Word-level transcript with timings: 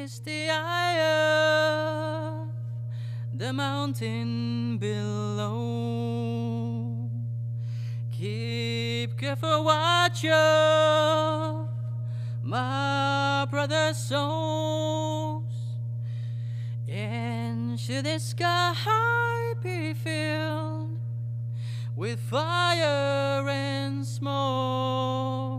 misty 0.00 0.48
eye 0.48 1.00
of 1.00 2.46
the 3.34 3.52
mountain 3.52 4.78
below. 4.78 5.58
Keep 8.12 9.18
careful 9.18 9.64
watch 9.64 10.24
of 10.24 11.66
my 12.44 13.44
brother's 13.50 13.96
souls. 13.98 15.42
And 16.88 17.80
should 17.80 18.04
the 18.04 18.20
sky 18.20 19.54
be 19.60 19.94
filled 19.94 20.96
with 21.96 22.20
fire 22.20 23.48
and 23.48 24.06
smoke, 24.06 25.57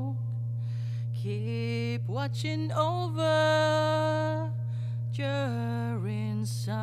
watching 2.19 2.71
over 2.75 4.49
during 5.17 6.45
sounds. 6.45 6.79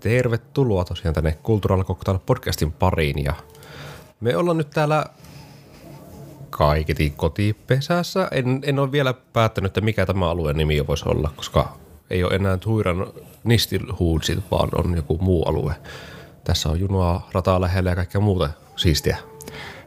Tervetuloa 0.00 0.84
tosiaan 0.84 1.14
tänne 1.14 1.38
Cultural 1.44 1.84
Cocktail 1.84 2.18
podcastin 2.18 2.72
pariin 2.72 3.24
ja 3.24 3.34
me 4.20 4.36
ollaan 4.36 4.56
nyt 4.56 4.70
täällä 4.70 5.06
kaiketi 6.50 7.12
kotipesässä. 7.16 8.28
En, 8.30 8.60
en 8.62 8.78
ole 8.78 8.92
vielä 8.92 9.14
päättänyt, 9.32 9.70
että 9.70 9.80
mikä 9.80 10.06
tämä 10.06 10.30
alueen 10.30 10.56
nimi 10.56 10.86
voisi 10.86 11.08
olla, 11.08 11.30
koska 11.36 11.81
ei 12.10 12.24
ole 12.24 12.34
enää 12.34 12.56
Tuiran 12.56 13.06
Nistilhuudsit, 13.44 14.38
vaan 14.50 14.68
on 14.74 14.96
joku 14.96 15.18
muu 15.20 15.42
alue. 15.42 15.74
Tässä 16.44 16.68
on 16.68 16.80
junaa, 16.80 17.28
rataa 17.32 17.60
lähellä 17.60 17.90
ja 17.90 17.96
kaikkea 17.96 18.20
muuta 18.20 18.50
siistiä. 18.76 19.16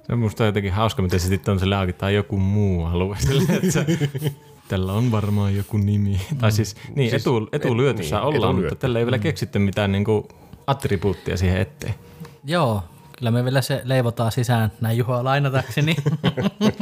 Se 0.07 0.13
on 0.13 0.19
musta 0.19 0.45
jotenkin 0.45 0.73
hauska, 0.73 1.01
miten 1.01 1.19
se 1.19 1.27
sitten 1.27 1.51
on 1.51 1.59
se 1.59 1.69
lääkittää 1.69 2.09
joku 2.09 2.37
muu 2.37 2.85
alue. 2.85 3.17
Se, 3.69 3.85
tällä 4.67 4.93
on 4.93 5.11
varmaan 5.11 5.55
joku 5.55 5.77
nimi. 5.77 6.21
Tai 6.41 6.51
siis, 6.51 6.75
niin, 6.95 7.09
Siis- 7.09 7.21
etu, 7.23 7.49
etulyötyssä 7.51 8.17
et- 8.17 8.23
niin, 8.23 8.35
ollaan, 8.35 8.51
etulyöty. 8.51 8.71
mutta 8.75 8.81
tällä 8.81 8.99
ei 8.99 9.05
vielä 9.05 9.19
keksitty 9.19 9.59
mitään 9.59 9.91
niinku 9.91 10.27
attribuuttia 10.67 11.37
siihen 11.37 11.61
eteen. 11.61 11.95
Joo, 12.45 12.83
kyllä 13.17 13.31
me 13.31 13.43
vielä 13.43 13.61
se 13.61 13.81
leivotaan 13.83 14.31
sisään 14.31 14.71
näin 14.81 14.97
Juhoa 14.97 15.23
lainatakseni 15.23 15.95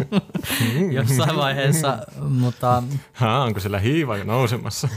jossain 0.92 1.36
vaiheessa, 1.36 1.98
mutta 2.22 2.84
Haa, 3.14 3.44
onko 3.44 3.60
siellä 3.60 3.80
hiiva 3.80 4.18
jo 4.18 4.24
nousemassa? 4.24 4.88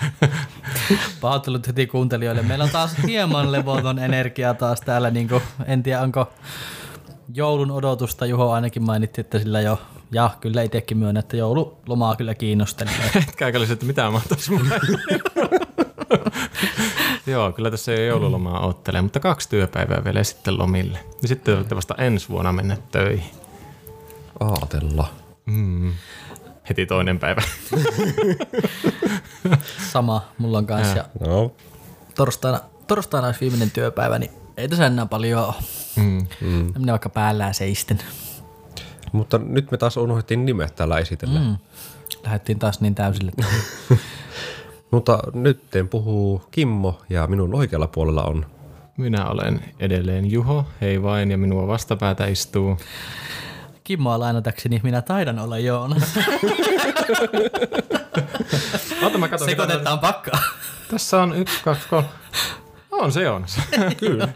pahoittelut 1.20 1.66
heti 1.66 1.86
kuuntelijoille. 1.86 2.42
Meillä 2.42 2.64
on 2.64 2.70
taas 2.70 2.96
hieman 3.06 3.52
levoton 3.52 3.98
energia 3.98 4.54
taas 4.54 4.80
täällä, 4.80 5.10
niin 5.10 5.28
kuin, 5.28 5.42
en 5.66 5.82
tiedä 5.82 6.00
onko 6.00 6.32
joulun 7.34 7.70
odotusta, 7.70 8.26
Juho 8.26 8.50
ainakin 8.50 8.82
mainitti, 8.82 9.20
että 9.20 9.38
sillä 9.38 9.60
jo, 9.60 9.80
ja 10.12 10.30
kyllä 10.40 10.62
itsekin 10.62 10.98
myönnä, 10.98 11.20
että 11.20 11.36
joululomaa 11.36 12.16
kyllä 12.16 12.34
kiinnostelee. 12.34 13.10
Aikaa 13.44 13.62
että 13.72 13.86
mitä 13.86 14.10
mahtaisi. 14.10 14.52
Joo, 17.26 17.52
kyllä 17.52 17.70
tässä 17.70 17.92
ei 17.92 18.06
joululomaa 18.06 18.66
oottelee, 18.66 19.02
mutta 19.02 19.20
kaksi 19.20 19.48
työpäivää 19.48 20.04
vielä 20.04 20.24
sitten 20.24 20.58
lomille. 20.58 20.98
Ja 21.22 21.28
sitten 21.28 21.56
olette 21.56 21.76
vasta 21.76 21.94
ensi 21.98 22.28
vuonna 22.28 22.52
mennä 22.52 22.76
töihin. 22.90 23.30
Aatella. 24.40 25.08
Mm. 25.46 25.92
Heti 26.68 26.86
toinen 26.86 27.18
päivä. 27.18 27.42
Sama, 29.92 30.22
mulla 30.38 30.58
on 30.58 30.66
kanssa. 30.66 30.96
Ja 30.96 31.04
No, 31.26 31.52
torstaina, 32.14 32.60
torstaina 32.86 33.26
olisi 33.26 33.40
viimeinen 33.40 33.70
työpäivä, 33.70 34.18
niin 34.18 34.30
ei 34.56 34.68
tässä 34.68 34.86
enää 34.86 35.06
paljon 35.06 35.44
ole. 35.44 35.54
Mm. 35.96 36.26
Minä 36.78 36.92
vaikka 36.92 37.08
päällään 37.08 37.54
seisten. 37.54 37.98
mutta 39.12 39.38
nyt 39.38 39.70
me 39.70 39.76
taas 39.78 39.96
unohdettiin 39.96 40.46
nimet 40.46 40.74
täällä 40.76 40.98
esitellä. 40.98 41.40
Mm. 41.40 41.56
Lähdettiin 42.24 42.58
taas 42.58 42.80
niin 42.80 42.94
täysille. 42.94 43.32
Mutta 44.94 45.18
nyt 45.32 45.60
puhuu 45.90 46.42
Kimmo 46.50 47.00
ja 47.08 47.26
minun 47.26 47.54
oikealla 47.54 47.86
puolella 47.86 48.22
on 48.22 48.46
Minä 48.96 49.26
olen 49.26 49.64
edelleen 49.80 50.30
Juho, 50.30 50.66
hei 50.80 51.02
vain, 51.02 51.30
ja 51.30 51.38
minua 51.38 51.66
vastapäätä 51.66 52.26
istuu. 52.26 52.76
Kimmoa 53.84 54.18
lainatakseni, 54.18 54.80
minä 54.82 55.02
taidan 55.02 55.38
olla 55.38 55.58
Joona. 55.58 55.96
Ota 59.06 59.18
mä 59.18 59.28
katson. 59.28 59.48
Sekoitetaan 59.48 59.98
pakkaa. 59.98 60.40
Tässä 60.90 61.22
on 61.22 61.36
yksi, 61.36 61.64
kaksi, 61.64 61.88
kolme. 61.88 62.08
On 62.90 63.12
se 63.12 63.30
on. 63.30 63.46
Kyllä. 64.00 64.28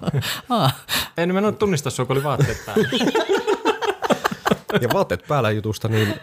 Ah, 0.49 0.77
En 1.17 1.35
mä 1.35 1.41
nyt 1.41 1.59
tunnista 1.59 1.91
sua, 1.91 2.05
kun 2.05 2.17
oli 2.17 2.25
vaatteet 2.25 2.67
päällä. 2.67 2.89
ja 4.81 4.89
vaatteet 4.93 5.25
päällä 5.29 5.51
jutusta, 5.51 5.89
niin 5.89 6.15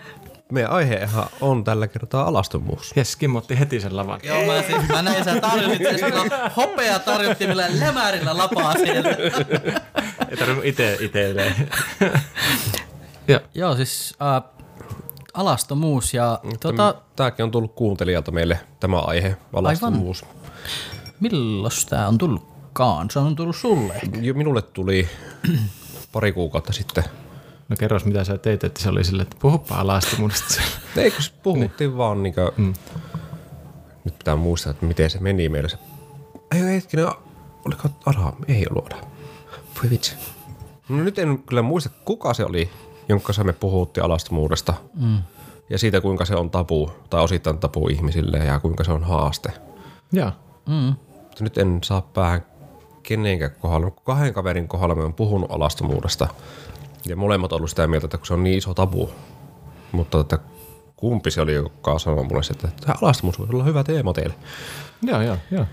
meidän 0.52 0.72
aihehan 0.72 1.26
on 1.42 1.64
tällä 1.64 1.88
kertaa 1.88 2.28
alastomuus. 2.28 2.94
Jes, 2.96 3.16
Kimmo 3.16 3.38
otti 3.38 3.60
heti 3.60 3.80
sen 3.80 3.98
lavan. 3.98 4.20
Joo, 4.24 4.46
mä, 4.46 4.62
siis, 4.62 4.88
mä 4.90 5.02
näin, 5.02 5.24
sen 5.24 5.42
sillä 6.00 6.50
hopea 6.58 7.00
tarjottimilla 7.00 7.64
lämärillä 7.80 8.38
lapaa 8.38 8.74
sieltä. 8.74 9.10
Ei 10.30 10.38
tarvinnut 10.38 10.66
ite 10.66 10.98
itelleen. 11.02 11.70
ja, 13.28 13.42
Joo, 13.54 13.76
siis 13.76 14.16
äh, 14.22 14.44
alastomuus 15.34 16.14
ja 16.14 16.40
tuota, 16.60 16.96
Tämäkin 17.16 17.44
on 17.44 17.52
tullut 17.52 17.76
kuuntelijalta 17.76 18.32
meille 18.32 18.60
tämä 18.80 19.00
aihe, 19.00 19.38
alastomuus. 19.54 20.26
milloin 21.20 21.72
tää 21.90 22.08
on 22.08 22.18
tullutkaan? 22.18 23.10
Se 23.10 23.20
on 23.20 23.36
tullut 23.36 23.56
sulle. 23.56 23.94
Jo 24.22 24.34
minulle 24.34 24.62
tuli 24.62 25.08
pari 26.12 26.32
kuukautta 26.34 26.74
sitten. 26.74 27.04
No 27.70 27.76
kerros 27.80 28.06
mitä 28.06 28.24
sä 28.24 28.38
teit, 28.38 28.64
että 28.64 28.82
se 28.82 28.90
oli 28.90 29.04
silleen, 29.04 29.28
että 29.28 29.38
puhupa 29.40 29.76
alastomuudesta. 29.76 30.62
Eikö 30.98 31.22
se 31.22 31.32
puhuttiin 31.44 31.90
niin. 31.90 31.98
vaan 31.98 32.24
niinkö... 32.24 32.52
Mm. 32.58 32.74
Nyt 34.06 34.18
pitää 34.18 34.36
muistaa, 34.36 34.72
että 34.72 34.86
miten 34.86 35.10
se 35.10 35.20
meni 35.20 35.50
meille 35.50 35.70
se... 35.70 35.78
Ei 36.52 36.62
hetkinen, 36.62 37.08
oliko 37.66 37.90
Ara? 38.06 38.34
Ei 38.48 38.66
ollut 38.70 38.94
Ara. 38.94 39.02
Voi 39.82 39.90
vitsi. 39.90 40.16
No 40.90 41.04
nyt 41.04 41.20
en 41.20 41.40
kyllä 41.40 41.62
muista, 41.62 41.90
kuka 42.06 42.34
se 42.34 42.46
oli, 42.46 42.70
jonka 43.10 43.26
kanssa 43.26 43.44
me 43.44 43.54
puhuttiin 43.54 44.04
alastomuudesta. 44.04 44.74
Mm. 44.94 45.18
Ja 45.70 45.78
siitä, 45.78 46.02
kuinka 46.02 46.26
se 46.26 46.36
on 46.36 46.50
tabu, 46.50 46.92
tai 47.10 47.24
osittain 47.24 47.58
tabu 47.58 47.88
ihmisille, 47.88 48.38
ja 48.38 48.60
kuinka 48.60 48.84
se 48.84 48.92
on 48.92 49.04
haaste. 49.04 49.52
Joo. 50.12 50.32
Mutta 50.66 51.44
nyt 51.44 51.58
en 51.58 51.80
saa 51.84 52.02
päähän 52.02 52.46
kenenkään 53.04 53.52
kohdalla. 53.60 53.92
Kahden 53.92 54.34
kaverin 54.34 54.68
kohdalla 54.68 54.96
me 54.96 55.04
on 55.04 55.14
puhunut 55.14 55.52
alastomuudesta. 55.52 56.28
Ja 57.08 57.16
molemmat 57.16 57.54
on 57.54 57.58
ollut 57.58 57.70
sitä 57.70 57.88
mieltä, 57.88 58.06
että 58.06 58.18
kun 58.18 58.28
se 58.28 58.34
on 58.34 58.44
niin 58.44 58.58
iso 58.58 58.74
tabu. 58.74 59.12
Mutta 59.92 60.20
että 60.20 60.40
kumpi 60.96 61.32
se 61.32 61.42
oli, 61.42 61.54
joka 61.54 62.00
sanoi 62.00 62.24
mulle, 62.24 62.42
että 62.52 62.68
tämä 62.82 62.96
alastomuus 63.02 63.40
voisi 63.40 63.54
olla 63.54 63.64
hyvä 63.64 63.84
teema 63.84 64.14
teille. 64.14 64.36
Joo, 65.02 65.22
joo, 65.22 65.38
joo. 65.52 65.66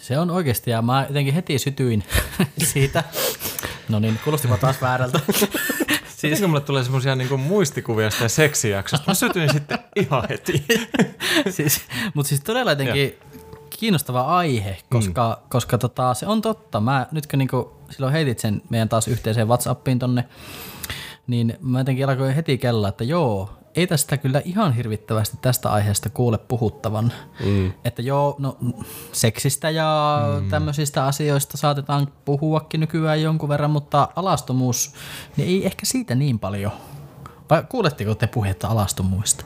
Se 0.00 0.18
on 0.18 0.30
oikeasti, 0.30 0.70
ja 0.70 0.82
mä 0.82 1.04
jotenkin 1.08 1.34
heti 1.34 1.58
sytyin 1.58 2.04
siitä. 2.72 3.04
No 3.88 3.98
niin, 3.98 4.20
kuulostipa 4.24 4.56
taas 4.56 4.82
väärältä. 4.82 5.20
Siis 6.16 6.40
kun 6.40 6.50
mulle 6.50 6.60
tulee 6.60 6.82
semmosia 6.82 7.16
niinku 7.16 7.36
muistikuvia 7.36 8.10
sitä 8.10 8.28
seksijaksosta, 8.28 9.10
mä 9.10 9.14
sytyin 9.14 9.52
sitten 9.52 9.78
ihan 9.96 10.22
heti. 10.28 10.64
siis, 11.56 11.82
mutta 12.14 12.28
siis 12.28 12.40
todella 12.40 12.72
jotenkin 12.72 13.14
kiinnostava 13.70 14.20
aihe, 14.20 14.78
koska, 14.90 15.38
mm. 15.40 15.48
koska 15.48 15.78
tota, 15.78 16.14
se 16.14 16.26
on 16.26 16.42
totta. 16.42 16.80
Mä 16.80 17.06
nyt 17.12 17.26
kun 17.26 17.38
niinku, 17.38 17.76
silloin 17.90 18.12
heitit 18.12 18.38
sen 18.38 18.62
meidän 18.70 18.88
taas 18.88 19.08
yhteiseen 19.08 19.48
WhatsAppiin 19.48 19.98
tonne, 19.98 20.24
niin 21.30 21.56
mä 21.60 21.80
jotenkin 21.80 22.08
alkoin 22.08 22.34
heti 22.34 22.58
kella, 22.58 22.88
että 22.88 23.04
joo, 23.04 23.50
ei 23.74 23.86
tästä 23.86 24.16
kyllä 24.16 24.42
ihan 24.44 24.72
hirvittävästi 24.72 25.36
tästä 25.40 25.70
aiheesta 25.70 26.10
kuule 26.10 26.38
puhuttavan. 26.38 27.12
Mm. 27.44 27.72
Että 27.84 28.02
joo, 28.02 28.36
no 28.38 28.58
seksistä 29.12 29.70
ja 29.70 30.20
mm. 30.40 30.48
tämmöisistä 30.48 31.04
asioista 31.04 31.56
saatetaan 31.56 32.08
puhuakin 32.24 32.80
nykyään 32.80 33.22
jonkun 33.22 33.48
verran, 33.48 33.70
mutta 33.70 34.08
alastomuus, 34.16 34.94
niin 35.36 35.48
ei 35.48 35.66
ehkä 35.66 35.86
siitä 35.86 36.14
niin 36.14 36.38
paljon. 36.38 36.72
Vai 37.50 37.64
kuuletteko 37.68 38.14
te 38.14 38.26
puhetta 38.26 38.68
alastomuista? 38.68 39.44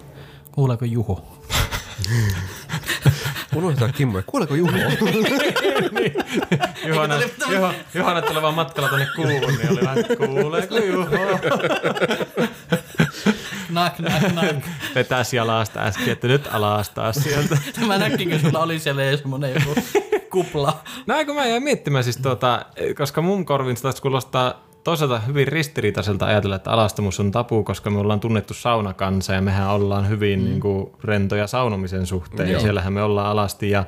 Kuuleeko 0.53 0.85
Juho? 0.85 1.25
Unohdetaan 3.55 3.93
Kimmo, 3.93 4.19
ja 4.19 4.23
kuuleeko 4.27 4.55
Juho? 4.55 4.73
Johanna, 6.87 7.17
Joho, 7.51 7.73
Johanna 7.95 8.23
tulee 8.23 8.43
vaan 8.43 8.55
matkalla 8.55 8.89
tonne 8.89 9.06
kuuhun, 9.17 9.33
niin 9.33 9.71
oli 9.71 9.81
vähän, 9.81 10.05
kuuleeko 10.19 10.77
Juho? 10.77 11.09
Nak, 13.71 13.99
nak, 13.99 14.33
nak. 14.35 14.56
Vetäisi 14.95 15.37
jalasta 15.37 15.81
äsken, 15.81 16.09
että 16.09 16.29
nyt 16.29 16.49
alas 16.53 16.91
taas 16.91 17.17
sieltä. 17.17 17.59
Mä 17.87 17.99
näkin, 17.99 18.31
kun 18.31 18.41
sulla 18.41 18.59
oli 18.59 18.79
siellä 18.79 19.05
jo 19.05 19.17
semmonen 19.17 19.55
joku 19.55 19.81
kupla. 20.31 20.81
Näin 21.06 21.27
kun 21.27 21.35
mä 21.35 21.47
jäin 21.47 21.62
miettimään 21.62 22.05
siis 22.05 22.17
tuota, 22.17 22.67
koska 22.97 23.23
mun 23.23 23.45
korvin 23.45 23.77
sitä 23.77 23.89
kuulostaa 24.03 24.65
toisaalta 24.85 25.19
hyvin 25.19 25.49
ristiriitaiselta 25.49 26.27
ajatella, 26.27 26.57
että 26.57 26.71
alastomuus 26.71 27.21
on 27.21 27.31
tabu, 27.31 27.65
koska 27.65 27.91
me 27.91 27.99
ollaan 27.99 28.21
tunnettu 28.21 28.55
saunakansa 28.55 29.33
ja 29.33 29.43
mehän 29.43 29.71
ollaan 29.71 30.09
hyvin 30.09 30.41
mm. 30.41 30.45
niin 30.45 30.61
kuin, 30.61 30.91
rentoja 31.05 31.47
saunomisen 31.47 32.07
suhteen. 32.07 32.51
Ja 32.51 32.61
siellähän 32.61 32.93
me 32.93 33.03
ollaan 33.03 33.27
alasti 33.31 33.71
ja 33.71 33.85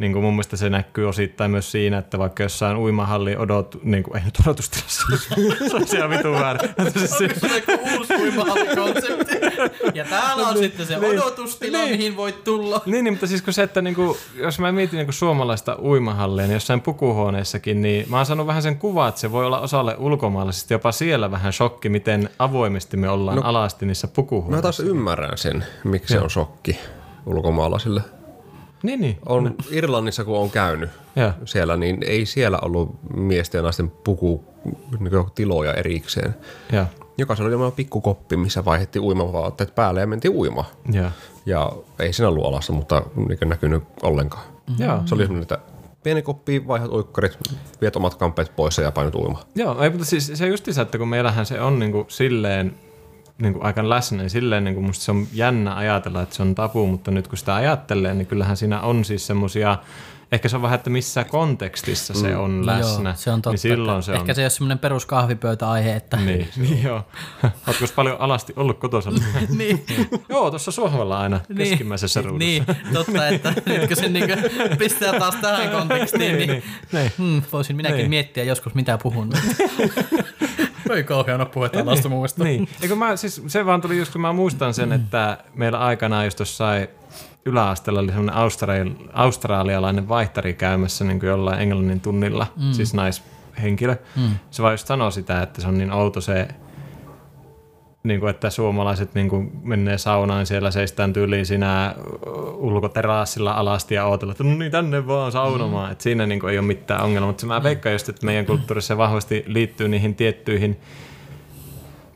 niin 0.00 0.12
kuin 0.12 0.22
mun 0.24 0.32
mielestä 0.34 0.56
se 0.56 0.70
näkyy 0.70 1.08
osittain 1.08 1.50
myös 1.50 1.72
siinä, 1.72 1.98
että 1.98 2.18
vaikka 2.18 2.42
jossain 2.42 2.76
uimahallin 2.76 3.38
odot, 3.38 3.78
niin 3.82 4.02
kuin, 4.02 4.16
ei 4.16 4.24
nyt 4.24 4.38
odotustilassa, 4.46 5.02
se 5.70 5.76
on 5.76 5.86
siellä 5.88 6.10
vitun 6.10 6.32
väärin. 6.40 6.70
Mutta 6.78 6.98
siis 6.98 7.10
se- 7.18 7.24
Onko 7.24 7.48
se 7.48 7.62
joku 7.72 7.88
uusi 7.98 8.14
uimahallikonsepti? 8.14 9.36
Ja 9.94 10.04
täällä 10.04 10.48
on 10.48 10.56
sitten 10.58 10.86
se 10.86 10.96
odotustila, 10.98 11.78
mihin 11.78 12.16
voit 12.16 12.44
tulla. 12.44 12.82
Niin, 12.86 13.04
niin, 13.04 13.12
mutta 13.14 13.26
siis 13.26 13.42
kun 13.42 13.52
se, 13.52 13.62
että 13.62 13.82
niinku, 13.82 14.16
jos 14.34 14.58
mä 14.58 14.72
mietin 14.72 14.96
niinku 14.96 15.12
suomalaista 15.12 15.76
uimahallia, 15.82 16.44
niin 16.46 16.54
jossain 16.54 16.80
pukuhuoneessakin, 16.80 17.82
niin 17.82 18.10
mä 18.10 18.16
oon 18.16 18.26
saanut 18.26 18.46
vähän 18.46 18.62
sen 18.62 18.78
kuvan, 18.78 19.08
että 19.08 19.20
se 19.20 19.32
voi 19.32 19.46
olla 19.46 19.60
osalle 19.60 19.96
ulkomaalaisista 19.98 20.72
jopa 20.72 20.92
siellä 20.92 21.30
vähän 21.30 21.52
shokki, 21.52 21.88
miten 21.88 22.30
avoimesti 22.38 22.96
me 22.96 23.08
ollaan 23.08 23.36
no, 23.36 23.42
alasti 23.44 23.86
niissä 23.86 24.06
Mä 24.06 24.12
pukuhuoneissa. 24.14 24.62
taas 24.62 24.80
ymmärrän 24.80 25.38
sen, 25.38 25.64
miksi 25.84 26.14
se 26.14 26.20
on 26.20 26.30
shokki 26.30 26.78
ulkomaalaisille. 27.26 28.00
Niin, 28.82 29.00
niin. 29.00 29.18
On 29.26 29.54
Irlannissa, 29.70 30.24
kun 30.24 30.38
on 30.38 30.50
käynyt 30.50 30.90
Joo. 31.16 31.32
siellä, 31.44 31.76
niin 31.76 31.98
ei 32.06 32.26
siellä 32.26 32.58
ollut 32.62 32.98
miesten 33.16 33.58
ja 33.58 33.62
naisten 33.62 33.90
puku 33.90 34.44
niin 34.98 35.30
tiloja 35.34 35.74
erikseen. 35.74 36.34
Joo. 36.72 36.84
Jokaisella 37.18 37.46
oli 37.48 37.54
oma 37.54 37.70
pikkukoppi, 37.70 38.36
missä 38.36 38.64
vaihdettiin 38.64 39.02
uimavaatteet 39.02 39.74
päälle 39.74 40.00
ja 40.00 40.06
mentiin 40.06 40.34
uimaan. 40.34 40.66
Joo. 40.92 41.10
Ja 41.46 41.72
ei 41.98 42.12
siinä 42.12 42.28
ollut 42.28 42.46
alassa, 42.46 42.72
mutta 42.72 43.02
niin 43.16 43.48
näkynyt 43.48 43.82
ollenkaan. 44.02 44.44
Joo. 44.78 45.02
Se 45.04 45.14
oli 45.14 45.22
semmoinen, 45.22 45.42
että 45.42 45.58
pieni 46.02 46.22
koppi, 46.22 46.66
vaihdat 46.66 46.92
uikkarit, 46.92 47.38
viet 47.80 47.96
omat 47.96 48.14
kampeet 48.14 48.56
pois 48.56 48.78
ja 48.78 48.92
painut 48.92 49.14
uimaan. 49.14 49.44
Joo, 49.54 49.82
ei, 49.82 49.90
mutta 49.90 50.04
siis 50.04 50.30
se 50.34 50.46
justiinsa, 50.46 50.82
että 50.82 50.98
kun 50.98 51.08
meillähän 51.08 51.46
se 51.46 51.60
on 51.60 51.78
niinku 51.78 52.06
silleen 52.08 52.74
niinku 53.40 53.60
aika 53.62 53.88
läsnä, 53.88 54.18
niin 54.18 54.30
silleen 54.30 54.64
niinku 54.64 54.82
musta 54.82 55.04
se 55.04 55.10
on 55.10 55.26
jännä 55.32 55.76
ajatella, 55.76 56.22
että 56.22 56.34
se 56.34 56.42
on 56.42 56.54
tabu, 56.54 56.86
mutta 56.86 57.10
nyt 57.10 57.28
kun 57.28 57.38
sitä 57.38 57.54
ajattelee, 57.54 58.14
niin 58.14 58.26
kyllähän 58.26 58.56
siinä 58.56 58.80
on 58.80 59.04
siis 59.04 59.26
semmosia, 59.26 59.78
ehkä 60.32 60.48
se 60.48 60.56
on 60.56 60.62
vähän, 60.62 60.74
että 60.76 60.90
missä 60.90 61.24
kontekstissa 61.24 62.14
se 62.14 62.36
on 62.36 62.66
läsnä. 62.66 63.10
Joo, 63.10 63.16
se 63.16 63.30
on 63.30 63.42
totta. 63.42 63.50
Niin 63.50 63.58
silloin 63.58 64.02
se 64.02 64.12
on. 64.12 64.16
Ehkä 64.18 64.34
se 64.34 64.40
ei 64.40 64.44
ole 64.44 64.50
semmoinen 64.50 64.78
peruskahvipöytäaihe, 64.78 65.96
että... 65.96 66.16
Niin, 66.16 66.48
niin 66.56 66.82
joo. 66.82 67.06
Ootko 67.42 67.84
paljon 67.96 68.16
alasti 68.20 68.52
ollut 68.56 68.78
kotosalla? 68.78 69.22
niin. 69.58 69.84
joo, 70.28 70.50
tuossa 70.50 70.70
sohvalla 70.70 71.20
aina 71.20 71.40
keskimmäisessä 71.56 72.22
ruudussa. 72.22 72.38
Niin, 72.38 72.64
totta, 72.92 73.28
että 73.28 73.54
nyt 73.66 73.86
kun 73.88 73.96
se 73.96 74.08
niinku 74.08 74.34
pistää 74.78 75.18
taas 75.18 75.34
tähän 75.34 75.70
kontekstiin, 75.70 76.36
niin, 76.36 76.50
niin, 76.50 76.62
niin. 76.92 77.12
Hmm, 77.18 77.42
voisin 77.52 77.76
minäkin 77.76 77.96
Niin. 77.98 78.10
miettiä 78.10 78.44
joskus 78.44 78.74
mitä 78.74 78.98
puhun. 78.98 79.32
Ei 80.94 81.04
kauheana 81.04 81.46
puhetta 81.46 81.80
alasta 81.80 82.08
muista. 82.08 82.44
Niin. 82.44 82.68
Eikö 82.82 82.94
mä, 82.94 83.16
siis 83.16 83.42
se 83.46 83.66
vaan 83.66 83.80
tuli 83.80 83.98
just, 83.98 84.12
kun 84.12 84.20
mä 84.20 84.32
muistan 84.32 84.74
sen, 84.74 84.92
että 84.92 85.38
meillä 85.54 85.78
aikanaan 85.78 86.24
just 86.24 86.38
jossain 86.38 86.88
yläasteella 87.44 88.00
oli 88.00 88.08
semmoinen 88.08 88.34
australi- 88.34 89.10
australialainen 89.12 90.08
vaihtari 90.08 90.54
käymässä 90.54 91.04
niin 91.04 91.20
kuin 91.20 91.30
jollain 91.30 91.60
englannin 91.60 92.00
tunnilla, 92.00 92.46
mm. 92.56 92.72
siis 92.72 92.94
naishenkilö. 92.94 93.96
Mm. 94.16 94.30
Se 94.50 94.62
vaan 94.62 94.74
just 94.74 94.86
sanoi 94.86 95.12
sitä, 95.12 95.42
että 95.42 95.60
se 95.60 95.68
on 95.68 95.78
niin 95.78 95.92
outo 95.92 96.20
se, 96.20 96.48
niin 98.02 98.20
kuin, 98.20 98.30
että 98.30 98.50
suomalaiset 98.50 99.14
niin 99.14 99.28
kuin 99.28 99.50
menee 99.62 99.98
saunaan, 99.98 100.46
siellä 100.46 100.70
seistään 100.70 101.12
tyyliin 101.12 101.46
siinä 101.46 101.94
ulkoterassilla 102.54 103.52
alasti 103.52 103.94
ja 103.94 104.06
ootella, 104.06 104.32
että 104.32 104.44
no 104.44 104.54
niin 104.54 104.72
tänne 104.72 105.06
vaan 105.06 105.32
saunomaan. 105.32 105.88
Mm. 105.88 105.92
Että 105.92 106.04
siinä 106.04 106.26
niin 106.26 106.40
kuin, 106.40 106.52
ei 106.52 106.58
ole 106.58 106.66
mitään 106.66 107.04
ongelmaa, 107.04 107.30
mutta 107.30 107.46
mä 107.46 107.62
veikkaan 107.62 107.92
just, 107.92 108.08
että 108.08 108.26
meidän 108.26 108.46
kulttuurissa 108.46 108.96
vahvasti 108.96 109.44
liittyy 109.46 109.88
niihin 109.88 110.14
tiettyihin 110.14 110.80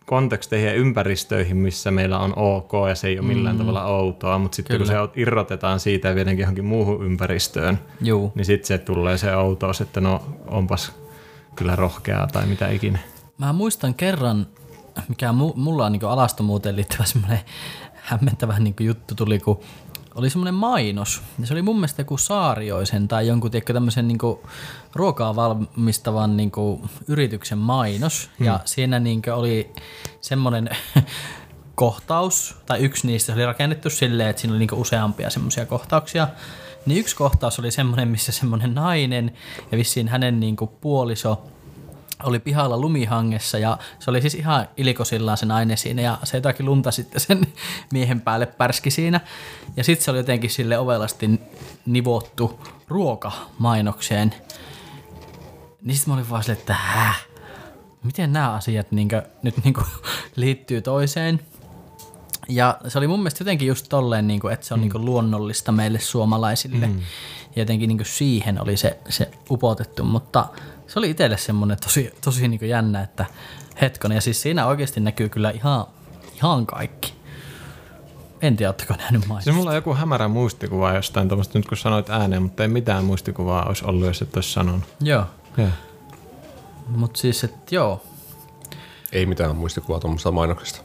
konteksteihin 0.06 0.69
ja 0.69 0.75
ympäristöihin, 0.75 1.56
missä 1.56 1.90
meillä 1.90 2.19
on 2.19 2.32
ok 2.36 2.72
ja 2.88 2.94
se 2.94 3.08
ei 3.08 3.19
ole 3.19 3.26
millään 3.26 3.56
mm. 3.56 3.58
tavalla 3.58 3.84
outoa, 3.84 4.38
mutta 4.38 4.56
sitten 4.56 4.76
kun 4.76 4.86
se 4.86 4.94
irrotetaan 5.16 5.81
siitä 5.81 6.08
ja 6.08 6.14
viedenkin 6.14 6.42
johonkin 6.42 6.64
muuhun 6.64 7.06
ympäristöön, 7.06 7.78
Juu. 8.00 8.32
niin 8.34 8.44
sitten 8.44 8.66
se 8.66 8.78
tulee 8.78 9.19
se 9.19 9.36
outous, 9.36 9.81
että 9.81 10.00
no 10.00 10.22
onpas 10.46 10.92
kyllä 11.56 11.76
rohkeaa 11.76 12.26
tai 12.26 12.46
mitä 12.46 12.69
ikinä. 12.69 12.98
Mä 13.38 13.52
muistan 13.52 13.94
kerran, 13.94 14.46
mikä 15.08 15.31
mu- 15.31 15.56
mulla 15.56 15.87
on 15.87 15.93
niin 15.93 16.05
alastomuuteen 16.05 16.76
liittyvä 16.76 17.05
semmoinen 17.05 17.41
hämmentävä 17.94 18.58
niin 18.58 18.75
juttu 18.81 19.14
tuli, 19.14 19.38
kun 19.38 19.61
oli 20.14 20.31
semmoinen 20.31 20.55
mainos. 20.55 21.23
Ja 21.38 21.46
se 21.46 21.55
oli 21.55 21.62
mun 21.62 21.76
mielestä 21.76 22.00
joku 22.00 22.19
Saarioisen 22.19 23.08
tai 23.08 23.26
jonkun 23.26 23.50
tiedätkö, 23.50 23.73
tämmöisen 23.73 24.08
niin 24.08 24.19
ruokaa 24.94 25.37
valmistavan 25.37 26.37
niin 26.37 26.52
yrityksen 27.08 27.58
mainos. 27.58 28.31
Hmm. 28.38 28.46
Ja 28.46 28.61
siinä 28.64 28.99
niin 28.99 29.23
oli 29.32 29.73
semmoinen 30.20 30.70
kohtaus, 31.75 32.56
tai 32.67 32.81
yksi 32.81 33.06
niistä 33.06 33.32
oli 33.32 33.46
rakennettu 33.46 33.91
silleen, 33.91 34.31
että 34.31 34.41
siinä 34.41 34.52
oli 34.52 34.58
niin 34.58 34.75
useampia 34.75 35.31
semmoisia 35.31 35.67
kohtauksia. 35.67 36.29
Niin 36.87 37.00
yksi 37.00 37.17
kohtaus 37.17 37.58
oli 37.58 37.70
semmoinen, 37.70 38.08
missä 38.08 38.32
semmoinen 38.32 38.75
nainen 38.75 39.32
ja 39.73 39.79
vissiin 39.79 40.08
hänen 40.08 40.41
niin 40.41 40.56
puoliso 40.81 41.43
oli 42.22 42.38
pihalla 42.38 42.78
lumihangessa 42.78 43.58
ja 43.58 43.78
se 43.99 44.11
oli 44.11 44.20
siis 44.20 44.34
ihan 44.34 44.69
ilkosillaan 44.76 45.38
se 45.38 45.46
nainen 45.46 45.78
siinä 45.78 46.02
ja 46.02 46.19
se 46.25 46.37
jotakin 46.37 46.66
lunta 46.66 46.90
sitten 46.90 47.20
sen 47.20 47.46
miehen 47.93 48.20
päälle 48.20 48.46
pärski 48.46 48.90
siinä. 48.90 49.20
Ja 49.76 49.84
sitten 49.84 50.05
se 50.05 50.11
oli 50.11 50.19
jotenkin 50.19 50.50
sille 50.50 50.78
ovelasti 50.78 51.40
nivottu 51.87 52.61
ruoka 52.88 53.32
mainokseen. 53.58 54.34
Niin 55.82 55.96
sitten 55.96 56.12
mä 56.12 56.14
olin 56.14 56.31
vaan 56.31 56.43
silleen, 56.43 56.61
että 56.61 56.75
häh? 56.75 57.26
Miten 58.02 58.32
nämä 58.32 58.52
asiat 58.52 58.93
niinkö, 58.93 59.22
nyt 59.43 59.64
niinkö 59.64 59.82
liittyy 60.37 60.82
toiseen? 60.82 61.40
Ja 62.49 62.78
se 62.88 62.99
oli 62.99 63.06
mun 63.06 63.19
mielestä 63.19 63.43
jotenkin 63.43 63.69
just 63.69 63.87
tolleen, 63.88 64.26
niin 64.26 64.40
kuin, 64.40 64.55
että 64.55 64.67
se 64.67 64.75
on 64.75 64.81
mm. 64.81 64.88
niin 64.88 65.05
luonnollista 65.05 65.72
meille 65.72 66.00
suomalaisille. 66.00 66.87
Mm. 66.87 66.99
Ja 67.56 67.62
jotenkin 67.62 67.88
niin 67.88 68.00
siihen 68.05 68.62
oli 68.62 68.76
se, 68.76 68.99
se 69.08 69.31
upotettu, 69.50 70.05
mutta 70.05 70.49
se 70.94 70.99
oli 70.99 71.11
itselle 71.11 71.37
semmoinen 71.37 71.76
tosi, 71.81 72.14
tosi 72.25 72.49
niin 72.49 72.69
jännä, 72.69 73.00
että 73.00 73.26
hetkonen. 73.81 74.17
Ja 74.17 74.20
siis 74.20 74.43
siinä 74.43 74.67
oikeasti 74.67 75.00
näkyy 75.00 75.29
kyllä 75.29 75.50
ihan, 75.50 75.87
ihan 76.37 76.67
kaikki. 76.67 77.14
En 78.43 78.56
tiedä, 78.56 78.69
oletteko 78.69 78.94
nähnyt 78.94 79.23
Se 79.23 79.29
mainosta. 79.29 79.52
mulla 79.52 79.70
on 79.70 79.76
joku 79.76 79.94
hämärä 79.94 80.29
muistikuva 80.29 80.93
jostain 80.93 81.29
tuommoista 81.29 81.58
nyt 81.58 81.69
kun 81.69 81.76
sanoit 81.76 82.11
ääneen, 82.11 82.43
mutta 82.43 82.62
ei 82.62 82.69
mitään 82.69 83.05
muistikuvaa 83.05 83.64
olisi 83.64 83.85
ollut, 83.85 84.06
jos 84.06 84.23
et 84.23 84.37
olisi 84.37 84.52
sanonut. 84.52 84.85
Joo, 85.00 85.25
Joo. 85.56 85.69
mutta 86.88 87.20
siis, 87.20 87.44
että 87.44 87.75
joo. 87.75 88.02
Ei 89.12 89.26
mitään 89.26 89.56
muistikuvaa 89.56 90.00
tuommoista 90.00 90.31
mainoksesta. 90.32 90.81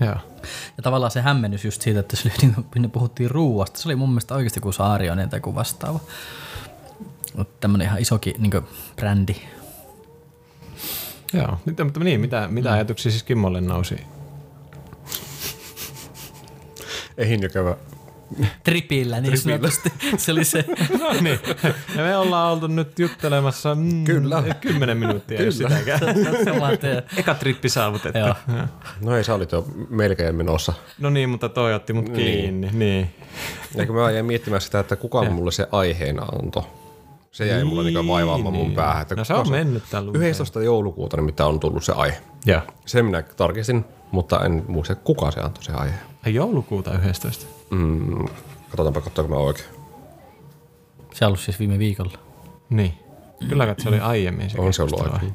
Joo. 0.00 0.16
Ja 0.76 0.82
tavallaan 0.82 1.10
se 1.10 1.20
hämmennys 1.20 1.64
just 1.64 1.82
siitä, 1.82 2.00
että 2.00 2.16
se 2.16 2.30
oli, 2.42 2.52
niin 2.74 2.90
puhuttiin 2.90 3.30
ruuasta. 3.30 3.80
Se 3.80 3.88
oli 3.88 3.96
mun 3.96 4.08
mielestä 4.10 4.34
oikeasti 4.34 4.60
kuin 4.60 4.72
Saarioinen 4.74 5.30
tai 5.30 5.40
kuin 5.40 5.54
vastaava. 5.56 6.00
Tämmöinen 7.60 7.86
ihan 7.86 7.98
isokin 7.98 8.34
niin 8.38 8.52
brändi. 8.96 9.34
Joo. 11.32 11.58
Mutta 11.84 12.00
niin, 12.00 12.20
mitä, 12.20 12.48
mitä 12.50 12.72
ajatuksia 12.72 13.12
siis 13.12 13.22
Kimmolle 13.22 13.60
nousi? 13.60 13.96
Ei 17.18 17.38
käydä. 17.52 17.76
Tripillä 18.64 19.20
niin 19.20 19.38
sanotusti. 19.38 19.92
Se 20.16 20.32
oli 20.32 20.44
se. 20.44 20.64
No 21.00 21.12
niin. 21.20 21.40
Ja 21.96 22.02
me 22.02 22.16
ollaan 22.16 22.52
oltu 22.52 22.66
nyt 22.66 22.98
juttelemassa 22.98 23.74
mm, 23.74 24.04
Kyllä. 24.04 24.42
kymmenen 24.60 24.96
minuuttia, 24.96 25.42
jos 25.42 25.58
sitäkään. 25.58 26.00
Saman 26.44 26.78
tien. 26.78 27.02
Eka 27.16 27.34
trippi 27.34 27.68
saavutettu. 27.68 28.18
Joo. 28.18 28.34
No 29.00 29.16
ei, 29.16 29.24
sä 29.24 29.34
olit 29.34 29.52
jo 29.52 29.66
melkein 29.90 30.34
menossa. 30.34 30.72
No 30.98 31.10
niin, 31.10 31.28
mutta 31.28 31.48
toi 31.48 31.74
otti 31.74 31.92
mut 31.92 32.08
kiinni. 32.08 32.70
Niin. 32.72 33.10
Eikö 33.76 33.92
mä 33.92 34.10
jäin 34.10 34.26
miettimään 34.26 34.60
sitä, 34.60 34.80
että 34.80 34.96
kuka 34.96 35.24
mulle 35.24 35.52
se 35.52 35.68
aiheena 35.72 36.22
antoi. 36.22 36.62
Se 37.38 37.46
jäi 37.46 37.64
mulle 37.64 37.84
niin 37.84 38.08
vaivaamaan 38.08 38.54
mun 38.54 38.74
päähän. 38.74 39.02
Että 39.02 39.14
No 39.14 39.24
se 39.24 39.34
on 39.34 39.50
mennyt 39.50 39.82
tällä 39.90 40.10
11. 40.14 40.62
joulukuuta, 40.62 41.16
niin 41.16 41.24
mitä 41.24 41.46
on 41.46 41.60
tullut 41.60 41.84
se 41.84 41.92
aihe. 41.92 42.16
Joo. 42.46 42.60
Sen 42.86 43.04
minä 43.04 43.22
tarkistin, 43.22 43.84
mutta 44.10 44.44
en 44.44 44.64
muista, 44.68 44.94
kuka 44.94 45.30
se 45.30 45.40
antoi 45.40 45.64
se 45.64 45.72
aihe. 45.72 45.94
Ai 46.26 46.34
joulukuuta 46.34 46.98
11. 47.08 47.46
Mm, 47.70 48.26
katsotaanpa, 48.68 49.00
katsotaanko 49.00 49.34
mä 49.34 49.40
oikein. 49.40 49.68
Se 51.14 51.24
on 51.24 51.28
ollut 51.28 51.40
siis 51.40 51.58
viime 51.58 51.78
viikolla. 51.78 52.18
Niin. 52.70 52.94
Kyllä 53.48 53.66
kai 53.66 53.74
se 53.78 53.88
oli 53.88 54.00
aiemmin 54.00 54.50
se 54.50 54.60
On 54.60 54.72
se 54.72 54.82
ollut 54.82 55.00
aihe. 55.00 55.26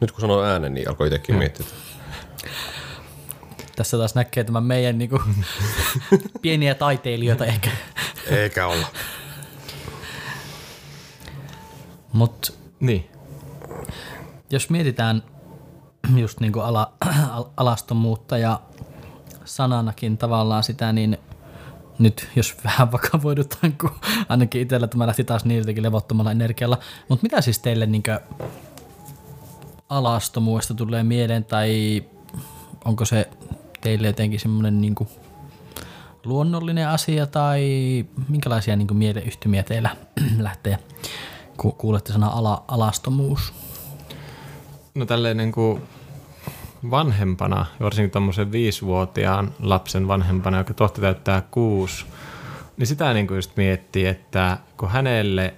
Nyt 0.00 0.12
kun 0.12 0.20
sanoin 0.20 0.48
äänen, 0.48 0.74
niin 0.74 0.88
alkoi 0.88 1.06
itsekin 1.06 1.36
miettiä. 1.36 1.66
että 1.66 2.50
Tässä 3.76 3.98
taas 3.98 4.14
näkee 4.14 4.44
tämän 4.44 4.64
meidän 4.64 4.98
niinku, 4.98 5.20
pieniä 6.42 6.74
taiteilijoita 6.74 7.44
ehkä. 7.46 7.70
Eikä 8.30 8.66
olla. 8.66 8.86
Mutta 12.12 12.52
Niin. 12.80 13.10
jos 14.50 14.70
mietitään 14.70 15.22
just 16.22 16.40
niinku 16.40 16.60
ala, 16.60 16.92
al- 17.32 17.44
alastomuutta 17.56 18.38
ja 18.38 18.60
sananakin 19.44 20.18
tavallaan 20.18 20.62
sitä, 20.62 20.92
niin 20.92 21.18
nyt 21.98 22.28
jos 22.36 22.56
vähän 22.64 22.92
vakavoidutaan, 22.92 23.72
kun 23.80 23.90
ainakin 24.28 24.62
itsellä 24.62 24.86
tämä 24.86 25.06
lähti 25.06 25.24
taas 25.24 25.44
niiltäkin 25.44 25.82
levottomalla 25.82 26.30
energialla. 26.32 26.78
Mutta 27.08 27.22
mitä 27.22 27.40
siis 27.40 27.58
teille 27.58 27.86
niinku 27.86 28.10
alastomuudesta 29.88 30.74
tulee 30.74 31.02
mieleen 31.02 31.44
tai 31.44 32.02
onko 32.84 33.04
se 33.04 33.28
teille 33.80 34.06
jotenkin 34.06 34.40
semmoinen 34.40 34.80
niinku 34.80 35.08
luonnollinen 36.24 36.88
asia 36.88 37.26
tai 37.26 37.62
minkälaisia 38.28 38.76
niin 38.76 38.96
mieleyhtymiä 38.96 39.62
teillä 39.62 39.96
lähtee, 40.38 40.78
kun 41.60 41.72
kuulette 41.72 42.12
sana 42.12 42.28
ala, 42.28 42.64
alastomuus? 42.68 43.52
No 44.94 45.06
tälleen 45.06 45.36
niin 45.36 45.52
kuin 45.52 45.82
vanhempana, 46.90 47.66
varsinkin 47.80 48.10
tuommoisen 48.10 48.52
viisivuotiaan 48.52 49.54
lapsen 49.62 50.08
vanhempana, 50.08 50.58
joka 50.58 50.74
tohti 50.74 51.00
täyttää 51.00 51.42
kuusi, 51.50 52.06
niin 52.76 52.86
sitä 52.86 53.12
niin 53.12 53.26
kuin 53.26 53.36
just 53.36 53.56
miettii, 53.56 54.06
että 54.06 54.58
kun 54.76 54.90
hänelle 54.90 55.54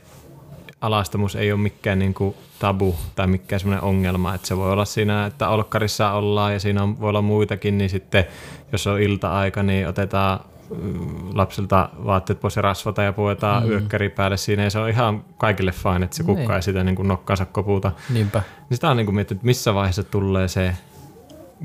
alastomuus 0.80 1.37
ei 1.37 1.52
ole 1.52 1.61
mikään 1.61 1.99
niin 1.99 2.14
kuin 2.14 2.35
tabu 2.59 2.94
tai 3.14 3.26
mikään 3.26 3.61
semmoinen 3.61 3.85
ongelma, 3.85 4.35
että 4.35 4.49
se 4.49 4.56
voi 4.56 4.73
olla 4.73 4.85
siinä, 4.85 5.26
että 5.26 5.49
olkkarissa 5.49 6.12
ollaan 6.12 6.52
ja 6.52 6.61
siinä 6.61 6.82
on, 6.82 7.00
voi 7.00 7.09
olla 7.09 7.23
muitakin, 7.23 7.78
niin 7.78 7.90
sitten 7.90 8.25
jos 8.73 8.87
on 8.87 9.00
ilta-aika, 9.00 9.62
niin 9.62 9.88
otetaan 9.88 10.40
mm, 10.75 11.29
lapsilta 11.35 11.88
vaatteet 12.05 12.41
pois 12.41 12.57
ja 12.57 12.62
rasvata 12.62 13.02
ja 13.02 13.12
puetaan 13.12 13.62
mm. 13.62 13.71
yökkäri 13.71 14.09
päälle 14.09 14.37
siinä 14.37 14.62
ja 14.62 14.71
se 14.71 14.79
on 14.79 14.88
ihan 14.88 15.25
kaikille 15.38 15.73
fine, 15.73 16.05
että 16.05 16.17
se 16.17 16.23
kukka 16.23 16.43
niin. 16.43 16.52
ei 16.52 16.62
sitä 16.62 16.85
niin 16.85 16.97
kuin 16.97 17.09
nokkaansa 17.09 17.47
koputa. 17.47 17.93
Niinpä. 18.11 18.43
Niin 18.71 18.76
sitä 18.76 18.91
on 18.91 18.97
niin 18.97 19.07
kuin 19.07 19.14
miettinyt, 19.14 19.38
että 19.38 19.47
missä 19.47 19.75
vaiheessa 19.75 20.02
tulee 20.02 20.49
se 20.49 20.76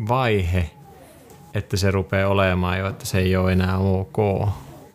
vaihe, 0.08 0.70
että 1.54 1.78
se 1.78 1.92
rupeaa 1.92 2.30
olemaan 2.30 2.80
jo, 2.80 2.88
että 2.88 3.06
se 3.06 3.18
ei 3.18 3.36
ole 3.36 3.52
enää 3.52 3.78
ok. 3.78 4.18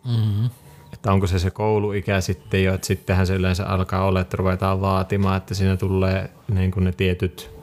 Mm-hmm. 0.05 0.51
Että 0.93 1.13
onko 1.13 1.27
se 1.27 1.39
se 1.39 1.51
kouluikä 1.51 2.21
sitten 2.21 2.65
jo, 2.65 2.75
että 2.75 2.87
sittenhän 2.87 3.27
se 3.27 3.35
yleensä 3.35 3.67
alkaa 3.67 4.05
olla, 4.05 4.21
että 4.21 4.37
ruvetaan 4.37 4.81
vaatimaan, 4.81 5.37
että 5.37 5.55
siinä 5.55 5.77
tulee 5.77 6.31
niin 6.55 6.71
kuin 6.71 6.85
ne 6.85 6.93
tietyt 6.93 7.63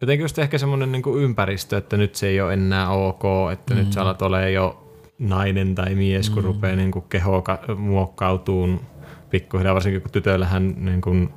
jotenkin 0.00 0.24
just 0.24 0.38
ehkä 0.38 0.58
semmoinen 0.58 0.92
niin 0.92 1.02
ympäristö, 1.18 1.76
että 1.76 1.96
nyt 1.96 2.14
se 2.14 2.26
ei 2.26 2.40
ole 2.40 2.52
enää 2.52 2.90
ok, 2.90 3.22
että 3.52 3.74
mm. 3.74 3.80
nyt 3.80 3.92
sä 3.92 4.02
alat 4.02 4.22
ole 4.22 4.50
jo 4.50 4.87
nainen 5.18 5.74
tai 5.74 5.94
mies, 5.94 6.30
kun 6.30 6.42
mm. 6.42 6.46
rupeaa 6.46 6.76
niin 6.76 6.90
kuin 6.90 7.04
keho 7.08 7.44
muokkautuun 7.76 8.80
pikkuhiljaa, 9.30 9.74
varsinkin 9.74 10.02
kun 10.02 10.10
tytöillähän 10.10 10.74
niin 10.76 11.00
kuin 11.00 11.28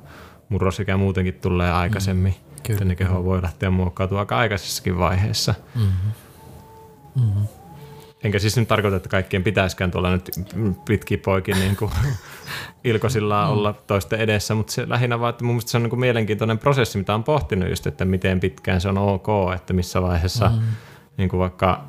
murrosikä 0.48 0.96
muutenkin 0.96 1.34
tulee 1.34 1.72
aikaisemmin. 1.72 2.32
Mm. 2.32 2.62
Kyllä. 2.62 2.76
Että 2.76 2.84
ne 2.84 2.96
keho 2.96 3.24
voi 3.24 3.42
lähteä 3.42 3.70
muokkautumaan 3.70 4.22
aika 4.22 4.38
aikaisessakin 4.38 4.98
vaiheessa. 4.98 5.54
Mm-hmm. 5.74 6.12
Mm-hmm. 7.24 7.46
Enkä 8.24 8.38
siis 8.38 8.56
nyt 8.56 8.68
tarkoita, 8.68 8.96
että 8.96 9.08
kaikkien 9.08 9.44
pitäisikään 9.44 9.90
tuolla 9.90 10.10
nyt 10.10 10.30
pitkin 10.84 11.20
poikin 11.20 11.56
niin 11.56 11.76
kuin 11.76 11.90
ilkosillaan 12.84 13.48
mm. 13.48 13.52
olla 13.52 13.72
toisten 13.72 14.20
edessä, 14.20 14.54
mutta 14.54 14.72
se 14.72 14.88
lähinnä 14.88 15.20
vaan, 15.20 15.30
että 15.30 15.44
mun 15.44 15.54
mielestä 15.54 15.70
se 15.70 15.76
on 15.76 15.82
niin 15.82 15.90
kuin 15.90 16.00
mielenkiintoinen 16.00 16.58
prosessi, 16.58 16.98
mitä 16.98 17.14
on 17.14 17.24
pohtinut 17.24 17.68
just, 17.68 17.86
että 17.86 18.04
miten 18.04 18.40
pitkään 18.40 18.80
se 18.80 18.88
on 18.88 18.98
ok, 18.98 19.26
että 19.54 19.72
missä 19.72 20.02
vaiheessa 20.02 20.48
mm. 20.48 20.60
niin 21.16 21.28
kuin 21.28 21.40
vaikka 21.40 21.84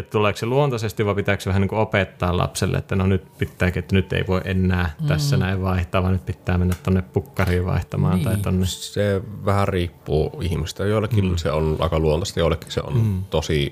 että 0.00 0.10
tuleeko 0.10 0.36
se 0.36 0.46
luontaisesti 0.46 1.06
vai 1.06 1.14
pitääkö 1.14 1.42
se 1.42 1.48
vähän 1.48 1.60
niin 1.60 1.68
kuin 1.68 1.78
opettaa 1.78 2.36
lapselle, 2.36 2.78
että 2.78 2.96
no 2.96 3.06
nyt 3.06 3.38
pitääkin, 3.38 3.80
että 3.80 3.94
nyt 3.94 4.12
ei 4.12 4.24
voi 4.26 4.40
enää 4.44 4.90
mm. 5.00 5.06
tässä 5.06 5.36
näin 5.36 5.62
vaihtaa, 5.62 6.02
vaan 6.02 6.12
nyt 6.12 6.26
pitää 6.26 6.58
mennä 6.58 6.74
tuonne 6.82 7.02
pukkariin 7.02 7.66
vaihtamaan 7.66 8.14
niin. 8.14 8.24
tai 8.24 8.36
tonne. 8.36 8.66
Se 8.66 9.22
vähän 9.44 9.68
riippuu 9.68 10.40
ihmistä. 10.42 10.84
Joillekin 10.84 11.24
mm. 11.24 11.36
se 11.36 11.50
on 11.50 11.76
aika 11.78 11.98
luontaista, 11.98 12.40
joillekin 12.40 12.72
se 12.72 12.80
on 12.80 12.96
mm. 12.96 13.24
tosi 13.30 13.70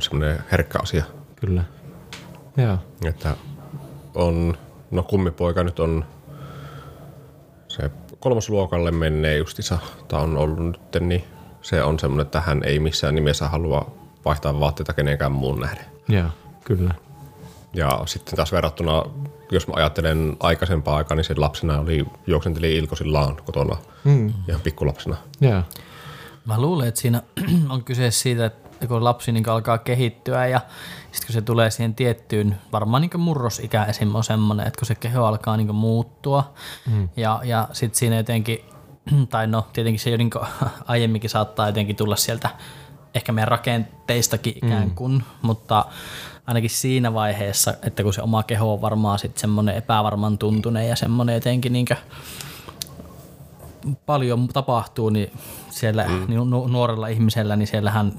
semmoinen 0.00 0.38
herkkä 0.52 0.78
asia. 0.82 1.04
Kyllä. 1.36 1.64
Joo. 2.56 2.78
Että 3.04 3.36
on, 4.14 4.56
no 4.90 5.02
kummipoika 5.02 5.64
nyt 5.64 5.80
on 5.80 6.04
se 7.68 7.90
kolmosluokalle 8.20 8.90
menee 8.90 9.36
justissa, 9.36 9.78
tämä 10.08 10.22
on 10.22 10.36
ollut 10.36 10.58
nyt, 10.58 10.80
niin 11.00 11.24
se 11.62 11.82
on 11.82 11.98
semmoinen, 11.98 12.26
että 12.26 12.40
hän 12.40 12.64
ei 12.64 12.78
missään 12.78 13.14
nimessä 13.14 13.48
halua 13.48 13.97
vaihtaa 14.24 14.60
vaatteita 14.60 14.92
kenenkään 14.92 15.32
muun 15.32 15.60
nähden. 15.60 15.84
Joo, 16.08 16.28
kyllä. 16.64 16.94
Ja 17.74 18.02
sitten 18.06 18.36
taas 18.36 18.52
verrattuna, 18.52 19.02
jos 19.50 19.68
mä 19.68 19.74
ajattelen 19.76 20.36
aikaisempaa 20.40 20.96
aikaa, 20.96 21.14
niin 21.14 21.24
se 21.24 21.34
lapsena 21.36 21.80
oli, 21.80 22.06
juoksenteli 22.26 22.76
ilkosillaan 22.76 23.36
kotona 23.44 23.76
mm. 24.04 24.34
ihan 24.48 24.60
pikkulapsena. 24.60 25.16
Joo. 25.40 25.62
Mä 26.44 26.60
luulen, 26.60 26.88
että 26.88 27.00
siinä 27.00 27.22
on 27.70 27.84
kyse 27.84 28.10
siitä, 28.10 28.46
että 28.46 28.86
kun 28.86 29.04
lapsi 29.04 29.32
niin 29.32 29.48
alkaa 29.48 29.78
kehittyä 29.78 30.46
ja 30.46 30.60
sitten 31.12 31.26
kun 31.26 31.32
se 31.32 31.42
tulee 31.42 31.70
siihen 31.70 31.94
tiettyyn, 31.94 32.56
varmaan 32.72 33.00
niin 33.00 33.20
murrosikä 33.20 33.84
esim. 33.84 34.14
on 34.14 34.24
semmoinen, 34.24 34.66
että 34.66 34.78
kun 34.78 34.86
se 34.86 34.94
keho 34.94 35.24
alkaa 35.24 35.56
niin 35.56 35.74
muuttua 35.74 36.54
mm. 36.86 37.08
ja, 37.16 37.40
ja 37.44 37.68
sitten 37.72 37.98
siinä 37.98 38.16
jotenkin, 38.16 38.58
tai 39.30 39.46
no 39.46 39.66
tietenkin 39.72 40.00
se 40.00 40.10
jo 40.10 40.16
niin 40.16 40.30
aiemminkin 40.86 41.30
saattaa 41.30 41.66
jotenkin 41.66 41.96
tulla 41.96 42.16
sieltä 42.16 42.50
ehkä 43.14 43.32
meidän 43.32 43.48
rakenteistakin 43.48 44.54
ikään 44.56 44.88
mm. 44.88 44.94
kuin, 44.94 45.12
mm. 45.12 45.22
mutta 45.42 45.84
ainakin 46.46 46.70
siinä 46.70 47.14
vaiheessa, 47.14 47.74
että 47.82 48.02
kun 48.02 48.14
se 48.14 48.22
oma 48.22 48.42
keho 48.42 48.72
on 48.72 48.80
varmaan 48.80 49.18
sitten 49.18 49.40
semmoinen 49.40 49.76
epävarman 49.76 50.38
tuntuneen 50.38 50.88
ja 50.88 50.96
semmoinen 50.96 51.34
jotenkin 51.34 51.72
niin 51.72 51.86
paljon 54.06 54.48
tapahtuu, 54.48 55.10
niin 55.10 55.32
siellä 55.70 56.04
mm. 56.08 56.24
niin 56.28 56.50
nuorella 56.50 57.06
ihmisellä, 57.06 57.56
niin 57.56 57.66
siellähän 57.66 58.12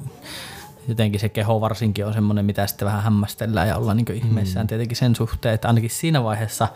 jotenkin 0.88 1.20
se 1.20 1.30
keho 1.30 1.62
varsinkin 1.62 2.06
on 2.06 2.14
semmoinen, 2.14 2.46
mitä 2.46 2.68
sitten 2.68 2.86
vähän 2.86 3.04
hämmästellään 3.04 3.68
ja 3.68 3.78
ollaan 3.78 3.98
niin 3.98 4.14
ihmeissään 4.14 4.66
mm. 4.66 4.68
tietenkin 4.68 4.98
sen 4.98 5.16
suhteen, 5.16 5.56
että 5.56 5.68
ainakin 5.68 5.90
siinä 5.90 6.24
vaiheessa 6.24 6.68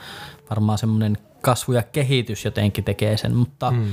varmaan 0.49 0.77
semmoinen 0.77 1.17
kasvu 1.41 1.73
ja 1.73 1.83
kehitys 1.83 2.45
jotenkin 2.45 2.83
tekee 2.83 3.17
sen, 3.17 3.35
mutta 3.35 3.71
mm 3.71 3.85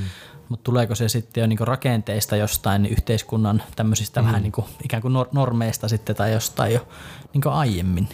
mutta 0.50 0.64
tuleeko 0.64 0.95
se 0.95 1.09
sitten 1.09 1.40
jo 1.40 1.47
niinku 1.47 1.64
rakenteista 1.64 2.37
jostain 2.37 2.83
niin 2.83 2.92
yhteiskunnan 2.92 3.62
tämmöisistä 3.76 4.21
mm. 4.23 4.26
vähän 4.26 4.42
niinku, 4.42 4.64
ikään 4.85 5.02
kuin 5.02 5.14
normeista 5.33 5.88
sitten 5.88 6.16
tai 6.16 6.33
jostain 6.33 6.75
jo 6.75 6.88
niinku 7.33 7.49
aiemmin. 7.49 8.09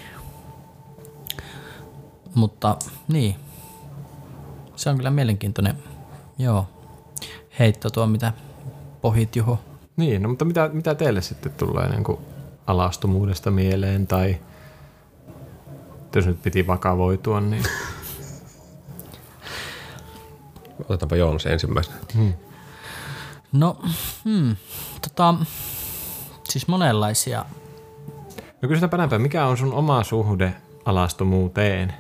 Mutta 2.35 2.77
niin, 3.09 3.37
se 4.77 4.91
on 4.91 4.97
kyllä 4.97 5.11
mielenkiintoinen 5.11 5.77
joo, 6.39 6.69
heitto 7.59 7.91
tuo, 7.91 8.07
mitä 8.07 8.33
pohit 9.01 9.37
Juho. 9.37 9.59
Niin, 9.97 10.23
no 10.23 10.29
mutta 10.29 10.45
mitä, 10.45 10.71
mitä 10.73 10.95
teille 10.95 11.23
sitten 11.23 11.53
tulee 11.53 11.89
niin 11.89 12.05
kuin 12.05 12.19
alastomuudesta 12.67 13.51
mieleen 13.51 14.07
tai 14.07 14.39
jos 16.15 16.27
nyt 16.27 16.43
piti 16.43 16.67
vakavoitua, 16.67 17.41
niin 17.41 17.65
Otetaanpa 20.89 21.17
Joonas 21.17 21.47
ensimmäisenä. 21.47 21.97
Hmm. 22.15 22.33
No, 23.53 23.79
hmm, 24.25 24.57
tota, 25.03 25.35
siis 26.49 26.69
monenlaisia. 26.69 27.45
No 28.63 28.69
kysytäänpä 28.69 28.97
näinpä, 28.97 29.19
mikä 29.19 29.47
on 29.47 29.57
sun 29.57 29.73
oma 29.73 30.05
suhde 30.05 30.55
alastomuuteen? 30.85 31.95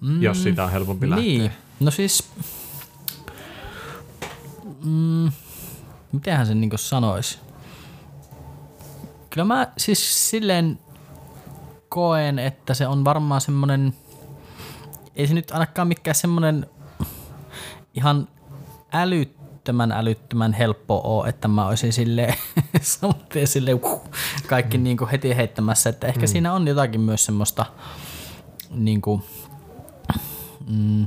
Mm, 0.00 0.22
jos 0.22 0.42
sitä 0.42 0.64
on 0.64 0.70
helpompi 0.70 1.10
lähteä. 1.10 1.24
Niin, 1.24 1.50
no 1.80 1.90
siis, 1.90 2.30
mm, 4.84 5.32
mitenhän 6.12 6.46
sen 6.46 6.60
niinku 6.60 6.78
sanoisi? 6.78 7.38
Kyllä 9.30 9.44
mä 9.44 9.72
siis 9.76 10.30
silleen 10.30 10.78
koen, 11.88 12.38
että 12.38 12.74
se 12.74 12.86
on 12.86 13.04
varmaan 13.04 13.40
semmoinen, 13.40 13.94
ei 15.16 15.26
se 15.26 15.34
nyt 15.34 15.50
ainakaan 15.50 15.88
mikään 15.88 16.14
semmoinen 16.14 16.66
ihan 17.94 18.28
älyttömän 18.92 19.92
älyttömän 19.92 20.52
helppo 20.52 21.00
ole, 21.04 21.28
että 21.28 21.48
mä 21.48 21.66
olisin 21.66 21.92
silleen, 21.92 22.34
silleen 23.44 23.80
kaikki 24.46 24.78
mm. 24.78 24.84
niin 24.84 24.96
kuin 24.96 25.10
heti 25.10 25.36
heittämässä, 25.36 25.90
että 25.90 26.06
ehkä 26.06 26.20
mm. 26.20 26.26
siinä 26.26 26.52
on 26.52 26.68
jotakin 26.68 27.00
myös 27.00 27.24
semmoista 27.24 27.66
niin 28.70 29.00
kuin, 29.00 29.22
mm, 30.68 31.06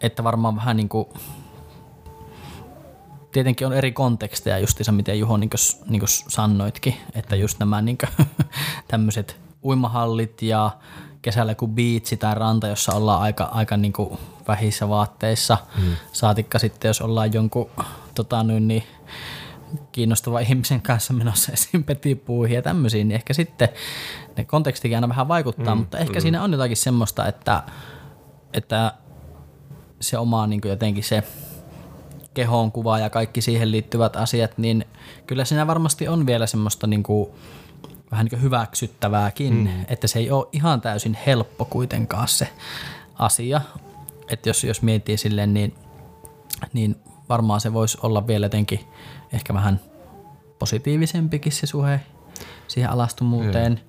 että 0.00 0.24
varmaan 0.24 0.56
vähän 0.56 0.76
niin 0.76 0.88
kuin, 0.88 1.06
tietenkin 3.32 3.66
on 3.66 3.72
eri 3.72 3.92
konteksteja 3.92 4.58
justiinsa, 4.58 4.92
miten 4.92 5.18
Juho 5.18 5.36
niin 5.36 5.50
kuin, 5.50 5.90
niin 5.90 6.00
kuin 6.00 6.08
sanoitkin, 6.08 6.94
että 7.14 7.36
just 7.36 7.58
nämä 7.58 7.82
niin 7.82 7.98
tämmöiset 8.88 9.40
uimahallit 9.64 10.42
ja 10.42 10.70
kesällä 11.26 11.54
kuin 11.54 11.74
biitsi 11.74 12.16
tai 12.16 12.34
ranta, 12.34 12.66
jossa 12.66 12.92
ollaan 12.92 13.22
aika, 13.22 13.44
aika 13.44 13.76
niin 13.76 13.92
kuin 13.92 14.18
vähissä 14.48 14.88
vaatteissa. 14.88 15.58
Mm. 15.78 15.96
Saatikka 16.12 16.58
sitten, 16.58 16.88
jos 16.88 17.00
ollaan 17.00 17.32
jonkun 17.32 17.70
tota, 18.14 18.42
niin, 18.42 18.82
kiinnostava 19.92 20.40
ihmisen 20.40 20.82
kanssa 20.82 21.12
menossa 21.12 21.52
esim. 21.52 21.84
petipuihin 21.84 22.54
ja 22.54 22.62
tämmöisiin, 22.62 23.08
niin 23.08 23.14
ehkä 23.14 23.34
sitten 23.34 23.68
ne 24.36 24.44
kontekstikin 24.44 24.96
aina 24.96 25.08
vähän 25.08 25.28
vaikuttaa, 25.28 25.74
mm, 25.74 25.78
mutta 25.78 25.98
ehkä 25.98 26.18
mm. 26.18 26.22
siinä 26.22 26.42
on 26.42 26.52
jotakin 26.52 26.76
semmoista, 26.76 27.26
että, 27.26 27.62
että 28.52 28.92
se 30.00 30.18
oma 30.18 30.46
niin 30.46 30.60
jotenkin 30.64 31.04
se 31.04 31.22
kehon 32.34 32.72
kuva 32.72 32.98
ja 32.98 33.10
kaikki 33.10 33.40
siihen 33.40 33.70
liittyvät 33.70 34.16
asiat, 34.16 34.58
niin 34.58 34.84
kyllä 35.26 35.44
siinä 35.44 35.66
varmasti 35.66 36.08
on 36.08 36.26
vielä 36.26 36.46
semmoista 36.46 36.86
niin 36.86 37.02
kuin 37.02 37.30
vähän 38.10 38.26
niin 38.26 38.42
hyväksyttävääkin, 38.42 39.54
mm. 39.54 39.84
että 39.88 40.06
se 40.06 40.18
ei 40.18 40.30
ole 40.30 40.48
ihan 40.52 40.80
täysin 40.80 41.18
helppo 41.26 41.64
kuitenkaan 41.64 42.28
se 42.28 42.48
asia. 43.14 43.60
Että 44.28 44.48
jos, 44.48 44.64
jos 44.64 44.82
miettii 44.82 45.16
silleen, 45.16 45.54
niin, 45.54 45.74
niin 46.72 46.96
varmaan 47.28 47.60
se 47.60 47.72
voisi 47.72 47.98
olla 48.02 48.26
vielä 48.26 48.46
jotenkin 48.46 48.80
ehkä 49.32 49.54
vähän 49.54 49.80
positiivisempikin 50.58 51.52
se 51.52 51.66
suhe 51.66 52.00
siihen 52.68 52.90
alastomuuteen. 52.90 53.80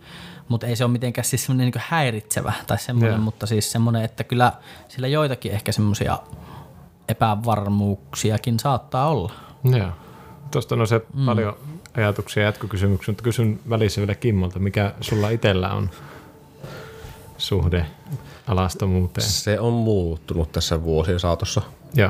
Mutta 0.47 0.67
ei 0.67 0.75
se 0.75 0.83
ole 0.83 0.91
mitenkään 0.91 1.25
siis 1.25 1.45
semmoinen 1.45 1.71
niin 1.75 1.83
häiritsevä 1.87 2.53
tai 2.67 2.79
semmoinen, 2.79 3.15
Joo. 3.15 3.23
mutta 3.23 3.45
siis 3.45 3.71
semmoinen, 3.71 4.03
että 4.03 4.23
kyllä 4.23 4.53
sillä 4.87 5.07
joitakin 5.07 5.51
ehkä 5.51 5.71
semmoisia 5.71 6.19
epävarmuuksiakin 7.07 8.59
saattaa 8.59 9.09
olla. 9.09 9.31
Joo. 9.63 9.91
Tuosta 10.51 10.75
on 10.75 10.87
se 10.87 11.01
mm. 11.13 11.25
paljon 11.25 11.57
ajatuksia 11.97 12.43
ja 12.43 12.47
jatkokysymyksiä, 12.47 13.11
mutta 13.11 13.23
kysyn 13.23 13.59
välissä 13.69 14.01
vielä 14.01 14.15
Kimmolta, 14.15 14.59
mikä 14.59 14.93
sulla 15.01 15.29
itsellä 15.29 15.73
on 15.73 15.89
suhde 17.37 17.85
alastomuuteen? 18.47 19.27
Se 19.27 19.59
on 19.59 19.73
muuttunut 19.73 20.51
tässä 20.51 20.83
vuosien 20.83 21.19
saatossa. 21.19 21.61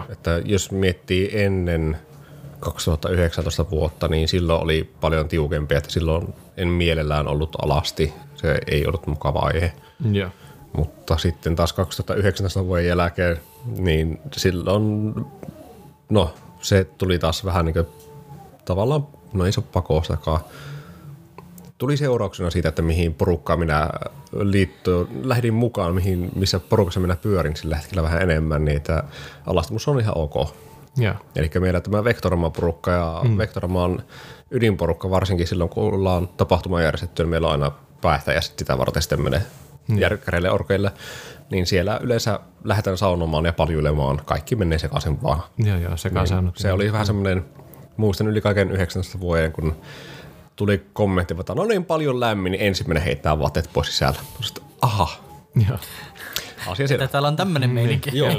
Että 0.10 0.42
jos 0.46 0.72
miettii 0.72 1.30
ennen 1.34 1.98
2019 2.60 3.70
vuotta, 3.70 4.08
niin 4.08 4.28
silloin 4.28 4.64
oli 4.64 4.94
paljon 5.02 5.28
tiukempi, 5.28 5.76
että 5.76 5.92
silloin 5.92 6.34
en 6.58 6.68
mielellään 6.68 7.28
ollut 7.28 7.56
alasti. 7.62 8.14
Se 8.36 8.60
ei 8.68 8.88
ollut 8.88 9.08
mukava 9.08 9.40
aihe. 9.40 9.74
Joo. 10.12 10.30
Mutta 10.74 11.18
sitten 11.18 11.56
taas 11.56 11.74
2019 11.74 12.66
vuoden 12.66 12.88
jälkeen, 12.88 13.38
niin 13.78 14.20
silloin, 14.36 15.16
no 16.10 16.34
se 16.62 16.84
tuli 16.98 17.20
taas 17.20 17.46
vähän 17.46 17.66
niin 17.66 17.74
kuin, 17.74 17.88
tavallaan, 18.66 19.08
no 19.34 19.46
ei 19.46 19.52
se 19.52 19.60
ole 19.60 19.68
pakostakaan, 19.74 20.40
tuli 21.78 21.98
seurauksena 21.98 22.50
siitä, 22.50 22.70
että 22.70 22.82
mihin 22.82 23.14
porukkaan 23.14 23.60
minä 23.60 23.90
liittyin, 24.32 25.08
lähdin 25.24 25.54
mukaan, 25.54 25.96
mihin, 25.96 26.32
missä 26.36 26.60
porukassa 26.60 27.00
minä 27.00 27.16
pyörin 27.16 27.56
sillä 27.56 27.76
hetkellä 27.76 28.04
vähän 28.04 28.22
enemmän, 28.22 28.66
niin 28.66 28.78
että 28.78 29.04
alastomuus 29.46 29.88
on 29.88 30.00
ihan 30.00 30.18
ok. 30.18 30.56
Joo. 30.98 31.14
Eli 31.36 31.50
meillä 31.60 31.82
tämä 31.82 32.04
Vektorama-porukka 32.04 32.92
ja 32.92 33.22
mm. 33.24 33.38
Vektoramaan 33.38 34.04
ydinporukka, 34.52 35.10
varsinkin 35.10 35.48
silloin 35.48 35.70
kun 35.70 35.94
ollaan 35.94 36.28
tapahtuma 36.28 36.82
järjestetty, 36.82 37.24
niin 37.24 37.30
meillä 37.30 37.48
on 37.48 37.52
aina 37.52 37.72
päättäjä 38.02 38.42
sit 38.42 38.60
sitä 38.60 38.78
varten 38.78 39.02
sitten 39.02 39.22
menee 39.22 39.42
mm. 39.88 39.98
järkkäreille 39.98 40.52
orkeille, 40.52 40.92
niin 41.52 41.66
siellä 41.66 42.00
yleensä 42.04 42.40
lähdetään 42.64 42.98
saunomaan 42.98 43.46
ja 43.46 43.54
paljulemaan. 43.54 44.22
Kaikki 44.26 44.56
menee 44.56 44.78
sekaisin 44.78 45.24
vaan. 45.24 45.44
Joo, 45.58 45.78
joo, 45.78 45.98
se 45.98 46.10
kanssa 46.10 46.42
Niin, 46.42 46.52
se 46.56 46.72
oli 46.72 46.92
vähän 46.92 47.06
semmoinen, 47.06 47.46
muistan 47.98 48.28
yli 48.28 48.42
kaiken 48.42 48.72
19 48.72 49.20
vuoden, 49.20 49.52
kun 49.52 49.76
tuli 50.56 50.86
kommentti, 50.94 51.36
että 51.40 51.56
no 51.56 51.66
niin 51.66 51.86
paljon 51.86 52.20
lämmin, 52.20 52.52
niin 52.52 52.62
ensimmäinen 52.62 53.04
heittää 53.04 53.40
vaatteet 53.40 53.70
pois 53.74 53.88
sisältä. 53.88 54.20
Sitten, 54.42 54.64
aha, 54.82 55.10
Joo. 55.70 55.78
asia 56.68 56.88
siellä. 56.88 57.08
Täällä 57.08 57.28
on 57.28 57.36
tämmöinen 57.36 57.70
meininki. 57.70 58.18
Joo. 58.18 58.30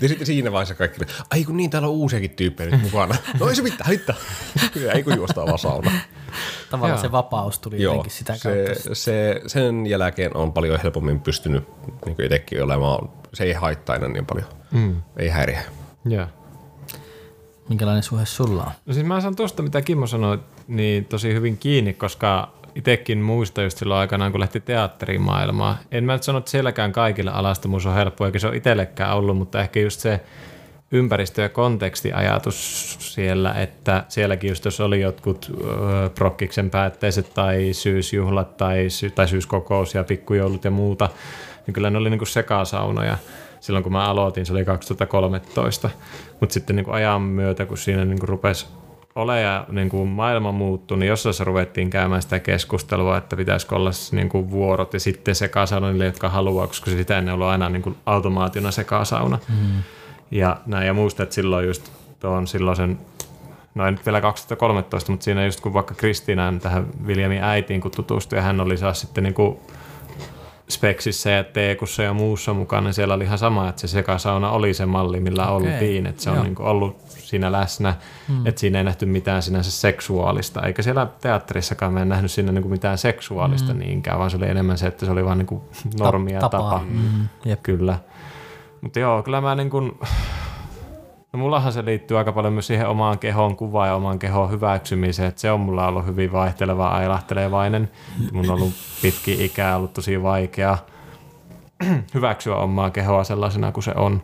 Ja 0.00 0.08
sitten 0.08 0.26
siinä 0.26 0.52
vaiheessa 0.52 0.74
kaikki, 0.74 1.00
ai 1.30 1.44
kun 1.44 1.56
niin, 1.56 1.70
täällä 1.70 1.88
on 1.88 1.94
uusiakin 1.94 2.30
tyyppejä 2.30 2.70
nyt 2.70 2.82
mukana. 2.82 3.14
No 3.40 3.48
ei 3.48 3.56
se 3.56 3.62
mitään, 3.62 3.86
haittaa. 3.86 4.16
Ei 4.94 5.02
kun 5.02 5.16
juostaa 5.16 5.46
vaan 5.46 5.58
sauna. 5.58 5.90
Tavallaan 6.70 6.98
Joo. 6.98 7.02
se 7.02 7.12
vapaus 7.12 7.58
tuli 7.58 7.82
Joo, 7.82 7.94
jotenkin 7.94 8.12
sitä 8.12 8.36
se, 8.36 8.64
kautta. 8.66 8.94
se, 8.94 9.40
sen 9.46 9.86
jälkeen 9.86 10.36
on 10.36 10.52
paljon 10.52 10.80
helpommin 10.82 11.20
pystynyt 11.20 11.64
niin 12.06 12.16
itsekin 12.24 12.62
olemaan. 12.62 13.08
Se 13.34 13.44
ei 13.44 13.52
haittaa 13.52 13.96
enää 13.96 14.08
niin 14.08 14.26
paljon. 14.26 14.46
Mm. 14.70 15.02
Ei 15.16 15.28
häiriä. 15.28 15.62
Joo. 16.04 16.26
Minkälainen 17.68 18.02
suhde 18.02 18.26
sulla 18.26 18.62
on? 18.62 18.72
No 18.86 18.94
siis 18.94 19.06
mä 19.06 19.20
saan 19.20 19.36
tuosta, 19.36 19.62
mitä 19.62 19.82
Kimmo 19.82 20.06
sanoi, 20.06 20.38
niin 20.68 21.04
tosi 21.04 21.34
hyvin 21.34 21.58
kiinni, 21.58 21.92
koska 21.92 22.48
itsekin 22.74 23.18
muista 23.18 23.62
just 23.62 23.78
silloin 23.78 24.00
aikanaan, 24.00 24.32
kun 24.32 24.40
lähti 24.40 24.60
teatterimaailmaan. 24.60 25.76
En 25.90 26.04
mä 26.04 26.12
nyt 26.12 26.22
sano, 26.22 26.38
että 26.38 26.50
sielläkään 26.50 26.92
kaikille 26.92 27.30
alastomuus 27.30 27.86
on 27.86 27.94
helppo, 27.94 28.26
eikä 28.26 28.38
se 28.38 28.46
ole 28.46 28.56
itsellekään 28.56 29.16
ollut, 29.16 29.36
mutta 29.36 29.60
ehkä 29.60 29.80
just 29.80 30.00
se 30.00 30.20
ympäristö- 30.90 31.42
ja 31.42 31.48
kontekstiajatus 31.48 32.96
siellä, 33.00 33.52
että 33.52 34.04
sielläkin 34.08 34.48
just 34.48 34.64
jos 34.64 34.80
oli 34.80 35.00
jotkut 35.00 35.52
ö, 35.60 36.10
prokkiksen 36.14 36.70
päätteiset 36.70 37.34
tai 37.34 37.68
syysjuhlat 37.72 38.56
tai, 38.56 38.90
sy- 38.90 39.10
tai 39.10 39.28
syyskokous 39.28 39.94
ja 39.94 40.04
pikkujoulut 40.04 40.64
ja 40.64 40.70
muuta, 40.70 41.08
niin 41.66 41.74
kyllä 41.74 41.90
ne 41.90 41.98
oli 41.98 42.10
niinku 42.10 42.26
sekasaunoja. 42.26 43.18
Silloin 43.64 43.82
kun 43.82 43.92
mä 43.92 44.04
aloitin, 44.04 44.46
se 44.46 44.52
oli 44.52 44.64
2013. 44.64 45.90
Mutta 46.40 46.52
sitten 46.52 46.76
niinku 46.76 46.90
ajan 46.90 47.22
myötä, 47.22 47.66
kun 47.66 47.78
siinä 47.78 48.04
niinku 48.04 48.26
rupesi 48.26 48.66
ole 49.14 49.40
ja 49.40 49.66
niin 49.68 49.88
kuin 49.88 50.08
maailma 50.08 50.52
muuttui, 50.52 50.98
niin 50.98 51.08
jossain 51.08 51.34
se 51.34 51.44
ruvettiin 51.44 51.90
käymään 51.90 52.22
sitä 52.22 52.38
keskustelua, 52.38 53.16
että 53.16 53.36
pitäisikö 53.36 53.74
olla 53.74 53.90
niin 54.12 54.28
kuin 54.28 54.50
vuorot 54.50 54.94
ja 54.94 55.00
sitten 55.00 55.34
se 55.34 55.48
kasauna 55.48 55.90
niille, 55.90 56.04
jotka 56.04 56.28
haluaa, 56.28 56.66
koska 56.66 56.90
sitä 56.90 57.18
ennen 57.18 57.34
ollut 57.34 57.46
aina 57.46 57.68
niin 57.68 57.82
kuin 57.82 57.96
automaationa 58.06 58.70
se 58.70 58.84
kasauna. 58.84 59.38
Mm. 59.48 59.82
Ja 60.30 60.56
näin, 60.66 60.86
ja 60.86 60.94
muistan, 60.94 61.24
että 61.24 61.34
silloin 61.34 61.66
just 61.66 61.92
tuon 62.20 62.46
silloisen, 62.46 62.98
no 63.74 63.86
ei 63.86 63.92
nyt 63.92 64.06
vielä 64.06 64.20
2013, 64.20 65.12
mutta 65.12 65.24
siinä 65.24 65.44
just 65.44 65.60
kun 65.60 65.72
vaikka 65.72 65.94
Kristiinaan 65.94 66.60
tähän 66.60 66.86
Viljamin 67.06 67.42
äitiin 67.42 67.80
kun 67.80 67.90
tutustui 67.90 68.38
ja 68.38 68.42
hän 68.42 68.60
oli 68.60 68.76
saa 68.76 68.94
sitten 68.94 69.24
niin 69.24 69.34
kuin 69.34 69.58
Speksissä 70.68 71.30
ja 71.30 71.44
Teekussa 71.44 72.02
ja 72.02 72.14
muussa 72.14 72.54
mukana, 72.54 72.82
niin 72.84 72.94
siellä 72.94 73.14
oli 73.14 73.24
ihan 73.24 73.38
sama, 73.38 73.68
että 73.68 73.80
se 73.80 73.88
sekasauna 73.88 74.50
oli 74.50 74.74
se 74.74 74.86
malli, 74.86 75.20
millä 75.20 75.48
Okei, 75.48 75.72
oltiin, 75.72 76.06
että 76.06 76.22
se 76.22 76.30
on 76.30 76.36
joo. 76.36 76.44
niin 76.44 76.54
kuin 76.54 76.66
ollut 76.66 76.96
siinä 77.08 77.52
läsnä, 77.52 77.94
mm. 78.28 78.46
että 78.46 78.60
siinä 78.60 78.78
ei 78.78 78.84
nähty 78.84 79.06
mitään 79.06 79.42
sinänsä 79.42 79.70
seksuaalista, 79.70 80.62
eikä 80.62 80.82
siellä 80.82 81.06
teatterissakaan 81.20 81.92
mä 81.92 82.02
en 82.02 82.08
nähnyt 82.08 82.30
siinä 82.30 82.52
niin 82.52 82.62
kuin 82.62 82.72
mitään 82.72 82.98
seksuaalista 82.98 83.72
mm. 83.72 83.78
niinkään, 83.78 84.18
vaan 84.18 84.30
se 84.30 84.36
oli 84.36 84.48
enemmän 84.48 84.78
se, 84.78 84.86
että 84.86 85.06
se 85.06 85.12
oli 85.12 85.24
vaan 85.24 85.38
niin 85.38 85.46
kuin 85.46 85.60
normi 85.98 86.32
ja 86.32 86.40
tapa. 86.40 86.58
tapa. 86.58 86.80
Mm, 86.88 87.28
jep. 87.44 87.62
Kyllä. 87.62 87.98
Mutta 88.80 88.98
joo, 88.98 89.22
kyllä 89.22 89.40
mä 89.40 89.54
niin 89.54 89.70
kuin, 89.70 89.98
no 91.34 91.38
mullahan 91.38 91.72
se 91.72 91.84
liittyy 91.84 92.18
aika 92.18 92.32
paljon 92.32 92.52
myös 92.52 92.66
siihen 92.66 92.88
omaan 92.88 93.18
kehon 93.18 93.56
kuvaan 93.56 93.88
ja 93.88 93.94
omaan 93.94 94.18
kehon 94.18 94.50
hyväksymiseen, 94.50 95.28
että 95.28 95.40
se 95.40 95.50
on 95.50 95.60
mulla 95.60 95.88
ollut 95.88 96.06
hyvin 96.06 96.32
vaihteleva, 96.32 96.88
ailahtelevainen. 96.88 97.90
Mun 98.32 98.50
on 98.50 98.56
ollut 98.56 98.72
pitki 99.02 99.44
ikää 99.44 99.76
ollut 99.76 99.92
tosi 99.92 100.22
vaikea 100.22 100.78
hyväksyä 102.14 102.56
omaa 102.56 102.90
kehoa 102.90 103.24
sellaisena 103.24 103.72
kuin 103.72 103.84
se 103.84 103.92
on. 103.96 104.22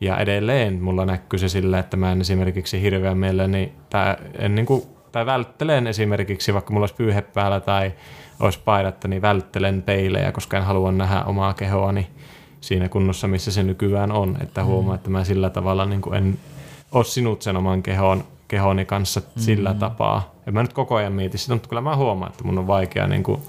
Ja 0.00 0.18
edelleen 0.18 0.82
mulla 0.82 1.06
näkyy 1.06 1.38
se 1.38 1.48
sillä, 1.48 1.78
että 1.78 1.96
mä 1.96 2.12
en 2.12 2.20
esimerkiksi 2.20 2.82
hirveän 2.82 3.18
mielelläni, 3.18 3.72
tai, 3.90 4.16
en 4.38 4.54
niin 4.54 4.66
kuin, 4.66 4.82
tai 5.12 5.26
välttelen 5.26 5.86
esimerkiksi, 5.86 6.54
vaikka 6.54 6.72
mulla 6.72 6.84
olisi 6.84 6.94
pyyhe 6.94 7.22
päällä 7.22 7.60
tai 7.60 7.92
olisi 8.40 8.60
paidatta, 8.64 9.08
niin 9.08 9.22
välttelen 9.22 9.82
peilejä, 9.82 10.32
koska 10.32 10.56
en 10.56 10.64
halua 10.64 10.92
nähdä 10.92 11.24
omaa 11.24 11.54
kehoani 11.54 12.06
siinä 12.62 12.88
kunnossa, 12.88 13.28
missä 13.28 13.52
se 13.52 13.62
nykyään 13.62 14.12
on. 14.12 14.36
Että 14.40 14.64
huomaa, 14.64 14.94
että 14.94 15.10
mä 15.10 15.24
sillä 15.24 15.50
tavalla 15.50 15.84
niin 15.84 16.00
kuin 16.00 16.14
en 16.14 16.38
ole 16.92 17.04
sinut 17.04 17.42
sen 17.42 17.56
oman 17.56 17.82
kehon, 17.82 18.24
kehoni 18.48 18.84
kanssa 18.84 19.22
sillä 19.36 19.74
tapaa. 19.74 20.34
En 20.46 20.54
mä 20.54 20.62
nyt 20.62 20.72
koko 20.72 20.94
ajan 20.94 21.12
mieti 21.12 21.38
sitä, 21.38 21.54
mutta 21.54 21.68
kyllä 21.68 21.82
mä 21.82 21.96
huomaan, 21.96 22.30
että 22.30 22.44
mun 22.44 22.58
on 22.58 22.66
vaikea 22.66 23.06
niin 23.06 23.22
kuin 23.22 23.40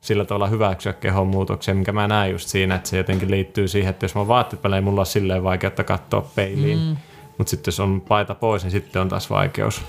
sillä 0.00 0.24
tavalla 0.24 0.46
hyväksyä 0.46 0.92
kehon 0.92 1.26
muutoksia, 1.26 1.74
minkä 1.74 1.92
mä 1.92 2.08
näen 2.08 2.30
just 2.30 2.48
siinä, 2.48 2.74
että 2.74 2.88
se 2.88 2.96
jotenkin 2.96 3.30
liittyy 3.30 3.68
siihen, 3.68 3.90
että 3.90 4.04
jos 4.04 4.14
mä 4.14 4.28
vaatteet 4.28 4.62
päällä, 4.62 4.76
ei 4.76 4.82
mulla 4.82 5.00
ole 5.00 5.06
silleen 5.06 5.44
vaikeutta 5.44 5.84
katsoa 5.84 6.26
peiliin. 6.34 6.78
Mm. 6.78 6.96
Mutta 7.38 7.50
sitten 7.50 7.72
jos 7.72 7.80
on 7.80 8.00
paita 8.08 8.34
pois, 8.34 8.62
niin 8.62 8.70
sitten 8.70 9.02
on 9.02 9.08
taas 9.08 9.30
vaikeus 9.30 9.82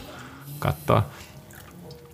katsoa. 0.60 1.04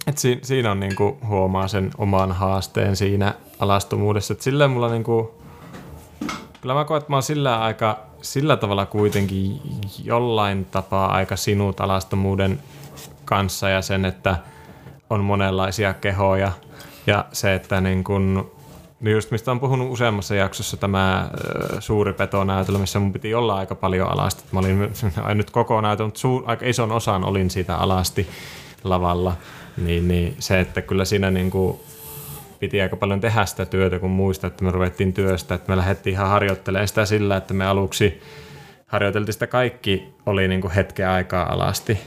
Et 0.08 0.18
si- 0.18 0.40
siinä 0.42 0.72
on 0.72 0.80
niinku, 0.80 1.18
huomaa 1.28 1.68
sen 1.68 1.92
oman 1.98 2.32
haasteen 2.32 2.96
siinä 2.96 3.34
alastomuudessa. 3.60 4.34
Et 4.34 4.42
silleen 4.42 4.72
mulla 4.72 4.90
niinku, 4.90 5.43
kyllä 6.62 6.74
mä 6.76 6.86
koen, 6.86 6.98
että 6.98 7.12
mä 7.12 7.16
oon 7.16 7.24
sillä, 7.24 7.62
aika, 7.62 8.00
sillä 8.22 8.58
tavalla 8.58 8.86
kuitenkin 8.86 9.62
jollain 10.04 10.66
tapaa 10.66 11.14
aika 11.14 11.36
sinut 11.36 11.82
alastomuuden 11.82 12.60
kanssa 13.26 13.70
ja 13.70 13.82
sen, 13.82 14.06
että 14.06 14.36
on 15.10 15.24
monenlaisia 15.24 15.94
kehoja 15.94 16.52
ja 17.08 17.26
se, 17.32 17.56
että 17.56 17.82
niin 17.82 18.04
kun, 18.04 18.52
niin 19.00 19.14
just 19.14 19.32
mistä 19.32 19.52
on 19.52 19.60
puhunut 19.60 19.92
useammassa 19.92 20.36
jaksossa 20.36 20.78
tämä 20.78 21.30
suuri 21.80 22.14
petonäytelmä, 22.14 22.80
missä 22.80 23.00
mun 23.00 23.14
piti 23.14 23.34
olla 23.34 23.56
aika 23.56 23.76
paljon 23.76 24.12
alasti. 24.12 24.44
Mä 24.52 24.60
olin 24.60 24.82
en 25.32 25.38
nyt 25.38 25.52
koko 25.52 25.82
näytelmä, 25.82 26.08
mutta 26.08 26.20
suur, 26.20 26.44
aika 26.46 26.66
ison 26.66 26.92
osan 26.92 27.24
olin 27.24 27.50
siitä 27.50 27.76
alasti 27.76 28.28
lavalla. 28.84 29.34
Niin, 29.78 30.08
niin 30.08 30.36
se, 30.40 30.60
että 30.60 30.82
kyllä 30.82 31.06
siinä 31.06 31.32
niin 31.32 31.52
kuin 31.52 31.80
piti 32.64 32.82
aika 32.82 32.96
paljon 32.96 33.22
tehdä 33.22 33.46
sitä 33.46 33.66
työtä, 33.66 34.00
kun 34.00 34.10
muista, 34.10 34.48
että 34.48 34.64
me 34.64 34.72
ruvettiin 34.72 35.14
työstä, 35.14 35.56
että 35.56 35.72
me 35.72 35.78
lähdettiin 35.78 36.14
ihan 36.14 36.30
harjoittelemaan 36.30 36.88
sitä 36.88 37.06
sillä, 37.06 37.38
että 37.38 37.54
me 37.54 37.66
aluksi 37.66 38.22
harjoiteltiin 38.88 39.34
sitä 39.34 39.48
kaikki, 39.48 40.14
oli 40.26 40.48
niin 40.48 40.62
kuin 40.62 40.72
hetken 40.72 41.10
aikaa 41.10 41.54
alasti. 41.54 42.00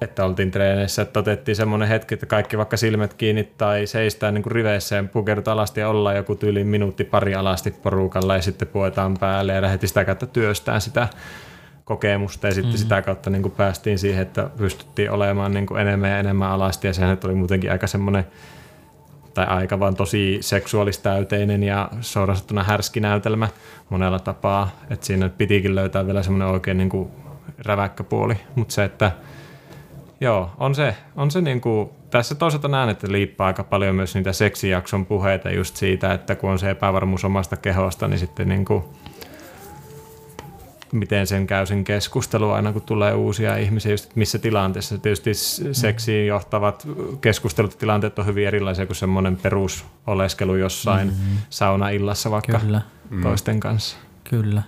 Että 0.00 0.24
oltiin 0.24 0.50
treeneissä, 0.50 1.02
että 1.02 1.20
otettiin 1.20 1.56
semmoinen 1.56 1.88
hetki, 1.88 2.14
että 2.14 2.26
kaikki 2.26 2.58
vaikka 2.58 2.76
silmät 2.76 3.14
kiinni 3.14 3.48
tai 3.58 3.86
seistään 3.86 4.34
niin 4.34 4.42
kuin 4.42 4.52
riveissä 4.52 4.96
ja 4.96 5.04
pukeudut 5.04 5.48
alasti 5.48 5.80
ja 5.80 5.88
ollaan 5.88 6.16
joku 6.16 6.34
tyyli 6.34 6.64
minuutti 6.64 7.04
pari 7.04 7.34
alasti 7.34 7.70
porukalla 7.70 8.36
ja 8.36 8.42
sitten 8.42 8.68
puetaan 8.68 9.16
päälle 9.18 9.52
ja 9.52 9.62
lähdettiin 9.62 9.88
sitä 9.88 10.04
kautta 10.04 10.26
työstään 10.26 10.80
sitä 10.80 11.08
kokemusta 11.84 12.46
ja 12.46 12.54
sitten 12.54 12.68
mm-hmm. 12.68 12.82
sitä 12.82 13.02
kautta 13.02 13.30
niin 13.30 13.42
kuin 13.42 13.52
päästiin 13.52 13.98
siihen, 13.98 14.22
että 14.22 14.50
pystyttiin 14.56 15.10
olemaan 15.10 15.54
niin 15.54 15.66
kuin 15.66 15.80
enemmän 15.80 16.10
ja 16.10 16.18
enemmän 16.18 16.50
alasti 16.50 16.86
ja 16.86 16.92
sehän 16.92 17.18
oli 17.24 17.34
muutenkin 17.34 17.72
aika 17.72 17.86
semmoinen 17.86 18.26
tai 19.34 19.46
aika 19.46 19.80
vaan 19.80 19.94
tosi 19.94 20.38
seksuaalistäyteinen 20.40 21.62
ja 21.62 21.88
suorastaan 22.00 22.66
härski 22.66 23.00
näytelmä 23.00 23.48
monella 23.90 24.18
tapaa, 24.18 24.70
että 24.90 25.06
siinä 25.06 25.28
pitikin 25.28 25.74
löytää 25.74 26.06
vielä 26.06 26.22
semmoinen 26.22 26.48
oikein 26.48 26.78
niin 26.78 26.88
kuin 26.88 27.08
räväkkä 27.58 28.04
puoli, 28.04 28.36
mutta 28.54 28.74
se, 28.74 28.84
että 28.84 29.12
Joo, 30.22 30.50
on 30.58 30.74
se, 30.74 30.96
on 31.16 31.30
se 31.30 31.40
niin 31.40 31.60
kuin, 31.60 31.90
tässä 32.10 32.34
toisaalta 32.34 32.68
näen, 32.68 32.88
että 32.88 33.12
liippaa 33.12 33.46
aika 33.46 33.64
paljon 33.64 33.94
myös 33.94 34.14
niitä 34.14 34.32
seksijakson 34.32 35.06
puheita 35.06 35.50
just 35.50 35.76
siitä, 35.76 36.12
että 36.12 36.34
kun 36.34 36.50
on 36.50 36.58
se 36.58 36.70
epävarmuus 36.70 37.24
omasta 37.24 37.56
kehosta, 37.56 38.08
niin 38.08 38.18
sitten 38.18 38.48
niin 38.48 38.64
kuin, 38.64 38.84
miten 40.92 41.26
sen 41.26 41.46
käy 41.46 41.66
sen 41.66 41.84
keskustelu 41.84 42.50
aina, 42.50 42.72
kun 42.72 42.82
tulee 42.82 43.14
uusia 43.14 43.56
ihmisiä, 43.56 43.92
just 43.92 44.16
missä 44.16 44.38
tilanteessa. 44.38 44.98
Tietysti 44.98 45.34
seksiin 45.72 46.26
johtavat 46.26 46.88
keskustelut 47.20 47.78
tilanteet 47.78 48.18
on 48.18 48.26
hyvin 48.26 48.46
erilaisia 48.46 48.86
kuin 48.86 48.96
semmoinen 48.96 49.36
perusoleskelu 49.36 50.56
jossain 50.56 51.08
mm-hmm. 51.08 51.38
saunaillassa 51.50 52.30
vaikka 52.30 52.58
Kyllä. 52.58 52.82
toisten 53.22 53.60
kanssa. 53.60 53.96
Kyllä. 54.24 54.62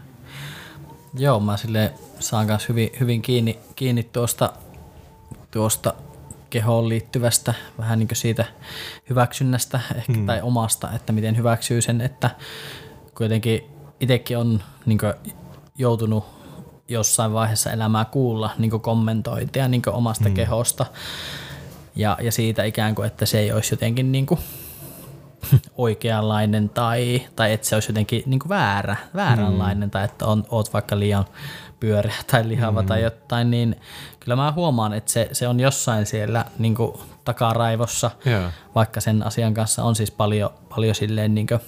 Joo, 1.14 1.40
mä 1.40 1.56
sille 1.56 1.92
saan 2.20 2.46
myös 2.46 2.68
hyvin, 2.68 2.90
hyvin 3.00 3.22
kiinni, 3.22 3.58
kiinni 3.76 4.02
tuosta, 4.02 4.52
tuosta 5.50 5.94
kehoon 6.50 6.88
liittyvästä, 6.88 7.54
vähän 7.78 7.98
niin 7.98 8.08
kuin 8.08 8.16
siitä 8.16 8.44
hyväksynnästä 9.10 9.80
ehkä, 9.94 10.12
mm. 10.12 10.26
tai 10.26 10.40
omasta, 10.42 10.92
että 10.92 11.12
miten 11.12 11.36
hyväksyy 11.36 11.80
sen, 11.80 12.00
että 12.00 12.30
kuitenkin 13.14 13.62
itsekin 14.00 14.38
on 14.38 14.62
niin 14.86 14.98
joutunut 15.78 16.24
jossain 16.88 17.32
vaiheessa 17.32 17.72
elämää 17.72 18.04
kuulla 18.04 18.50
niin 18.58 18.70
kommentointia 18.70 19.68
niin 19.68 19.82
omasta 19.86 20.28
mm. 20.28 20.34
kehosta 20.34 20.86
ja, 21.96 22.18
ja 22.22 22.32
siitä 22.32 22.64
ikään 22.64 22.94
kuin, 22.94 23.06
että 23.06 23.26
se 23.26 23.38
ei 23.38 23.52
olisi 23.52 23.72
jotenkin 23.72 24.12
niin 24.12 24.26
kuin 24.26 24.40
oikeanlainen 25.76 26.68
tai, 26.68 27.22
tai 27.36 27.52
että 27.52 27.66
se 27.66 27.76
olisi 27.76 27.90
jotenkin 27.90 28.22
niin 28.26 28.40
kuin 28.40 28.48
väärä, 28.48 28.96
vääränlainen 29.14 29.88
mm. 29.88 29.90
tai 29.90 30.04
että 30.04 30.26
on, 30.26 30.44
oot 30.48 30.72
vaikka 30.72 30.98
liian 30.98 31.24
pyöreä 31.80 32.14
tai 32.26 32.48
lihava 32.48 32.82
mm. 32.82 32.88
tai 32.88 33.02
jotain, 33.02 33.50
niin 33.50 33.76
kyllä 34.20 34.36
mä 34.36 34.52
huomaan, 34.52 34.92
että 34.92 35.12
se, 35.12 35.28
se 35.32 35.48
on 35.48 35.60
jossain 35.60 36.06
siellä 36.06 36.44
niin 36.58 36.74
kuin 36.74 36.92
takaraivossa, 37.24 38.10
yeah. 38.26 38.52
vaikka 38.74 39.00
sen 39.00 39.26
asian 39.26 39.54
kanssa 39.54 39.84
on 39.84 39.96
siis 39.96 40.10
paljon, 40.10 40.50
paljon 40.68 40.94
silleen 40.94 41.34
niin 41.34 41.46
kuin 41.46 41.60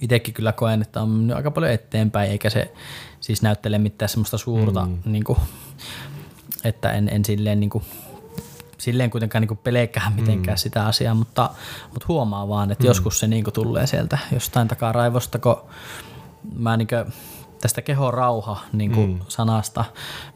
itsekin 0.00 0.34
kyllä 0.34 0.52
koen, 0.52 0.82
että 0.82 1.02
on 1.02 1.08
mennyt 1.08 1.36
aika 1.36 1.50
paljon 1.50 1.72
eteenpäin, 1.72 2.30
eikä 2.30 2.50
se 2.50 2.72
siis 3.20 3.42
näyttele 3.42 3.78
mitään 3.78 4.08
semmoista 4.08 4.38
suurta, 4.38 4.86
mm. 4.86 4.98
niin 5.04 5.24
kuin, 5.24 5.38
että 6.64 6.92
en, 6.92 7.08
en 7.08 7.24
silleen, 7.24 7.60
niin 7.60 7.70
kuin, 7.70 7.84
silleen 8.78 9.10
kuitenkaan 9.10 9.42
niin 9.42 9.58
pelkää 9.58 10.12
mitenkään 10.16 10.56
mm. 10.56 10.58
sitä 10.58 10.86
asiaa, 10.86 11.14
mutta, 11.14 11.50
mutta 11.92 12.06
huomaa 12.08 12.48
vaan, 12.48 12.70
että 12.70 12.84
mm. 12.84 12.88
joskus 12.88 13.18
se 13.18 13.26
niin 13.26 13.44
kuin 13.44 13.54
tulee 13.54 13.86
sieltä 13.86 14.18
jostain 14.32 14.68
takaa 14.68 14.92
raivosta, 14.92 15.38
kun 15.38 15.56
mä 16.56 16.76
niin 16.76 16.88
kuin, 16.88 17.12
tästä 17.60 17.82
kehorauha 17.82 18.60
niin 18.72 18.92
kuin 18.92 19.10
mm. 19.10 19.18
sanasta, 19.28 19.84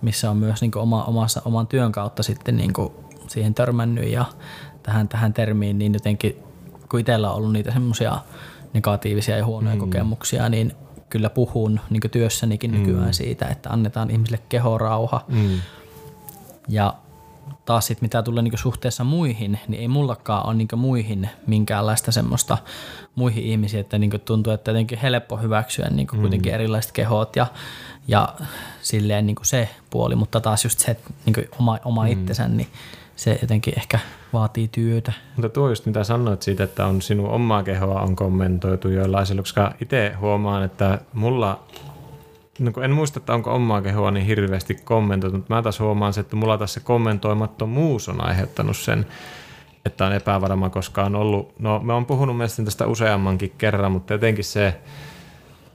missä 0.03 0.31
on 0.31 0.37
myös 0.37 0.61
niin 0.61 0.71
kuin 0.71 0.83
oma, 0.83 1.05
omassa, 1.05 1.43
oman 1.45 1.67
työn 1.67 1.93
kautta 1.93 2.23
sitten 2.23 2.57
niin 2.57 2.73
kuin 2.73 2.93
siihen 3.27 3.55
törmännyt 3.55 4.09
ja 4.09 4.25
tähän, 4.83 5.09
tähän 5.09 5.35
termiin, 5.35 5.79
niin 5.79 5.93
jotenkin 5.93 6.43
kun 6.89 7.01
itsellä 7.01 7.31
on 7.31 7.37
ollut 7.37 7.53
niitä 7.53 7.73
semmoisia 7.73 8.19
negatiivisia 8.73 9.37
ja 9.37 9.47
huonoja 9.47 9.75
mm. 9.77 9.81
kokemuksia, 9.81 10.49
niin 10.49 10.73
kyllä 11.11 11.31
puhun 11.31 11.81
niin 11.91 12.01
työssänikin 12.11 12.71
mm. 12.71 12.79
nykyään 12.79 13.15
siitä, 13.15 13.47
että 13.47 13.71
annetaan 13.71 14.11
ihmisille 14.11 14.41
kehorauha. 14.49 15.25
Mm. 15.29 15.61
Ja 16.69 16.95
taas 17.65 17.87
sit 17.87 18.03
mitä 18.03 18.23
tulee 18.23 18.43
niin 18.43 18.59
suhteessa 18.59 19.05
muihin, 19.05 19.61
niin 19.69 19.81
ei 19.81 19.89
mullakaan 19.89 20.47
ole 20.47 20.55
niin 20.55 20.69
muihin 20.77 21.29
minkäänlaista 21.47 22.13
semmoista 22.13 22.59
muihin 23.15 23.45
ihmisiin, 23.45 23.81
että 23.81 23.99
niin 23.99 24.21
tuntuu, 24.25 24.53
että 24.53 24.71
jotenkin 24.71 24.99
helppo 24.99 25.37
hyväksyä 25.37 25.89
niin 25.91 26.09
mm. 26.13 26.21
kuitenkin 26.21 26.55
erilaiset 26.55 26.93
kehot 26.93 27.37
ja, 27.37 27.47
ja 28.09 28.35
silleen 28.83 29.27
niin 29.27 29.37
se 29.43 29.69
puoli, 29.91 30.15
mutta 30.15 30.41
taas 30.41 30.65
just 30.65 30.79
se, 30.79 30.91
että 30.91 31.11
niin 31.27 31.49
oma, 31.59 31.79
oma 31.85 32.05
mm. 32.05 32.11
itsensä, 32.11 32.49
niin 32.49 32.69
se 33.17 33.39
jotenkin 33.43 33.75
ehkä 33.77 33.99
vaatii 34.33 34.69
työtä. 34.69 35.13
Mutta 35.37 35.49
tuo 35.49 35.69
just 35.69 35.87
mitä 35.87 36.05
sanoit 36.05 36.43
siitä, 36.43 36.65
että 36.65 36.87
on 36.87 37.03
sinun 37.03 37.31
omaa 37.31 37.63
kehoa 37.63 38.01
on 38.01 38.17
kommentoitu 38.17 38.89
joillaisilla, 38.89 39.43
koska 39.43 39.75
itse 39.81 40.13
huomaan, 40.21 40.63
että 40.63 40.99
mulla 41.13 41.61
no 42.59 42.83
en 42.83 42.91
muista, 42.91 43.19
että 43.19 43.35
onko 43.35 43.55
omaa 43.55 43.83
kehoa 43.83 44.11
niin 44.11 44.27
hirveästi 44.27 44.75
kommentoitu, 44.75 45.37
mutta 45.37 45.55
mä 45.55 45.63
taas 45.63 45.81
huomaan 45.81 46.13
se, 46.13 46.21
että 46.21 46.37
mulla 46.37 46.59
tässä 46.59 46.81
kommentoimattomuus 46.81 48.09
on 48.09 48.25
aiheuttanut 48.25 48.77
sen, 48.77 49.07
että 49.87 50.07
on 50.07 50.13
epävarma, 50.13 50.71
koska 50.71 51.05
on 51.05 51.17
ollut, 51.17 51.55
no 51.59 51.79
me 51.79 51.93
on 51.93 52.07
puhunut 52.07 52.37
mielestäni 52.37 52.65
tästä 52.65 52.87
useammankin 52.87 53.53
kerran, 53.59 53.93
mutta 53.93 54.13
jotenkin 54.13 54.45
se, 54.45 54.75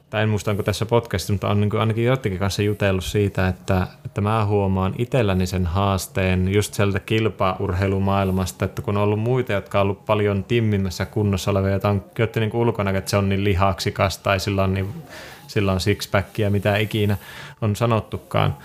tai 0.10 0.24
en 0.24 0.30
muista 0.30 0.52
onko 0.52 0.64
tässä 0.64 0.86
podcastissa, 0.86 1.34
mutta 1.34 1.50
on 1.50 1.62
niin 1.62 1.78
ainakin 1.80 2.06
jotenkin 2.06 2.40
kanssa 2.40 2.62
jutellut 2.62 3.04
siitä, 3.04 3.48
että, 3.48 3.88
että 4.06 4.22
mä 4.22 4.46
huomaan 4.46 4.94
itselläni 4.98 5.46
sen 5.46 5.66
haasteen 5.66 6.54
just 6.54 6.74
sieltä 6.74 7.00
kilpaurheilumaailmasta, 7.00 8.66
että 8.66 8.82
kun 8.82 8.98
on 8.98 9.04
ollut 9.04 9.20
muita, 9.20 9.54
jotka 9.54 9.80
on 9.80 9.84
ollut 9.84 10.06
paljon 10.06 10.44
timmimmässä 10.44 11.06
kunnossa 11.06 11.52
olevia, 11.52 11.72
joita 11.72 11.90
on 11.90 12.04
jotta 12.20 12.40
niin 12.40 12.56
ulkona, 12.56 12.92
että 12.92 13.10
se 13.10 13.18
on 13.18 13.30
niin 13.30 13.44
lihaksikas 13.44 14.18
tai 14.18 14.40
sillä 14.40 14.64
on, 14.64 14.74
niin, 14.74 14.94
sillä 15.48 15.72
on 15.72 15.80
sixpackia, 15.80 16.50
mitä 16.50 16.78
ikinä 16.78 17.18
on 17.62 17.76
sanottukaan, 17.76 18.58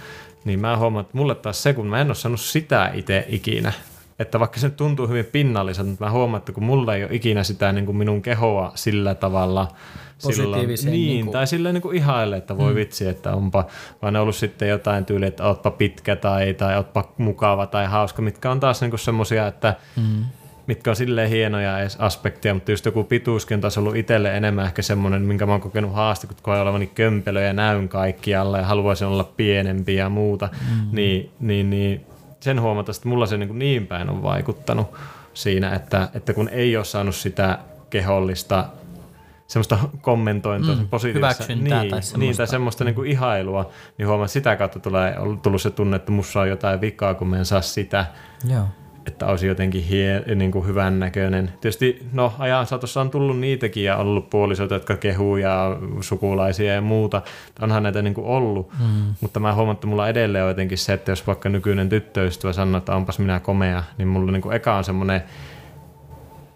niin 0.44 0.60
mä 0.60 0.76
huomaan, 0.76 1.04
että 1.04 1.18
mulle 1.18 1.34
taas 1.34 1.62
se, 1.62 1.72
kun 1.72 1.86
mä 1.86 2.00
en 2.00 2.06
ole 2.06 2.14
sanonut 2.14 2.40
sitä 2.40 2.90
itse 2.94 3.24
ikinä, 3.28 3.72
että 4.18 4.40
vaikka 4.40 4.60
se 4.60 4.70
tuntuu 4.70 5.08
hyvin 5.08 5.24
pinnalliselta, 5.24 5.90
mutta 5.90 6.04
mä 6.04 6.10
huomaan, 6.10 6.38
että 6.38 6.52
kun 6.52 6.64
mulla 6.64 6.94
ei 6.94 7.04
ole 7.04 7.14
ikinä 7.14 7.44
sitä 7.44 7.72
niin 7.72 7.86
kuin 7.86 7.96
minun 7.96 8.22
kehoa 8.22 8.72
sillä 8.74 9.14
tavalla– 9.14 9.68
positiiviseen. 10.22 10.92
Niin, 10.92 11.08
niin 11.08 11.24
kuin... 11.24 11.32
tai 11.32 11.46
silleen 11.46 11.74
niin 11.74 11.82
kuin 11.82 11.96
ihaille, 11.96 12.36
että 12.36 12.58
voi 12.58 12.72
mm. 12.72 12.76
vitsi, 12.76 13.08
että 13.08 13.34
onpa, 13.34 13.66
vaan 14.02 14.12
ne 14.12 14.20
ollut 14.20 14.36
sitten 14.36 14.68
jotain 14.68 15.04
tyyliä, 15.04 15.28
että 15.28 15.44
ootpa 15.44 15.70
pitkä 15.70 16.16
tai, 16.16 16.54
tai 16.54 16.76
ootpa 16.76 17.12
mukava 17.18 17.66
tai 17.66 17.86
hauska, 17.86 18.22
mitkä 18.22 18.50
on 18.50 18.60
taas 18.60 18.80
niin 18.80 18.98
semmoisia, 18.98 19.46
että 19.46 19.74
mm. 19.96 20.24
mitkä 20.66 20.90
on 20.90 20.96
silleen 20.96 21.30
hienoja 21.30 21.76
aspekteja, 21.98 22.54
mutta 22.54 22.70
just 22.70 22.84
joku 22.84 23.04
pituuskin 23.04 23.54
on 23.54 23.60
taas 23.60 23.78
ollut 23.78 23.96
itselle 23.96 24.36
enemmän 24.36 24.64
ehkä 24.64 24.82
semmoinen, 24.82 25.22
minkä 25.22 25.46
mä 25.46 25.52
oon 25.52 25.60
kokenut 25.60 25.94
haaste, 25.94 26.26
kun 26.26 26.36
koen 26.42 26.60
olevani 26.60 26.86
kömpelö 26.86 27.42
ja 27.42 27.52
näyn 27.52 27.88
kaikkialla 27.88 28.58
ja 28.58 28.66
haluaisin 28.66 29.06
olla 29.06 29.24
pienempi 29.36 29.94
ja 29.94 30.08
muuta, 30.08 30.48
mm. 30.52 30.96
niin, 30.96 31.30
niin, 31.40 31.70
niin 31.70 32.06
sen 32.40 32.60
huomata, 32.60 32.92
että 32.92 33.08
mulla 33.08 33.26
se 33.26 33.36
niin, 33.36 33.58
niin 33.58 33.86
päin 33.86 34.10
on 34.10 34.22
vaikuttanut 34.22 34.86
siinä, 35.34 35.74
että, 35.74 36.08
että 36.14 36.34
kun 36.34 36.48
ei 36.48 36.76
ole 36.76 36.84
saanut 36.84 37.14
sitä 37.14 37.58
kehollista 37.90 38.64
semmoista 39.52 39.78
kommentointia, 40.00 40.74
mm, 40.74 40.88
positiivista. 40.88 41.44
Niin, 41.48 41.68
tai 41.70 41.80
semmoista. 41.88 42.18
Niin, 42.18 42.36
tai 42.36 42.46
semmoista 42.46 42.84
niin 42.84 42.94
kuin 42.94 43.10
ihailua, 43.10 43.70
niin 43.98 44.08
huomaa, 44.08 44.24
että 44.24 44.32
sitä 44.32 44.56
kautta 44.56 44.80
tulee, 44.80 45.18
on 45.18 45.40
tullut 45.40 45.62
se 45.62 45.70
tunne, 45.70 45.96
että 45.96 46.12
musta 46.12 46.40
on 46.40 46.48
jotain 46.48 46.80
vikaa, 46.80 47.14
kun 47.14 47.28
me 47.28 47.38
en 47.38 47.44
saa 47.44 47.60
sitä. 47.60 48.06
Joo. 48.52 48.64
Että 49.06 49.26
olisi 49.26 49.46
jotenkin 49.46 49.82
hie, 49.82 50.22
niin 50.34 50.50
kuin 50.50 50.66
hyvän 50.66 51.00
näköinen. 51.00 51.52
Tietysti 51.60 52.06
no, 52.12 52.32
ajan 52.38 52.66
saatossa 52.66 53.00
on 53.00 53.10
tullut 53.10 53.38
niitäkin 53.38 53.84
ja 53.84 53.96
ollut 53.96 54.30
puolisoita, 54.30 54.74
jotka 54.74 54.96
kehuu 54.96 55.36
ja 55.36 55.78
sukulaisia 56.00 56.74
ja 56.74 56.80
muuta. 56.80 57.22
Onhan 57.60 57.82
näitä 57.82 58.02
niin 58.02 58.14
kuin 58.14 58.26
ollut, 58.26 58.72
mm. 58.80 59.14
mutta 59.20 59.40
mä 59.40 59.54
huomaan, 59.54 59.74
että 59.74 59.86
mulla 59.86 60.08
edelleen 60.08 60.44
on 60.44 60.50
jotenkin 60.50 60.78
se, 60.78 60.92
että 60.92 61.12
jos 61.12 61.26
vaikka 61.26 61.48
nykyinen 61.48 61.88
tyttöystävä 61.88 62.52
sanoo, 62.52 62.78
että 62.78 62.96
onpas 62.96 63.18
minä 63.18 63.40
komea, 63.40 63.82
niin 63.98 64.08
mulla 64.08 64.32
niin 64.32 64.42
kuin 64.42 64.56
eka 64.56 64.76
on 64.76 64.84
semmoinen 64.84 65.22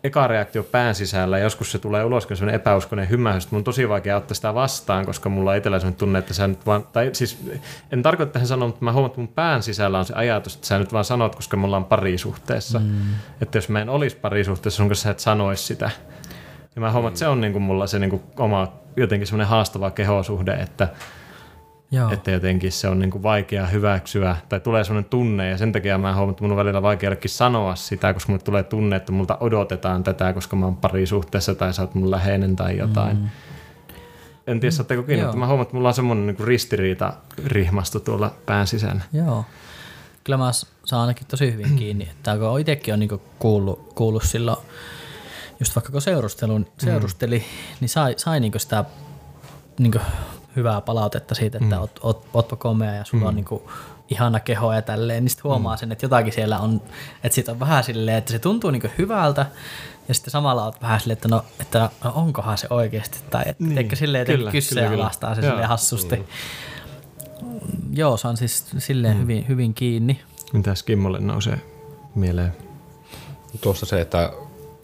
eka 0.07 0.27
reaktio 0.27 0.63
pään 0.63 0.95
sisällä, 0.95 1.39
joskus 1.39 1.73
se 1.73 1.79
tulee 1.79 2.05
ulos, 2.05 2.27
kun 2.27 2.37
sellainen 2.37 2.61
epäuskoinen 2.61 3.11
hymähdys, 3.11 3.45
että 3.45 3.55
mun 3.55 3.61
on 3.61 3.65
tosi 3.65 3.89
vaikea 3.89 4.17
ottaa 4.17 4.35
sitä 4.35 4.55
vastaan, 4.55 5.07
koska 5.07 5.29
mulla 5.29 5.51
on 5.51 5.57
itsellä 5.57 5.79
sellainen 5.79 5.99
tunne, 5.99 6.19
että 6.19 6.35
sä 6.35 6.47
nyt 6.47 6.67
vaan, 6.67 6.87
tai 6.93 7.11
siis 7.13 7.51
en 7.93 8.03
tarkoita 8.03 8.33
tähän 8.33 8.49
sanoa, 8.49 8.69
mutta 8.69 8.85
mä 8.85 8.93
huomaan, 8.93 9.11
että 9.11 9.21
mun 9.21 9.29
pään 9.29 9.63
sisällä 9.63 9.99
on 9.99 10.05
se 10.05 10.15
ajatus, 10.15 10.55
että 10.55 10.67
sä 10.67 10.79
nyt 10.79 10.93
vaan 10.93 11.05
sanot, 11.05 11.37
koska 11.37 11.57
me 11.57 11.65
ollaan 11.65 11.85
parisuhteessa. 11.85 12.79
Mm. 12.79 13.01
Että 13.41 13.59
jos 13.59 13.69
mä 13.69 13.81
en 13.81 13.89
olisi 13.89 14.17
parisuhteessa 14.17 14.77
sun 14.77 14.89
kanssa, 14.89 15.03
sä 15.03 15.11
et 15.11 15.21
sanoisi 15.21 15.65
sitä. 15.65 15.91
Ja 16.75 16.81
mä 16.81 16.93
huomaan, 16.93 17.11
että 17.11 17.19
se 17.19 17.29
on 17.29 17.41
niin 17.41 17.53
kuin 17.53 17.63
mulla 17.63 17.87
se 17.87 17.99
niin 17.99 18.11
kuin 18.11 18.23
oma 18.39 18.73
jotenkin 18.97 19.27
semmoinen 19.27 19.49
haastava 19.49 19.91
kehosuhde, 19.91 20.53
että 20.53 20.89
Joo. 21.91 22.11
Että 22.11 22.31
jotenkin 22.31 22.73
se 22.73 22.89
on 22.89 22.99
niin 22.99 23.11
kuin 23.11 23.23
vaikea 23.23 23.67
hyväksyä 23.67 24.37
tai 24.49 24.61
tulee 24.61 24.85
sellainen 24.85 25.11
tunne 25.11 25.51
ja 25.51 25.59
sen 25.59 25.73
takia 25.73 25.99
mä 25.99 26.15
huomaan, 26.15 26.31
että 26.31 26.45
mun 26.45 26.51
on 26.51 26.57
välillä 26.57 26.83
vaikea 26.83 27.17
sanoa 27.27 27.75
sitä, 27.75 28.15
koska 28.15 28.33
mulle 28.33 28.43
tulee 28.43 28.63
tunne, 28.63 28.97
että 28.97 29.13
multa 29.13 29.37
odotetaan 29.41 30.05
tätä, 30.05 30.33
koska 30.33 30.57
mä 30.57 30.67
oon 30.67 30.77
parisuhteessa 30.77 31.55
tai 31.55 31.75
sä 31.75 31.83
oot 31.83 31.95
mun 31.95 32.11
läheinen 32.11 32.57
tai 32.57 32.79
jotain. 32.79 33.17
Mm. 33.17 33.29
En 34.47 34.61
tiedä, 34.61 34.71
saatteko 34.71 35.03
kiinni, 35.03 35.25
mutta 35.25 35.39
mä 35.39 35.47
huomaan, 35.47 35.63
että 35.63 35.75
mulla 35.77 35.89
on 35.89 35.95
semmoinen 35.95 36.27
niin 36.27 36.47
ristiriita 36.47 37.13
rihmasto 37.47 38.01
tuolla 38.01 38.35
pään 38.47 38.67
sisällä. 38.67 39.03
Joo. 39.13 39.45
Kyllä 40.25 40.37
mä 40.37 40.53
saan 40.85 41.03
ainakin 41.03 41.27
tosi 41.27 41.53
hyvin 41.53 41.77
kiinni. 41.79 42.05
Että 42.05 42.37
kun 42.37 42.61
itsekin 42.61 42.95
on 42.95 43.01
niin 43.01 43.21
kuullut, 43.39 43.93
kuullut 43.95 44.23
silloin, 44.23 44.59
just 45.61 45.77
vaikka 45.77 45.93
kun 45.93 46.03
seurustelun, 46.03 46.67
seurusteli, 46.79 47.39
mm. 47.39 47.77
niin 47.81 47.89
sai, 47.89 48.15
sai 48.17 48.41
niin 48.41 48.53
sitä 48.57 48.85
niin 49.79 50.01
hyvää 50.57 50.81
palautetta 50.81 51.35
siitä, 51.35 51.59
että 51.63 51.75
mm. 51.75 51.81
oot, 51.81 52.01
oot, 52.03 52.27
ootpa 52.35 52.57
komea 52.57 52.95
ja 52.95 53.05
sulla 53.05 53.25
mm. 53.25 53.29
on 53.29 53.35
niin 53.35 53.45
kuin 53.45 53.63
ihana 54.09 54.41
keho 54.41 54.73
ja 54.73 54.83
tälleen, 54.83 55.25
niin 55.25 55.31
sitten 55.31 55.45
huomaa 55.45 55.75
mm. 55.75 55.79
sen, 55.79 55.93
että 55.93 56.05
jotakin 56.05 56.33
siellä 56.33 56.59
on, 56.59 56.81
että 57.25 57.35
siitä 57.35 57.53
on 57.53 57.61
vähän 57.61 57.85
silleen, 57.85 58.19
että 58.19 58.33
se 58.33 58.39
tuntuu 58.39 58.71
niin 58.71 58.91
hyvältä, 58.99 59.47
ja 60.09 60.15
sitten 60.15 60.31
samalla 60.31 60.65
oot 60.65 60.83
vähän 60.83 61.01
silleen, 61.01 61.17
että 61.17 61.29
no, 61.29 61.45
että 61.61 61.91
no 62.05 62.13
onkohan 62.15 62.59
se 62.59 62.67
oikeasti, 62.71 63.19
tai 63.31 63.43
että 63.47 63.65
niin, 63.65 63.75
teikö 63.75 63.97
silleen 63.97 64.21
jotenkin 64.21 64.53
kyssyä 64.53 64.91
alastaa 64.91 65.35
se 65.35 65.41
silleen 65.41 65.69
hassusti. 65.69 66.17
Mm. 66.17 66.25
Joo, 67.93 68.17
se 68.17 68.29
on 68.29 68.37
siis 68.37 68.67
silleen 68.79 69.17
mm. 69.17 69.23
hyvin, 69.23 69.49
hyvin 69.49 69.75
kiinni. 69.75 70.21
Mitäs 70.53 70.83
Kimmolle 70.83 71.21
nousee 71.21 71.61
mieleen? 72.15 72.53
Tuossa 73.61 73.87
se, 73.87 74.01
että 74.01 74.33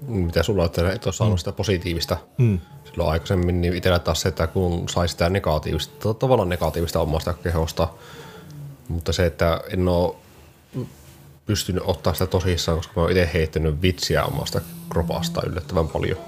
mitä 0.01 0.43
sulla 0.43 0.63
on, 0.63 0.67
että 0.67 0.93
et 0.93 1.07
ole 1.07 1.13
saanut 1.13 1.39
sitä 1.39 1.53
positiivista 1.53 2.17
Mm. 2.39 2.59
Silloin 2.93 3.11
aikaisemmin, 3.11 3.61
niin 3.61 3.75
itsellä 3.75 3.99
taas 3.99 4.21
se, 4.21 4.29
että 4.29 4.47
kun 4.47 4.89
sai 4.89 5.09
sitä 5.09 5.29
negatiivista, 5.31 6.15
tavallaan 6.15 6.49
negatiivista 6.49 7.01
omasta 7.01 7.33
kehosta, 7.33 7.89
mutta 8.89 9.13
se, 9.13 9.27
että 9.27 9.61
en 9.73 9.89
ole 9.89 10.15
pystynyt 11.47 11.83
ottaa 11.87 12.13
sitä 12.13 12.27
tosissaan, 12.27 12.79
koska 12.79 12.93
mä 12.97 13.03
oon 13.03 13.11
itse 13.11 13.31
heittänyt 13.35 13.83
vitsiä 13.83 14.25
omasta 14.25 14.61
kropasta 14.91 15.43
yllättävän 15.47 15.89
paljon. 15.89 16.19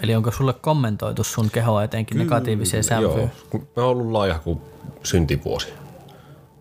Eli 0.00 0.14
onko 0.14 0.30
sulle 0.30 0.52
kommentoitu 0.52 1.24
sun 1.24 1.50
kehoa 1.50 1.84
etenkin 1.84 2.18
negatiiviseen 2.18 2.84
sävyyn? 2.84 3.18
Joo, 3.18 3.28
kun 3.50 3.68
mä 3.76 3.82
oon 3.82 3.90
ollut 3.90 4.12
laiha 4.12 4.38
kuin 4.38 4.60
syntivuosi. 5.02 5.68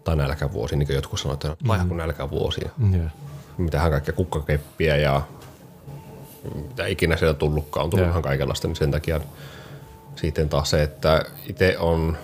Tai 0.04 0.16
nälkävuosi, 0.16 0.76
niin 0.76 0.88
kuin 0.88 0.96
jotkut 0.96 1.20
sanoivat, 1.20 1.46
että 1.46 1.66
laiha 1.68 1.86
kuin 1.86 1.98
nälkävuosi. 1.98 2.62
Yeah. 2.94 3.12
mitähän 3.58 3.92
kaikkea 3.92 4.14
kukkakeppiä 4.14 4.96
ja 4.96 5.22
mitä 6.56 6.88
ikinä 6.88 7.18
sieltä 7.18 7.40
tullutkaan. 7.40 7.84
On 7.84 7.90
tullut 7.90 8.08
ihan 8.08 8.22
kaikenlaista, 8.22 8.68
niin 8.68 8.76
sen 8.76 8.92
takia 8.92 9.20
sitten 10.16 10.50
taas 10.50 10.70
se, 10.70 10.84
että 10.84 11.26
itse 11.50 11.78
on 11.78 12.18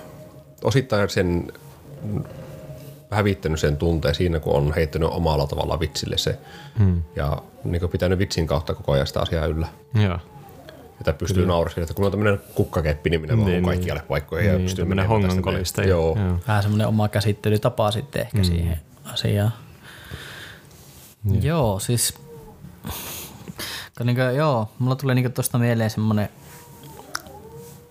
osittain 0.63 1.09
sen 1.09 1.53
hävittänyt 3.11 3.59
sen 3.59 3.77
tunteen 3.77 4.15
siinä, 4.15 4.39
kun 4.39 4.53
on 4.53 4.73
heittänyt 4.75 5.09
omalla 5.11 5.47
tavalla 5.47 5.79
vitsille 5.79 6.17
se. 6.17 6.39
Hmm. 6.79 7.03
Ja 7.15 7.41
niin 7.63 7.89
pitänyt 7.89 8.19
vitsin 8.19 8.47
kautta 8.47 8.73
koko 8.73 8.91
ajan 8.91 9.07
sitä 9.07 9.19
asiaa 9.19 9.45
yllä. 9.45 9.67
Joo. 9.93 10.19
Että 10.99 11.13
pystyy 11.13 11.45
nauraskelemaan, 11.45 11.83
että 11.83 11.93
kun 11.93 12.05
on 12.05 12.11
tämmöinen 12.11 12.41
kukkakeppi, 12.55 13.09
niin 13.09 13.21
minä 13.21 13.35
Niin, 13.35 13.45
niin, 13.45 13.53
niin. 13.53 13.65
kaikkialle 13.65 14.03
paikkoihin 14.07 14.47
ja 14.47 14.53
Niin, 14.53 14.65
pystyy 14.65 14.85
tämmönen 14.85 15.09
menemään 15.09 15.43
näin. 15.77 15.89
Joo. 15.89 16.17
Joo. 16.17 16.39
Vähän 16.47 16.63
semmoinen 16.63 16.87
oma 16.87 17.07
käsittelytapa 17.07 17.91
sitten 17.91 18.21
ehkä 18.21 18.37
mm. 18.37 18.43
siihen 18.43 18.77
asiaan. 19.03 19.53
Yeah. 21.31 21.43
Joo, 21.43 21.79
siis 21.79 22.13
niinku, 24.03 24.21
joo, 24.21 24.69
mulla 24.79 24.95
tuli 24.95 25.15
niinku 25.15 25.31
tuosta 25.31 25.57
mieleen 25.57 25.89
semmoinen 25.89 26.29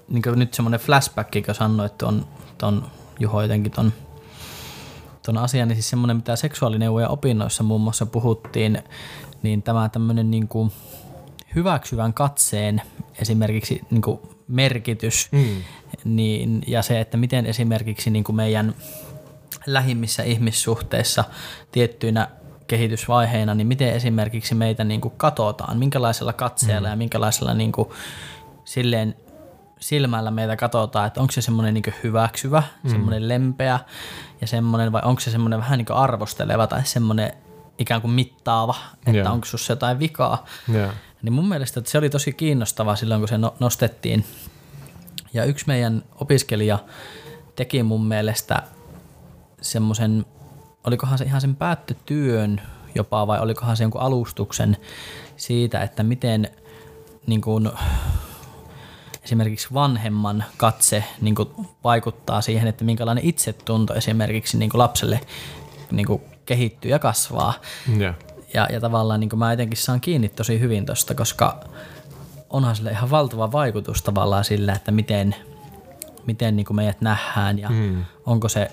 niinku 0.09 0.31
nyt 0.31 0.55
semmoinen 0.55 0.81
flashback, 0.81 1.31
kun 1.47 1.55
sanoit 1.55 1.99
tuon, 1.99 2.27
ton 2.59 2.91
Juho 3.21 3.43
jotenkin 3.43 3.73
ton, 3.73 3.93
ton 5.23 5.39
asian, 5.39 5.69
niin 5.69 5.77
siis 5.77 5.91
semmoinen, 5.91 6.17
mitä 6.17 6.37
seksuaalineuvoja 6.37 7.09
opinnoissa 7.09 7.63
muun 7.63 7.81
muassa 7.81 8.07
puhuttiin, 8.07 8.83
niin 9.43 9.63
tämä 9.63 9.89
tämmöinen 9.89 10.31
niinku 10.31 10.73
hyväksyvän 11.55 12.15
katseen 12.15 12.83
esimerkiksi 13.21 13.81
niinku 13.91 14.37
merkitys 14.49 15.29
mm. 15.33 15.63
niin, 16.05 16.63
ja 16.67 16.83
se, 16.83 17.01
että 17.01 17.17
miten 17.17 17.47
esimerkiksi 17.47 18.11
niinku 18.11 18.33
meidän 18.33 18.75
lähimmissä 19.67 20.23
ihmissuhteissa 20.23 21.25
tiettyinä 21.73 22.29
kehitysvaiheina, 22.69 23.55
niin 23.55 23.67
miten 23.67 23.93
esimerkiksi 23.93 24.55
meitä 24.55 24.85
niin 24.85 25.01
kuin 25.01 25.15
katsotaan, 25.17 25.79
minkälaisella 25.79 26.33
katseella 26.33 26.89
mm. 26.89 26.93
ja 26.93 26.97
minkälaisella 26.97 27.55
niin 27.55 27.73
kuin 27.73 27.89
silleen 28.65 29.15
silmällä 29.81 30.31
meitä 30.31 30.57
katsotaan, 30.57 31.07
että 31.07 31.21
onko 31.21 31.33
se 31.33 31.43
semmoinen 31.43 31.75
niin 31.75 31.95
hyväksyvä, 32.03 32.63
mm. 32.83 32.91
semmoinen 32.91 33.29
lempeä 33.29 33.81
ja 34.41 34.47
semmoinen, 34.47 34.93
vai 34.93 35.03
onko 35.05 35.21
se 35.21 35.31
semmoinen 35.31 35.61
vähän 35.61 35.79
niin 35.79 35.87
kuin 35.87 35.97
arvosteleva 35.97 36.67
tai 36.67 36.87
semmoinen 36.87 37.33
ikään 37.79 38.01
kuin 38.01 38.11
mittaava, 38.11 38.75
että 39.07 39.19
Joo. 39.19 39.33
onko 39.33 39.45
sinussa 39.45 39.73
jotain 39.73 39.99
vikaa. 39.99 40.45
Joo. 40.73 40.93
Niin 41.23 41.33
mun 41.33 41.49
mielestä 41.49 41.81
että 41.81 41.91
se 41.91 41.99
oli 41.99 42.11
tosi 42.11 42.33
kiinnostavaa 42.33 42.97
silloin, 42.97 43.21
kun 43.21 43.29
se 43.29 43.39
no- 43.39 43.55
nostettiin. 43.61 44.25
Ja 45.33 45.45
yksi 45.45 45.65
meidän 45.67 46.03
opiskelija 46.21 46.79
teki 47.57 47.83
mun 47.83 48.07
mielestä 48.07 48.63
semmoisen, 49.61 50.27
olikohan 50.89 51.19
se 51.19 51.25
ihan 51.25 51.41
sen 51.41 51.57
päättötyön 51.57 52.61
jopa 52.95 53.27
vai 53.27 53.41
olikohan 53.41 53.77
se 53.77 53.85
jonkun 53.85 54.01
alustuksen 54.01 54.77
siitä, 55.37 55.83
että 55.83 56.03
miten 56.03 56.51
niin 57.27 57.41
kuin, 57.41 57.71
esimerkiksi 59.25 59.69
vanhemman 59.75 60.45
katse 60.57 61.05
niin 61.21 61.35
kuin, 61.35 61.49
vaikuttaa 61.85 62.41
siihen, 62.41 62.69
että 62.69 62.85
minkälainen 62.85 63.25
itsetunto 63.25 63.95
esimerkiksi 63.95 64.59
niin 64.59 64.71
kuin 64.71 64.79
lapselle 64.79 65.21
niin 65.91 66.07
kuin, 66.07 66.23
kehittyy 66.47 66.91
ja 66.91 66.99
kasvaa. 66.99 67.55
Joo. 67.99 68.15
Ja, 68.55 68.69
ja 68.73 68.81
tavallaan 68.81 69.21
niin 69.21 69.39
mä 69.39 69.53
jotenkin 69.53 69.79
saan 69.79 70.01
kiinni 70.01 70.29
tosi 70.29 70.61
hyvin 70.61 70.87
tosta, 70.87 71.15
koska 71.15 71.61
onhan 72.51 72.77
sille 72.77 72.91
ihan 72.91 73.11
valtava 73.11 73.53
vaikutus 73.53 74.03
tavallaan 74.03 74.45
sillä, 74.45 74.73
että 74.73 74.91
miten, 74.91 75.35
miten 76.27 76.57
niin 76.57 76.67
meidät 76.71 77.01
nähdään 77.01 77.59
ja 77.59 77.69
mm. 77.69 78.05
onko 78.27 78.49
se 78.49 78.71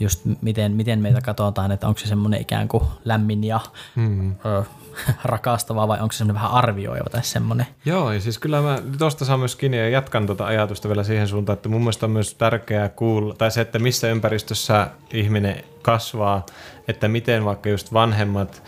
just 0.00 0.20
miten, 0.40 0.72
miten 0.72 0.98
meitä 0.98 1.20
katsotaan, 1.20 1.72
että 1.72 1.88
onko 1.88 1.98
se 2.00 2.06
semmoinen 2.06 2.40
ikään 2.40 2.68
kuin 2.68 2.84
lämmin 3.04 3.44
ja 3.44 3.60
mm. 3.96 4.34
ö, 4.44 4.62
rakastava 5.24 5.88
vai 5.88 6.00
onko 6.00 6.12
se 6.12 6.18
semmoinen 6.18 6.42
vähän 6.42 6.50
arvioiva 6.50 7.10
tai 7.10 7.24
semmoinen. 7.24 7.66
Joo, 7.84 8.12
ja 8.12 8.20
siis 8.20 8.38
kyllä 8.38 8.62
mä 8.62 8.78
tuosta 8.98 9.24
saan 9.24 9.38
myös 9.38 9.56
kiinni 9.56 9.78
ja 9.78 9.88
jatkan 9.88 10.26
tuota 10.26 10.46
ajatusta 10.46 10.88
vielä 10.88 11.04
siihen 11.04 11.28
suuntaan, 11.28 11.56
että 11.56 11.68
mun 11.68 11.80
mielestä 11.80 12.06
on 12.06 12.12
myös 12.12 12.34
tärkeää 12.34 12.88
kuulla, 12.88 13.34
tai 13.34 13.50
se, 13.50 13.60
että 13.60 13.78
missä 13.78 14.08
ympäristössä 14.08 14.86
ihminen 15.12 15.64
kasvaa, 15.82 16.46
että 16.88 17.08
miten 17.08 17.44
vaikka 17.44 17.68
just 17.68 17.92
vanhemmat, 17.92 18.62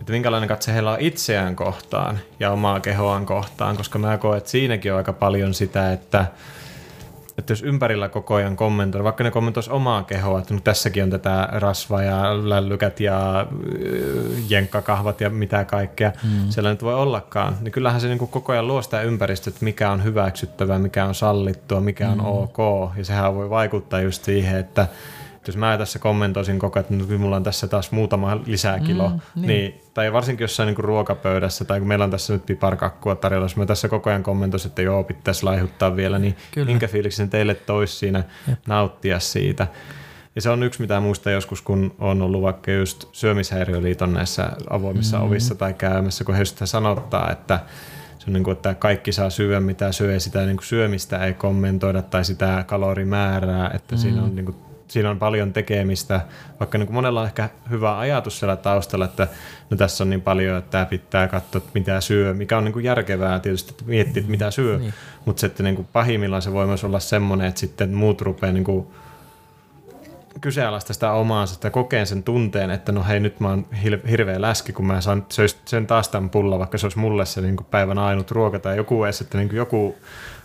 että 0.00 0.12
minkälainen 0.12 0.48
katse 0.48 0.72
heillä 0.72 0.90
on 0.90 1.00
itseään 1.00 1.56
kohtaan 1.56 2.18
ja 2.40 2.50
omaa 2.50 2.80
kehoaan 2.80 3.26
kohtaan, 3.26 3.76
koska 3.76 3.98
mä 3.98 4.18
koen, 4.18 4.38
että 4.38 4.50
siinäkin 4.50 4.92
on 4.92 4.98
aika 4.98 5.12
paljon 5.12 5.54
sitä, 5.54 5.92
että 5.92 6.26
että 7.42 7.52
jos 7.52 7.62
ympärillä 7.62 8.08
koko 8.08 8.34
ajan 8.34 8.56
kommentoi, 8.56 9.04
vaikka 9.04 9.24
ne 9.24 9.30
kommentoisi 9.30 9.70
omaa 9.70 10.02
kehoa, 10.02 10.38
että 10.38 10.54
no 10.54 10.60
tässäkin 10.64 11.02
on 11.02 11.10
tätä 11.10 11.48
rasvaa 11.52 12.02
ja 12.02 12.48
lällykät 12.48 13.00
ja 13.00 13.40
ö, 13.40 13.44
jenkkakahvat 14.48 15.20
ja 15.20 15.30
mitä 15.30 15.64
kaikkea, 15.64 16.12
mm. 16.24 16.30
siellä 16.48 16.70
nyt 16.70 16.82
voi 16.82 16.94
ollakaan, 16.94 17.56
niin 17.60 17.72
kyllähän 17.72 18.00
se 18.00 18.08
niin 18.08 18.18
kuin 18.18 18.30
koko 18.30 18.52
ajan 18.52 18.66
luo 18.66 18.82
sitä 18.82 19.02
ympäristöä, 19.02 19.50
että 19.50 19.64
mikä 19.64 19.90
on 19.90 20.04
hyväksyttävää, 20.04 20.78
mikä 20.78 21.04
on 21.04 21.14
sallittua, 21.14 21.80
mikä 21.80 22.08
on 22.08 22.18
mm. 22.18 22.26
ok, 22.26 22.58
ja 22.96 23.04
sehän 23.04 23.34
voi 23.34 23.50
vaikuttaa 23.50 24.00
just 24.00 24.24
siihen, 24.24 24.58
että 24.58 24.86
jos 25.46 25.56
mä 25.56 25.78
tässä 25.78 25.98
kommentoisin 25.98 26.58
koko 26.58 26.78
ajan, 26.78 26.84
että 26.92 27.12
nyt 27.12 27.20
mulla 27.20 27.36
on 27.36 27.42
tässä 27.42 27.68
taas 27.68 27.92
muutama 27.92 28.40
lisäkilo, 28.46 29.08
mm, 29.08 29.20
niin. 29.34 29.46
Niin, 29.46 29.80
tai 29.94 30.12
varsinkin 30.12 30.44
jossain 30.44 30.66
niin 30.66 30.74
kuin 30.74 30.84
ruokapöydässä, 30.84 31.64
tai 31.64 31.78
kun 31.78 31.88
meillä 31.88 32.04
on 32.04 32.10
tässä 32.10 32.32
nyt 32.32 32.46
piparkakkua 32.46 33.14
tarjolla, 33.14 33.44
jos 33.44 33.56
mä 33.56 33.66
tässä 33.66 33.88
koko 33.88 34.10
ajan 34.10 34.22
kommentoisin, 34.22 34.68
että 34.68 34.82
joo, 34.82 35.04
pitäisi 35.04 35.44
laihuttaa 35.44 35.96
vielä, 35.96 36.18
niin 36.18 36.36
Kyllä. 36.50 36.66
Minkä 36.66 36.88
fiiliksen 36.88 37.30
teille 37.30 37.54
toisi 37.54 37.96
siinä 37.96 38.24
Jep. 38.48 38.58
nauttia 38.66 39.20
siitä. 39.20 39.66
Ja 40.34 40.42
se 40.42 40.50
on 40.50 40.62
yksi, 40.62 40.80
mitä 40.80 41.00
muistan 41.00 41.32
joskus, 41.32 41.62
kun 41.62 41.94
on 41.98 42.22
ollut 42.22 42.42
vaikka 42.42 42.70
just 42.70 43.08
syömishäiriöliiton 43.12 44.12
näissä 44.12 44.52
avoimissa 44.70 45.18
mm. 45.18 45.24
ovissa 45.24 45.54
tai 45.54 45.74
käymässä, 45.74 46.24
kun 46.24 46.34
he 46.34 46.44
sitä 46.44 46.66
sanottaa, 46.66 47.30
että 47.30 47.60
se 48.18 48.24
on 48.28 48.32
niin 48.32 48.44
kuin, 48.44 48.52
että 48.52 48.74
kaikki 48.74 49.12
saa 49.12 49.30
syödä 49.30 49.60
mitä 49.60 49.92
syö, 49.92 50.12
ja 50.12 50.20
sitä 50.20 50.46
niin 50.46 50.56
kuin 50.56 50.66
syömistä 50.66 51.24
ei 51.24 51.34
kommentoida 51.34 52.02
tai 52.02 52.24
sitä 52.24 52.64
kalorimäärää, 52.66 53.70
että 53.74 53.94
mm. 53.94 53.98
siinä 53.98 54.22
on 54.22 54.36
niin 54.36 54.44
kuin 54.44 54.56
siinä 54.92 55.10
on 55.10 55.18
paljon 55.18 55.52
tekemistä, 55.52 56.20
vaikka 56.60 56.78
niin 56.78 56.86
kuin 56.86 56.94
monella 56.94 57.20
on 57.20 57.26
ehkä 57.26 57.48
hyvä 57.70 57.98
ajatus 57.98 58.38
siellä 58.38 58.56
taustalla, 58.56 59.04
että 59.04 59.28
no 59.70 59.76
tässä 59.76 60.04
on 60.04 60.10
niin 60.10 60.20
paljon, 60.20 60.58
että 60.58 60.70
tämä 60.70 60.86
pitää 60.86 61.28
katsoa, 61.28 61.58
että 61.58 61.70
mitä 61.74 62.00
syö, 62.00 62.34
mikä 62.34 62.58
on 62.58 62.64
niin 62.64 62.72
kuin 62.72 62.84
järkevää 62.84 63.40
tietysti, 63.40 63.70
että 63.70 63.84
miettiä, 63.86 64.20
että 64.20 64.30
mitä 64.30 64.50
syö, 64.50 64.78
niin. 64.78 64.94
mutta 65.24 65.40
sitten 65.40 65.64
niin 65.64 65.76
kuin 65.76 65.88
pahimmillaan 65.92 66.42
se 66.42 66.52
voi 66.52 66.66
myös 66.66 66.84
olla 66.84 67.00
semmoinen, 67.00 67.46
että 67.46 67.60
sitten 67.60 67.94
muut 67.94 68.20
rupeaa 68.20 68.52
niin 68.52 68.64
kuin 68.64 68.86
kyseenalaista 70.40 70.94
sitä 70.94 71.12
omaansa, 71.12 71.54
että 71.54 71.70
kokeen 71.70 72.06
sen 72.06 72.22
tunteen, 72.22 72.70
että 72.70 72.92
no 72.92 73.04
hei 73.04 73.20
nyt 73.20 73.40
mä 73.40 73.48
oon 73.48 73.66
hirveä 74.10 74.40
läski, 74.40 74.72
kun 74.72 74.86
mä 74.86 75.00
saan 75.00 75.26
söis 75.28 75.58
sen 75.64 75.86
taas 75.86 76.08
tämän 76.08 76.30
pulla, 76.30 76.58
vaikka 76.58 76.78
se 76.78 76.86
olisi 76.86 76.98
mulle 76.98 77.26
se 77.26 77.40
niin 77.40 77.56
kuin 77.56 77.66
päivän 77.70 77.98
ainut 77.98 78.30
ruoka 78.30 78.58
tai 78.58 78.76
joku 78.76 79.04
edes, 79.04 79.20
että 79.20 79.38
niin 79.38 79.48
kuin 79.48 79.56
joku 79.56 79.96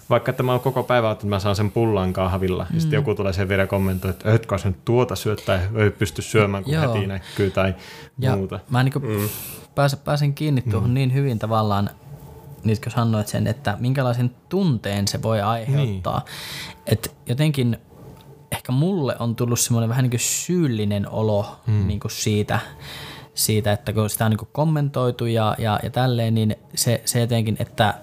vaikka 0.10 0.32
että 0.32 0.44
mä 0.44 0.52
oon 0.52 0.62
koko 0.62 0.84
päivä 0.84 1.12
että 1.12 1.28
mä 1.28 1.40
saan 1.40 1.56
sen 1.56 1.72
pullan 1.72 2.14
kahvilla, 2.14 2.66
mm. 2.70 2.76
ja 2.76 2.82
sitten 2.82 2.98
joku 2.98 3.16
tulee 3.16 3.34
sen 3.34 3.50
vielä 3.50 3.68
kommentoi, 3.68 4.12
että 4.12 4.34
etkö 4.34 4.58
sen 4.58 4.76
tuota 4.86 5.16
syö 5.16 5.36
tai 5.36 5.60
ei 5.76 5.92
pysty 5.92 6.22
syömään, 6.22 6.64
kun 6.64 6.74
Joo. 6.74 6.94
heti 6.94 7.08
näkyy 7.08 7.52
tai 7.52 7.76
Ja 8.20 8.36
muuta. 8.36 8.60
mä 8.70 8.84
niin 8.84 8.94
mm. 9.02 9.30
pääsen, 9.76 10.00
pääsen 10.00 10.34
kiinni 10.34 10.62
tuohon 10.62 10.90
mm. 10.90 10.94
niin 10.94 11.14
hyvin 11.14 11.40
tavallaan, 11.40 11.90
nyt 12.64 12.80
kun 12.80 12.92
sanoit 12.92 13.28
sen, 13.28 13.48
että 13.48 13.78
minkälaisen 13.80 14.36
tunteen 14.50 15.08
se 15.08 15.22
voi 15.22 15.42
aiheuttaa. 15.42 16.20
Niin. 16.26 16.78
Että 16.86 17.10
jotenkin 17.26 17.78
ehkä 18.52 18.72
mulle 18.72 19.16
on 19.20 19.36
tullut 19.36 19.60
semmoinen 19.60 19.90
vähän 19.90 20.04
niin 20.04 20.12
kuin 20.12 20.20
syyllinen 20.20 21.10
olo 21.10 21.60
mm. 21.68 21.88
niin 21.88 22.00
kuin 22.00 22.12
siitä, 22.12 22.60
siitä, 23.34 23.72
että 23.72 23.94
kun 23.94 24.10
sitä 24.10 24.26
on 24.26 24.32
niin 24.32 24.38
kuin 24.38 24.50
kommentoitu 24.52 25.26
ja, 25.26 25.56
ja, 25.58 25.80
ja 25.84 25.90
tälleen, 25.90 26.34
niin 26.34 26.56
se, 26.76 27.02
se 27.06 27.20
jotenkin, 27.20 27.58
että 27.60 27.94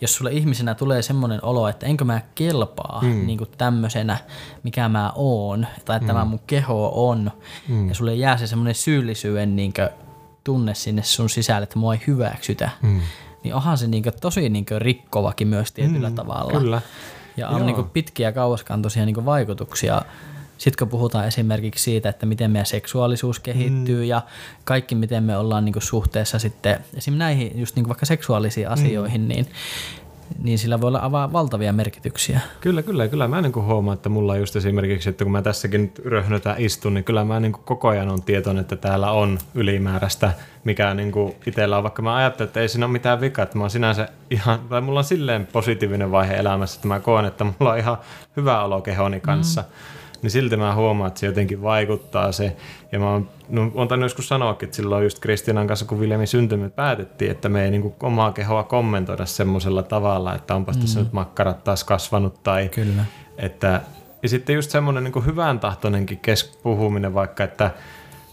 jos 0.00 0.14
sulle 0.14 0.30
ihmisenä 0.32 0.74
tulee 0.74 1.02
semmoinen 1.02 1.44
olo, 1.44 1.68
että 1.68 1.86
enkö 1.86 2.04
mä 2.04 2.20
kelpaa 2.34 3.00
mm. 3.02 3.26
niin 3.26 3.38
kuin 3.38 3.50
tämmöisenä, 3.58 4.16
mikä 4.62 4.88
mä 4.88 5.12
oon, 5.14 5.66
tai 5.84 5.96
että 5.96 6.04
mm. 6.04 6.06
tämä 6.06 6.24
mun 6.24 6.40
keho 6.46 7.08
on, 7.08 7.30
mm. 7.68 7.88
ja 7.88 7.94
sulle 7.94 8.14
jää 8.14 8.36
se 8.36 8.46
semmoinen 8.46 8.74
syyllisyyden 8.74 9.56
niin 9.56 9.72
kuin, 9.72 9.88
tunne 10.44 10.74
sinne 10.74 11.02
sun 11.02 11.30
sisälle, 11.30 11.62
että 11.62 11.78
mua 11.78 11.94
ei 11.94 12.00
hyväksytä, 12.06 12.70
mm. 12.82 13.00
niin 13.44 13.54
onhan 13.54 13.78
se 13.78 13.86
niin 13.86 14.02
kuin, 14.02 14.12
tosi 14.20 14.48
niin 14.48 14.66
kuin, 14.66 14.82
rikkovakin 14.82 15.48
myös 15.48 15.72
tietyllä 15.72 16.08
mm, 16.08 16.14
tavalla. 16.14 16.60
Kyllä. 16.60 16.82
Ja 17.36 17.48
on 17.48 17.56
Joo. 17.56 17.66
niin 17.66 17.74
kuin, 17.74 17.90
pitkiä 17.90 18.32
kauaskantoisia 18.32 19.06
niin 19.06 19.14
kuin, 19.14 19.26
vaikutuksia 19.26 20.02
Sitten 20.60 20.78
kun 20.78 20.88
puhutaan 20.88 21.26
esimerkiksi 21.26 21.84
siitä, 21.84 22.08
että 22.08 22.26
miten 22.26 22.50
meidän 22.50 22.66
seksuaalisuus 22.66 23.40
kehittyy 23.40 24.02
mm. 24.02 24.08
ja 24.08 24.22
kaikki, 24.64 24.94
miten 24.94 25.22
me 25.22 25.36
ollaan 25.36 25.64
niin 25.64 25.72
kuin 25.72 25.82
suhteessa 25.82 26.38
sitten 26.38 26.72
esimerkiksi 26.72 27.10
näihin 27.10 27.52
just 27.54 27.76
niin 27.76 27.84
kuin 27.84 27.88
vaikka 27.88 28.06
seksuaalisiin 28.06 28.68
asioihin, 28.68 29.20
mm. 29.20 29.28
niin 29.28 29.46
niin 30.42 30.58
sillä 30.58 30.80
voi 30.80 30.88
olla 30.88 30.98
avaa 31.02 31.32
valtavia 31.32 31.72
merkityksiä. 31.72 32.40
Kyllä, 32.60 32.82
kyllä. 32.82 33.08
Kyllä 33.08 33.28
mä 33.28 33.40
niin 33.40 33.54
huomaan, 33.54 33.94
että 33.94 34.08
mulla 34.08 34.36
just 34.36 34.56
esimerkiksi, 34.56 35.08
että 35.08 35.24
kun 35.24 35.32
mä 35.32 35.42
tässäkin 35.42 35.80
nyt 35.80 36.00
röhnötä 36.04 36.54
istun, 36.58 36.94
niin 36.94 37.04
kyllä 37.04 37.24
mä 37.24 37.40
niin 37.40 37.52
koko 37.52 37.88
ajan 37.88 38.08
on 38.08 38.22
tietoinen, 38.22 38.60
että 38.60 38.76
täällä 38.76 39.10
on 39.10 39.38
ylimääräistä, 39.54 40.32
mikä 40.64 40.94
niin 40.94 41.12
itsellä 41.46 41.76
on, 41.76 41.82
vaikka 41.82 42.02
mä 42.02 42.16
ajattelen, 42.16 42.46
että 42.48 42.60
ei 42.60 42.68
siinä 42.68 42.86
ole 42.86 42.92
mitään 42.92 43.20
vikaa, 43.20 43.42
että 43.42 43.58
mä 43.58 43.64
oon 43.64 43.70
sinänsä 43.70 44.08
ihan, 44.30 44.60
tai 44.68 44.80
mulla 44.80 45.00
on 45.00 45.04
silleen 45.04 45.48
positiivinen 45.52 46.10
vaihe 46.10 46.34
elämässä, 46.34 46.76
että 46.76 46.88
mä 46.88 47.00
koen, 47.00 47.24
että 47.24 47.44
mulla 47.44 47.72
on 47.72 47.78
ihan 47.78 47.98
hyvä 48.36 48.62
olo 48.62 48.80
kehoni 48.80 49.20
kanssa. 49.20 49.60
Mm 49.60 49.99
niin 50.22 50.30
silti 50.30 50.56
mä 50.56 50.74
huomaan, 50.74 51.08
että 51.08 51.20
se 51.20 51.26
jotenkin 51.26 51.62
vaikuttaa 51.62 52.32
se. 52.32 52.56
Ja 52.92 52.98
mä 52.98 53.10
oon, 53.12 53.28
no, 53.48 53.72
oon 53.74 53.88
tainnut 53.88 54.04
joskus 54.04 54.28
sanoakin, 54.28 54.66
että 54.66 54.76
silloin 54.76 55.04
just 55.04 55.18
Kristianan 55.18 55.66
kanssa, 55.66 55.86
kun 55.86 56.00
Viljamin 56.00 56.26
syntymä 56.26 56.68
päätettiin, 56.70 57.30
että 57.30 57.48
me 57.48 57.64
ei 57.64 57.70
niin 57.70 57.82
kuin 57.82 57.94
omaa 58.02 58.32
kehoa 58.32 58.62
kommentoida 58.62 59.26
semmoisella 59.26 59.82
tavalla, 59.82 60.34
että 60.34 60.54
onpas 60.54 60.76
mm. 60.76 60.80
tässä 60.82 61.00
nyt 61.00 61.12
makkarat 61.12 61.64
taas 61.64 61.84
kasvanut 61.84 62.42
tai 62.42 62.68
Kyllä. 62.68 63.04
että 63.38 63.80
ja 64.22 64.28
sitten 64.28 64.54
just 64.54 64.70
semmoinen 64.70 65.04
niin 65.04 65.26
hyvän 65.26 65.60
tahtoinenkin 65.60 66.18
kes- 66.18 66.58
puhuminen 66.62 67.14
vaikka, 67.14 67.44
että 67.44 67.70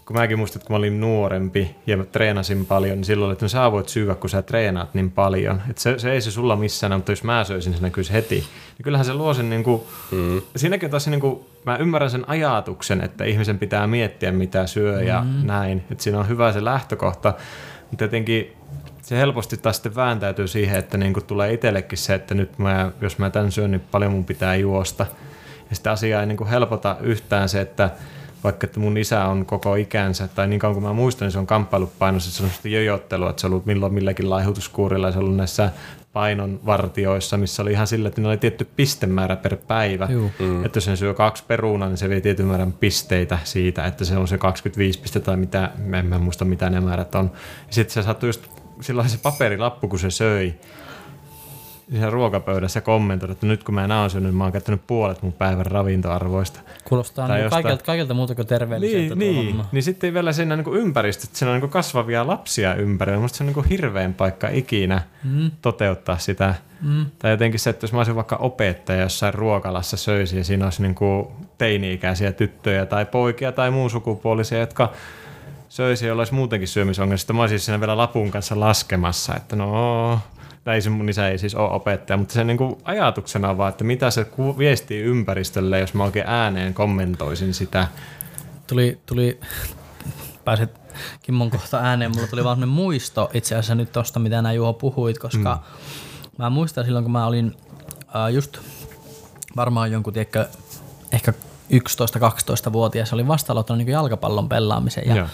kun 0.06 0.16
mäkin 0.16 0.38
muistan, 0.38 0.58
että 0.58 0.66
kun 0.66 0.74
mä 0.74 0.78
olin 0.78 1.00
nuorempi 1.00 1.76
ja 1.86 1.96
mä 1.96 2.04
treenasin 2.04 2.66
paljon, 2.66 2.96
niin 2.96 3.04
silloin 3.04 3.26
oli, 3.26 3.32
että 3.32 3.44
no, 3.44 3.48
sä 3.48 3.72
voit 3.72 3.88
syyä, 3.88 4.14
kun 4.14 4.30
sä 4.30 4.42
treenaat 4.42 4.94
niin 4.94 5.10
paljon. 5.10 5.62
Että 5.70 5.82
se, 5.82 5.98
se 5.98 6.12
ei 6.12 6.20
se 6.20 6.30
sulla 6.30 6.56
missään, 6.56 6.92
mutta 6.92 7.12
jos 7.12 7.24
mä 7.24 7.44
söisin, 7.44 7.74
se 7.74 7.80
näkyisi 7.80 8.12
heti. 8.12 8.34
Niin 8.34 8.84
kyllähän 8.84 9.04
se 9.04 9.14
luo 9.14 9.34
sen, 9.34 9.50
niin 9.50 9.64
kuin, 9.64 9.82
mm. 10.10 10.42
siinäkin 10.56 10.86
on 10.86 10.90
taas 10.90 11.08
niin 11.08 11.20
kuin, 11.20 11.40
mä 11.68 11.76
ymmärrän 11.76 12.10
sen 12.10 12.28
ajatuksen, 12.28 13.00
että 13.00 13.24
ihmisen 13.24 13.58
pitää 13.58 13.86
miettiä, 13.86 14.32
mitä 14.32 14.66
syö 14.66 15.02
ja 15.02 15.20
mm. 15.20 15.46
näin. 15.46 15.84
Että 15.90 16.04
siinä 16.04 16.18
on 16.18 16.28
hyvä 16.28 16.52
se 16.52 16.64
lähtökohta, 16.64 17.34
mutta 17.90 18.04
jotenkin 18.04 18.56
se 19.02 19.16
helposti 19.16 19.56
taas 19.56 19.76
sitten 19.76 19.94
vääntäytyy 19.94 20.48
siihen, 20.48 20.78
että 20.78 20.98
niin 20.98 21.12
kuin 21.12 21.24
tulee 21.24 21.52
itsellekin 21.52 21.98
se, 21.98 22.14
että 22.14 22.34
nyt 22.34 22.58
mä, 22.58 22.92
jos 23.00 23.18
mä 23.18 23.30
tämän 23.30 23.52
syön, 23.52 23.70
niin 23.70 23.82
paljon 23.90 24.12
mun 24.12 24.24
pitää 24.24 24.56
juosta. 24.56 25.06
Ja 25.70 25.76
sitä 25.76 25.90
asiaa 25.90 26.20
ei 26.20 26.26
niin 26.26 26.36
kuin 26.36 26.50
helpota 26.50 26.96
yhtään 27.00 27.48
se, 27.48 27.60
että 27.60 27.90
vaikka 28.44 28.66
että 28.66 28.80
mun 28.80 28.96
isä 28.96 29.24
on 29.24 29.46
koko 29.46 29.74
ikänsä, 29.74 30.28
tai 30.28 30.48
niin 30.48 30.60
kauan 30.60 30.74
kuin 30.74 30.84
mä 30.84 30.92
muistan, 30.92 31.26
niin 31.26 31.32
se 31.32 31.38
on 31.38 31.46
kamppailut 31.46 31.98
painossa, 31.98 32.30
se 32.30 32.42
on 32.42 32.50
sitten 32.50 32.72
jojottelua, 32.72 33.30
että 33.30 33.40
se 33.40 33.46
on 33.46 33.52
ollut 33.52 33.66
milloin 33.66 33.94
milläkin 33.94 34.30
laihutuskuurilla, 34.30 35.12
se 35.12 35.18
on 35.18 35.24
ollut 35.24 35.36
näissä 35.36 35.70
painonvartioissa, 36.12 37.36
missä 37.36 37.62
oli 37.62 37.72
ihan 37.72 37.86
sillä, 37.86 38.08
että 38.08 38.20
ne 38.20 38.28
oli 38.28 38.36
tietty 38.36 38.68
pistemäärä 38.76 39.36
per 39.36 39.56
päivä. 39.56 40.08
Mm. 40.38 40.64
Että 40.64 40.76
jos 40.76 40.84
sen 40.84 40.96
syö 40.96 41.14
kaksi 41.14 41.44
peruna, 41.46 41.88
niin 41.88 41.96
se 41.96 42.08
vie 42.08 42.20
tietyn 42.20 42.46
määrän 42.46 42.72
pisteitä 42.72 43.38
siitä, 43.44 43.86
että 43.86 44.04
se 44.04 44.16
on 44.16 44.28
se 44.28 44.38
25 44.38 45.00
pistettä 45.00 45.26
tai 45.26 45.36
mitä, 45.36 45.70
en 45.98 46.06
mä 46.06 46.18
muista 46.18 46.44
mitä 46.44 46.70
ne 46.70 46.80
määrät 46.80 47.14
on. 47.14 47.30
Ja 47.66 47.72
sitten 47.72 47.94
se 47.94 48.02
sattui 48.02 48.28
just 48.28 48.48
silloin 48.80 49.08
se 49.08 49.18
paperilappu, 49.22 49.88
kun 49.88 49.98
se 49.98 50.10
söi, 50.10 50.54
siinä 51.90 52.10
ruokapöydässä 52.10 52.80
kommentoida, 52.80 53.32
että 53.32 53.46
nyt 53.46 53.64
kun 53.64 53.74
mä 53.74 53.84
en 53.84 53.92
ole 53.92 54.08
syönyt, 54.08 54.34
mä 54.34 54.44
oon 54.44 54.52
käyttänyt 54.52 54.80
puolet 54.86 55.22
mun 55.22 55.32
päivän 55.32 55.66
ravintoarvoista. 55.66 56.60
Kuulostaa 56.84 57.28
niin 57.28 57.42
jostain... 57.42 57.62
kaikilta, 57.62 57.84
kaikilta 57.84 58.14
muuta 58.14 58.34
kuin 58.34 58.46
terveelliseltä. 58.46 59.14
Niin, 59.14 59.34
niin. 59.34 59.64
niin 59.72 59.82
sitten 59.82 60.14
vielä 60.14 60.32
siinä 60.32 60.56
niin 60.56 60.74
ympäristöt, 60.74 61.34
siinä 61.34 61.52
on 61.52 61.60
niin 61.60 61.70
kasvavia 61.70 62.26
lapsia 62.26 62.74
ympärillä. 62.74 63.20
Musta 63.20 63.38
se 63.38 63.44
on 63.44 63.52
niin 63.52 63.64
hirveän 63.64 64.14
paikka 64.14 64.48
ikinä 64.48 65.02
mm. 65.24 65.50
toteuttaa 65.62 66.18
sitä. 66.18 66.54
Mm. 66.82 67.06
Tai 67.18 67.30
jotenkin 67.30 67.60
se, 67.60 67.70
että 67.70 67.84
jos 67.84 67.92
mä 67.92 67.98
olisin 67.98 68.16
vaikka 68.16 68.36
opettaja 68.36 69.00
jossain 69.00 69.34
ruokalassa 69.34 69.96
söisi 69.96 70.38
ja 70.38 70.44
siinä 70.44 70.64
olisi 70.64 70.82
niin 70.82 70.96
teini-ikäisiä 71.58 72.32
tyttöjä 72.32 72.86
tai 72.86 73.06
poikia 73.06 73.52
tai 73.52 73.70
muun 73.70 73.90
sukupuolisia, 73.90 74.58
jotka 74.58 74.92
söisi 75.68 76.06
ja 76.06 76.12
olisi 76.12 76.34
muutenkin 76.34 76.68
syömisongelmia. 76.68 77.16
Sitten 77.16 77.36
mä 77.36 77.42
olisin 77.42 77.60
siinä 77.60 77.80
vielä 77.80 77.96
lapun 77.96 78.30
kanssa 78.30 78.60
laskemassa, 78.60 79.36
että 79.36 79.56
no 79.56 80.20
tai 80.68 80.80
se 80.80 80.90
mun 80.90 81.08
isä 81.08 81.28
ei 81.28 81.38
siis 81.38 81.54
ole 81.54 81.70
opettaja, 81.70 82.16
mutta 82.16 82.34
se 82.34 82.44
niin 82.44 82.56
kuin 82.56 82.76
ajatuksena 82.84 83.58
vaan, 83.58 83.68
että 83.68 83.84
mitä 83.84 84.10
se 84.10 84.26
viestii 84.58 85.02
ympäristölle, 85.02 85.80
jos 85.80 85.94
mä 85.94 86.04
oikein 86.04 86.26
ääneen 86.28 86.74
kommentoisin 86.74 87.54
sitä. 87.54 87.88
Tuli, 88.66 89.00
tuli 89.06 89.40
pääset 90.44 90.80
Kimmon 91.22 91.50
kohta 91.50 91.78
ääneen, 91.78 92.10
mulla 92.14 92.26
tuli 92.26 92.44
vaan 92.44 92.68
muisto 92.68 93.30
itse 93.34 93.54
asiassa 93.54 93.74
nyt 93.74 93.92
tosta, 93.92 94.20
mitä 94.20 94.42
nää 94.42 94.52
Juho 94.52 94.72
puhuit, 94.72 95.18
koska 95.18 95.54
mm. 95.54 96.30
mä 96.38 96.50
muistan 96.50 96.84
silloin, 96.84 97.04
kun 97.04 97.12
mä 97.12 97.26
olin 97.26 97.56
äh, 98.16 98.32
just 98.32 98.58
varmaan 99.56 99.92
jonkun, 99.92 100.12
tiedätkö, 100.12 100.46
ehkä 101.12 101.32
11-12-vuotias, 101.72 103.12
olin 103.12 103.28
vasta 103.28 103.52
aloittanut 103.52 103.78
niin 103.78 103.92
jalkapallon 103.92 104.48
pelaamisen 104.48 105.04
ja, 105.06 105.16
ja. 105.16 105.28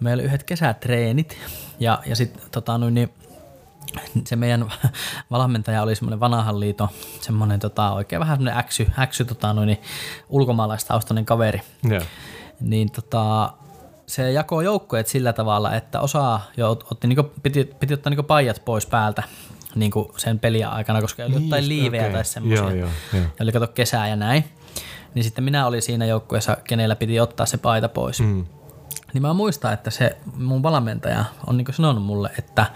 meillä 0.00 0.20
oli 0.20 0.26
yhdet 0.26 0.42
kesätreenit 0.42 1.38
ja, 1.80 2.02
ja 2.06 2.16
sitten 2.16 2.42
tota, 2.50 2.78
niin, 2.78 3.10
se 4.26 4.36
meidän 4.36 4.72
valmentaja 5.30 5.82
oli 5.82 5.94
semmoinen 5.94 6.20
vanhan 6.20 6.60
liito, 6.60 6.88
semmoinen 7.20 7.60
tota, 7.60 7.92
oikein 7.92 8.20
vähän 8.20 8.36
semmoinen 8.36 8.58
äksy, 8.58 8.86
äksy 8.98 9.24
tota, 9.24 9.52
noin, 9.52 9.80
ulkomaalaistaustainen 10.28 11.24
kaveri. 11.24 11.60
Yeah. 11.90 12.06
Niin 12.60 12.90
tota, 12.90 13.52
se 14.06 14.32
jakoi 14.32 14.64
joukkueet 14.64 15.06
sillä 15.06 15.32
tavalla, 15.32 15.74
että 15.74 16.00
osa 16.00 16.40
jo 16.56 16.70
otti, 16.70 17.06
niin 17.06 17.16
kuin, 17.16 17.30
piti, 17.42 17.64
piti 17.80 17.94
ottaa 17.94 18.10
niin 18.10 18.24
pajat 18.24 18.62
pois 18.64 18.86
päältä 18.86 19.22
niin 19.74 19.90
kuin 19.90 20.08
sen 20.16 20.38
peliä 20.38 20.68
aikana, 20.68 21.00
koska 21.00 21.22
oli 21.22 21.30
niin, 21.30 21.44
jotain 21.44 21.68
liivejä 21.68 22.02
okay. 22.02 22.12
tai 22.12 22.24
semmoisia. 22.24 22.64
Joo, 22.64 22.70
joo, 22.70 22.88
joo. 23.12 23.22
Ja 23.22 23.42
oli 23.42 23.52
kato 23.52 23.66
kesää 23.66 24.08
ja 24.08 24.16
näin. 24.16 24.44
Niin 25.14 25.24
sitten 25.24 25.44
minä 25.44 25.66
olin 25.66 25.82
siinä 25.82 26.06
joukkueessa, 26.06 26.56
kenellä 26.64 26.96
piti 26.96 27.20
ottaa 27.20 27.46
se 27.46 27.56
paita 27.56 27.88
pois. 27.88 28.20
Mm. 28.20 28.46
Niin 29.12 29.22
mä 29.22 29.32
muistan, 29.32 29.72
että 29.72 29.90
se 29.90 30.16
mun 30.36 30.62
valmentaja 30.62 31.24
on 31.46 31.56
niin 31.56 31.66
sanonut 31.70 32.04
mulle, 32.04 32.30
että 32.38 32.66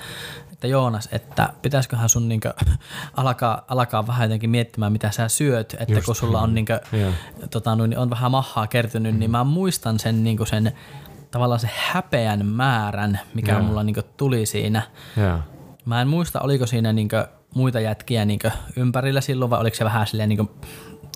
että 0.56 0.66
Joonas, 0.66 1.08
että 1.12 1.52
pitäisiköhän 1.62 2.08
sun 2.08 2.28
niinkö 2.28 2.54
alkaa, 3.16 3.64
alkaa 3.68 4.06
vähän 4.06 4.24
jotenkin 4.24 4.50
miettimään, 4.50 4.92
mitä 4.92 5.10
sä 5.10 5.28
syöt, 5.28 5.76
että 5.78 5.94
Just, 5.94 6.06
kun 6.06 6.14
sulla 6.14 6.40
on, 6.40 6.54
niinkö, 6.54 6.80
tota, 7.50 7.76
niin 7.76 7.98
on 7.98 8.10
vähän 8.10 8.30
mahaa 8.30 8.66
kertynyt, 8.66 9.14
mm. 9.14 9.18
niin 9.18 9.30
mä 9.30 9.44
muistan 9.44 9.98
sen, 9.98 10.24
niinkö 10.24 10.46
sen 10.46 10.72
tavallaan 11.30 11.60
se 11.60 11.70
häpeän 11.74 12.46
määrän, 12.46 13.20
mikä 13.34 13.52
yeah. 13.52 13.64
mulla 13.64 13.82
niinkö 13.82 14.02
tuli 14.16 14.46
siinä. 14.46 14.82
Yeah. 15.18 15.40
Mä 15.84 16.00
en 16.00 16.08
muista, 16.08 16.40
oliko 16.40 16.66
siinä 16.66 16.92
niinkö 16.92 17.28
muita 17.54 17.80
jätkiä 17.80 18.24
niinkö 18.24 18.50
ympärillä 18.76 19.20
silloin, 19.20 19.50
vai 19.50 19.60
oliko 19.60 19.76
se 19.76 19.84
vähän 19.84 20.06
silleen 20.06 20.28
niinkö 20.28 20.44